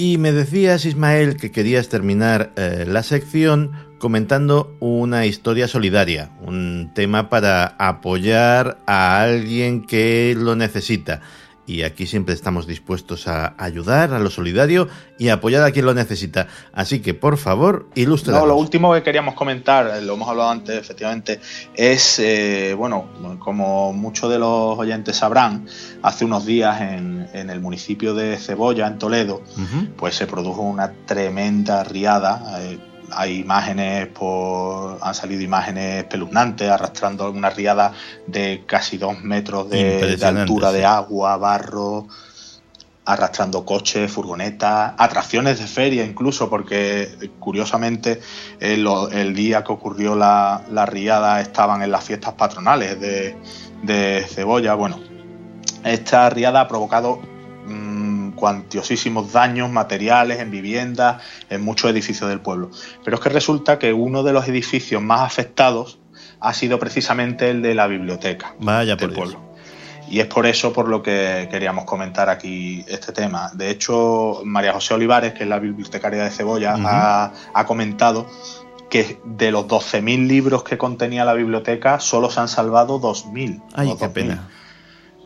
Y 0.00 0.16
me 0.16 0.30
decías, 0.30 0.84
Ismael, 0.84 1.36
que 1.36 1.50
querías 1.50 1.88
terminar 1.88 2.52
eh, 2.54 2.84
la 2.86 3.02
sección 3.02 3.72
comentando 3.98 4.76
una 4.78 5.26
historia 5.26 5.66
solidaria, 5.66 6.30
un 6.40 6.92
tema 6.94 7.28
para 7.28 7.74
apoyar 7.78 8.78
a 8.86 9.20
alguien 9.20 9.84
que 9.84 10.36
lo 10.38 10.54
necesita 10.54 11.20
y 11.68 11.82
aquí 11.82 12.06
siempre 12.06 12.34
estamos 12.34 12.66
dispuestos 12.66 13.28
a 13.28 13.54
ayudar 13.58 14.14
a 14.14 14.18
lo 14.18 14.30
solidario 14.30 14.88
y 15.18 15.28
apoyar 15.28 15.62
a 15.62 15.70
quien 15.70 15.84
lo 15.84 15.92
necesita. 15.92 16.48
Así 16.72 17.00
que, 17.00 17.12
por 17.12 17.36
favor, 17.36 17.88
ilustre. 17.94 18.32
No, 18.32 18.46
lo 18.46 18.56
último 18.56 18.94
que 18.94 19.02
queríamos 19.02 19.34
comentar, 19.34 20.02
lo 20.02 20.14
hemos 20.14 20.28
hablado 20.28 20.48
antes, 20.48 20.78
efectivamente, 20.78 21.40
es, 21.74 22.18
eh, 22.20 22.74
bueno, 22.76 23.38
como 23.38 23.92
muchos 23.92 24.30
de 24.30 24.38
los 24.38 24.78
oyentes 24.78 25.16
sabrán, 25.16 25.66
hace 26.02 26.24
unos 26.24 26.46
días 26.46 26.80
en, 26.80 27.28
el 27.34 27.60
municipio 27.60 28.14
de 28.14 28.38
Cebolla, 28.38 28.86
en 28.86 28.98
Toledo, 28.98 29.42
pues 29.96 30.14
se 30.14 30.26
produjo 30.26 30.62
una 30.62 30.92
tremenda 31.06 31.84
riada. 31.84 32.62
Eh, 32.62 32.78
hay 33.12 33.40
imágenes 33.40 34.06
por, 34.08 34.98
han 35.00 35.14
salido 35.14 35.42
imágenes 35.42 36.04
espeluznantes 36.04 36.70
arrastrando 36.70 37.30
una 37.30 37.50
riada 37.50 37.92
de 38.26 38.64
casi 38.66 38.98
dos 38.98 39.22
metros 39.22 39.70
de, 39.70 40.18
altura 40.22 40.72
de 40.72 40.84
agua, 40.84 41.36
barro, 41.36 42.06
arrastrando 43.04 43.64
coches, 43.64 44.10
furgonetas, 44.12 44.92
atracciones 44.98 45.58
de 45.58 45.66
feria 45.66 46.04
incluso, 46.04 46.50
porque 46.50 47.30
curiosamente 47.38 48.20
el, 48.60 49.34
día 49.34 49.64
que 49.64 49.72
ocurrió 49.72 50.14
la, 50.14 50.86
riada 50.86 51.40
estaban 51.40 51.82
en 51.82 51.90
las 51.90 52.04
fiestas 52.04 52.34
patronales 52.34 53.00
de, 53.00 53.36
de 53.82 54.26
Cebolla. 54.28 54.74
Bueno, 54.74 55.00
esta 55.84 56.28
riada 56.28 56.62
ha 56.62 56.68
provocado 56.68 57.37
cuantiosísimos 58.38 59.32
daños 59.32 59.70
materiales 59.70 60.40
en 60.40 60.50
viviendas, 60.50 61.22
en 61.50 61.62
muchos 61.62 61.90
edificios 61.90 62.28
del 62.30 62.40
pueblo. 62.40 62.70
Pero 63.04 63.16
es 63.16 63.22
que 63.22 63.28
resulta 63.28 63.78
que 63.78 63.92
uno 63.92 64.22
de 64.22 64.32
los 64.32 64.48
edificios 64.48 65.02
más 65.02 65.20
afectados 65.20 65.98
ha 66.40 66.54
sido 66.54 66.78
precisamente 66.78 67.50
el 67.50 67.62
de 67.62 67.74
la 67.74 67.86
biblioteca 67.86 68.54
Vaya 68.60 68.96
del 68.96 69.12
pueblo. 69.12 69.48
Y 70.10 70.20
es 70.20 70.26
por 70.26 70.46
eso 70.46 70.72
por 70.72 70.88
lo 70.88 71.02
que 71.02 71.48
queríamos 71.50 71.84
comentar 71.84 72.30
aquí 72.30 72.84
este 72.88 73.12
tema. 73.12 73.50
De 73.52 73.70
hecho, 73.70 74.40
María 74.44 74.72
José 74.72 74.94
Olivares, 74.94 75.34
que 75.34 75.42
es 75.42 75.48
la 75.48 75.58
bibliotecaria 75.58 76.24
de 76.24 76.30
Cebolla, 76.30 76.76
ha, 77.52 77.64
comentado 77.66 78.26
que 78.88 79.20
de 79.24 79.50
los 79.50 79.66
12.000 79.66 80.26
libros 80.26 80.62
que 80.62 80.78
contenía 80.78 81.26
la 81.26 81.34
biblioteca, 81.34 82.00
solo 82.00 82.30
se 82.30 82.40
han 82.40 82.48
salvado 82.48 82.98
2.000. 83.00 83.62
Ay, 83.74 83.94
qué 83.98 84.08
pena. 84.08 84.48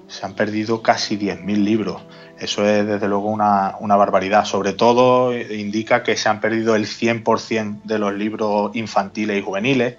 Se 0.08 0.26
han 0.26 0.34
perdido 0.34 0.82
casi 0.82 1.16
10.000 1.16 1.56
libros. 1.62 2.02
Eso 2.42 2.66
es 2.66 2.84
desde 2.84 3.06
luego 3.06 3.28
una, 3.28 3.96
barbaridad. 3.96 4.44
Sobre 4.44 4.72
todo 4.72 5.32
indica 5.32 6.02
que 6.02 6.16
se 6.16 6.28
han 6.28 6.40
perdido 6.40 6.74
el 6.74 6.86
100% 6.86 7.82
de 7.84 7.98
los 8.00 8.12
libros 8.12 8.74
infantiles 8.74 9.38
y 9.38 9.42
juveniles. 9.42 9.94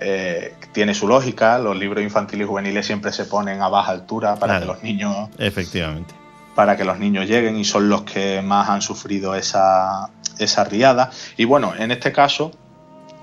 Eh, 0.00 0.54
tiene 0.72 0.94
su 0.94 1.06
lógica, 1.06 1.58
los 1.58 1.76
libros 1.76 2.02
infantiles 2.02 2.46
y 2.46 2.48
juveniles 2.48 2.86
siempre 2.86 3.12
se 3.12 3.26
ponen 3.26 3.60
a 3.60 3.68
baja 3.68 3.92
altura 3.92 4.36
para 4.36 4.60
que 4.60 4.64
los 4.64 4.82
niños... 4.82 5.28
Efectivamente. 5.38 6.14
Para 6.54 6.74
que 6.74 6.84
los 6.84 6.98
niños 6.98 7.28
lleguen 7.28 7.58
y 7.58 7.66
son 7.66 7.90
los 7.90 8.02
que 8.02 8.40
más 8.40 8.70
han 8.70 8.80
sufrido 8.80 9.34
esa, 9.34 10.08
esa 10.38 10.64
riada. 10.64 11.10
Y 11.36 11.44
bueno, 11.44 11.74
en 11.78 11.90
este 11.90 12.12
caso 12.12 12.50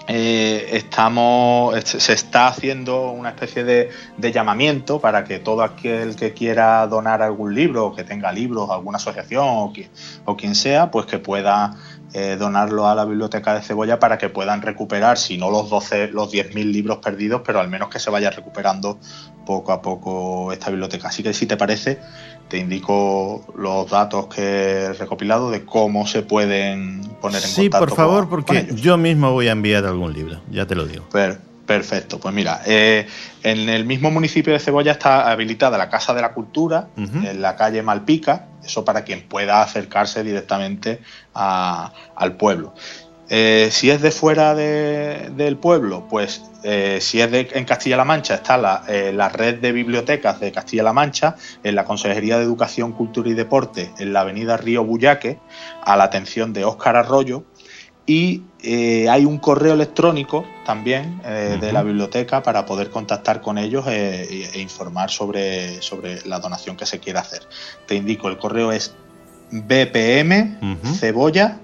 eh, 0.07 0.69
estamos, 0.73 1.76
se 1.84 2.14
está 2.14 2.48
haciendo 2.48 3.11
una 3.11 3.30
especie 3.30 3.64
de, 3.64 3.90
llamamiento 4.32 4.99
para 4.99 5.23
que 5.23 5.40
todo 5.40 5.61
aquel 5.61 6.15
que 6.15 6.34
quiera 6.34 6.86
donar 6.88 7.22
algún 7.22 7.53
libro, 7.53 7.94
que 7.94 8.03
tenga 8.03 8.32
libros, 8.32 8.69
alguna 8.69 8.98
asociación 8.98 9.45
o, 9.45 9.73
o 10.26 10.38
quien 10.38 10.56
sea, 10.56 10.91
pues 10.91 11.06
que 11.06 11.19
pueda 11.19 11.76
eh, 12.14 12.36
donarlo 12.38 12.88
a 12.88 12.95
la 12.95 13.06
biblioteca 13.06 13.53
de 13.53 13.61
Cebolla 13.61 13.98
para 13.98 14.18
que 14.18 14.28
puedan 14.28 14.61
recuperar, 14.61 15.18
si 15.18 15.38
no 15.38 15.49
los 15.49 15.69
12, 15.69 16.10
los 16.10 16.30
10.000 16.30 16.69
libros 16.69 16.98
perdidos, 16.98 17.41
pero 17.45 17.61
al 17.61 17.69
menos 17.69 17.88
que 17.88 17.99
se 17.99 18.10
vaya 18.10 18.30
recuperando 18.30 18.99
poco 19.45 19.72
a 19.72 19.82
poco 19.82 20.52
esta 20.52 20.69
biblioteca. 20.69 21.07
Así 21.07 21.23
que 21.23 21.34
si 21.34 21.45
te 21.45 21.56
parece, 21.56 21.99
te 22.52 22.57
indico 22.57 23.45
los 23.56 23.90
datos 23.90 24.28
que 24.28 24.41
he 24.41 24.94
recopilado 24.94 25.49
de 25.52 25.64
cómo 25.64 26.06
se 26.06 26.22
pueden 26.22 27.02
poner 27.22 27.41
en 27.41 27.48
sí, 27.48 27.61
contacto. 27.69 27.86
Sí, 27.86 27.90
por 27.90 27.95
favor, 27.95 28.28
porque 28.28 28.68
yo 28.76 28.98
mismo 28.98 29.32
voy 29.32 29.48
a 29.48 29.53
enviar 29.53 29.86
algún 29.86 30.11
libro, 30.11 30.41
ya 30.52 30.68
te 30.68 30.76
lo 30.76 30.86
digo. 30.86 31.06
perfecto, 31.65 32.19
pues 32.19 32.36
mira, 32.36 32.61
eh, 32.65 33.07
en 33.44 33.69
el 33.69 33.86
mismo 33.86 34.11
municipio 34.11 34.52
de 34.52 34.60
Cebolla 34.60 34.91
está 34.91 35.32
habilitada 35.32 35.78
la 35.78 35.90
Casa 35.90 36.14
de 36.14 36.22
la 36.22 36.34
Cultura, 36.34 36.90
en 36.98 37.41
la 37.41 37.56
calle 37.56 37.82
Malpica, 37.84 38.48
eso 38.65 38.84
para 38.84 39.06
quien 39.06 39.22
pueda 39.22 39.61
acercarse 39.61 40.22
directamente 40.22 40.99
al 41.34 42.36
pueblo. 42.38 42.73
Eh, 43.33 43.69
si 43.71 43.89
es 43.89 44.01
de 44.01 44.11
fuera 44.11 44.53
del 44.53 45.55
pueblo, 45.55 46.05
pues 46.09 46.41
eh, 46.63 46.97
si 46.99 47.21
es 47.21 47.31
de, 47.31 47.47
en 47.53 47.63
Castilla-La 47.63 48.03
Mancha, 48.03 48.35
está 48.35 48.83
eh, 48.89 49.13
la, 49.13 49.29
red 49.29 49.59
de 49.59 49.71
bibliotecas 49.71 50.41
de 50.41 50.51
Castilla-La 50.51 50.91
Mancha, 50.91 51.37
en 51.63 51.75
la 51.75 51.85
Consejería 51.85 52.37
de 52.37 52.43
Educación, 52.43 52.91
Cultura 52.91 53.29
y 53.29 53.33
Deporte, 53.33 53.89
en 53.99 54.11
la 54.11 54.21
avenida 54.21 54.57
Río 54.57 54.83
Buyaque, 54.83 55.39
a 55.81 55.95
la 55.95 56.03
atención 56.03 56.51
de 56.51 56.65
Óscar 56.65 56.97
Arroyo. 56.97 57.45
Y 58.05 58.43
hay 59.09 59.23
un 59.23 59.37
correo 59.37 59.75
electrónico 59.75 60.43
también 60.65 61.21
de 61.21 61.71
la 61.71 61.83
biblioteca 61.83 62.43
para 62.43 62.65
poder 62.65 62.89
contactar 62.89 63.39
con 63.39 63.57
ellos 63.57 63.85
e, 63.87 64.49
informar 64.55 65.09
sobre, 65.09 65.81
sobre 65.81 66.19
la 66.25 66.39
donación 66.39 66.75
que 66.75 66.85
se 66.85 66.99
quiera 66.99 67.21
hacer. 67.21 67.47
Te 67.87 67.95
indico, 67.95 68.27
el 68.27 68.37
correo 68.37 68.73
es 68.73 68.93
bpm 69.51 70.57
cebolla 70.99 71.59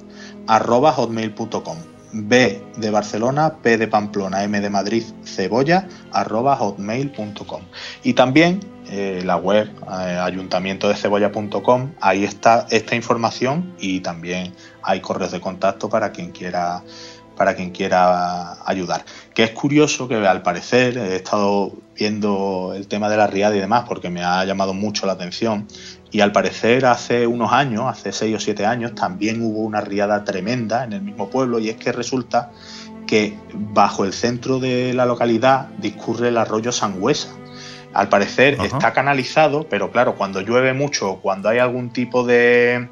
arroba 0.48 0.92
hotmail.com. 0.92 1.78
B 2.14 2.64
de 2.78 2.90
Barcelona, 2.90 3.58
P 3.62 3.78
de 3.78 3.88
Pamplona, 3.88 4.44
M 4.44 4.60
de 4.62 4.70
Madrid, 4.70 5.04
cebolla, 5.26 5.88
arroba 6.12 6.56
hotmail.com. 6.56 7.62
Y 8.04 8.14
también 8.14 8.62
eh, 8.90 9.22
la 9.26 9.36
web 9.36 9.70
eh, 9.86 10.18
ayuntamientodecebolla.com, 10.22 11.92
ahí 12.00 12.24
está 12.24 12.66
esta 12.70 12.96
información 12.96 13.74
y 13.78 14.00
también 14.00 14.54
hay 14.82 15.02
correos 15.02 15.34
de 15.34 15.42
contacto 15.42 15.90
para 15.90 16.12
quien 16.14 16.32
quiera 16.32 16.84
para 17.38 17.56
quien 17.56 17.70
quiera 17.70 18.58
ayudar. 18.66 19.06
Que 19.34 19.44
es 19.44 19.52
curioso 19.52 20.08
que 20.08 20.16
al 20.16 20.42
parecer 20.42 20.98
he 20.98 21.16
estado 21.16 21.72
viendo 21.96 22.74
el 22.76 22.88
tema 22.88 23.10
de 23.10 23.18
la 23.18 23.28
riada 23.28 23.56
y 23.56 23.60
demás 23.60 23.86
porque 23.88 24.10
me 24.10 24.24
ha 24.24 24.44
llamado 24.44 24.74
mucho 24.74 25.06
la 25.06 25.14
atención 25.14 25.68
y 26.12 26.22
al 26.22 26.32
parecer 26.32 26.86
hace 26.86 27.28
unos 27.28 27.52
años, 27.52 27.86
hace 27.88 28.12
seis 28.12 28.36
o 28.36 28.40
siete 28.40 28.66
años, 28.66 28.96
también 28.96 29.42
hubo 29.42 29.60
una 29.60 29.82
riada 29.82 30.24
tremenda 30.24 30.84
en 30.84 30.94
el 30.94 31.02
mismo 31.02 31.30
pueblo 31.30 31.60
y 31.60 31.70
es 31.70 31.76
que 31.76 31.92
resulta 31.92 32.52
que 33.06 33.38
bajo 33.54 34.04
el 34.06 34.14
centro 34.14 34.60
de 34.60 34.94
la 34.94 35.06
localidad 35.06 35.68
discurre 35.78 36.30
el 36.30 36.38
arroyo 36.38 36.72
Sangüesa. 36.72 37.30
Al 37.94 38.10
parecer 38.10 38.58
está 38.62 38.94
canalizado, 38.94 39.68
pero 39.70 39.92
claro, 39.92 40.16
cuando 40.16 40.42
llueve 40.42 40.74
mucho, 40.74 41.20
cuando 41.22 41.50
hay 41.50 41.58
algún 41.58 41.90
tipo 41.90 42.24
de, 42.24 42.90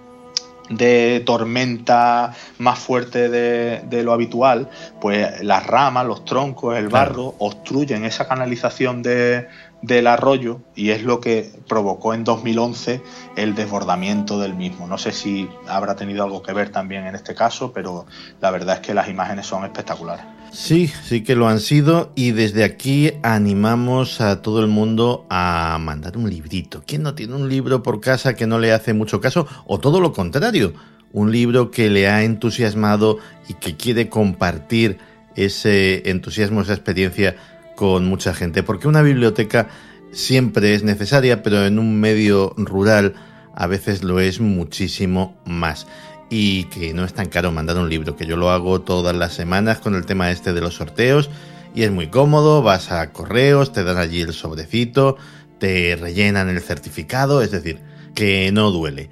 de 0.70 1.22
tormenta 1.26 2.34
más 2.58 2.80
fuerte 2.80 3.30
de, 3.30 3.82
de, 3.88 4.04
lo 4.04 4.14
habitual, 4.14 4.70
pues 5.00 5.44
las 5.44 5.66
ramas, 5.66 6.06
los 6.06 6.26
troncos, 6.26 6.78
el 6.78 6.90
barro 6.90 7.36
obstruyen 7.38 8.04
esa 8.04 8.28
canalización 8.28 9.04
de, 9.04 9.48
del 9.86 10.08
arroyo 10.08 10.62
y 10.76 10.90
es 10.90 11.04
lo 11.04 11.22
que 11.22 11.52
provocó 11.68 12.14
en 12.14 12.24
2011 12.24 13.02
el 13.36 13.56
desbordamiento 13.56 14.40
del 14.40 14.56
mismo. 14.56 14.88
No 14.88 14.98
sé 14.98 15.12
si 15.12 15.50
habrá 15.68 15.96
tenido 15.96 16.24
algo 16.24 16.42
que 16.42 16.54
ver 16.54 16.70
también 16.70 17.06
en 17.06 17.16
este 17.16 17.36
caso, 17.36 17.72
pero 17.72 18.06
la 18.42 18.52
verdad 18.52 18.76
es 18.76 18.82
que 18.82 18.94
las 18.94 19.08
imágenes 19.10 19.46
son 19.46 19.64
espectaculares. 19.64 20.26
Sí, 20.56 20.88
sí 21.04 21.22
que 21.22 21.36
lo 21.36 21.50
han 21.50 21.60
sido 21.60 22.14
y 22.16 22.32
desde 22.32 22.64
aquí 22.64 23.12
animamos 23.24 24.22
a 24.22 24.42
todo 24.42 24.62
el 24.62 24.68
mundo 24.68 25.26
a 25.30 25.78
mandar 25.82 26.16
un 26.18 26.30
librito. 26.30 26.82
¿Quién 26.88 27.04
no 27.04 27.14
tiene 27.14 27.36
un 27.36 27.50
libro 27.50 27.84
por 27.84 28.00
casa 28.00 28.36
que 28.36 28.48
no 28.48 28.58
le 28.58 28.72
hace 28.72 28.94
mucho 28.94 29.20
caso? 29.20 29.48
O 29.68 29.82
todo 29.82 30.00
lo 30.00 30.14
contrario, 30.14 30.74
un 31.12 31.34
libro 31.34 31.72
que 31.72 31.90
le 31.90 32.08
ha 32.08 32.24
entusiasmado 32.24 33.20
y 33.50 33.56
que 33.56 33.76
quiere 33.76 34.08
compartir 34.08 34.98
ese 35.36 36.10
entusiasmo, 36.10 36.62
esa 36.62 36.74
experiencia 36.74 37.36
con 37.76 38.06
mucha 38.06 38.34
gente, 38.34 38.64
porque 38.64 38.88
una 38.88 39.02
biblioteca 39.02 39.68
siempre 40.14 40.74
es 40.74 40.84
necesaria, 40.84 41.44
pero 41.44 41.66
en 41.66 41.80
un 41.80 42.00
medio 42.00 42.54
rural 42.56 43.14
a 43.54 43.68
veces 43.68 44.04
lo 44.04 44.22
es 44.22 44.40
muchísimo 44.40 45.36
más. 45.46 45.86
Y 46.30 46.66
que 46.66 46.94
no 46.94 47.06
es 47.06 47.14
tan 47.14 47.28
caro 47.28 47.52
mandar 47.52 47.78
un 47.78 47.90
libro, 47.90 48.16
que 48.16 48.26
yo 48.26 48.36
lo 48.36 48.50
hago 48.50 48.82
todas 48.82 49.16
las 49.16 49.34
semanas 49.34 49.80
con 49.80 49.96
el 49.96 50.06
tema 50.06 50.32
este 50.32 50.54
de 50.54 50.62
los 50.62 50.76
sorteos 50.76 51.30
y 51.76 51.84
es 51.84 51.92
muy 51.92 52.08
cómodo, 52.08 52.64
vas 52.64 52.92
a 52.92 53.12
correos, 53.12 53.74
te 53.74 53.84
dan 53.84 53.98
allí 53.98 54.22
el 54.22 54.34
sobrecito, 54.34 55.18
te 55.60 55.98
rellenan 56.00 56.48
el 56.48 56.62
certificado, 56.62 57.42
es 57.42 57.52
decir, 57.52 57.82
que 58.16 58.50
no 58.54 58.72
duele. 58.72 59.10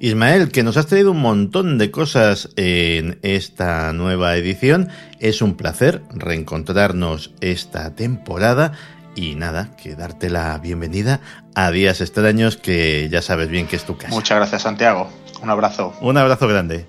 Ismael, 0.00 0.50
que 0.50 0.64
nos 0.64 0.76
has 0.76 0.88
traído 0.88 1.12
un 1.12 1.20
montón 1.20 1.78
de 1.78 1.92
cosas 1.92 2.48
en 2.56 3.20
esta 3.22 3.92
nueva 3.92 4.34
edición. 4.36 4.88
Es 5.20 5.42
un 5.42 5.54
placer 5.54 6.02
reencontrarnos 6.12 7.30
esta 7.40 7.94
temporada 7.94 8.72
y 9.14 9.36
nada, 9.36 9.76
que 9.76 9.94
darte 9.94 10.28
la 10.28 10.58
bienvenida 10.58 11.20
a 11.54 11.70
Días 11.70 12.00
Extraños, 12.00 12.56
que 12.56 13.08
ya 13.12 13.22
sabes 13.22 13.48
bien 13.48 13.68
que 13.68 13.76
es 13.76 13.84
tu 13.84 13.96
casa. 13.96 14.12
Muchas 14.12 14.38
gracias, 14.38 14.62
Santiago. 14.62 15.08
Un 15.42 15.50
abrazo. 15.50 15.92
Un 16.00 16.16
abrazo 16.16 16.46
grande. 16.46 16.86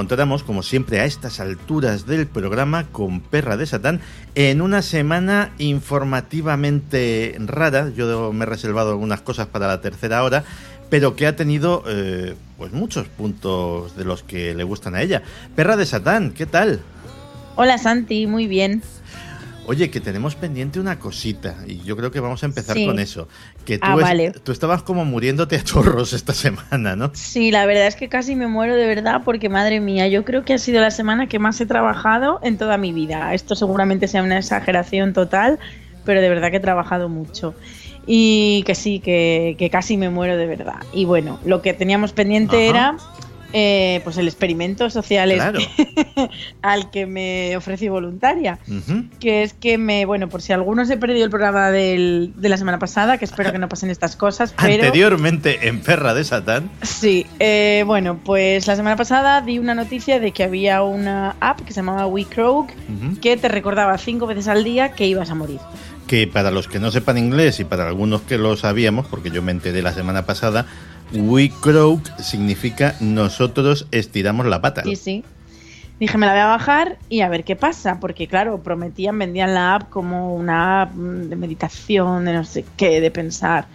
Encontramos, 0.00 0.42
como 0.44 0.62
siempre, 0.62 0.98
a 0.98 1.04
estas 1.04 1.40
alturas 1.40 2.06
del 2.06 2.26
programa 2.26 2.86
con 2.86 3.20
Perra 3.20 3.58
de 3.58 3.66
Satán 3.66 4.00
en 4.34 4.62
una 4.62 4.80
semana 4.80 5.52
informativamente 5.58 7.36
rara. 7.38 7.90
Yo 7.90 8.32
me 8.32 8.44
he 8.44 8.46
reservado 8.46 8.92
algunas 8.92 9.20
cosas 9.20 9.48
para 9.48 9.66
la 9.66 9.82
tercera 9.82 10.24
hora, 10.24 10.42
pero 10.88 11.16
que 11.16 11.26
ha 11.26 11.36
tenido 11.36 11.84
eh, 11.86 12.34
pues 12.56 12.72
muchos 12.72 13.08
puntos 13.08 13.94
de 13.94 14.04
los 14.06 14.22
que 14.22 14.54
le 14.54 14.64
gustan 14.64 14.94
a 14.94 15.02
ella. 15.02 15.22
Perra 15.54 15.76
de 15.76 15.84
Satán, 15.84 16.32
¿qué 16.32 16.46
tal? 16.46 16.80
Hola 17.56 17.76
Santi, 17.76 18.26
muy 18.26 18.46
bien. 18.46 18.82
Oye, 19.70 19.88
que 19.88 20.00
tenemos 20.00 20.34
pendiente 20.34 20.80
una 20.80 20.98
cosita 20.98 21.58
y 21.64 21.78
yo 21.84 21.96
creo 21.96 22.10
que 22.10 22.18
vamos 22.18 22.42
a 22.42 22.46
empezar 22.46 22.74
Sí. 22.76 22.86
con 22.86 22.98
eso. 22.98 23.28
Que 23.64 23.78
tú, 23.78 23.86
Ah, 23.86 23.94
es- 23.94 24.02
vale. 24.02 24.30
tú 24.32 24.50
estabas 24.50 24.82
como 24.82 25.04
muriéndote 25.04 25.54
a 25.54 25.62
chorros 25.62 26.12
esta 26.12 26.32
semana, 26.74 26.96
¿no? 26.96 27.12
Sí, 27.14 27.52
la 27.52 27.66
verdad 27.66 27.86
es 27.86 27.94
que 27.94 28.08
casi 28.08 28.34
me 28.34 28.48
muero 28.48 28.74
de 28.74 28.84
verdad 28.88 29.22
porque 29.24 29.48
madre 29.48 29.78
mía, 29.78 30.08
yo 30.08 30.24
creo 30.24 30.44
que 30.44 30.54
ha 30.54 30.58
sido 30.58 30.80
la 30.80 30.90
semana 30.90 31.28
que 31.28 31.38
más 31.38 31.60
he 31.60 31.66
trabajado 31.66 32.40
en 32.42 32.58
toda 32.58 32.78
mi 32.78 32.92
vida. 32.92 33.32
Esto 33.32 33.54
seguramente 33.54 34.08
sea 34.08 34.24
una 34.24 34.38
exageración 34.38 35.12
total, 35.12 35.60
pero 36.04 36.20
de 36.20 36.28
verdad 36.28 36.50
que 36.50 36.56
he 36.56 36.60
trabajado 36.60 37.08
mucho. 37.08 37.54
Y 38.08 38.64
que 38.66 38.74
sí, 38.74 38.98
que, 38.98 39.54
que 39.56 39.70
casi 39.70 39.96
me 39.96 40.10
muero 40.10 40.36
de 40.36 40.46
verdad. 40.46 40.80
Y 40.92 41.04
bueno, 41.04 41.38
lo 41.44 41.62
que 41.62 41.74
teníamos 41.74 42.12
pendiente 42.12 42.56
Ajá. 42.68 42.70
era 42.70 42.96
eh, 43.52 44.00
pues 44.04 44.16
el 44.18 44.28
experimento 44.28 44.88
social 44.90 45.32
Claro. 45.32 45.58
al 46.62 46.90
que 46.90 47.06
me 47.06 47.56
ofrecí 47.56 47.88
voluntaria. 47.88 48.58
Que 49.18 49.42
es 49.42 49.52
que 49.54 49.78
me, 49.78 50.04
bueno, 50.04 50.28
por 50.28 50.42
si 50.42 50.52
alguno 50.52 50.84
se 50.84 50.96
perdió 50.96 51.24
el 51.24 51.30
programa 51.30 51.70
del- 51.70 52.32
de 52.36 52.48
la 52.48 52.56
semana 52.56 52.78
pasada, 52.78 53.18
que 53.18 53.24
espero 53.24 53.52
que 53.52 53.58
no 53.58 53.68
pasen 53.68 53.90
estas 53.90 54.16
cosas, 54.16 54.54
pero 54.60 54.74
Anteriormente 54.84 55.68
en 55.68 55.80
Perra 55.80 56.14
de 56.14 56.24
Satán. 56.24 56.70
sí, 56.82 57.26
eh, 57.38 57.82
bueno, 57.86 58.20
pues 58.24 58.66
la 58.66 58.76
semana 58.76 58.96
pasada 58.96 59.40
di 59.40 59.58
una 59.58 59.74
noticia 59.74 60.20
de 60.20 60.32
que 60.32 60.44
había 60.44 60.82
una 60.82 61.36
app 61.40 61.60
que 61.62 61.72
se 61.72 61.80
llamaba 61.80 62.06
WeCroak 62.06 62.70
Ujú. 62.70 63.20
que 63.20 63.36
te 63.36 63.48
recordaba 63.48 63.96
cinco 63.98 64.26
veces 64.26 64.48
al 64.48 64.64
día 64.64 64.92
que 64.92 65.06
ibas 65.06 65.30
a 65.30 65.34
morir. 65.34 65.58
que 66.06 66.26
para 66.26 66.50
los 66.50 66.66
que 66.66 66.80
no 66.80 66.90
sepan 66.90 67.18
inglés 67.18 67.60
y 67.60 67.64
para 67.64 67.86
algunos 67.86 68.22
que 68.22 68.36
lo 68.36 68.56
sabíamos, 68.56 69.06
porque 69.06 69.30
yo 69.30 69.42
me 69.42 69.52
enteré 69.52 69.80
la 69.80 69.92
semana 69.92 70.26
pasada, 70.26 70.66
We 71.12 71.50
Croak 71.60 72.18
significa 72.18 72.94
nosotros 73.00 73.86
estiramos 73.90 74.46
la 74.46 74.60
pata. 74.60 74.82
Sí, 74.82 74.96
sí. 74.96 75.24
Dije, 75.98 76.16
me 76.16 76.26
la 76.26 76.32
voy 76.32 76.40
a 76.40 76.46
bajar 76.46 76.98
y 77.10 77.20
a 77.20 77.28
ver 77.28 77.44
qué 77.44 77.56
pasa, 77.56 78.00
porque 78.00 78.26
claro, 78.26 78.62
prometían, 78.62 79.18
vendían 79.18 79.54
la 79.54 79.74
app 79.74 79.90
como 79.90 80.34
una 80.34 80.82
app 80.82 80.94
de 80.94 81.36
meditación, 81.36 82.24
de 82.24 82.32
no 82.32 82.44
sé 82.44 82.64
qué, 82.76 83.02
de 83.02 83.10
pensar 83.10 83.66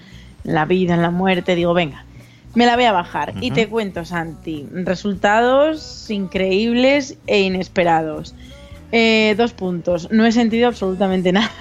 en 0.43 0.55
la 0.55 0.65
vida, 0.65 0.95
en 0.95 1.03
la 1.03 1.11
muerte. 1.11 1.55
Digo, 1.55 1.75
venga, 1.75 2.03
me 2.55 2.65
la 2.65 2.75
voy 2.75 2.85
a 2.85 2.91
bajar. 2.91 3.35
Y 3.41 3.47
Ujú. 3.47 3.55
te 3.55 3.69
cuento, 3.69 4.05
Santi, 4.05 4.67
resultados 4.71 6.09
increíbles 6.09 7.17
e 7.27 7.41
inesperados. 7.41 8.33
Eh, 8.91 9.35
dos 9.37 9.53
puntos, 9.53 10.09
no 10.09 10.25
he 10.25 10.31
sentido 10.31 10.67
absolutamente 10.67 11.31
nada. 11.33 11.51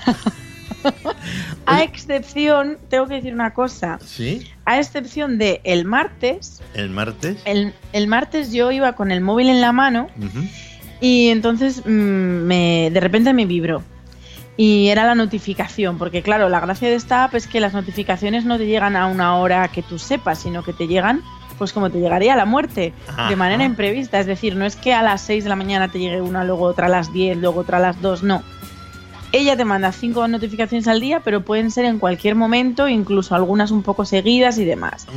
A 1.67 1.83
excepción, 1.83 2.79
tengo 2.89 3.07
que 3.07 3.15
decir 3.15 3.33
una 3.35 3.53
cosa, 3.55 3.99
¿Sí? 4.05 4.47
a 4.65 4.79
excepción 4.79 5.39
de 5.39 5.61
el 5.65 5.85
martes, 5.85 6.63
El 6.75 6.91
martes. 6.91 7.37
el, 7.45 7.73
el 7.93 8.07
martes 8.07 8.53
yo 8.53 8.71
iba 8.73 8.93
con 8.95 9.11
el 9.11 9.21
móvil 9.21 9.49
en 9.49 9.61
la 9.61 9.73
mano 9.73 10.09
y 11.01 11.29
entonces 11.29 11.83
mm, 11.85 11.89
me, 11.89 12.91
de 12.93 13.01
repente 13.01 13.33
me 13.33 13.47
vibró. 13.47 13.83
Y 14.57 14.87
era 14.89 15.05
la 15.05 15.17
notificación, 15.17 15.99
porque 15.99 16.23
claro, 16.23 16.49
la 16.49 16.61
gracia 16.61 16.89
de 16.89 16.95
esta 16.95 17.25
app 17.25 17.35
es 17.35 17.49
que 17.49 17.59
las 17.59 17.73
notificaciones 17.75 18.45
no 18.45 18.57
te 18.57 18.67
llegan 18.67 18.95
a 18.95 19.07
una 19.09 19.37
hora 19.39 19.67
que 19.67 19.83
tú 19.83 19.99
sepas, 19.99 20.39
sino 20.39 20.63
que 20.63 20.73
te 20.73 20.87
llegan, 20.87 21.23
pues 21.59 21.73
como 21.73 21.91
te 21.91 21.99
llegaría 21.99 22.37
la 22.37 22.45
muerte, 22.45 22.93
Ajá. 23.09 23.29
de 23.31 23.35
manera 23.35 23.65
imprevista. 23.65 24.21
Es 24.21 24.27
decir, 24.27 24.55
no 24.55 24.65
es 24.65 24.77
que 24.77 24.95
a 24.95 25.03
las 25.03 25.23
6 25.23 25.43
de 25.43 25.51
la 25.51 25.57
mañana 25.57 25.89
te 25.91 25.99
llegue 25.99 26.21
una, 26.21 26.45
luego 26.45 26.67
otra 26.67 26.87
a 26.87 26.89
las 26.89 27.13
10, 27.13 27.39
luego 27.39 27.61
otra 27.63 27.79
a 27.79 27.81
las 27.81 28.01
2, 28.01 28.23
no. 28.23 28.45
Ella 29.37 29.57
te 29.57 29.65
manda 29.65 29.91
cinco 29.91 30.29
notificaciones 30.29 30.87
al 30.87 31.01
día, 31.01 31.19
pero 31.19 31.45
pueden 31.45 31.73
ser 31.73 31.87
en 31.87 31.99
cualquier 31.99 32.37
momento, 32.37 32.87
incluso 32.87 33.35
algunas 33.35 33.73
un 33.73 33.83
poco 33.83 34.05
seguidas 34.05 34.59
y 34.59 34.65
demás. 34.65 35.09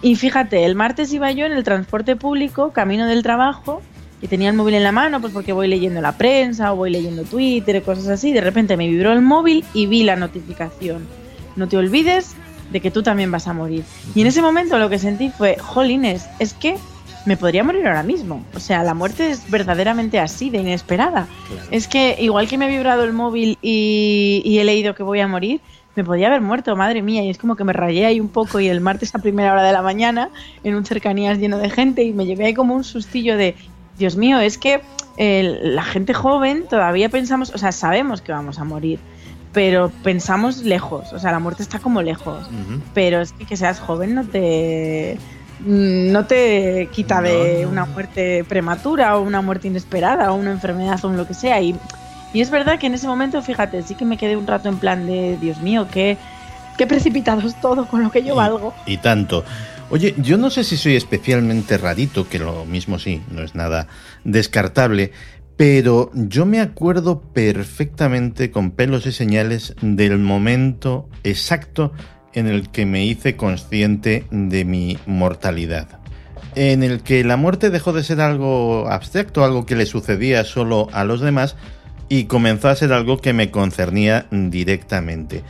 Y 0.00 0.16
fíjate, 0.16 0.64
el 0.64 0.74
martes 0.74 1.12
iba 1.12 1.30
yo 1.32 1.44
en 1.44 1.52
el 1.52 1.64
transporte 1.64 2.16
público, 2.16 2.72
camino 2.72 3.06
del 3.06 3.22
trabajo, 3.22 3.82
y 4.22 4.26
tenía 4.26 4.48
el 4.48 4.56
móvil 4.56 4.76
en 4.76 4.84
la 4.84 4.92
mano, 4.92 5.20
pues 5.20 5.34
porque 5.34 5.52
voy 5.52 5.68
leyendo 5.68 6.00
la 6.00 6.16
prensa 6.16 6.72
o 6.72 6.76
voy 6.76 6.88
leyendo 6.88 7.24
Twitter, 7.24 7.82
cosas 7.82 8.08
así. 8.08 8.32
De 8.32 8.40
repente 8.40 8.78
me 8.78 8.88
vibró 8.88 9.12
el 9.12 9.20
móvil 9.20 9.62
y 9.74 9.84
vi 9.84 10.02
la 10.02 10.16
notificación. 10.16 11.06
No 11.54 11.68
te 11.68 11.76
olvides 11.76 12.36
de 12.72 12.80
que 12.80 12.90
tú 12.90 13.02
también 13.02 13.30
vas 13.30 13.48
a 13.48 13.52
morir. 13.52 13.84
Y 14.14 14.22
en 14.22 14.28
ese 14.28 14.40
momento 14.40 14.78
lo 14.78 14.88
que 14.88 14.98
sentí 14.98 15.28
fue, 15.28 15.58
jolines, 15.58 16.26
es 16.38 16.54
que 16.54 16.78
me 17.28 17.36
podría 17.36 17.62
morir 17.62 17.86
ahora 17.86 18.02
mismo. 18.02 18.44
O 18.54 18.60
sea, 18.60 18.82
la 18.82 18.94
muerte 18.94 19.30
es 19.30 19.50
verdaderamente 19.50 20.18
así, 20.18 20.50
de 20.50 20.58
inesperada. 20.58 21.28
Claro. 21.48 21.68
Es 21.70 21.86
que 21.86 22.16
igual 22.18 22.48
que 22.48 22.58
me 22.58 22.64
ha 22.64 22.68
vibrado 22.68 23.04
el 23.04 23.12
móvil 23.12 23.58
y, 23.62 24.42
y 24.44 24.58
he 24.58 24.64
leído 24.64 24.94
que 24.94 25.02
voy 25.02 25.20
a 25.20 25.28
morir, 25.28 25.60
me 25.94 26.04
podía 26.04 26.28
haber 26.28 26.40
muerto, 26.40 26.74
madre 26.74 27.02
mía. 27.02 27.22
Y 27.24 27.30
es 27.30 27.38
como 27.38 27.54
que 27.54 27.64
me 27.64 27.72
rayé 27.72 28.06
ahí 28.06 28.18
un 28.18 28.28
poco 28.28 28.60
y 28.60 28.68
el 28.68 28.80
martes 28.80 29.14
a 29.14 29.18
primera 29.18 29.52
hora 29.52 29.62
de 29.62 29.72
la 29.72 29.82
mañana 29.82 30.30
en 30.64 30.74
un 30.74 30.84
cercanías 30.84 31.38
lleno 31.38 31.58
de 31.58 31.70
gente 31.70 32.02
y 32.02 32.12
me 32.12 32.24
llevé 32.24 32.46
ahí 32.46 32.54
como 32.54 32.74
un 32.74 32.84
sustillo 32.84 33.36
de, 33.36 33.54
Dios 33.98 34.16
mío, 34.16 34.38
es 34.40 34.56
que 34.56 34.80
eh, 35.16 35.58
la 35.62 35.82
gente 35.82 36.14
joven 36.14 36.64
todavía 36.70 37.08
pensamos, 37.08 37.50
o 37.54 37.58
sea, 37.58 37.72
sabemos 37.72 38.22
que 38.22 38.32
vamos 38.32 38.58
a 38.58 38.64
morir, 38.64 39.00
pero 39.52 39.90
pensamos 40.02 40.62
lejos, 40.62 41.12
o 41.12 41.18
sea, 41.18 41.32
la 41.32 41.40
muerte 41.40 41.62
está 41.62 41.80
como 41.80 42.00
lejos. 42.00 42.48
Pero 42.94 43.20
es 43.20 43.32
que 43.32 43.44
que 43.44 43.56
seas 43.56 43.80
joven 43.80 44.14
no 44.14 44.24
te 44.24 45.18
no 45.64 46.24
te 46.26 46.88
quita 46.92 47.16
No, 47.20 47.28
de 47.28 47.62
no. 47.62 47.70
una 47.70 47.84
muerte 47.84 48.44
prematura 48.44 49.16
o 49.16 49.22
una 49.22 49.42
muerte 49.42 49.68
inesperada 49.68 50.32
o 50.32 50.36
una 50.36 50.52
enfermedad 50.52 51.04
o 51.04 51.10
lo 51.10 51.26
que 51.26 51.34
sea 51.34 51.60
y 51.60 51.74
Y 52.32 52.40
es 52.42 52.50
verdad 52.50 52.78
que 52.78 52.86
en 52.86 52.94
ese 52.94 53.06
momento, 53.06 53.40
fíjate, 53.40 53.82
sí 53.82 53.94
que 53.94 54.04
me 54.04 54.18
quedé 54.18 54.36
un 54.36 54.46
rato 54.46 54.68
en 54.68 54.78
plan 54.78 55.06
de, 55.06 55.38
Dios 55.40 55.60
mío, 55.62 55.86
qué, 55.90 56.18
qué 56.76 56.86
precipitado 56.86 57.40
es 57.40 57.58
todo 57.60 57.86
con 57.86 58.02
lo 58.02 58.10
que 58.10 58.22
yo 58.22 58.34
valgo. 58.34 58.74
Y 58.86 58.98
tanto. 58.98 59.44
Oye, 59.90 60.14
yo 60.18 60.36
no 60.36 60.50
sé 60.50 60.64
si 60.64 60.76
soy 60.76 60.96
especialmente 60.96 61.78
rarito, 61.78 62.28
que 62.28 62.38
lo 62.38 62.66
mismo 62.66 62.98
sí, 62.98 63.22
no 63.30 63.42
es 63.42 63.54
nada 63.54 63.86
descartable, 64.24 65.12
pero 65.56 66.10
yo 66.12 66.44
me 66.44 66.60
acuerdo 66.60 67.20
perfectamente 67.32 68.50
con 68.50 68.70
pelos 68.72 69.06
y 69.06 69.12
señales 69.12 69.74
del 69.80 70.18
momento 70.18 71.08
exacto 71.24 71.92
en 72.34 72.46
el 72.46 72.68
que 72.68 72.86
me 72.86 73.04
hice 73.04 73.36
consciente 73.36 74.24
de 74.30 74.64
mi 74.64 74.98
mortalidad. 75.06 75.88
En 76.54 76.82
el 76.82 77.02
que 77.02 77.24
la 77.24 77.36
muerte 77.36 77.70
dejó 77.70 77.92
de 77.92 78.02
ser 78.02 78.20
algo 78.20 78.88
abstracto, 78.88 79.44
algo 79.44 79.66
que 79.66 79.76
le 79.76 79.86
sucedía 79.86 80.44
solo 80.44 80.88
a 80.92 81.04
los 81.04 81.20
demás, 81.20 81.56
y 82.08 82.24
comenzó 82.24 82.68
a 82.68 82.76
ser 82.76 82.92
algo 82.92 83.18
que 83.18 83.32
me 83.32 83.50
concernía 83.50 84.26
directamente. 84.30 85.42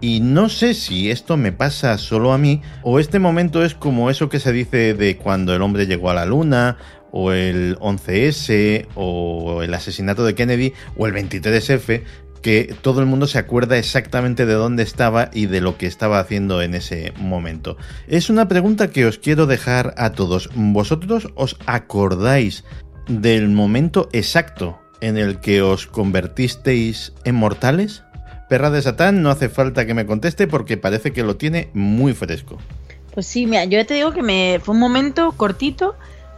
Y 0.00 0.20
no 0.20 0.48
sé 0.48 0.74
si 0.74 1.10
esto 1.10 1.36
me 1.36 1.52
pasa 1.52 1.96
solo 1.98 2.32
a 2.32 2.38
mí 2.38 2.60
o 2.82 3.00
este 3.00 3.18
momento 3.18 3.64
es 3.64 3.74
como 3.74 4.10
eso 4.10 4.28
que 4.28 4.40
se 4.40 4.52
dice 4.52 4.94
de 4.94 5.16
cuando 5.16 5.54
el 5.54 5.62
hombre 5.62 5.86
llegó 5.86 6.10
a 6.10 6.14
la 6.14 6.26
luna 6.26 6.76
o 7.12 7.32
el 7.32 7.78
11S 7.78 8.88
o 8.94 9.62
el 9.62 9.72
asesinato 9.72 10.24
de 10.24 10.34
Kennedy 10.34 10.74
o 10.98 11.06
el 11.06 11.14
23F 11.14 12.02
que 12.46 12.76
todo 12.80 13.00
el 13.00 13.06
mundo 13.06 13.26
se 13.26 13.40
acuerda 13.40 13.76
exactamente 13.76 14.46
de 14.46 14.52
dónde 14.52 14.84
estaba 14.84 15.30
y 15.34 15.46
de 15.46 15.60
lo 15.60 15.76
que 15.76 15.86
estaba 15.86 16.20
haciendo 16.20 16.62
en 16.62 16.76
ese 16.76 17.12
momento. 17.18 17.76
Es 18.06 18.30
una 18.30 18.46
pregunta 18.46 18.92
que 18.92 19.04
os 19.04 19.18
quiero 19.18 19.46
dejar 19.46 19.94
a 19.96 20.12
todos. 20.12 20.50
¿Vosotros 20.54 21.26
os 21.34 21.56
acordáis 21.66 22.62
del 23.08 23.48
momento 23.48 24.08
exacto 24.12 24.78
en 25.00 25.16
el 25.16 25.40
que 25.40 25.60
os 25.60 25.88
convertisteis 25.88 27.14
en 27.24 27.34
mortales? 27.34 28.04
Perra 28.48 28.70
de 28.70 28.80
Satán, 28.80 29.22
no 29.22 29.30
hace 29.30 29.48
falta 29.48 29.84
que 29.84 29.94
me 29.94 30.06
conteste 30.06 30.46
porque 30.46 30.76
parece 30.76 31.12
que 31.12 31.24
lo 31.24 31.34
tiene 31.34 31.70
muy 31.74 32.14
fresco. 32.14 32.58
Pues 33.12 33.26
sí, 33.26 33.46
mira, 33.46 33.64
yo 33.64 33.84
te 33.84 33.94
digo 33.94 34.12
que 34.12 34.22
me 34.22 34.60
fue 34.62 34.72
un 34.72 34.80
momento 34.80 35.32
cortito, 35.32 35.96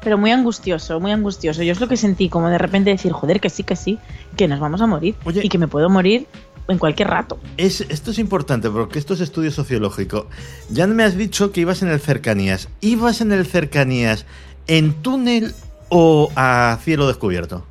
pero 0.09 0.17
muy 0.17 0.31
angustioso, 0.31 1.01
muy 1.01 1.13
angustioso. 1.13 1.63
Yo 1.63 1.73
es 1.73 1.81
lo 1.81 1.87
que 1.87 1.99
sentí, 1.99 2.31
como 2.31 2.49
de 2.49 2.57
repente 2.57 2.89
decir, 2.89 3.13
joder, 3.13 3.43
que 3.43 3.51
sí, 3.51 3.63
que 3.63 3.77
sí, 3.77 3.99
que 4.39 4.49
nos 4.49 4.59
vamos 4.59 4.81
a 4.81 4.87
morir 4.87 5.15
Oye. 5.25 5.43
y 5.45 5.51
que 5.51 5.59
me 5.59 5.69
puedo 5.69 5.91
morir 5.91 6.27
en 6.67 6.79
cualquier 6.79 7.09
rato. 7.09 7.39
Es, 7.59 7.83
esto 7.83 8.13
es 8.13 8.19
importante 8.19 8.71
porque 8.71 8.99
esto 8.99 9.13
es 9.13 9.21
estudio 9.21 9.51
sociológico. 9.51 10.27
Ya 10.71 10.87
me 10.87 11.05
has 11.05 11.15
dicho 11.15 11.53
que 11.53 11.61
ibas 11.61 11.83
en 11.83 11.89
el 11.89 12.01
cercanías. 12.01 12.71
¿Ibas 12.81 13.21
en 13.21 13.33
el 13.33 13.45
cercanías 13.45 14.25
en 14.67 14.95
túnel 14.95 15.53
o 15.91 16.33
a 16.37 16.79
cielo 16.83 17.07
descubierto? 17.07 17.67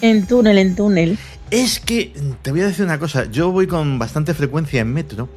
En 0.00 0.28
túnel, 0.28 0.58
en 0.58 0.76
túnel. 0.76 1.18
Es 1.50 1.80
que, 1.80 2.12
te 2.42 2.52
voy 2.52 2.60
a 2.60 2.66
decir 2.66 2.84
una 2.84 3.00
cosa, 3.00 3.28
yo 3.28 3.50
voy 3.50 3.66
con 3.66 3.98
bastante 3.98 4.32
frecuencia 4.32 4.80
en 4.80 4.92
metro 4.92 5.28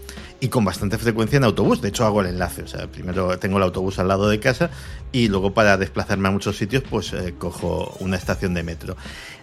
y 0.44 0.50
con 0.50 0.66
bastante 0.66 0.98
frecuencia 0.98 1.38
en 1.38 1.46
autobús. 1.46 1.82
De 1.82 1.88
hecho, 1.88 2.06
hago 2.06 2.20
el 2.20 2.28
enlace. 2.28 2.64
O 2.64 2.68
sea, 2.68 2.88
primero 2.88 3.40
tengo 3.40 3.56
el 3.56 3.64
autobús 3.64 3.98
al 3.98 4.10
lado 4.10 4.28
de 4.28 4.42
casa 4.42 4.72
y 5.14 5.30
luego 5.30 5.54
para 5.54 5.78
desplazarme 5.78 6.28
a 6.28 6.32
muchos 6.32 6.58
sitios, 6.58 6.84
pues 6.90 7.14
eh, 7.14 7.34
cojo 7.38 7.96
una 8.02 8.18
estación 8.18 8.54
de 8.54 8.62
metro. 8.62 8.98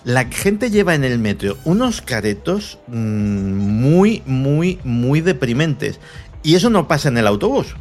La 0.05 0.27
gente 0.27 0.69
lleva 0.69 0.95
en 0.95 1.05
el 1.05 1.19
metro 1.19 1.57
unos 1.65 2.03
caretos 2.03 2.79
mmm, 2.87 2.93
muy, 2.93 4.23
muy, 4.27 4.79
muy 4.85 5.23
deprimentes. 5.23 6.01
Y 6.43 6.55
eso 6.55 6.69
no 6.69 6.87
pasa 6.87 7.09
en 7.09 7.17
el 7.17 7.27
autobús. 7.27 7.75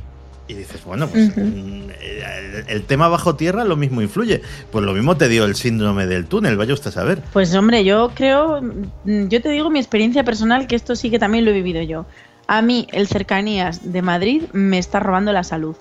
Y 0.48 0.54
dices, 0.54 0.82
bueno, 0.86 1.10
pues 1.10 1.36
mm, 1.36 1.90
el, 2.02 2.64
el 2.70 2.84
tema 2.84 3.10
bajo 3.10 3.36
tierra 3.36 3.66
lo 3.66 3.76
mismo 3.76 4.02
influye. 4.02 4.42
Pues 4.72 4.86
lo 4.86 4.94
mismo 4.94 5.18
te 5.18 5.28
dio 5.28 5.44
el 5.44 5.56
síndrome 5.56 6.08
del 6.08 6.26
túnel, 6.26 6.56
vaya 6.56 6.74
usted 6.74 6.88
a 6.88 6.94
saber. 6.94 7.22
Pues 7.34 7.54
hombre, 7.54 7.84
yo 7.84 8.12
creo, 8.16 8.62
mm, 8.62 9.28
yo 9.28 9.42
te 9.42 9.50
digo 9.50 9.70
mi 9.70 9.80
experiencia 9.80 10.24
personal, 10.24 10.68
que 10.68 10.78
esto 10.78 10.96
sí 10.96 11.10
que 11.10 11.20
también 11.20 11.44
lo 11.44 11.52
he 11.52 11.56
vivido 11.56 11.82
yo. 11.82 12.06
A 12.52 12.64
mí, 12.64 12.88
el 12.92 13.06
cercanías 13.08 13.94
de 13.94 14.02
Madrid 14.02 14.42
me 14.54 14.80
está 14.80 15.00
robando 15.00 15.32
la 15.32 15.44
salud. 15.44 15.76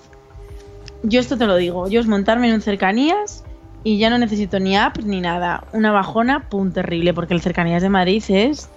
Yo 1.01 1.19
esto 1.19 1.35
te 1.35 1.47
lo 1.47 1.55
digo, 1.55 1.89
yo 1.89 1.99
es 1.99 2.05
montarme 2.05 2.47
en 2.47 2.53
un 2.53 2.61
cercanías 2.61 3.43
y 3.83 3.97
ya 3.97 4.11
no 4.11 4.19
necesito 4.19 4.59
ni 4.59 4.77
app 4.77 4.97
ni 4.99 5.19
nada. 5.19 5.63
Una 5.73 5.91
bajona, 5.91 6.47
pum, 6.47 6.71
terrible, 6.71 7.15
porque 7.15 7.33
el 7.33 7.41
cercanías 7.41 7.81
de 7.81 7.89
Madrid 7.89 8.23
es 8.29 8.69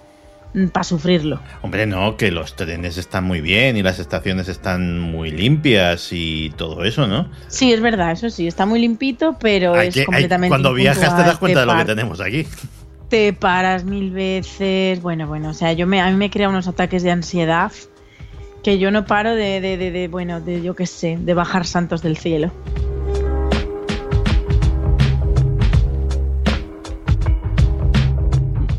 para 0.71 0.83
sufrirlo. 0.83 1.39
Hombre, 1.61 1.85
no, 1.85 2.17
que 2.17 2.31
los 2.31 2.55
trenes 2.55 2.97
están 2.97 3.25
muy 3.25 3.41
bien 3.41 3.77
y 3.77 3.83
las 3.83 3.99
estaciones 3.99 4.47
están 4.47 4.99
muy 4.99 5.29
limpias 5.29 6.09
y 6.11 6.51
todo 6.57 6.85
eso, 6.85 7.05
¿no? 7.05 7.27
Sí, 7.47 7.73
es 7.73 7.81
verdad, 7.81 8.11
eso 8.13 8.29
sí, 8.31 8.47
está 8.47 8.65
muy 8.65 8.79
limpito, 8.79 9.35
pero 9.39 9.75
Hay 9.75 9.89
es 9.89 9.93
que- 9.93 9.99
hay- 10.01 10.05
completamente 10.05 10.49
cuando 10.49 10.73
viajas 10.73 11.15
te 11.15 11.21
das 11.21 11.37
cuenta 11.37 11.59
de 11.59 11.65
lo 11.67 11.77
que 11.77 11.85
tenemos 11.85 12.21
aquí. 12.21 12.47
Te 13.13 13.31
paras 13.31 13.83
mil 13.85 14.09
veces. 14.09 14.99
Bueno, 15.03 15.27
bueno, 15.27 15.49
o 15.49 15.53
sea, 15.53 15.71
yo 15.73 15.85
me, 15.85 16.01
a 16.01 16.09
mí 16.09 16.17
me 16.17 16.31
crea 16.31 16.49
unos 16.49 16.67
ataques 16.67 17.03
de 17.03 17.11
ansiedad 17.11 17.71
que 18.63 18.79
yo 18.79 18.89
no 18.89 19.05
paro 19.05 19.35
de, 19.35 19.61
de, 19.61 19.77
de- 19.77 19.91
de, 19.91 20.07
bueno, 20.07 20.41
de 20.41 20.63
yo 20.63 20.75
qué 20.75 20.87
sé, 20.87 21.19
de 21.21 21.35
bajar 21.35 21.67
santos 21.67 22.01
del 22.01 22.17
cielo. 22.17 22.51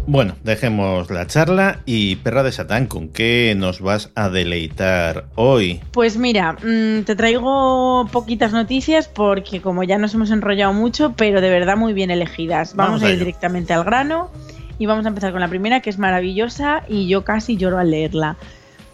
Bueno, 0.06 0.34
dejemos 0.44 1.10
la 1.10 1.26
charla 1.26 1.80
y 1.86 2.16
perra 2.16 2.42
de 2.42 2.52
Satán, 2.52 2.86
¿con 2.86 3.08
qué 3.08 3.54
nos 3.56 3.80
vas 3.80 4.10
a 4.14 4.28
deleitar 4.28 5.24
hoy? 5.34 5.80
Pues 5.92 6.18
mira, 6.18 6.52
mm, 6.52 7.04
te 7.04 7.16
traigo 7.16 8.06
poquitas 8.12 8.52
noticias 8.52 9.08
porque 9.08 9.62
como 9.62 9.82
ya 9.82 9.96
nos 9.96 10.12
hemos 10.12 10.30
enrollado 10.30 10.74
mucho, 10.74 11.14
pero 11.16 11.40
de 11.40 11.48
verdad 11.48 11.78
muy 11.78 11.94
bien 11.94 12.10
elegidas. 12.10 12.74
Vamos, 12.76 13.00
Vamos 13.00 13.02
a 13.02 13.06
a 13.06 13.08
ir 13.08 13.14
ello. 13.14 13.24
directamente 13.24 13.72
al 13.72 13.84
grano 13.84 14.30
y 14.78 14.84
vamos 14.84 15.06
a 15.06 15.08
empezar 15.08 15.32
con 15.32 15.40
la 15.40 15.48
primera 15.48 15.80
que 15.80 15.88
es 15.88 15.98
maravillosa 15.98 16.82
y 16.86 17.08
yo 17.08 17.24
casi 17.24 17.56
lloro 17.56 17.78
al 17.78 17.90
leerla. 17.90 18.36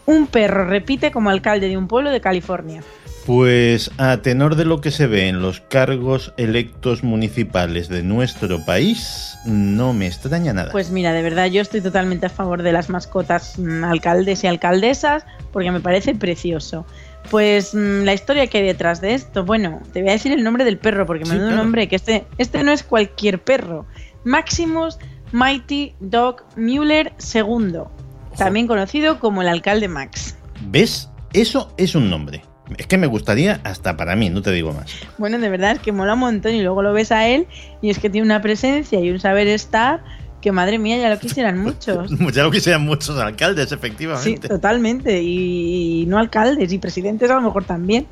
Un 0.05 0.27
perro 0.27 0.65
repite 0.65 1.11
como 1.11 1.29
alcalde 1.29 1.67
de 1.67 1.77
un 1.77 1.87
pueblo 1.87 2.09
de 2.11 2.21
California. 2.21 2.83
Pues 3.25 3.91
a 3.97 4.17
tenor 4.17 4.55
de 4.55 4.65
lo 4.65 4.81
que 4.81 4.89
se 4.89 5.05
ve 5.05 5.27
en 5.27 5.41
los 5.41 5.61
cargos 5.61 6.33
electos 6.37 7.03
municipales 7.03 7.87
de 7.87 8.01
nuestro 8.01 8.65
país, 8.65 9.37
no 9.45 9.93
me 9.93 10.07
extraña 10.07 10.53
nada. 10.53 10.71
Pues 10.71 10.89
mira, 10.89 11.13
de 11.13 11.21
verdad 11.21 11.45
yo 11.45 11.61
estoy 11.61 11.81
totalmente 11.81 12.25
a 12.25 12.29
favor 12.29 12.63
de 12.63 12.71
las 12.71 12.89
mascotas 12.89 13.59
mm, 13.59 13.83
alcaldes 13.83 14.43
y 14.43 14.47
alcaldesas 14.47 15.23
porque 15.51 15.71
me 15.71 15.79
parece 15.79 16.15
precioso. 16.15 16.85
Pues 17.29 17.75
mm, 17.75 18.03
la 18.03 18.13
historia 18.13 18.47
que 18.47 18.57
hay 18.57 18.65
detrás 18.65 19.01
de 19.01 19.13
esto, 19.13 19.45
bueno, 19.45 19.81
te 19.93 20.01
voy 20.01 20.09
a 20.09 20.13
decir 20.13 20.31
el 20.31 20.43
nombre 20.43 20.65
del 20.65 20.79
perro 20.79 21.05
porque 21.05 21.25
Sí, 21.25 21.31
me 21.31 21.37
da 21.37 21.49
un 21.49 21.55
nombre 21.55 21.87
que 21.87 21.97
este, 21.97 22.25
este 22.39 22.63
no 22.63 22.71
es 22.71 22.81
cualquier 22.81 23.43
perro. 23.43 23.85
Maximus 24.23 24.97
Mighty 25.31 25.93
Dog 25.99 26.43
Mueller 26.57 27.13
II, 27.33 27.81
también 28.35 28.67
conocido 28.67 29.19
como 29.19 29.41
el 29.41 29.47
alcalde 29.47 29.87
Max. 29.87 30.35
¿Ves? 30.67 31.09
Eso 31.33 31.73
es 31.77 31.95
un 31.95 32.09
nombre. 32.09 32.41
Es 32.77 32.87
que 32.87 32.97
me 32.97 33.07
gustaría 33.07 33.59
hasta 33.63 33.97
para 33.97 34.15
mí, 34.15 34.29
no 34.29 34.41
te 34.41 34.51
digo 34.51 34.71
más. 34.71 34.91
Bueno, 35.17 35.37
de 35.39 35.49
verdad 35.49 35.71
es 35.73 35.79
que 35.79 35.91
mola 35.91 36.13
un 36.13 36.19
montón 36.19 36.53
y 36.55 36.61
luego 36.61 36.81
lo 36.81 36.93
ves 36.93 37.11
a 37.11 37.27
él 37.27 37.47
y 37.81 37.89
es 37.89 37.99
que 37.99 38.09
tiene 38.09 38.25
una 38.25 38.41
presencia 38.41 38.99
y 38.99 39.09
un 39.09 39.19
saber 39.19 39.47
estar 39.47 40.03
que 40.41 40.51
madre 40.51 40.79
mía 40.79 40.97
ya 40.97 41.09
lo 41.09 41.19
quisieran 41.19 41.57
muchos. 41.63 42.09
ya 42.33 42.43
lo 42.43 42.51
quisieran 42.51 42.83
muchos 42.83 43.17
alcaldes, 43.19 43.69
Sí, 43.69 43.75
efectivamente. 43.75 44.47
totalmente. 44.47 45.21
Y, 45.21 46.03
y 46.03 46.05
no 46.07 46.17
alcaldes 46.17 46.71
y 46.71 46.77
presidentes 46.77 47.29
a 47.29 47.35
lo 47.35 47.41
mejor 47.41 47.65
también. 47.65 48.07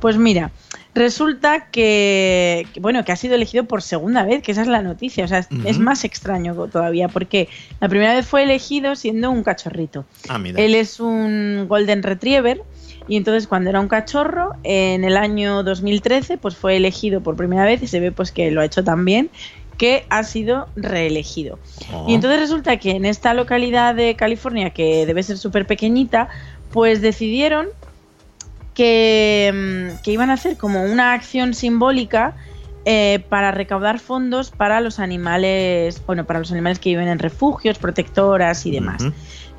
Pues 0.00 0.16
mira, 0.18 0.52
resulta 0.94 1.66
que, 1.70 2.66
que, 2.72 2.80
bueno, 2.80 3.04
que 3.04 3.12
ha 3.12 3.16
sido 3.16 3.34
elegido 3.34 3.64
por 3.64 3.82
segunda 3.82 4.24
vez, 4.24 4.42
que 4.42 4.52
esa 4.52 4.62
es 4.62 4.68
la 4.68 4.82
noticia. 4.82 5.24
O 5.24 5.28
sea, 5.28 5.38
es, 5.38 5.48
Ujú. 5.50 5.66
es 5.66 5.78
más 5.78 6.04
extraño 6.04 6.54
todavía, 6.68 7.08
porque 7.08 7.48
la 7.80 7.88
primera 7.88 8.14
vez 8.14 8.26
fue 8.26 8.42
elegido 8.44 8.94
siendo 8.94 9.30
un 9.30 9.42
cachorrito. 9.42 10.04
ah, 10.28 10.38
mira. 10.38 10.60
Él 10.62 10.74
es 10.74 11.00
un 11.00 11.66
Golden 11.68 12.02
Retriever. 12.02 12.62
Y 13.08 13.16
entonces 13.16 13.46
cuando 13.46 13.70
era 13.70 13.80
un 13.80 13.88
cachorro, 13.88 14.52
en 14.64 15.04
el 15.04 15.16
año 15.16 15.62
2013, 15.62 16.38
pues 16.38 16.56
fue 16.56 16.76
elegido 16.76 17.20
por 17.20 17.36
primera 17.36 17.64
vez 17.64 17.82
y 17.82 17.86
se 17.86 18.00
ve 18.00 18.12
pues 18.12 18.32
que 18.32 18.50
lo 18.50 18.60
ha 18.60 18.64
hecho 18.64 18.82
tan 18.82 19.04
bien 19.04 19.30
que 19.78 20.06
ha 20.08 20.24
sido 20.24 20.68
reelegido. 20.74 21.58
Oh. 21.92 22.06
Y 22.08 22.14
entonces 22.14 22.40
resulta 22.40 22.78
que 22.78 22.92
en 22.92 23.04
esta 23.04 23.34
localidad 23.34 23.94
de 23.94 24.16
California, 24.16 24.70
que 24.70 25.04
debe 25.06 25.22
ser 25.22 25.38
súper 25.38 25.66
pequeñita, 25.66 26.28
pues 26.72 27.00
decidieron 27.00 27.68
que, 28.74 29.52
mm, 29.54 30.02
que 30.02 30.12
iban 30.12 30.30
a 30.30 30.34
hacer 30.34 30.56
como 30.56 30.82
una 30.84 31.12
acción 31.12 31.54
simbólica 31.54 32.34
eh, 32.88 33.24
para 33.28 33.50
recaudar 33.50 33.98
fondos 33.98 34.52
para 34.52 34.80
los 34.80 35.00
animales, 35.00 36.00
bueno, 36.06 36.24
para 36.24 36.38
los 36.38 36.52
animales 36.52 36.78
que 36.78 36.90
viven 36.90 37.08
en 37.08 37.18
refugios, 37.18 37.78
protectoras 37.78 38.64
y 38.64 38.70
demás. 38.70 39.02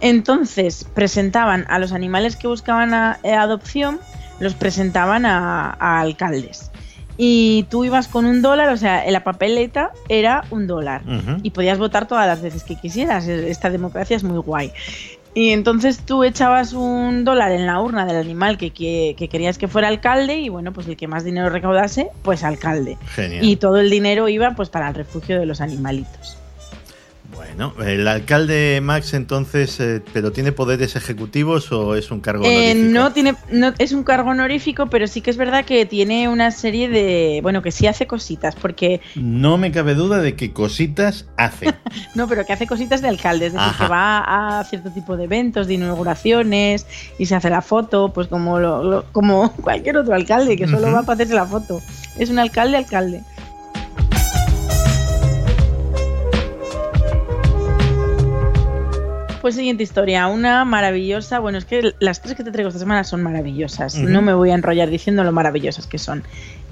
Entonces 0.02 0.86
presentaban 0.94 1.66
a 1.70 1.80
los 1.80 1.92
animales 1.92 2.36
que 2.36 2.48
buscaban 2.48 2.94
a- 2.94 3.20
eh, 3.24 3.34
adopción, 3.34 4.00
los 4.40 4.54
presentaban 4.54 5.26
a, 5.26 5.72
a 5.80 6.00
alcaldes. 6.02 6.72
Y 7.20 7.64
tú 7.72 7.84
ibas 7.84 8.08
con 8.08 8.26
un 8.26 8.44
dólar, 8.44 8.70
o 8.70 8.78
sea, 8.78 9.04
en 9.06 9.12
la 9.14 9.24
papeleta 9.24 9.90
era 10.08 10.44
un 10.52 10.68
dólar. 10.68 11.02
Y 11.42 11.50
podías 11.50 11.80
votar 11.80 12.08
todas 12.08 12.28
las 12.28 12.42
veces 12.44 12.64
que 12.64 12.76
quisieras. 12.76 13.28
Esta 13.28 13.72
democracia 13.72 14.16
es 14.16 14.24
muy 14.24 14.38
guay. 14.38 14.72
Y 15.34 15.50
entonces 15.50 16.00
tú 16.00 16.24
echabas 16.24 16.74
un 16.74 17.24
dólar 17.24 17.52
en 17.52 17.66
la 17.66 17.80
urna 17.82 18.06
del 18.06 18.18
animal 18.18 18.58
que, 18.58 18.72
que- 18.72 19.16
que 19.18 19.28
querías 19.30 19.58
que 19.58 19.68
fuera 19.68 19.88
alcalde 19.88 20.38
y 20.38 20.50
bueno, 20.50 20.74
pues 20.74 20.88
el 20.88 20.96
que 20.98 21.08
más 21.08 21.24
dinero 21.24 21.50
recaudase, 21.50 22.10
pues 22.22 22.44
alcalde. 22.44 22.98
Genial. 23.16 23.44
Y 23.44 23.56
todo 23.56 23.78
el 23.78 23.90
dinero 23.90 24.30
iba 24.30 24.52
pues 24.52 24.70
para 24.70 24.88
el 24.88 24.94
refugio 24.96 25.40
de 25.40 25.46
los 25.48 25.60
animalitos. 25.60 26.38
Bueno, 27.38 27.72
el 27.86 28.08
alcalde 28.08 28.80
Max 28.82 29.14
entonces, 29.14 29.80
eh, 29.80 30.02
¿pero 30.12 30.32
tiene 30.32 30.52
poderes 30.52 30.96
ejecutivos 30.96 31.72
o 31.72 31.96
es 31.96 32.10
un 32.10 32.20
cargo 32.20 32.44
Eh, 32.46 32.72
honorífico? 32.72 32.94
no 33.00 33.14
tiene, 33.14 33.36
no, 33.52 33.74
es 33.78 33.92
un 33.94 34.04
cargo 34.04 34.32
honorífico, 34.32 34.88
pero 34.88 35.06
sí 35.06 35.22
que 35.22 35.30
es 35.30 35.38
verdad 35.38 35.64
que 35.64 35.86
tiene 35.86 36.28
una 36.30 36.50
serie 36.50 36.90
de, 36.90 37.40
bueno, 37.44 37.62
que 37.62 37.72
sí 37.72 37.86
hace 37.86 38.08
cositas, 38.08 38.56
porque 38.56 39.02
No 39.16 39.58
me 39.60 39.72
cabe 39.72 39.94
duda 39.94 40.18
de 40.20 40.36
que 40.36 40.52
cositas 40.52 41.26
hace. 41.38 41.74
no, 42.16 42.28
pero 42.28 42.44
que 42.46 42.54
hace 42.54 42.66
cositas 42.66 43.02
de 43.04 43.10
alcalde, 43.10 43.48
es 43.48 43.54
decir, 43.54 43.68
Ajá. 43.70 43.86
que 43.86 43.90
va 43.92 44.60
a 44.60 44.64
cierto 44.64 44.90
tipo 44.92 45.16
de 45.16 45.26
eventos, 45.26 45.68
de 45.68 45.76
inauguraciones 45.76 46.88
y 47.20 47.28
se 47.28 47.36
hace 47.36 47.50
la 47.52 47.62
foto, 47.62 48.12
pues 48.14 48.28
como 48.28 48.60
lo- 48.60 48.84
lo- 48.84 49.06
como 49.12 49.52
cualquier 49.62 49.98
otro 49.98 50.16
alcalde 50.16 50.58
que 50.58 50.68
solo 50.68 50.92
va 50.92 51.04
para 51.04 51.14
hacerse 51.14 51.36
la 51.36 51.46
foto. 51.46 51.82
Es 52.18 52.30
un 52.32 52.40
alcalde 52.40 52.78
alcalde. 52.78 53.22
Pues 59.48 59.56
siguiente 59.56 59.82
historia, 59.82 60.28
una 60.28 60.66
maravillosa, 60.66 61.40
bueno, 61.40 61.58
es 61.58 61.64
que 61.64 61.94
las 62.02 62.22
tres 62.22 62.36
que 62.36 62.44
te 62.44 62.52
traigo 62.52 62.68
esta 62.68 62.82
semana 62.82 63.06
son 63.06 63.24
maravillosas, 63.24 63.96
no 63.96 64.22
me 64.22 64.34
voy 64.34 64.52
a 64.52 64.56
enrollar 64.56 64.90
diciendo 64.90 65.24
lo 65.24 65.32
maravillosas 65.32 65.88
que 65.88 66.00
son. 66.00 66.24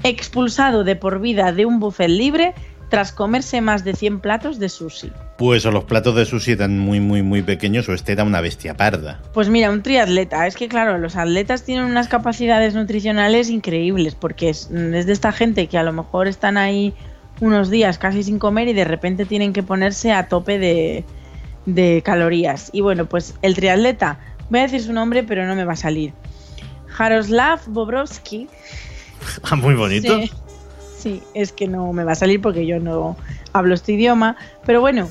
Expulsado 0.04 0.84
de 0.84 0.98
por 0.98 1.22
vida 1.22 1.54
de 1.54 1.66
un 1.66 1.80
buffet 1.80 2.10
libre 2.10 2.54
tras 2.90 3.14
comerse 3.14 3.62
más 3.62 3.86
de 3.86 3.94
100 3.94 4.20
platos 4.20 4.60
de 4.60 4.68
sushi. 4.68 5.14
Pues 5.38 5.66
o 5.66 5.72
los 5.72 5.86
platos 5.86 6.18
de 6.18 6.26
sushi 6.26 6.52
eran 6.52 6.78
muy, 6.78 7.00
muy, 7.00 7.24
muy 7.24 7.44
pequeños 7.44 7.88
o 7.88 7.94
este 7.94 8.12
era 8.12 8.26
una 8.26 8.42
bestia 8.42 8.76
parda. 8.76 9.22
Pues 9.34 9.48
mira, 9.48 9.72
un 9.72 9.82
triatleta, 9.82 10.46
es 10.46 10.58
que 10.58 10.68
claro, 10.68 10.98
los 10.98 11.16
atletas 11.16 11.64
tienen 11.64 11.86
unas 11.86 12.10
capacidades 12.10 12.76
nutricionales 12.76 13.50
increíbles, 13.50 14.16
porque 14.16 14.50
es, 14.50 14.70
es 14.70 15.06
de 15.06 15.14
esta 15.14 15.32
gente 15.32 15.68
que 15.68 15.78
a 15.78 15.84
lo 15.84 15.94
mejor 15.94 16.28
están 16.28 16.58
ahí 16.58 16.94
unos 17.40 17.70
días 17.70 17.98
casi 17.98 18.22
sin 18.22 18.38
comer 18.38 18.68
y 18.68 18.74
de 18.74 18.84
repente 18.84 19.26
tienen 19.26 19.54
que 19.54 19.64
ponerse 19.64 20.12
a 20.12 20.28
tope 20.28 20.60
de, 20.60 21.06
de 21.66 22.02
calorías. 22.04 22.70
Y 22.74 22.82
bueno, 22.82 23.06
pues 23.06 23.36
el 23.42 23.56
triatleta, 23.56 24.20
voy 24.50 24.60
a 24.60 24.64
decir 24.64 24.82
su 24.82 24.94
nombre, 24.94 25.24
pero 25.24 25.46
no 25.46 25.56
me 25.56 25.66
va 25.66 25.74
a 25.74 25.78
salir. 25.78 26.14
Jaroslav 26.88 27.62
Bobrovsky. 27.68 28.48
Ah, 29.44 29.56
muy 29.56 29.74
bonito. 29.74 30.20
Sí, 30.20 30.32
sí, 31.00 31.24
es 31.34 31.52
que 31.52 31.68
no 31.68 31.92
me 31.94 32.04
va 32.04 32.12
a 32.12 32.16
salir 32.16 32.42
porque 32.42 32.68
yo 32.68 32.80
no 32.80 33.18
hablo 33.54 33.74
este 33.74 33.94
idioma. 33.94 34.36
Pero 34.68 34.82
bueno, 34.82 35.10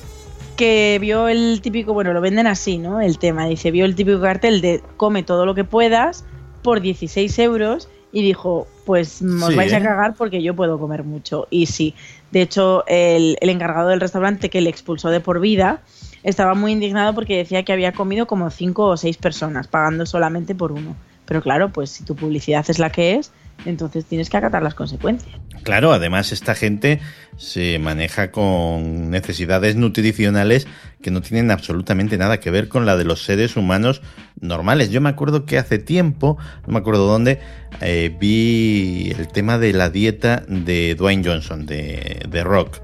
que 0.56 0.98
vio 1.00 1.26
el 1.26 1.60
típico, 1.62 1.94
bueno, 1.94 2.12
lo 2.12 2.20
venden 2.20 2.46
así, 2.46 2.78
¿no? 2.78 3.00
El 3.00 3.18
tema, 3.18 3.46
dice, 3.46 3.72
vio 3.72 3.84
el 3.86 3.96
típico 3.96 4.20
cartel 4.20 4.60
de 4.60 4.82
come 4.96 5.24
todo 5.24 5.46
lo 5.46 5.54
que 5.56 5.64
puedas 5.64 6.24
por 6.62 6.80
16 6.80 7.36
euros 7.40 7.88
y 8.12 8.22
dijo, 8.22 8.68
pues 8.86 9.20
os 9.20 9.48
Sí, 9.48 9.56
vais 9.56 9.72
¿eh? 9.72 9.76
a 9.76 9.82
cagar 9.82 10.14
porque 10.14 10.42
yo 10.42 10.54
puedo 10.54 10.78
comer 10.78 11.02
mucho. 11.02 11.48
Y 11.50 11.66
sí, 11.66 11.94
de 12.30 12.42
hecho, 12.42 12.84
el, 12.86 13.36
el 13.40 13.50
encargado 13.50 13.88
del 13.88 14.00
restaurante 14.00 14.48
que 14.48 14.60
le 14.60 14.70
expulsó 14.70 15.10
de 15.10 15.20
por 15.20 15.40
vida 15.40 15.82
estaba 16.24 16.54
muy 16.54 16.72
indignado 16.72 17.14
porque 17.14 17.36
decía 17.36 17.62
que 17.62 17.72
había 17.72 17.92
comido 17.92 18.26
como 18.26 18.50
5 18.50 18.84
o 18.84 18.96
6 18.96 19.16
personas, 19.18 19.68
pagando 19.68 20.06
solamente 20.06 20.54
por 20.54 20.72
uno. 20.72 20.96
Pero 21.26 21.40
claro, 21.40 21.70
pues 21.70 21.90
si 21.90 22.04
tu 22.04 22.16
publicidad 22.16 22.64
es 22.68 22.78
la 22.78 22.90
que 22.90 23.14
es, 23.14 23.30
entonces 23.64 24.04
tienes 24.04 24.28
que 24.28 24.36
acatar 24.36 24.62
las 24.62 24.74
consecuencias. 24.74 25.34
Claro, 25.62 25.92
además 25.92 26.32
esta 26.32 26.54
gente 26.54 27.00
se 27.36 27.78
maneja 27.78 28.30
con 28.30 29.10
necesidades 29.10 29.76
nutricionales 29.76 30.66
que 31.00 31.10
no 31.10 31.22
tienen 31.22 31.50
absolutamente 31.50 32.18
nada 32.18 32.40
que 32.40 32.50
ver 32.50 32.68
con 32.68 32.84
la 32.84 32.96
de 32.96 33.04
los 33.04 33.22
seres 33.24 33.56
humanos 33.56 34.02
normales. 34.40 34.90
Yo 34.90 35.00
me 35.00 35.08
acuerdo 35.08 35.46
que 35.46 35.56
hace 35.56 35.78
tiempo, 35.78 36.36
no 36.66 36.74
me 36.74 36.78
acuerdo 36.78 37.06
dónde, 37.06 37.40
eh, 37.80 38.14
vi 38.18 39.14
el 39.16 39.28
tema 39.28 39.58
de 39.58 39.72
la 39.72 39.88
dieta 39.88 40.44
de 40.48 40.94
Dwayne 40.94 41.24
Johnson, 41.24 41.64
de, 41.64 42.22
de 42.28 42.44
Rock. 42.44 42.80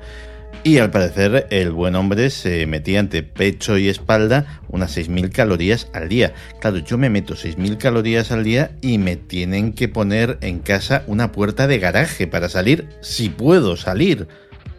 Y 0.62 0.76
al 0.76 0.90
parecer 0.90 1.46
el 1.50 1.70
buen 1.70 1.94
hombre 1.94 2.28
se 2.28 2.66
metía 2.66 3.00
entre 3.00 3.22
pecho 3.22 3.78
y 3.78 3.88
espalda 3.88 4.60
unas 4.68 4.96
6.000 4.96 5.32
calorías 5.32 5.88
al 5.94 6.10
día. 6.10 6.34
Claro, 6.60 6.78
yo 6.78 6.98
me 6.98 7.08
meto 7.08 7.34
6.000 7.34 7.78
calorías 7.78 8.30
al 8.30 8.44
día 8.44 8.76
y 8.82 8.98
me 8.98 9.16
tienen 9.16 9.72
que 9.72 9.88
poner 9.88 10.36
en 10.42 10.58
casa 10.58 11.02
una 11.06 11.32
puerta 11.32 11.66
de 11.66 11.78
garaje 11.78 12.26
para 12.26 12.50
salir, 12.50 12.88
si 13.00 13.30
puedo 13.30 13.76
salir. 13.76 14.28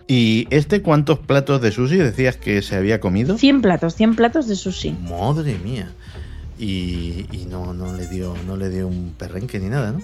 ¿Y 0.07 0.47
este 0.51 0.83
cuántos 0.83 1.17
platos 1.17 1.61
de 1.61 1.71
sushi 1.71 1.97
decías 1.97 2.37
que 2.37 2.61
se 2.61 2.75
había 2.75 2.99
comido? 2.99 3.37
100 3.37 3.61
platos, 3.61 3.95
100 3.95 4.15
platos 4.15 4.47
de 4.47 4.55
sushi. 4.55 4.91
Madre 4.91 5.57
mía. 5.63 5.91
Y, 6.59 7.25
y 7.31 7.47
no, 7.49 7.73
no, 7.73 7.95
le 7.95 8.07
dio, 8.07 8.35
no 8.45 8.55
le 8.55 8.69
dio 8.69 8.87
un 8.87 9.15
perrenque 9.17 9.59
ni 9.59 9.67
nada, 9.67 9.93
¿no? 9.93 10.01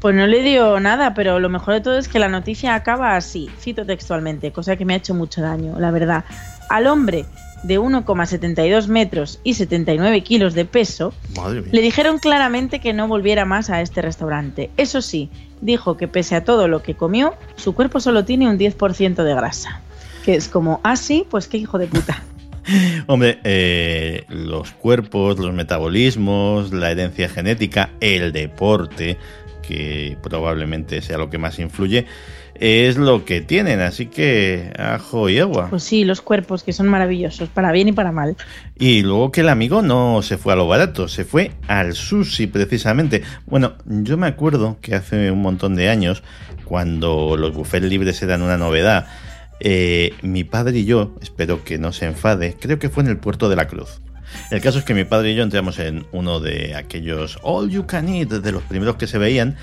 Pues 0.00 0.14
no 0.14 0.26
le 0.26 0.42
dio 0.42 0.78
nada, 0.78 1.14
pero 1.14 1.40
lo 1.40 1.48
mejor 1.48 1.74
de 1.74 1.80
todo 1.80 1.98
es 1.98 2.08
que 2.08 2.18
la 2.18 2.28
noticia 2.28 2.74
acaba 2.74 3.16
así, 3.16 3.50
cito 3.58 3.84
textualmente, 3.84 4.52
cosa 4.52 4.76
que 4.76 4.84
me 4.84 4.94
ha 4.94 4.98
hecho 4.98 5.14
mucho 5.14 5.40
daño, 5.40 5.78
la 5.78 5.90
verdad. 5.90 6.24
Al 6.68 6.86
hombre 6.86 7.24
de 7.62 7.80
1,72 7.80 8.86
metros 8.86 9.40
y 9.42 9.54
79 9.54 10.22
kilos 10.22 10.54
de 10.54 10.64
peso, 10.64 11.12
le 11.72 11.80
dijeron 11.80 12.18
claramente 12.18 12.80
que 12.80 12.92
no 12.92 13.08
volviera 13.08 13.44
más 13.44 13.70
a 13.70 13.80
este 13.80 14.02
restaurante. 14.02 14.70
Eso 14.76 15.02
sí, 15.02 15.30
dijo 15.60 15.96
que 15.96 16.08
pese 16.08 16.36
a 16.36 16.44
todo 16.44 16.68
lo 16.68 16.82
que 16.82 16.94
comió, 16.94 17.34
su 17.56 17.74
cuerpo 17.74 18.00
solo 18.00 18.24
tiene 18.24 18.48
un 18.48 18.58
10% 18.58 19.22
de 19.22 19.34
grasa. 19.34 19.80
Que 20.24 20.34
es 20.34 20.48
como, 20.48 20.80
ah, 20.84 20.96
sí, 20.96 21.26
pues 21.28 21.48
qué 21.48 21.56
hijo 21.56 21.78
de 21.78 21.86
puta. 21.86 22.22
Hombre, 23.06 23.40
eh, 23.44 24.24
los 24.28 24.72
cuerpos, 24.72 25.38
los 25.38 25.54
metabolismos, 25.54 26.72
la 26.72 26.90
herencia 26.90 27.28
genética, 27.28 27.90
el 28.00 28.32
deporte, 28.32 29.16
que 29.68 30.16
probablemente 30.22 31.02
sea 31.02 31.18
lo 31.18 31.28
que 31.28 31.36
más 31.36 31.58
influye, 31.58 32.06
es 32.54 32.96
lo 32.96 33.26
que 33.26 33.42
tienen. 33.42 33.80
Así 33.80 34.06
que 34.06 34.72
ajo 34.78 35.28
y 35.28 35.38
agua. 35.38 35.68
Pues 35.68 35.82
sí, 35.82 36.04
los 36.04 36.22
cuerpos 36.22 36.62
que 36.62 36.72
son 36.72 36.88
maravillosos, 36.88 37.50
para 37.50 37.70
bien 37.70 37.88
y 37.88 37.92
para 37.92 38.10
mal. 38.10 38.36
Y 38.78 39.02
luego 39.02 39.30
que 39.30 39.42
el 39.42 39.50
amigo 39.50 39.82
no 39.82 40.22
se 40.22 40.38
fue 40.38 40.54
a 40.54 40.56
lo 40.56 40.66
barato, 40.66 41.06
se 41.06 41.24
fue 41.24 41.52
al 41.68 41.92
sushi 41.92 42.46
precisamente. 42.46 43.22
Bueno, 43.46 43.74
yo 43.84 44.16
me 44.16 44.26
acuerdo 44.26 44.78
que 44.80 44.94
hace 44.94 45.30
un 45.30 45.42
montón 45.42 45.76
de 45.76 45.90
años, 45.90 46.22
cuando 46.64 47.36
los 47.36 47.54
buffets 47.54 47.86
libres 47.86 48.22
eran 48.22 48.40
una 48.40 48.56
novedad, 48.56 49.06
eh, 49.60 50.14
mi 50.22 50.44
padre 50.44 50.78
y 50.78 50.84
yo, 50.86 51.14
espero 51.20 51.62
que 51.62 51.78
no 51.78 51.92
se 51.92 52.06
enfade, 52.06 52.56
creo 52.58 52.78
que 52.78 52.88
fue 52.88 53.02
en 53.02 53.10
el 53.10 53.18
puerto 53.18 53.48
de 53.48 53.56
la 53.56 53.66
Cruz. 53.66 54.00
El 54.50 54.60
caso 54.60 54.78
es 54.78 54.84
que 54.84 54.94
mi 54.94 55.04
padre 55.04 55.32
y 55.32 55.34
yo 55.34 55.42
entramos 55.42 55.78
en 55.78 56.06
uno 56.12 56.40
de 56.40 56.74
aquellos 56.74 57.38
all 57.42 57.70
you 57.70 57.86
can 57.86 58.08
eat, 58.08 58.28
de 58.28 58.52
los 58.52 58.62
primeros 58.62 58.96
que 58.96 59.06
se 59.06 59.18
veían, 59.18 59.56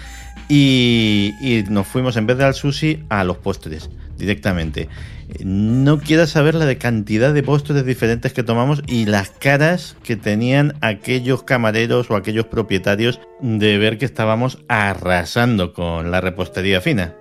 y, 0.47 1.63
nos 1.69 1.87
fuimos 1.87 2.17
en 2.17 2.27
vez 2.27 2.37
de 2.37 2.43
al 2.43 2.53
sushi 2.53 3.03
a 3.09 3.23
los 3.23 3.37
postres 3.37 3.89
directamente. 4.17 4.89
No 5.43 5.99
quieras 5.99 6.29
saber 6.29 6.55
la 6.55 6.65
de 6.65 6.77
cantidad 6.77 7.33
de 7.33 7.41
postres 7.41 7.85
diferentes 7.85 8.31
que 8.31 8.43
tomamos 8.43 8.83
y 8.87 9.05
las 9.05 9.31
caras 9.31 9.97
que 10.03 10.15
tenían 10.15 10.75
aquellos 10.81 11.43
camareros 11.43 12.11
o 12.11 12.15
aquellos 12.15 12.45
propietarios 12.45 13.19
de 13.41 13.77
ver 13.77 13.97
que 13.97 14.05
estábamos 14.05 14.59
arrasando 14.67 15.73
con 15.73 16.11
la 16.11 16.21
repostería 16.21 16.79
fina. 16.79 17.15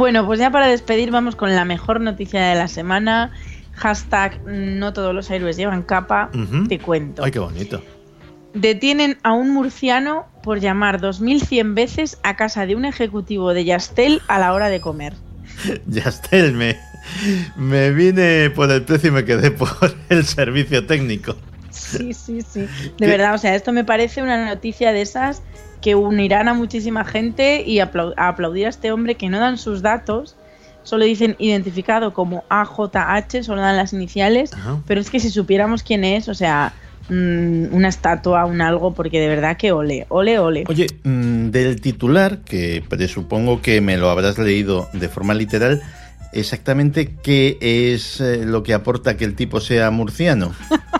Bueno, 0.00 0.24
pues 0.24 0.40
ya 0.40 0.50
para 0.50 0.66
despedir 0.66 1.10
vamos 1.10 1.36
con 1.36 1.54
la 1.54 1.66
mejor 1.66 2.00
noticia 2.00 2.42
de 2.42 2.54
la 2.54 2.68
semana. 2.68 3.32
Hashtag 3.74 4.40
no 4.46 4.94
todos 4.94 5.14
los 5.14 5.30
héroes 5.30 5.58
llevan 5.58 5.82
capa. 5.82 6.30
Te 6.70 6.78
cuento. 6.78 7.22
Ay, 7.22 7.30
qué 7.30 7.38
bonito. 7.38 7.82
Detienen 8.54 9.18
a 9.22 9.34
un 9.34 9.50
murciano 9.50 10.24
por 10.42 10.58
llamar 10.58 11.02
2.100 11.02 11.74
veces 11.74 12.18
a 12.22 12.34
casa 12.34 12.64
de 12.64 12.76
un 12.76 12.86
ejecutivo 12.86 13.52
de 13.52 13.66
Yastel 13.66 14.22
a 14.26 14.38
la 14.38 14.54
hora 14.54 14.70
de 14.70 14.80
comer. 14.80 15.12
Yastel, 15.86 16.54
me, 16.54 16.78
me 17.56 17.90
vine 17.90 18.48
por 18.48 18.70
el 18.70 18.80
precio 18.84 19.10
y 19.10 19.12
me 19.12 19.26
quedé 19.26 19.50
por 19.50 19.94
el 20.08 20.24
servicio 20.24 20.86
técnico. 20.86 21.36
Sí, 21.68 22.14
sí, 22.14 22.40
sí. 22.40 22.60
De 22.96 22.96
¿Qué? 22.96 23.06
verdad, 23.06 23.34
o 23.34 23.38
sea, 23.38 23.54
esto 23.54 23.70
me 23.70 23.84
parece 23.84 24.22
una 24.22 24.46
noticia 24.46 24.94
de 24.94 25.02
esas 25.02 25.42
que 25.80 25.94
unirán 25.94 26.48
a 26.48 26.54
muchísima 26.54 27.04
gente 27.04 27.62
y 27.66 27.80
a 27.80 27.90
aplaudir 28.16 28.66
a 28.66 28.68
este 28.68 28.92
hombre 28.92 29.14
que 29.14 29.28
no 29.28 29.38
dan 29.38 29.58
sus 29.58 29.82
datos, 29.82 30.36
solo 30.82 31.04
dicen 31.04 31.36
identificado 31.38 32.12
como 32.12 32.44
AJH, 32.48 33.42
solo 33.42 33.60
dan 33.60 33.76
las 33.76 33.92
iniciales, 33.92 34.52
Ajá. 34.52 34.80
pero 34.86 35.00
es 35.00 35.10
que 35.10 35.20
si 35.20 35.30
supiéramos 35.30 35.82
quién 35.82 36.04
es, 36.04 36.28
o 36.28 36.34
sea, 36.34 36.72
mm, 37.08 37.74
una 37.74 37.88
estatua, 37.88 38.44
un 38.44 38.60
algo, 38.60 38.94
porque 38.94 39.20
de 39.20 39.28
verdad 39.28 39.56
que 39.56 39.72
ole, 39.72 40.06
ole, 40.08 40.38
ole. 40.38 40.64
Oye, 40.68 40.86
mm, 41.04 41.50
del 41.50 41.80
titular, 41.80 42.38
que 42.38 42.82
presupongo 42.88 43.62
que 43.62 43.80
me 43.80 43.96
lo 43.96 44.10
habrás 44.10 44.38
leído 44.38 44.88
de 44.92 45.08
forma 45.08 45.34
literal, 45.34 45.82
exactamente 46.32 47.14
qué 47.22 47.58
es 47.60 48.20
eh, 48.20 48.44
lo 48.44 48.62
que 48.62 48.74
aporta 48.74 49.16
que 49.16 49.24
el 49.24 49.34
tipo 49.34 49.60
sea 49.60 49.90
murciano. 49.90 50.52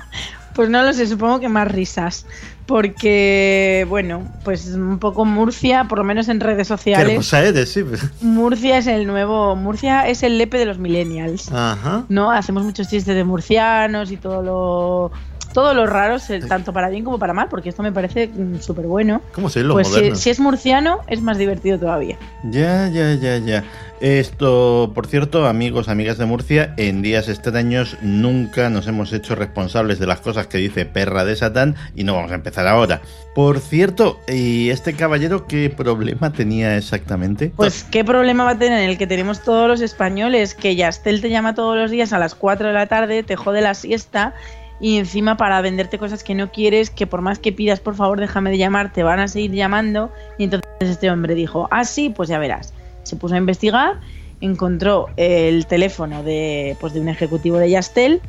Pues 0.55 0.69
no 0.69 0.83
lo 0.83 0.93
sé, 0.93 1.07
supongo 1.07 1.41
que 1.41 1.49
más 1.49 1.71
risas. 1.71 2.27
Porque, 2.71 3.85
bueno, 3.89 4.23
pues 4.45 4.69
un 4.69 5.01
poco 5.01 5.25
Murcia, 5.25 5.87
por 5.89 5.99
lo 5.99 6.05
menos 6.05 6.29
en 6.29 6.39
redes 6.39 6.69
Qué 6.69 6.77
sociales. 6.77 7.09
hermosa 7.09 7.43
eres, 7.43 7.73
sí. 7.73 7.85
Murcia 8.21 8.79
es 8.79 8.87
el 8.87 9.09
nuevo. 9.09 9.57
Murcia 9.57 10.07
es 10.07 10.23
el 10.23 10.39
lepe 10.39 10.57
de 10.57 10.67
los 10.67 10.79
millennials. 10.79 11.51
Ajá. 11.51 12.05
¿No? 12.09 12.31
Hacemos 12.31 12.63
muchos 12.63 12.89
chistes 12.89 13.17
de 13.17 13.25
murcianos 13.25 14.13
y 14.13 14.17
todo 14.19 14.41
lo. 14.41 15.11
Todos 15.53 15.75
los 15.75 15.89
raros, 15.89 16.29
eh, 16.31 16.41
tanto 16.41 16.73
para 16.73 16.89
bien 16.89 17.05
como 17.05 17.19
para 17.19 17.33
mal, 17.33 17.49
porque 17.49 17.69
esto 17.69 17.83
me 17.83 17.93
parece 17.93 18.29
mm, 18.29 18.61
súper 18.61 18.87
bueno. 18.87 19.21
¿Cómo 19.35 19.49
se 19.49 19.63
los 19.63 19.75
Pues 19.75 19.89
si, 19.89 20.15
si 20.17 20.31
es 20.31 20.41
murciano, 20.41 21.01
es 21.07 21.21
más 21.23 21.39
divertido 21.39 21.79
todavía. 21.79 22.17
Ya, 22.45 22.89
ya, 22.89 23.15
ya, 23.15 23.39
ya. 23.39 23.65
Esto, 24.01 24.93
por 24.95 25.07
cierto, 25.07 25.47
amigos, 25.47 25.91
amigas 25.91 26.17
de 26.17 26.25
Murcia, 26.25 26.73
en 26.79 27.03
días 27.03 27.29
extraños 27.29 27.99
nunca 28.01 28.71
nos 28.71 28.87
hemos 28.87 29.13
hecho 29.13 29.35
responsables 29.35 29.99
de 29.99 30.07
las 30.07 30.21
cosas 30.21 30.47
que 30.47 30.57
dice 30.57 30.87
perra 30.87 31.27
de 31.27 31.37
Satán 31.37 31.77
y 31.95 32.05
no 32.05 32.15
vamos 32.15 32.33
a 32.33 32.37
empezar 32.37 32.67
ahora. 32.67 33.03
Por 33.35 33.61
cierto, 33.61 34.19
¿y 34.27 34.71
este 34.71 34.95
caballero 34.95 35.47
qué 35.47 35.69
problema 35.69 36.33
tenía 36.33 36.79
exactamente? 36.79 37.53
Pues 37.55 37.85
qué 37.85 38.03
problema 38.03 38.45
va 38.45 38.53
a 38.53 38.59
tener 38.59 38.89
el 38.89 38.97
que 38.97 39.07
tenemos 39.07 39.43
todos 39.43 39.69
los 39.69 39.83
españoles, 39.83 40.55
que 40.55 40.77
Yastel 40.77 41.21
te 41.21 41.29
llama 41.29 41.55
todos 41.55 41.77
los 41.77 41.91
días 41.91 42.15
a 42.15 42.19
las 42.19 42.35
4 42.35 42.69
de 42.69 42.73
la 42.75 42.87
tarde, 42.87 43.23
te 43.23 43.37
jode 43.37 43.61
la 43.61 43.75
siesta 43.75 44.33
y 44.81 44.97
encima 44.97 45.37
para 45.37 45.61
venderte 45.61 45.99
cosas 45.99 46.25
que 46.25 46.35
no 46.35 46.51
quieres, 46.51 46.91
que 46.91 47.07
por 47.07 47.21
más 47.21 47.39
que 47.39 47.53
pidas 47.53 47.81
por 47.81 47.95
favor 47.95 48.19
déjame 48.19 48.51
de 48.51 48.59
llamar, 48.59 48.93
te 48.93 49.03
van 49.03 49.21
a 49.21 49.29
seguir 49.29 49.53
llamando. 49.53 50.11
Y 50.39 50.45
entonces 50.45 50.67
este 50.81 51.11
hombre 51.11 51.35
dijo, 51.35 51.69
ah 51.71 51.85
sí, 51.85 52.09
pues 52.09 52.29
ya 52.29 52.39
verás. 52.39 52.73
Se 53.03 53.17
puso 53.17 53.35
a 53.35 53.39
investigar, 53.39 54.01
encontró 54.41 55.09
el 55.17 55.67
teléfono 55.67 56.23
de, 56.23 56.77
pues 56.81 56.95
de 56.95 57.01
un 57.01 57.09
ejecutivo 57.09 57.59
de 57.59 57.71
Yastel 57.71 58.21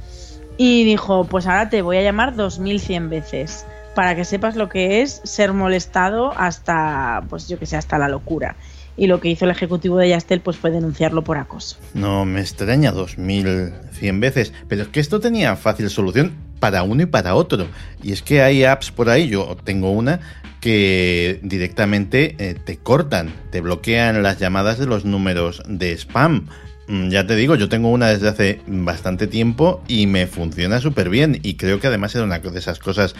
y 0.58 0.84
dijo, 0.84 1.24
pues 1.24 1.48
ahora 1.48 1.70
te 1.70 1.82
voy 1.82 1.98
a 1.98 2.02
llamar 2.02 2.36
2100 2.36 3.10
veces 3.10 3.66
para 3.96 4.16
que 4.16 4.26
sepas 4.26 4.56
lo 4.56 4.70
que 4.70 5.02
es 5.02 5.22
ser 5.24 5.54
molestado 5.54 6.34
hasta, 6.38 7.24
pues 7.30 7.48
yo 7.48 7.58
que 7.60 7.66
sé, 7.66 7.78
hasta 7.78 7.98
la 7.98 8.08
locura. 8.08 8.56
Y 8.98 9.08
lo 9.08 9.20
que 9.20 9.30
hizo 9.30 9.46
el 9.46 9.52
ejecutivo 9.52 9.98
de 9.98 10.10
Yastel 10.10 10.42
pues 10.42 10.58
fue 10.58 10.72
denunciarlo 10.72 11.24
por 11.24 11.38
acoso. 11.38 11.78
No 11.94 12.26
me 12.26 12.42
extraña 12.42 12.92
2100 12.92 14.20
veces, 14.20 14.54
pero 14.68 14.84
es 14.84 14.88
que 14.90 15.00
esto 15.00 15.20
tenía 15.20 15.56
fácil 15.56 15.90
solución 15.90 16.34
para 16.60 16.84
uno 16.84 17.04
y 17.04 17.06
para 17.08 17.36
otro. 17.36 17.68
Y 18.04 18.12
es 18.12 18.22
que 18.22 18.42
hay 18.42 18.64
apps 18.64 18.92
por 18.92 19.10
ahí, 19.10 19.28
yo 19.30 19.58
tengo 19.64 19.92
una 19.92 20.20
que 20.62 21.40
directamente 21.42 22.36
eh, 22.38 22.54
te 22.54 22.78
cortan, 22.78 23.34
te 23.50 23.62
bloquean 23.62 24.22
las 24.22 24.38
llamadas 24.40 24.78
de 24.78 24.86
los 24.86 25.04
números 25.04 25.64
de 25.68 25.94
spam. 25.98 26.48
Mm, 26.88 27.10
Ya 27.10 27.26
te 27.26 27.36
digo, 27.36 27.56
yo 27.56 27.68
tengo 27.68 27.90
una 27.90 28.10
desde 28.10 28.30
hace 28.30 28.62
bastante 28.68 29.26
tiempo 29.28 29.82
y 29.88 30.06
me 30.06 30.28
funciona 30.28 30.80
súper 30.80 31.10
bien. 31.10 31.40
Y 31.42 31.56
creo 31.56 31.80
que 31.80 31.88
además 31.88 32.14
era 32.16 32.24
una 32.26 32.40
de 32.40 32.60
esas 32.60 32.78
cosas 32.80 33.16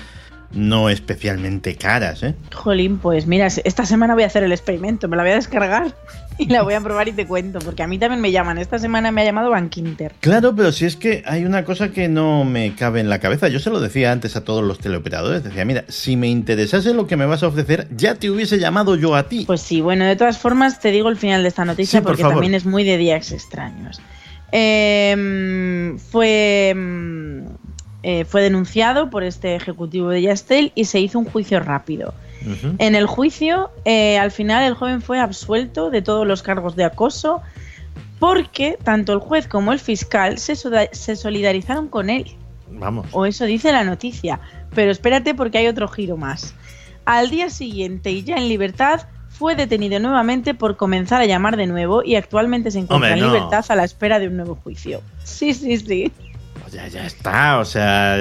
no 0.54 0.90
especialmente 0.90 1.76
caras, 1.76 2.24
¿eh? 2.24 2.36
Jolín, 2.54 2.98
pues 2.98 3.28
mira, 3.28 3.48
esta 3.48 3.86
semana 3.86 4.14
voy 4.14 4.24
a 4.24 4.28
hacer 4.28 4.44
el 4.44 4.52
experimento, 4.52 5.08
me 5.08 5.16
la 5.18 5.24
voy 5.24 5.32
a 5.32 5.36
descargar 5.36 5.96
y 6.38 6.48
la 6.48 6.62
voy 6.64 6.74
a 6.74 6.82
probar 6.82 7.08
y 7.08 7.12
te 7.14 7.26
cuento, 7.26 7.60
porque 7.60 7.84
a 7.84 7.88
mí 7.88 7.98
también 8.00 8.22
me 8.22 8.32
llaman. 8.32 8.58
Esta 8.58 8.80
semana 8.80 9.12
me 9.12 9.22
ha 9.22 9.26
llamado 9.26 9.50
Bankinter. 9.50 10.14
Claro, 10.20 10.56
pero 10.56 10.72
si 10.72 10.86
es 10.86 10.96
que 10.96 11.24
hay 11.26 11.46
una 11.46 11.64
cosa 11.66 11.92
que 11.92 12.08
no 12.08 12.44
me 12.46 12.74
cabe 12.76 13.00
en 13.00 13.10
la 13.10 13.20
cabeza. 13.20 13.48
Yo 13.48 13.60
se 13.60 13.70
lo 13.70 13.80
decía 13.80 14.12
antes 14.12 14.36
a 14.36 14.44
todos 14.44 14.64
los 14.64 14.80
teleoperadores. 14.80 15.44
Decía, 15.44 15.66
mira, 15.66 15.86
si 15.88 16.16
me 16.18 16.28
interesase 16.28 16.94
lo 16.94 17.08
que 17.08 17.18
me 17.18 17.26
vas 17.26 17.44
a 17.44 17.48
ofrecer, 17.48 17.88
ya 17.96 18.16
te 18.16 18.30
hubiese 18.30 18.60
llamado 18.60 18.96
yo 18.96 19.16
a 19.16 19.30
ti. 19.30 19.44
Pues 19.46 19.62
sí, 19.62 19.82
bueno, 19.82 20.06
de 20.06 20.16
todas 20.16 20.38
formas 20.38 20.80
te 20.80 20.92
digo 20.92 21.10
el 21.10 21.18
final 21.18 21.42
de 21.44 21.50
esta 21.50 21.66
noticia 21.66 22.00
Sí, 22.00 22.04
por 22.04 22.12
porque 22.12 22.24
favor. 22.24 22.36
también 22.38 22.56
es 22.56 22.66
muy 22.66 22.84
de 22.84 22.98
días 22.98 23.32
extraños. 23.32 24.02
Eh, 24.54 25.96
fue, 26.12 26.74
mm, 26.76 27.46
eh, 28.04 28.26
fue 28.26 28.42
denunciado 28.42 29.10
por 29.10 29.24
este 29.24 29.56
ejecutivo 29.56 30.10
de 30.10 30.22
Yastel 30.22 30.72
y 30.76 30.86
se 30.86 31.00
hizo 31.00 31.20
un 31.20 31.26
juicio 31.26 31.60
rápido. 31.60 32.14
En 32.80 32.96
el 32.96 33.06
juicio, 33.06 33.70
eh, 33.86 34.18
al 34.18 34.32
final 34.32 34.64
el 34.64 34.74
joven 34.74 35.04
fue 35.04 35.20
absuelto 35.20 35.92
de 35.92 36.02
todos 36.02 36.26
los 36.26 36.42
cargos 36.42 36.76
de 36.76 36.84
acoso 36.84 37.44
porque 38.18 38.80
tanto 38.84 39.14
el 39.14 39.20
juez 39.20 39.48
como 39.48 39.74
el 39.74 39.80
fiscal 39.80 40.40
se, 40.40 40.56
se 40.56 41.16
solidarizaron 41.16 41.88
con 41.88 42.10
él. 42.10 42.36
Vamos. 42.72 43.06
O 43.12 43.28
eso 43.28 43.46
dice 43.46 43.72
la 43.72 43.84
noticia. 43.84 44.40
Pero 44.74 44.92
espérate 44.92 45.36
porque 45.36 45.60
hay 45.60 45.68
otro 45.68 45.88
giro 45.88 46.18
más. 46.18 46.56
Al 47.06 47.30
día 47.30 47.52
siguiente 47.52 48.10
y 48.10 48.24
ya 48.24 48.38
en 48.38 48.50
libertad, 48.50 49.02
fue 49.42 49.56
detenido 49.56 50.00
nuevamente 50.00 50.54
por 50.54 50.78
comenzar 50.78 51.22
a 51.22 51.26
llamar 51.26 51.58
de 51.58 51.66
nuevo 51.66 52.04
y 52.04 52.16
actualmente 52.16 52.70
se 52.70 52.80
encuentra 52.80 53.14
Hombre, 53.14 53.22
en 53.22 53.28
no. 53.28 53.34
libertad 53.34 53.66
a 53.70 53.76
la 53.76 53.84
espera 53.84 54.20
de 54.20 54.28
un 54.28 54.36
nuevo 54.36 54.56
juicio. 54.56 55.02
Sí, 55.24 55.54
sí, 55.54 55.78
sí. 55.78 56.12
Pues 56.72 56.84
ya, 56.84 56.88
ya 56.88 57.06
está, 57.06 57.60
o 57.60 57.66
sea, 57.66 58.16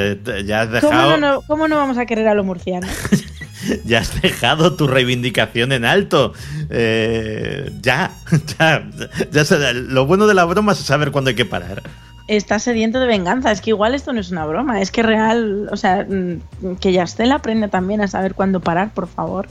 ya 0.44 0.62
has 0.62 0.66
¿Cómo 0.68 0.80
dejado, 0.80 1.16
no, 1.18 1.34
no- 1.34 1.42
cómo 1.42 1.68
no 1.68 1.76
vamos 1.76 1.98
a 1.98 2.06
querer 2.06 2.26
a 2.28 2.34
los 2.34 2.44
murcianos? 2.44 2.90
ya 3.84 4.00
has 4.00 4.20
dejado 4.20 4.74
tu 4.74 4.88
reivindicación 4.88 5.70
en 5.72 5.84
alto. 5.84 6.32
Eh, 6.68 7.70
ya, 7.80 8.10
ya, 8.58 8.84
ya 9.30 9.72
lo 9.72 10.06
bueno 10.06 10.26
de 10.26 10.34
la 10.34 10.44
broma 10.44 10.72
es 10.72 10.78
saber 10.78 11.12
cuándo 11.12 11.30
hay 11.30 11.36
que 11.36 11.44
parar. 11.44 11.82
Está 12.26 12.58
sediento 12.58 12.98
de 13.00 13.06
venganza. 13.06 13.50
Es 13.52 13.60
que 13.60 13.70
igual 13.70 13.94
esto 13.94 14.12
no 14.12 14.20
es 14.20 14.30
una 14.30 14.44
broma. 14.46 14.80
Es 14.80 14.90
que 14.90 15.02
real, 15.02 15.68
o 15.70 15.76
sea, 15.76 16.06
mm, 16.08 16.76
que 16.80 16.92
Yastel 16.92 17.32
aprenda 17.32 17.68
también 17.68 18.00
a 18.00 18.08
saber 18.08 18.34
cuándo 18.34 18.60
parar, 18.60 18.92
por 18.94 19.08
favor. 19.08 19.46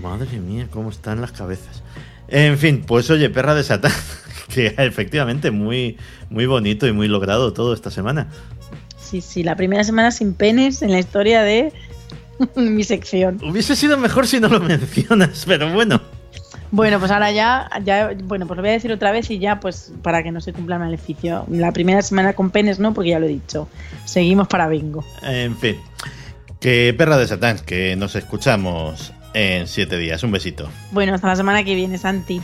Madre 0.00 0.38
mía, 0.38 0.66
cómo 0.70 0.90
están 0.90 1.20
las 1.20 1.32
cabezas. 1.32 1.82
En 2.28 2.58
fin, 2.58 2.84
pues 2.86 3.08
oye, 3.10 3.30
perra 3.30 3.54
de 3.54 3.62
Satán, 3.64 3.92
que 4.54 4.74
efectivamente 4.78 5.50
muy, 5.50 5.96
muy 6.30 6.46
bonito 6.46 6.86
y 6.86 6.92
muy 6.92 7.08
logrado 7.08 7.52
todo 7.52 7.74
esta 7.74 7.90
semana. 7.90 8.28
Sí, 8.98 9.20
sí, 9.20 9.42
la 9.42 9.56
primera 9.56 9.84
semana 9.84 10.10
sin 10.10 10.34
penes 10.34 10.82
en 10.82 10.90
la 10.90 10.98
historia 10.98 11.42
de 11.42 11.72
mi 12.56 12.84
sección. 12.84 13.38
Hubiese 13.42 13.76
sido 13.76 13.96
mejor 13.96 14.26
si 14.26 14.40
no 14.40 14.48
lo 14.48 14.60
mencionas, 14.60 15.44
pero 15.46 15.72
bueno. 15.72 16.00
Bueno, 16.72 16.98
pues 16.98 17.12
ahora 17.12 17.30
ya, 17.30 17.70
ya, 17.84 18.10
bueno, 18.24 18.46
pues 18.46 18.56
lo 18.56 18.62
voy 18.62 18.70
a 18.70 18.74
decir 18.74 18.90
otra 18.90 19.12
vez 19.12 19.30
y 19.30 19.38
ya, 19.38 19.60
pues 19.60 19.92
para 20.02 20.22
que 20.24 20.32
no 20.32 20.40
se 20.40 20.52
cumpla 20.52 20.76
el 20.76 20.82
maleficio. 20.82 21.46
La 21.48 21.70
primera 21.72 22.02
semana 22.02 22.32
con 22.32 22.50
penes 22.50 22.80
no, 22.80 22.92
porque 22.92 23.10
ya 23.10 23.20
lo 23.20 23.26
he 23.26 23.30
dicho. 23.30 23.68
Seguimos 24.04 24.48
para 24.48 24.66
bingo. 24.68 25.04
En 25.22 25.56
fin, 25.56 25.76
que 26.60 26.92
perra 26.98 27.18
de 27.18 27.28
Satán, 27.28 27.60
que 27.60 27.94
nos 27.94 28.16
escuchamos 28.16 29.12
en 29.32 29.68
siete 29.68 29.96
días. 29.96 30.22
Un 30.24 30.32
besito. 30.32 30.68
Bueno, 30.90 31.14
hasta 31.14 31.28
la 31.28 31.36
semana 31.36 31.62
que 31.62 31.76
viene, 31.76 31.98
Santi. 31.98 32.42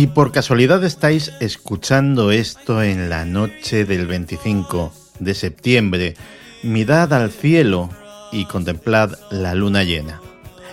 Si 0.00 0.06
por 0.06 0.32
casualidad 0.32 0.82
estáis 0.82 1.30
escuchando 1.40 2.30
esto 2.30 2.82
en 2.82 3.10
la 3.10 3.26
noche 3.26 3.84
del 3.84 4.06
25 4.06 4.94
de 5.18 5.34
septiembre, 5.34 6.14
mirad 6.62 7.12
al 7.12 7.30
cielo 7.30 7.90
y 8.32 8.46
contemplad 8.46 9.18
la 9.30 9.54
luna 9.54 9.84
llena. 9.84 10.22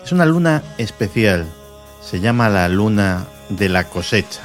Es 0.02 0.14
una 0.14 0.26
luna 0.26 0.64
especial, 0.78 1.46
se 2.02 2.22
llama 2.22 2.48
la 2.48 2.70
luna 2.70 3.28
de 3.50 3.68
la 3.68 3.90
cosecha, 3.90 4.44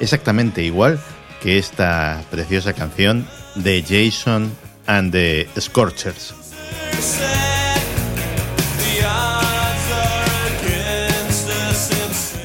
exactamente 0.00 0.64
igual 0.64 0.98
que 1.40 1.58
esta 1.58 2.20
preciosa 2.28 2.72
canción 2.72 3.28
de 3.54 3.80
Jason 3.80 4.50
and 4.88 5.12
the 5.12 5.48
Scorchers. 5.56 6.34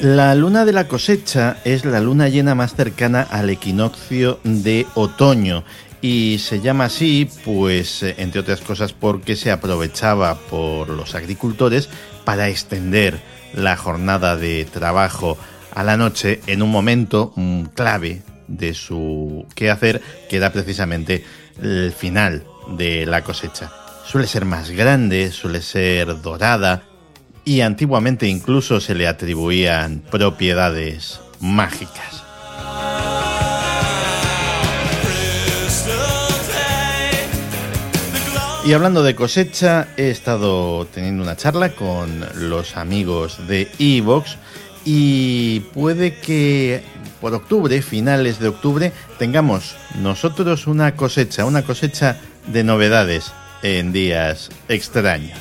La 0.02 0.34
luna 0.34 0.64
de 0.64 0.72
la 0.72 0.88
cosecha 0.88 1.58
es 1.64 1.84
la 1.84 2.00
luna 2.00 2.28
llena 2.28 2.56
más 2.56 2.74
cercana 2.74 3.22
al 3.22 3.50
equinoccio 3.50 4.40
de 4.42 4.84
otoño 4.96 5.62
y 6.00 6.40
se 6.40 6.60
llama 6.60 6.86
así 6.86 7.30
pues 7.44 8.02
eh, 8.02 8.16
entre 8.18 8.40
otras 8.40 8.62
cosas 8.62 8.92
porque 8.94 9.36
se 9.36 9.52
aprovechaba 9.52 10.34
por 10.34 10.88
los 10.88 11.14
agricultores 11.14 11.88
para 12.24 12.48
extender 12.48 13.20
la 13.54 13.76
jornada 13.76 14.36
de 14.36 14.64
trabajo 14.64 15.38
a 15.72 15.84
la 15.84 15.96
noche 15.96 16.40
en 16.48 16.62
un 16.62 16.72
momento 16.72 17.32
mm, 17.36 17.66
clave 17.66 18.22
de 18.48 18.74
su 18.74 19.46
quehacer 19.54 20.02
que 20.28 20.38
era 20.38 20.52
precisamente 20.52 21.24
el 21.62 21.92
final 21.92 22.42
de 22.76 23.06
la 23.06 23.22
cosecha. 23.22 23.70
Suele 24.04 24.26
ser 24.26 24.46
más 24.46 24.70
grande, 24.70 25.30
suele 25.30 25.62
ser 25.62 26.20
dorada, 26.22 26.82
y 27.44 27.60
antiguamente 27.60 28.28
incluso 28.28 28.80
se 28.80 28.94
le 28.94 29.06
atribuían 29.06 30.02
propiedades 30.10 31.20
mágicas. 31.40 32.22
Y 38.64 38.74
hablando 38.74 39.02
de 39.02 39.16
cosecha, 39.16 39.88
he 39.96 40.10
estado 40.10 40.86
teniendo 40.86 41.24
una 41.24 41.36
charla 41.36 41.70
con 41.70 42.24
los 42.36 42.76
amigos 42.76 43.48
de 43.48 43.68
Evox 43.80 44.36
y 44.84 45.60
puede 45.72 46.14
que 46.14 46.82
por 47.22 47.34
octubre, 47.34 47.80
finales 47.82 48.40
de 48.40 48.48
octubre, 48.48 48.92
tengamos 49.16 49.76
nosotros 49.94 50.66
una 50.66 50.96
cosecha, 50.96 51.44
una 51.44 51.62
cosecha 51.62 52.16
de 52.48 52.64
novedades 52.64 53.32
en 53.62 53.92
días 53.92 54.50
extraños. 54.68 55.38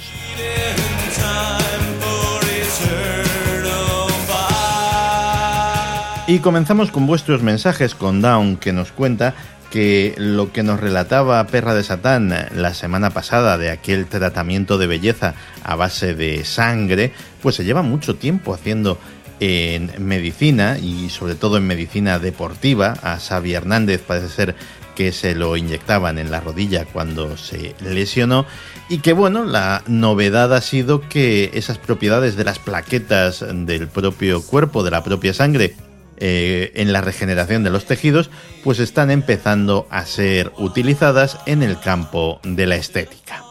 Y 6.32 6.40
comenzamos 6.40 6.92
con 6.92 7.08
vuestros 7.08 7.44
mensajes 7.44 7.94
con 7.94 8.22
Down 8.22 8.56
que 8.56 8.72
nos 8.72 8.94
cuenta 8.94 9.36
que 9.70 10.16
lo 10.16 10.54
que 10.54 10.64
nos 10.64 10.80
relataba 10.80 11.46
Perra 11.46 11.74
de 11.74 11.84
Satán 11.84 12.34
la 12.56 12.74
semana 12.74 13.10
pasada 13.10 13.58
de 13.58 13.70
aquel 13.70 14.06
tratamiento 14.06 14.78
de 14.78 14.88
belleza 14.88 15.34
a 15.62 15.76
base 15.76 16.16
de 16.16 16.46
sangre, 16.46 17.12
pues 17.42 17.56
se 17.56 17.66
lleva 17.66 17.82
mucho 17.82 18.16
tiempo 18.16 18.54
haciendo 18.54 18.98
en 19.42 19.92
medicina 19.98 20.78
y 20.80 21.10
sobre 21.10 21.36
todo 21.36 21.58
en 21.58 21.68
medicina 21.68 22.18
deportiva. 22.18 22.94
A 23.04 23.20
Xavi 23.20 23.52
Hernández 23.52 24.00
parece 24.00 24.30
ser 24.30 24.56
que 24.96 25.12
se 25.12 25.36
lo 25.36 25.58
inyectaban 25.58 26.18
en 26.18 26.32
la 26.32 26.40
rodilla 26.40 26.86
cuando 26.86 27.36
se 27.36 27.76
lesionó 27.82 28.46
y 28.88 29.00
que 29.00 29.12
bueno, 29.12 29.44
la 29.44 29.84
novedad 29.86 30.54
ha 30.54 30.62
sido 30.62 31.02
que 31.10 31.52
esas 31.56 31.78
propiedades 31.78 32.38
de 32.38 32.46
las 32.46 32.58
plaquetas 32.58 33.44
del 33.54 33.90
propio 33.90 34.42
cuerpo, 34.42 34.82
de 34.84 34.92
la 34.92 35.04
propia 35.04 35.34
sangre, 35.34 35.76
eh, 36.24 36.72
en 36.76 36.94
la 36.94 37.02
regeneración 37.02 37.64
de 37.64 37.72
los 37.72 37.86
tejidos, 37.86 38.30
pues 38.64 38.78
están 38.78 39.10
empezando 39.10 39.88
a 39.90 40.06
ser 40.06 40.52
utilizadas 40.58 41.40
en 41.48 41.64
el 41.64 41.80
campo 41.80 42.40
de 42.44 42.68
la 42.68 42.76
estética. 42.76 43.44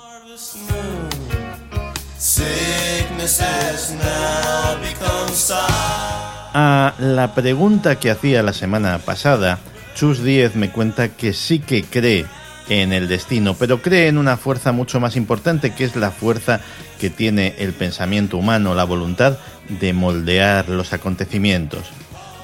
A 6.54 6.94
la 7.00 7.34
pregunta 7.34 7.98
que 7.98 8.10
hacía 8.10 8.44
la 8.44 8.52
semana 8.52 8.98
pasada, 8.98 9.58
Chus 9.96 10.22
10 10.22 10.54
me 10.54 10.70
cuenta 10.70 11.08
que 11.08 11.32
sí 11.32 11.58
que 11.58 11.82
cree 11.82 12.24
en 12.68 12.92
el 12.92 13.08
destino, 13.08 13.54
pero 13.54 13.82
cree 13.82 14.06
en 14.06 14.16
una 14.16 14.36
fuerza 14.36 14.70
mucho 14.70 15.00
más 15.00 15.16
importante 15.16 15.74
que 15.74 15.82
es 15.82 15.96
la 15.96 16.12
fuerza 16.12 16.60
que 17.00 17.10
tiene 17.10 17.56
el 17.58 17.72
pensamiento 17.72 18.36
humano, 18.36 18.76
la 18.76 18.84
voluntad 18.84 19.38
de 19.68 19.92
moldear 19.92 20.68
los 20.68 20.92
acontecimientos. 20.92 21.90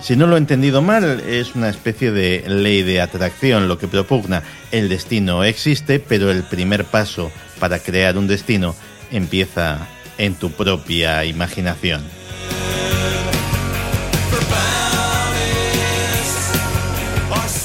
Si 0.07 0.15
no 0.15 0.29
lo 0.29 0.37
he 0.37 0.39
entendido 0.39 0.83
mal, 0.83 1.19
es 1.27 1.57
una 1.57 1.69
especie 1.69 2.13
de 2.13 2.45
ley 2.47 2.85
de 2.85 3.01
atracción 3.01 3.67
lo 3.67 3.77
que 3.77 3.89
propugna. 3.89 4.45
El 4.71 4.89
destino 4.89 5.43
existe, 5.43 5.99
pero 5.99 6.31
el 6.31 6.45
primer 6.45 6.85
paso 6.85 7.33
para 7.59 7.81
crear 7.81 8.17
un 8.17 8.29
destino 8.29 8.77
empieza 9.11 9.89
en 10.17 10.37
tu 10.37 10.53
propia 10.53 11.25
imaginación. 11.25 12.05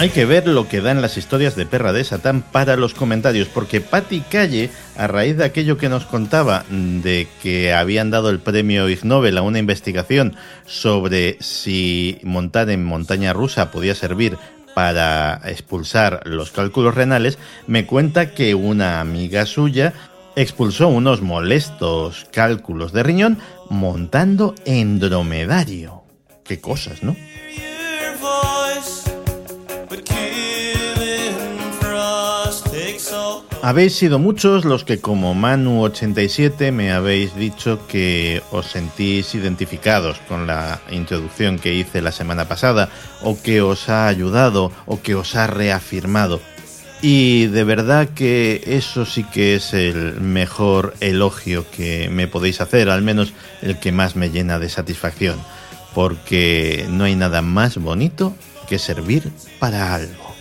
Hay 0.02 0.10
que 0.10 0.26
ver 0.26 0.48
lo 0.48 0.68
que 0.68 0.82
dan 0.82 1.04
las 1.04 1.16
historias 1.16 1.56
de 1.56 1.68
Perra 1.68 1.94
de 1.94 2.04
Satán 2.04 2.42
para 2.42 2.76
los 2.76 2.96
comentarios, 2.96 3.48
porque 3.50 3.82
Patti 3.82 4.22
Calle, 4.22 4.72
a 4.98 5.06
raíz 5.06 5.38
de 5.38 5.46
aquello 5.46 5.78
que 5.78 5.90
nos 5.90 6.06
contaba 6.08 6.66
de 6.72 7.28
que 7.44 7.72
habían 7.72 8.10
dado 8.10 8.32
el 8.32 8.40
premio 8.40 8.90
Ig 8.90 9.06
Nobel 9.06 9.38
a 9.38 9.44
una 9.44 9.60
investigación 9.60 10.36
sobre 10.66 11.38
si 11.40 12.18
montar 12.24 12.72
en 12.72 12.84
montaña 12.84 13.32
rusa 13.32 13.70
podía 13.70 13.94
servir 13.94 14.40
para 14.74 15.40
expulsar 15.46 16.22
los 16.26 16.50
cálculos 16.50 16.96
renales, 16.96 17.38
me 17.68 17.86
cuenta 17.86 18.32
que 18.32 18.56
una 18.56 19.02
amiga 19.02 19.46
suya 19.46 19.94
expulsó 20.36 20.88
unos 20.88 21.22
molestos 21.22 22.26
cálculos 22.32 22.92
de 22.92 23.04
riñón 23.04 23.38
montando 23.70 24.56
en 24.66 24.98
dromedario. 24.98 26.02
Qué 26.44 26.60
cosas, 26.60 27.04
¿no? 27.04 27.16
Habéis 33.64 33.96
sido 33.96 34.18
muchos 34.18 34.66
los 34.66 34.84
que 34.84 35.00
como 35.00 35.36
Manu87 35.36 36.72
me 36.72 36.92
habéis 36.92 37.36
dicho 37.36 37.86
que 37.88 38.42
os 38.50 38.66
sentís 38.66 39.36
identificados 39.36 40.18
con 40.28 40.48
la 40.48 40.82
introducción 40.90 41.60
que 41.60 41.76
hice 41.76 42.02
la 42.02 42.12
semana 42.12 42.48
pasada 42.48 42.90
o 43.22 43.40
que 43.40 43.62
os 43.62 43.88
ha 43.88 44.08
ayudado 44.08 44.72
o 44.88 45.02
que 45.04 45.14
os 45.14 45.36
ha 45.36 45.46
reafirmado. 45.46 46.42
Y 47.04 47.48
de 47.48 47.64
verdad 47.64 48.10
que 48.10 48.64
eso 48.66 49.06
sí 49.06 49.24
que 49.24 49.54
es 49.56 49.76
el 49.76 50.20
mejor 50.20 50.96
elogio 51.00 51.70
que 51.70 52.10
me 52.10 52.28
podéis 52.28 52.62
hacer, 52.62 52.90
al 52.90 53.04
menos 53.04 53.34
el 53.62 53.80
que 53.80 53.92
más 53.92 54.16
me 54.16 54.32
llena 54.32 54.58
de 54.58 54.70
satisfacción, 54.70 55.40
porque 55.94 56.88
no 56.90 57.04
hay 57.04 57.16
nada 57.16 57.44
más 57.44 57.78
bonito 57.78 58.36
que 58.68 58.80
servir 58.80 59.32
para 59.60 59.94
algo. 59.94 60.34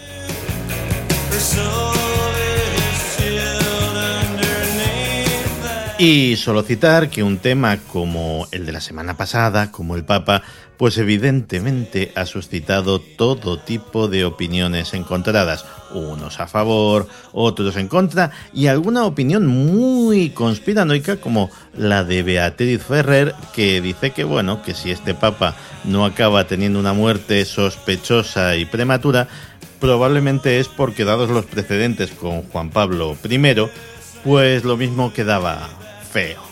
Y 6.03 6.37
solo 6.37 6.63
citar 6.63 7.11
que 7.11 7.23
un 7.23 7.37
tema 7.37 7.77
como 7.77 8.49
el 8.53 8.65
de 8.65 8.73
la 8.73 8.81
semana 8.81 9.19
pasada, 9.19 9.71
como 9.71 9.97
el 9.97 10.05
Papa, 10.07 10.43
pues 10.79 10.97
evidentemente 10.97 12.11
ha 12.15 12.25
suscitado 12.25 13.03
todo 13.03 13.59
tipo 13.59 14.09
de 14.09 14.25
opiniones 14.25 14.95
encontradas, 14.95 15.67
unos 15.93 16.41
a 16.41 16.47
favor, 16.47 17.07
otros 17.33 17.77
en 17.77 17.89
contra, 17.89 18.31
y 18.55 18.69
alguna 18.69 19.05
opinión 19.05 19.47
muy 19.47 20.31
conspiranoica 20.31 21.19
como 21.19 21.51
la 21.77 22.03
de 22.03 22.23
Beatriz 22.23 22.83
Ferrer, 22.83 23.35
que 23.53 23.83
dice 23.83 24.13
que 24.13 24.25
bueno, 24.25 24.63
que 24.63 24.73
si 24.73 24.91
este 24.91 25.13
Papa 25.13 25.55
no 25.85 26.07
acaba 26.07 26.47
teniendo 26.47 26.81
una 26.81 26.95
muerte 26.95 27.45
sospechosa 27.45 28.57
y 28.57 28.65
prematura, 28.65 29.29
probablemente 29.81 30.61
es 30.61 30.69
porque 30.69 31.05
dados 31.05 31.29
los 31.29 31.45
precedentes 31.45 32.11
con 32.11 32.41
Juan 32.45 32.71
Pablo 32.71 33.19
I, 33.23 33.39
pues 34.25 34.65
lo 34.65 34.79
mismo 34.79 35.13
quedaba 35.13 35.69
feo. 36.13 36.51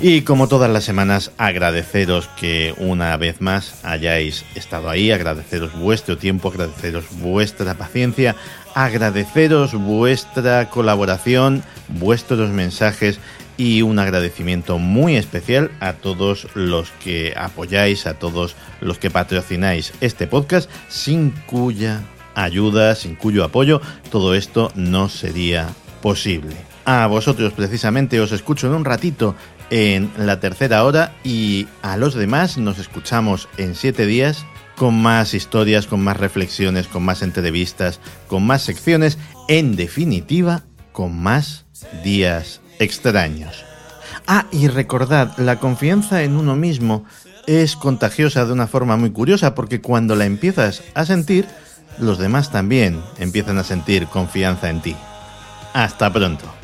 Y 0.00 0.22
como 0.22 0.46
todas 0.46 0.70
las 0.70 0.84
semanas, 0.84 1.32
agradeceros 1.38 2.28
que 2.38 2.72
una 2.78 3.16
vez 3.16 3.40
más 3.40 3.84
hayáis 3.84 4.44
estado 4.54 4.88
ahí, 4.88 5.10
agradeceros 5.10 5.76
vuestro 5.76 6.16
tiempo, 6.16 6.50
agradeceros 6.50 7.06
vuestra 7.18 7.74
paciencia, 7.74 8.36
agradeceros 8.76 9.74
vuestra 9.74 10.70
colaboración, 10.70 11.64
vuestros 11.88 12.48
mensajes 12.50 13.18
y 13.56 13.82
un 13.82 13.98
agradecimiento 13.98 14.78
muy 14.78 15.16
especial 15.16 15.72
a 15.80 15.94
todos 15.94 16.46
los 16.54 16.92
que 17.02 17.34
apoyáis, 17.36 18.06
a 18.06 18.14
todos 18.14 18.54
los 18.80 19.00
que 19.00 19.10
patrocináis 19.10 19.92
este 20.00 20.28
podcast, 20.28 20.70
sin 20.88 21.32
cuya 21.46 22.02
ayuda, 22.44 22.94
sin 22.94 23.16
cuyo 23.16 23.44
apoyo 23.44 23.80
todo 24.10 24.34
esto 24.34 24.72
no 24.74 25.08
sería 25.08 25.68
posible. 26.00 26.56
A 26.84 27.06
vosotros 27.06 27.52
precisamente 27.52 28.20
os 28.20 28.32
escucho 28.32 28.66
en 28.66 28.74
un 28.74 28.84
ratito 28.84 29.34
en 29.70 30.10
la 30.16 30.40
tercera 30.40 30.84
hora 30.84 31.14
y 31.24 31.66
a 31.82 31.96
los 31.96 32.14
demás 32.14 32.56
nos 32.56 32.78
escuchamos 32.78 33.48
en 33.58 33.74
siete 33.74 34.06
días 34.06 34.46
con 34.76 34.94
más 34.94 35.34
historias, 35.34 35.86
con 35.86 36.02
más 36.02 36.16
reflexiones, 36.16 36.86
con 36.86 37.02
más 37.02 37.22
entrevistas, 37.22 38.00
con 38.28 38.46
más 38.46 38.62
secciones, 38.62 39.18
en 39.48 39.76
definitiva, 39.76 40.62
con 40.92 41.20
más 41.20 41.66
días 42.04 42.60
extraños. 42.78 43.64
Ah, 44.26 44.46
y 44.52 44.68
recordad, 44.68 45.36
la 45.36 45.58
confianza 45.58 46.22
en 46.22 46.36
uno 46.36 46.54
mismo 46.54 47.04
es 47.46 47.76
contagiosa 47.76 48.44
de 48.44 48.52
una 48.52 48.66
forma 48.66 48.96
muy 48.96 49.10
curiosa 49.10 49.54
porque 49.54 49.80
cuando 49.80 50.14
la 50.14 50.26
empiezas 50.26 50.82
a 50.94 51.04
sentir, 51.04 51.46
los 52.00 52.18
demás 52.18 52.50
también 52.50 53.02
empiezan 53.18 53.58
a 53.58 53.64
sentir 53.64 54.06
confianza 54.06 54.70
en 54.70 54.80
ti. 54.80 54.96
Hasta 55.72 56.12
pronto. 56.12 56.57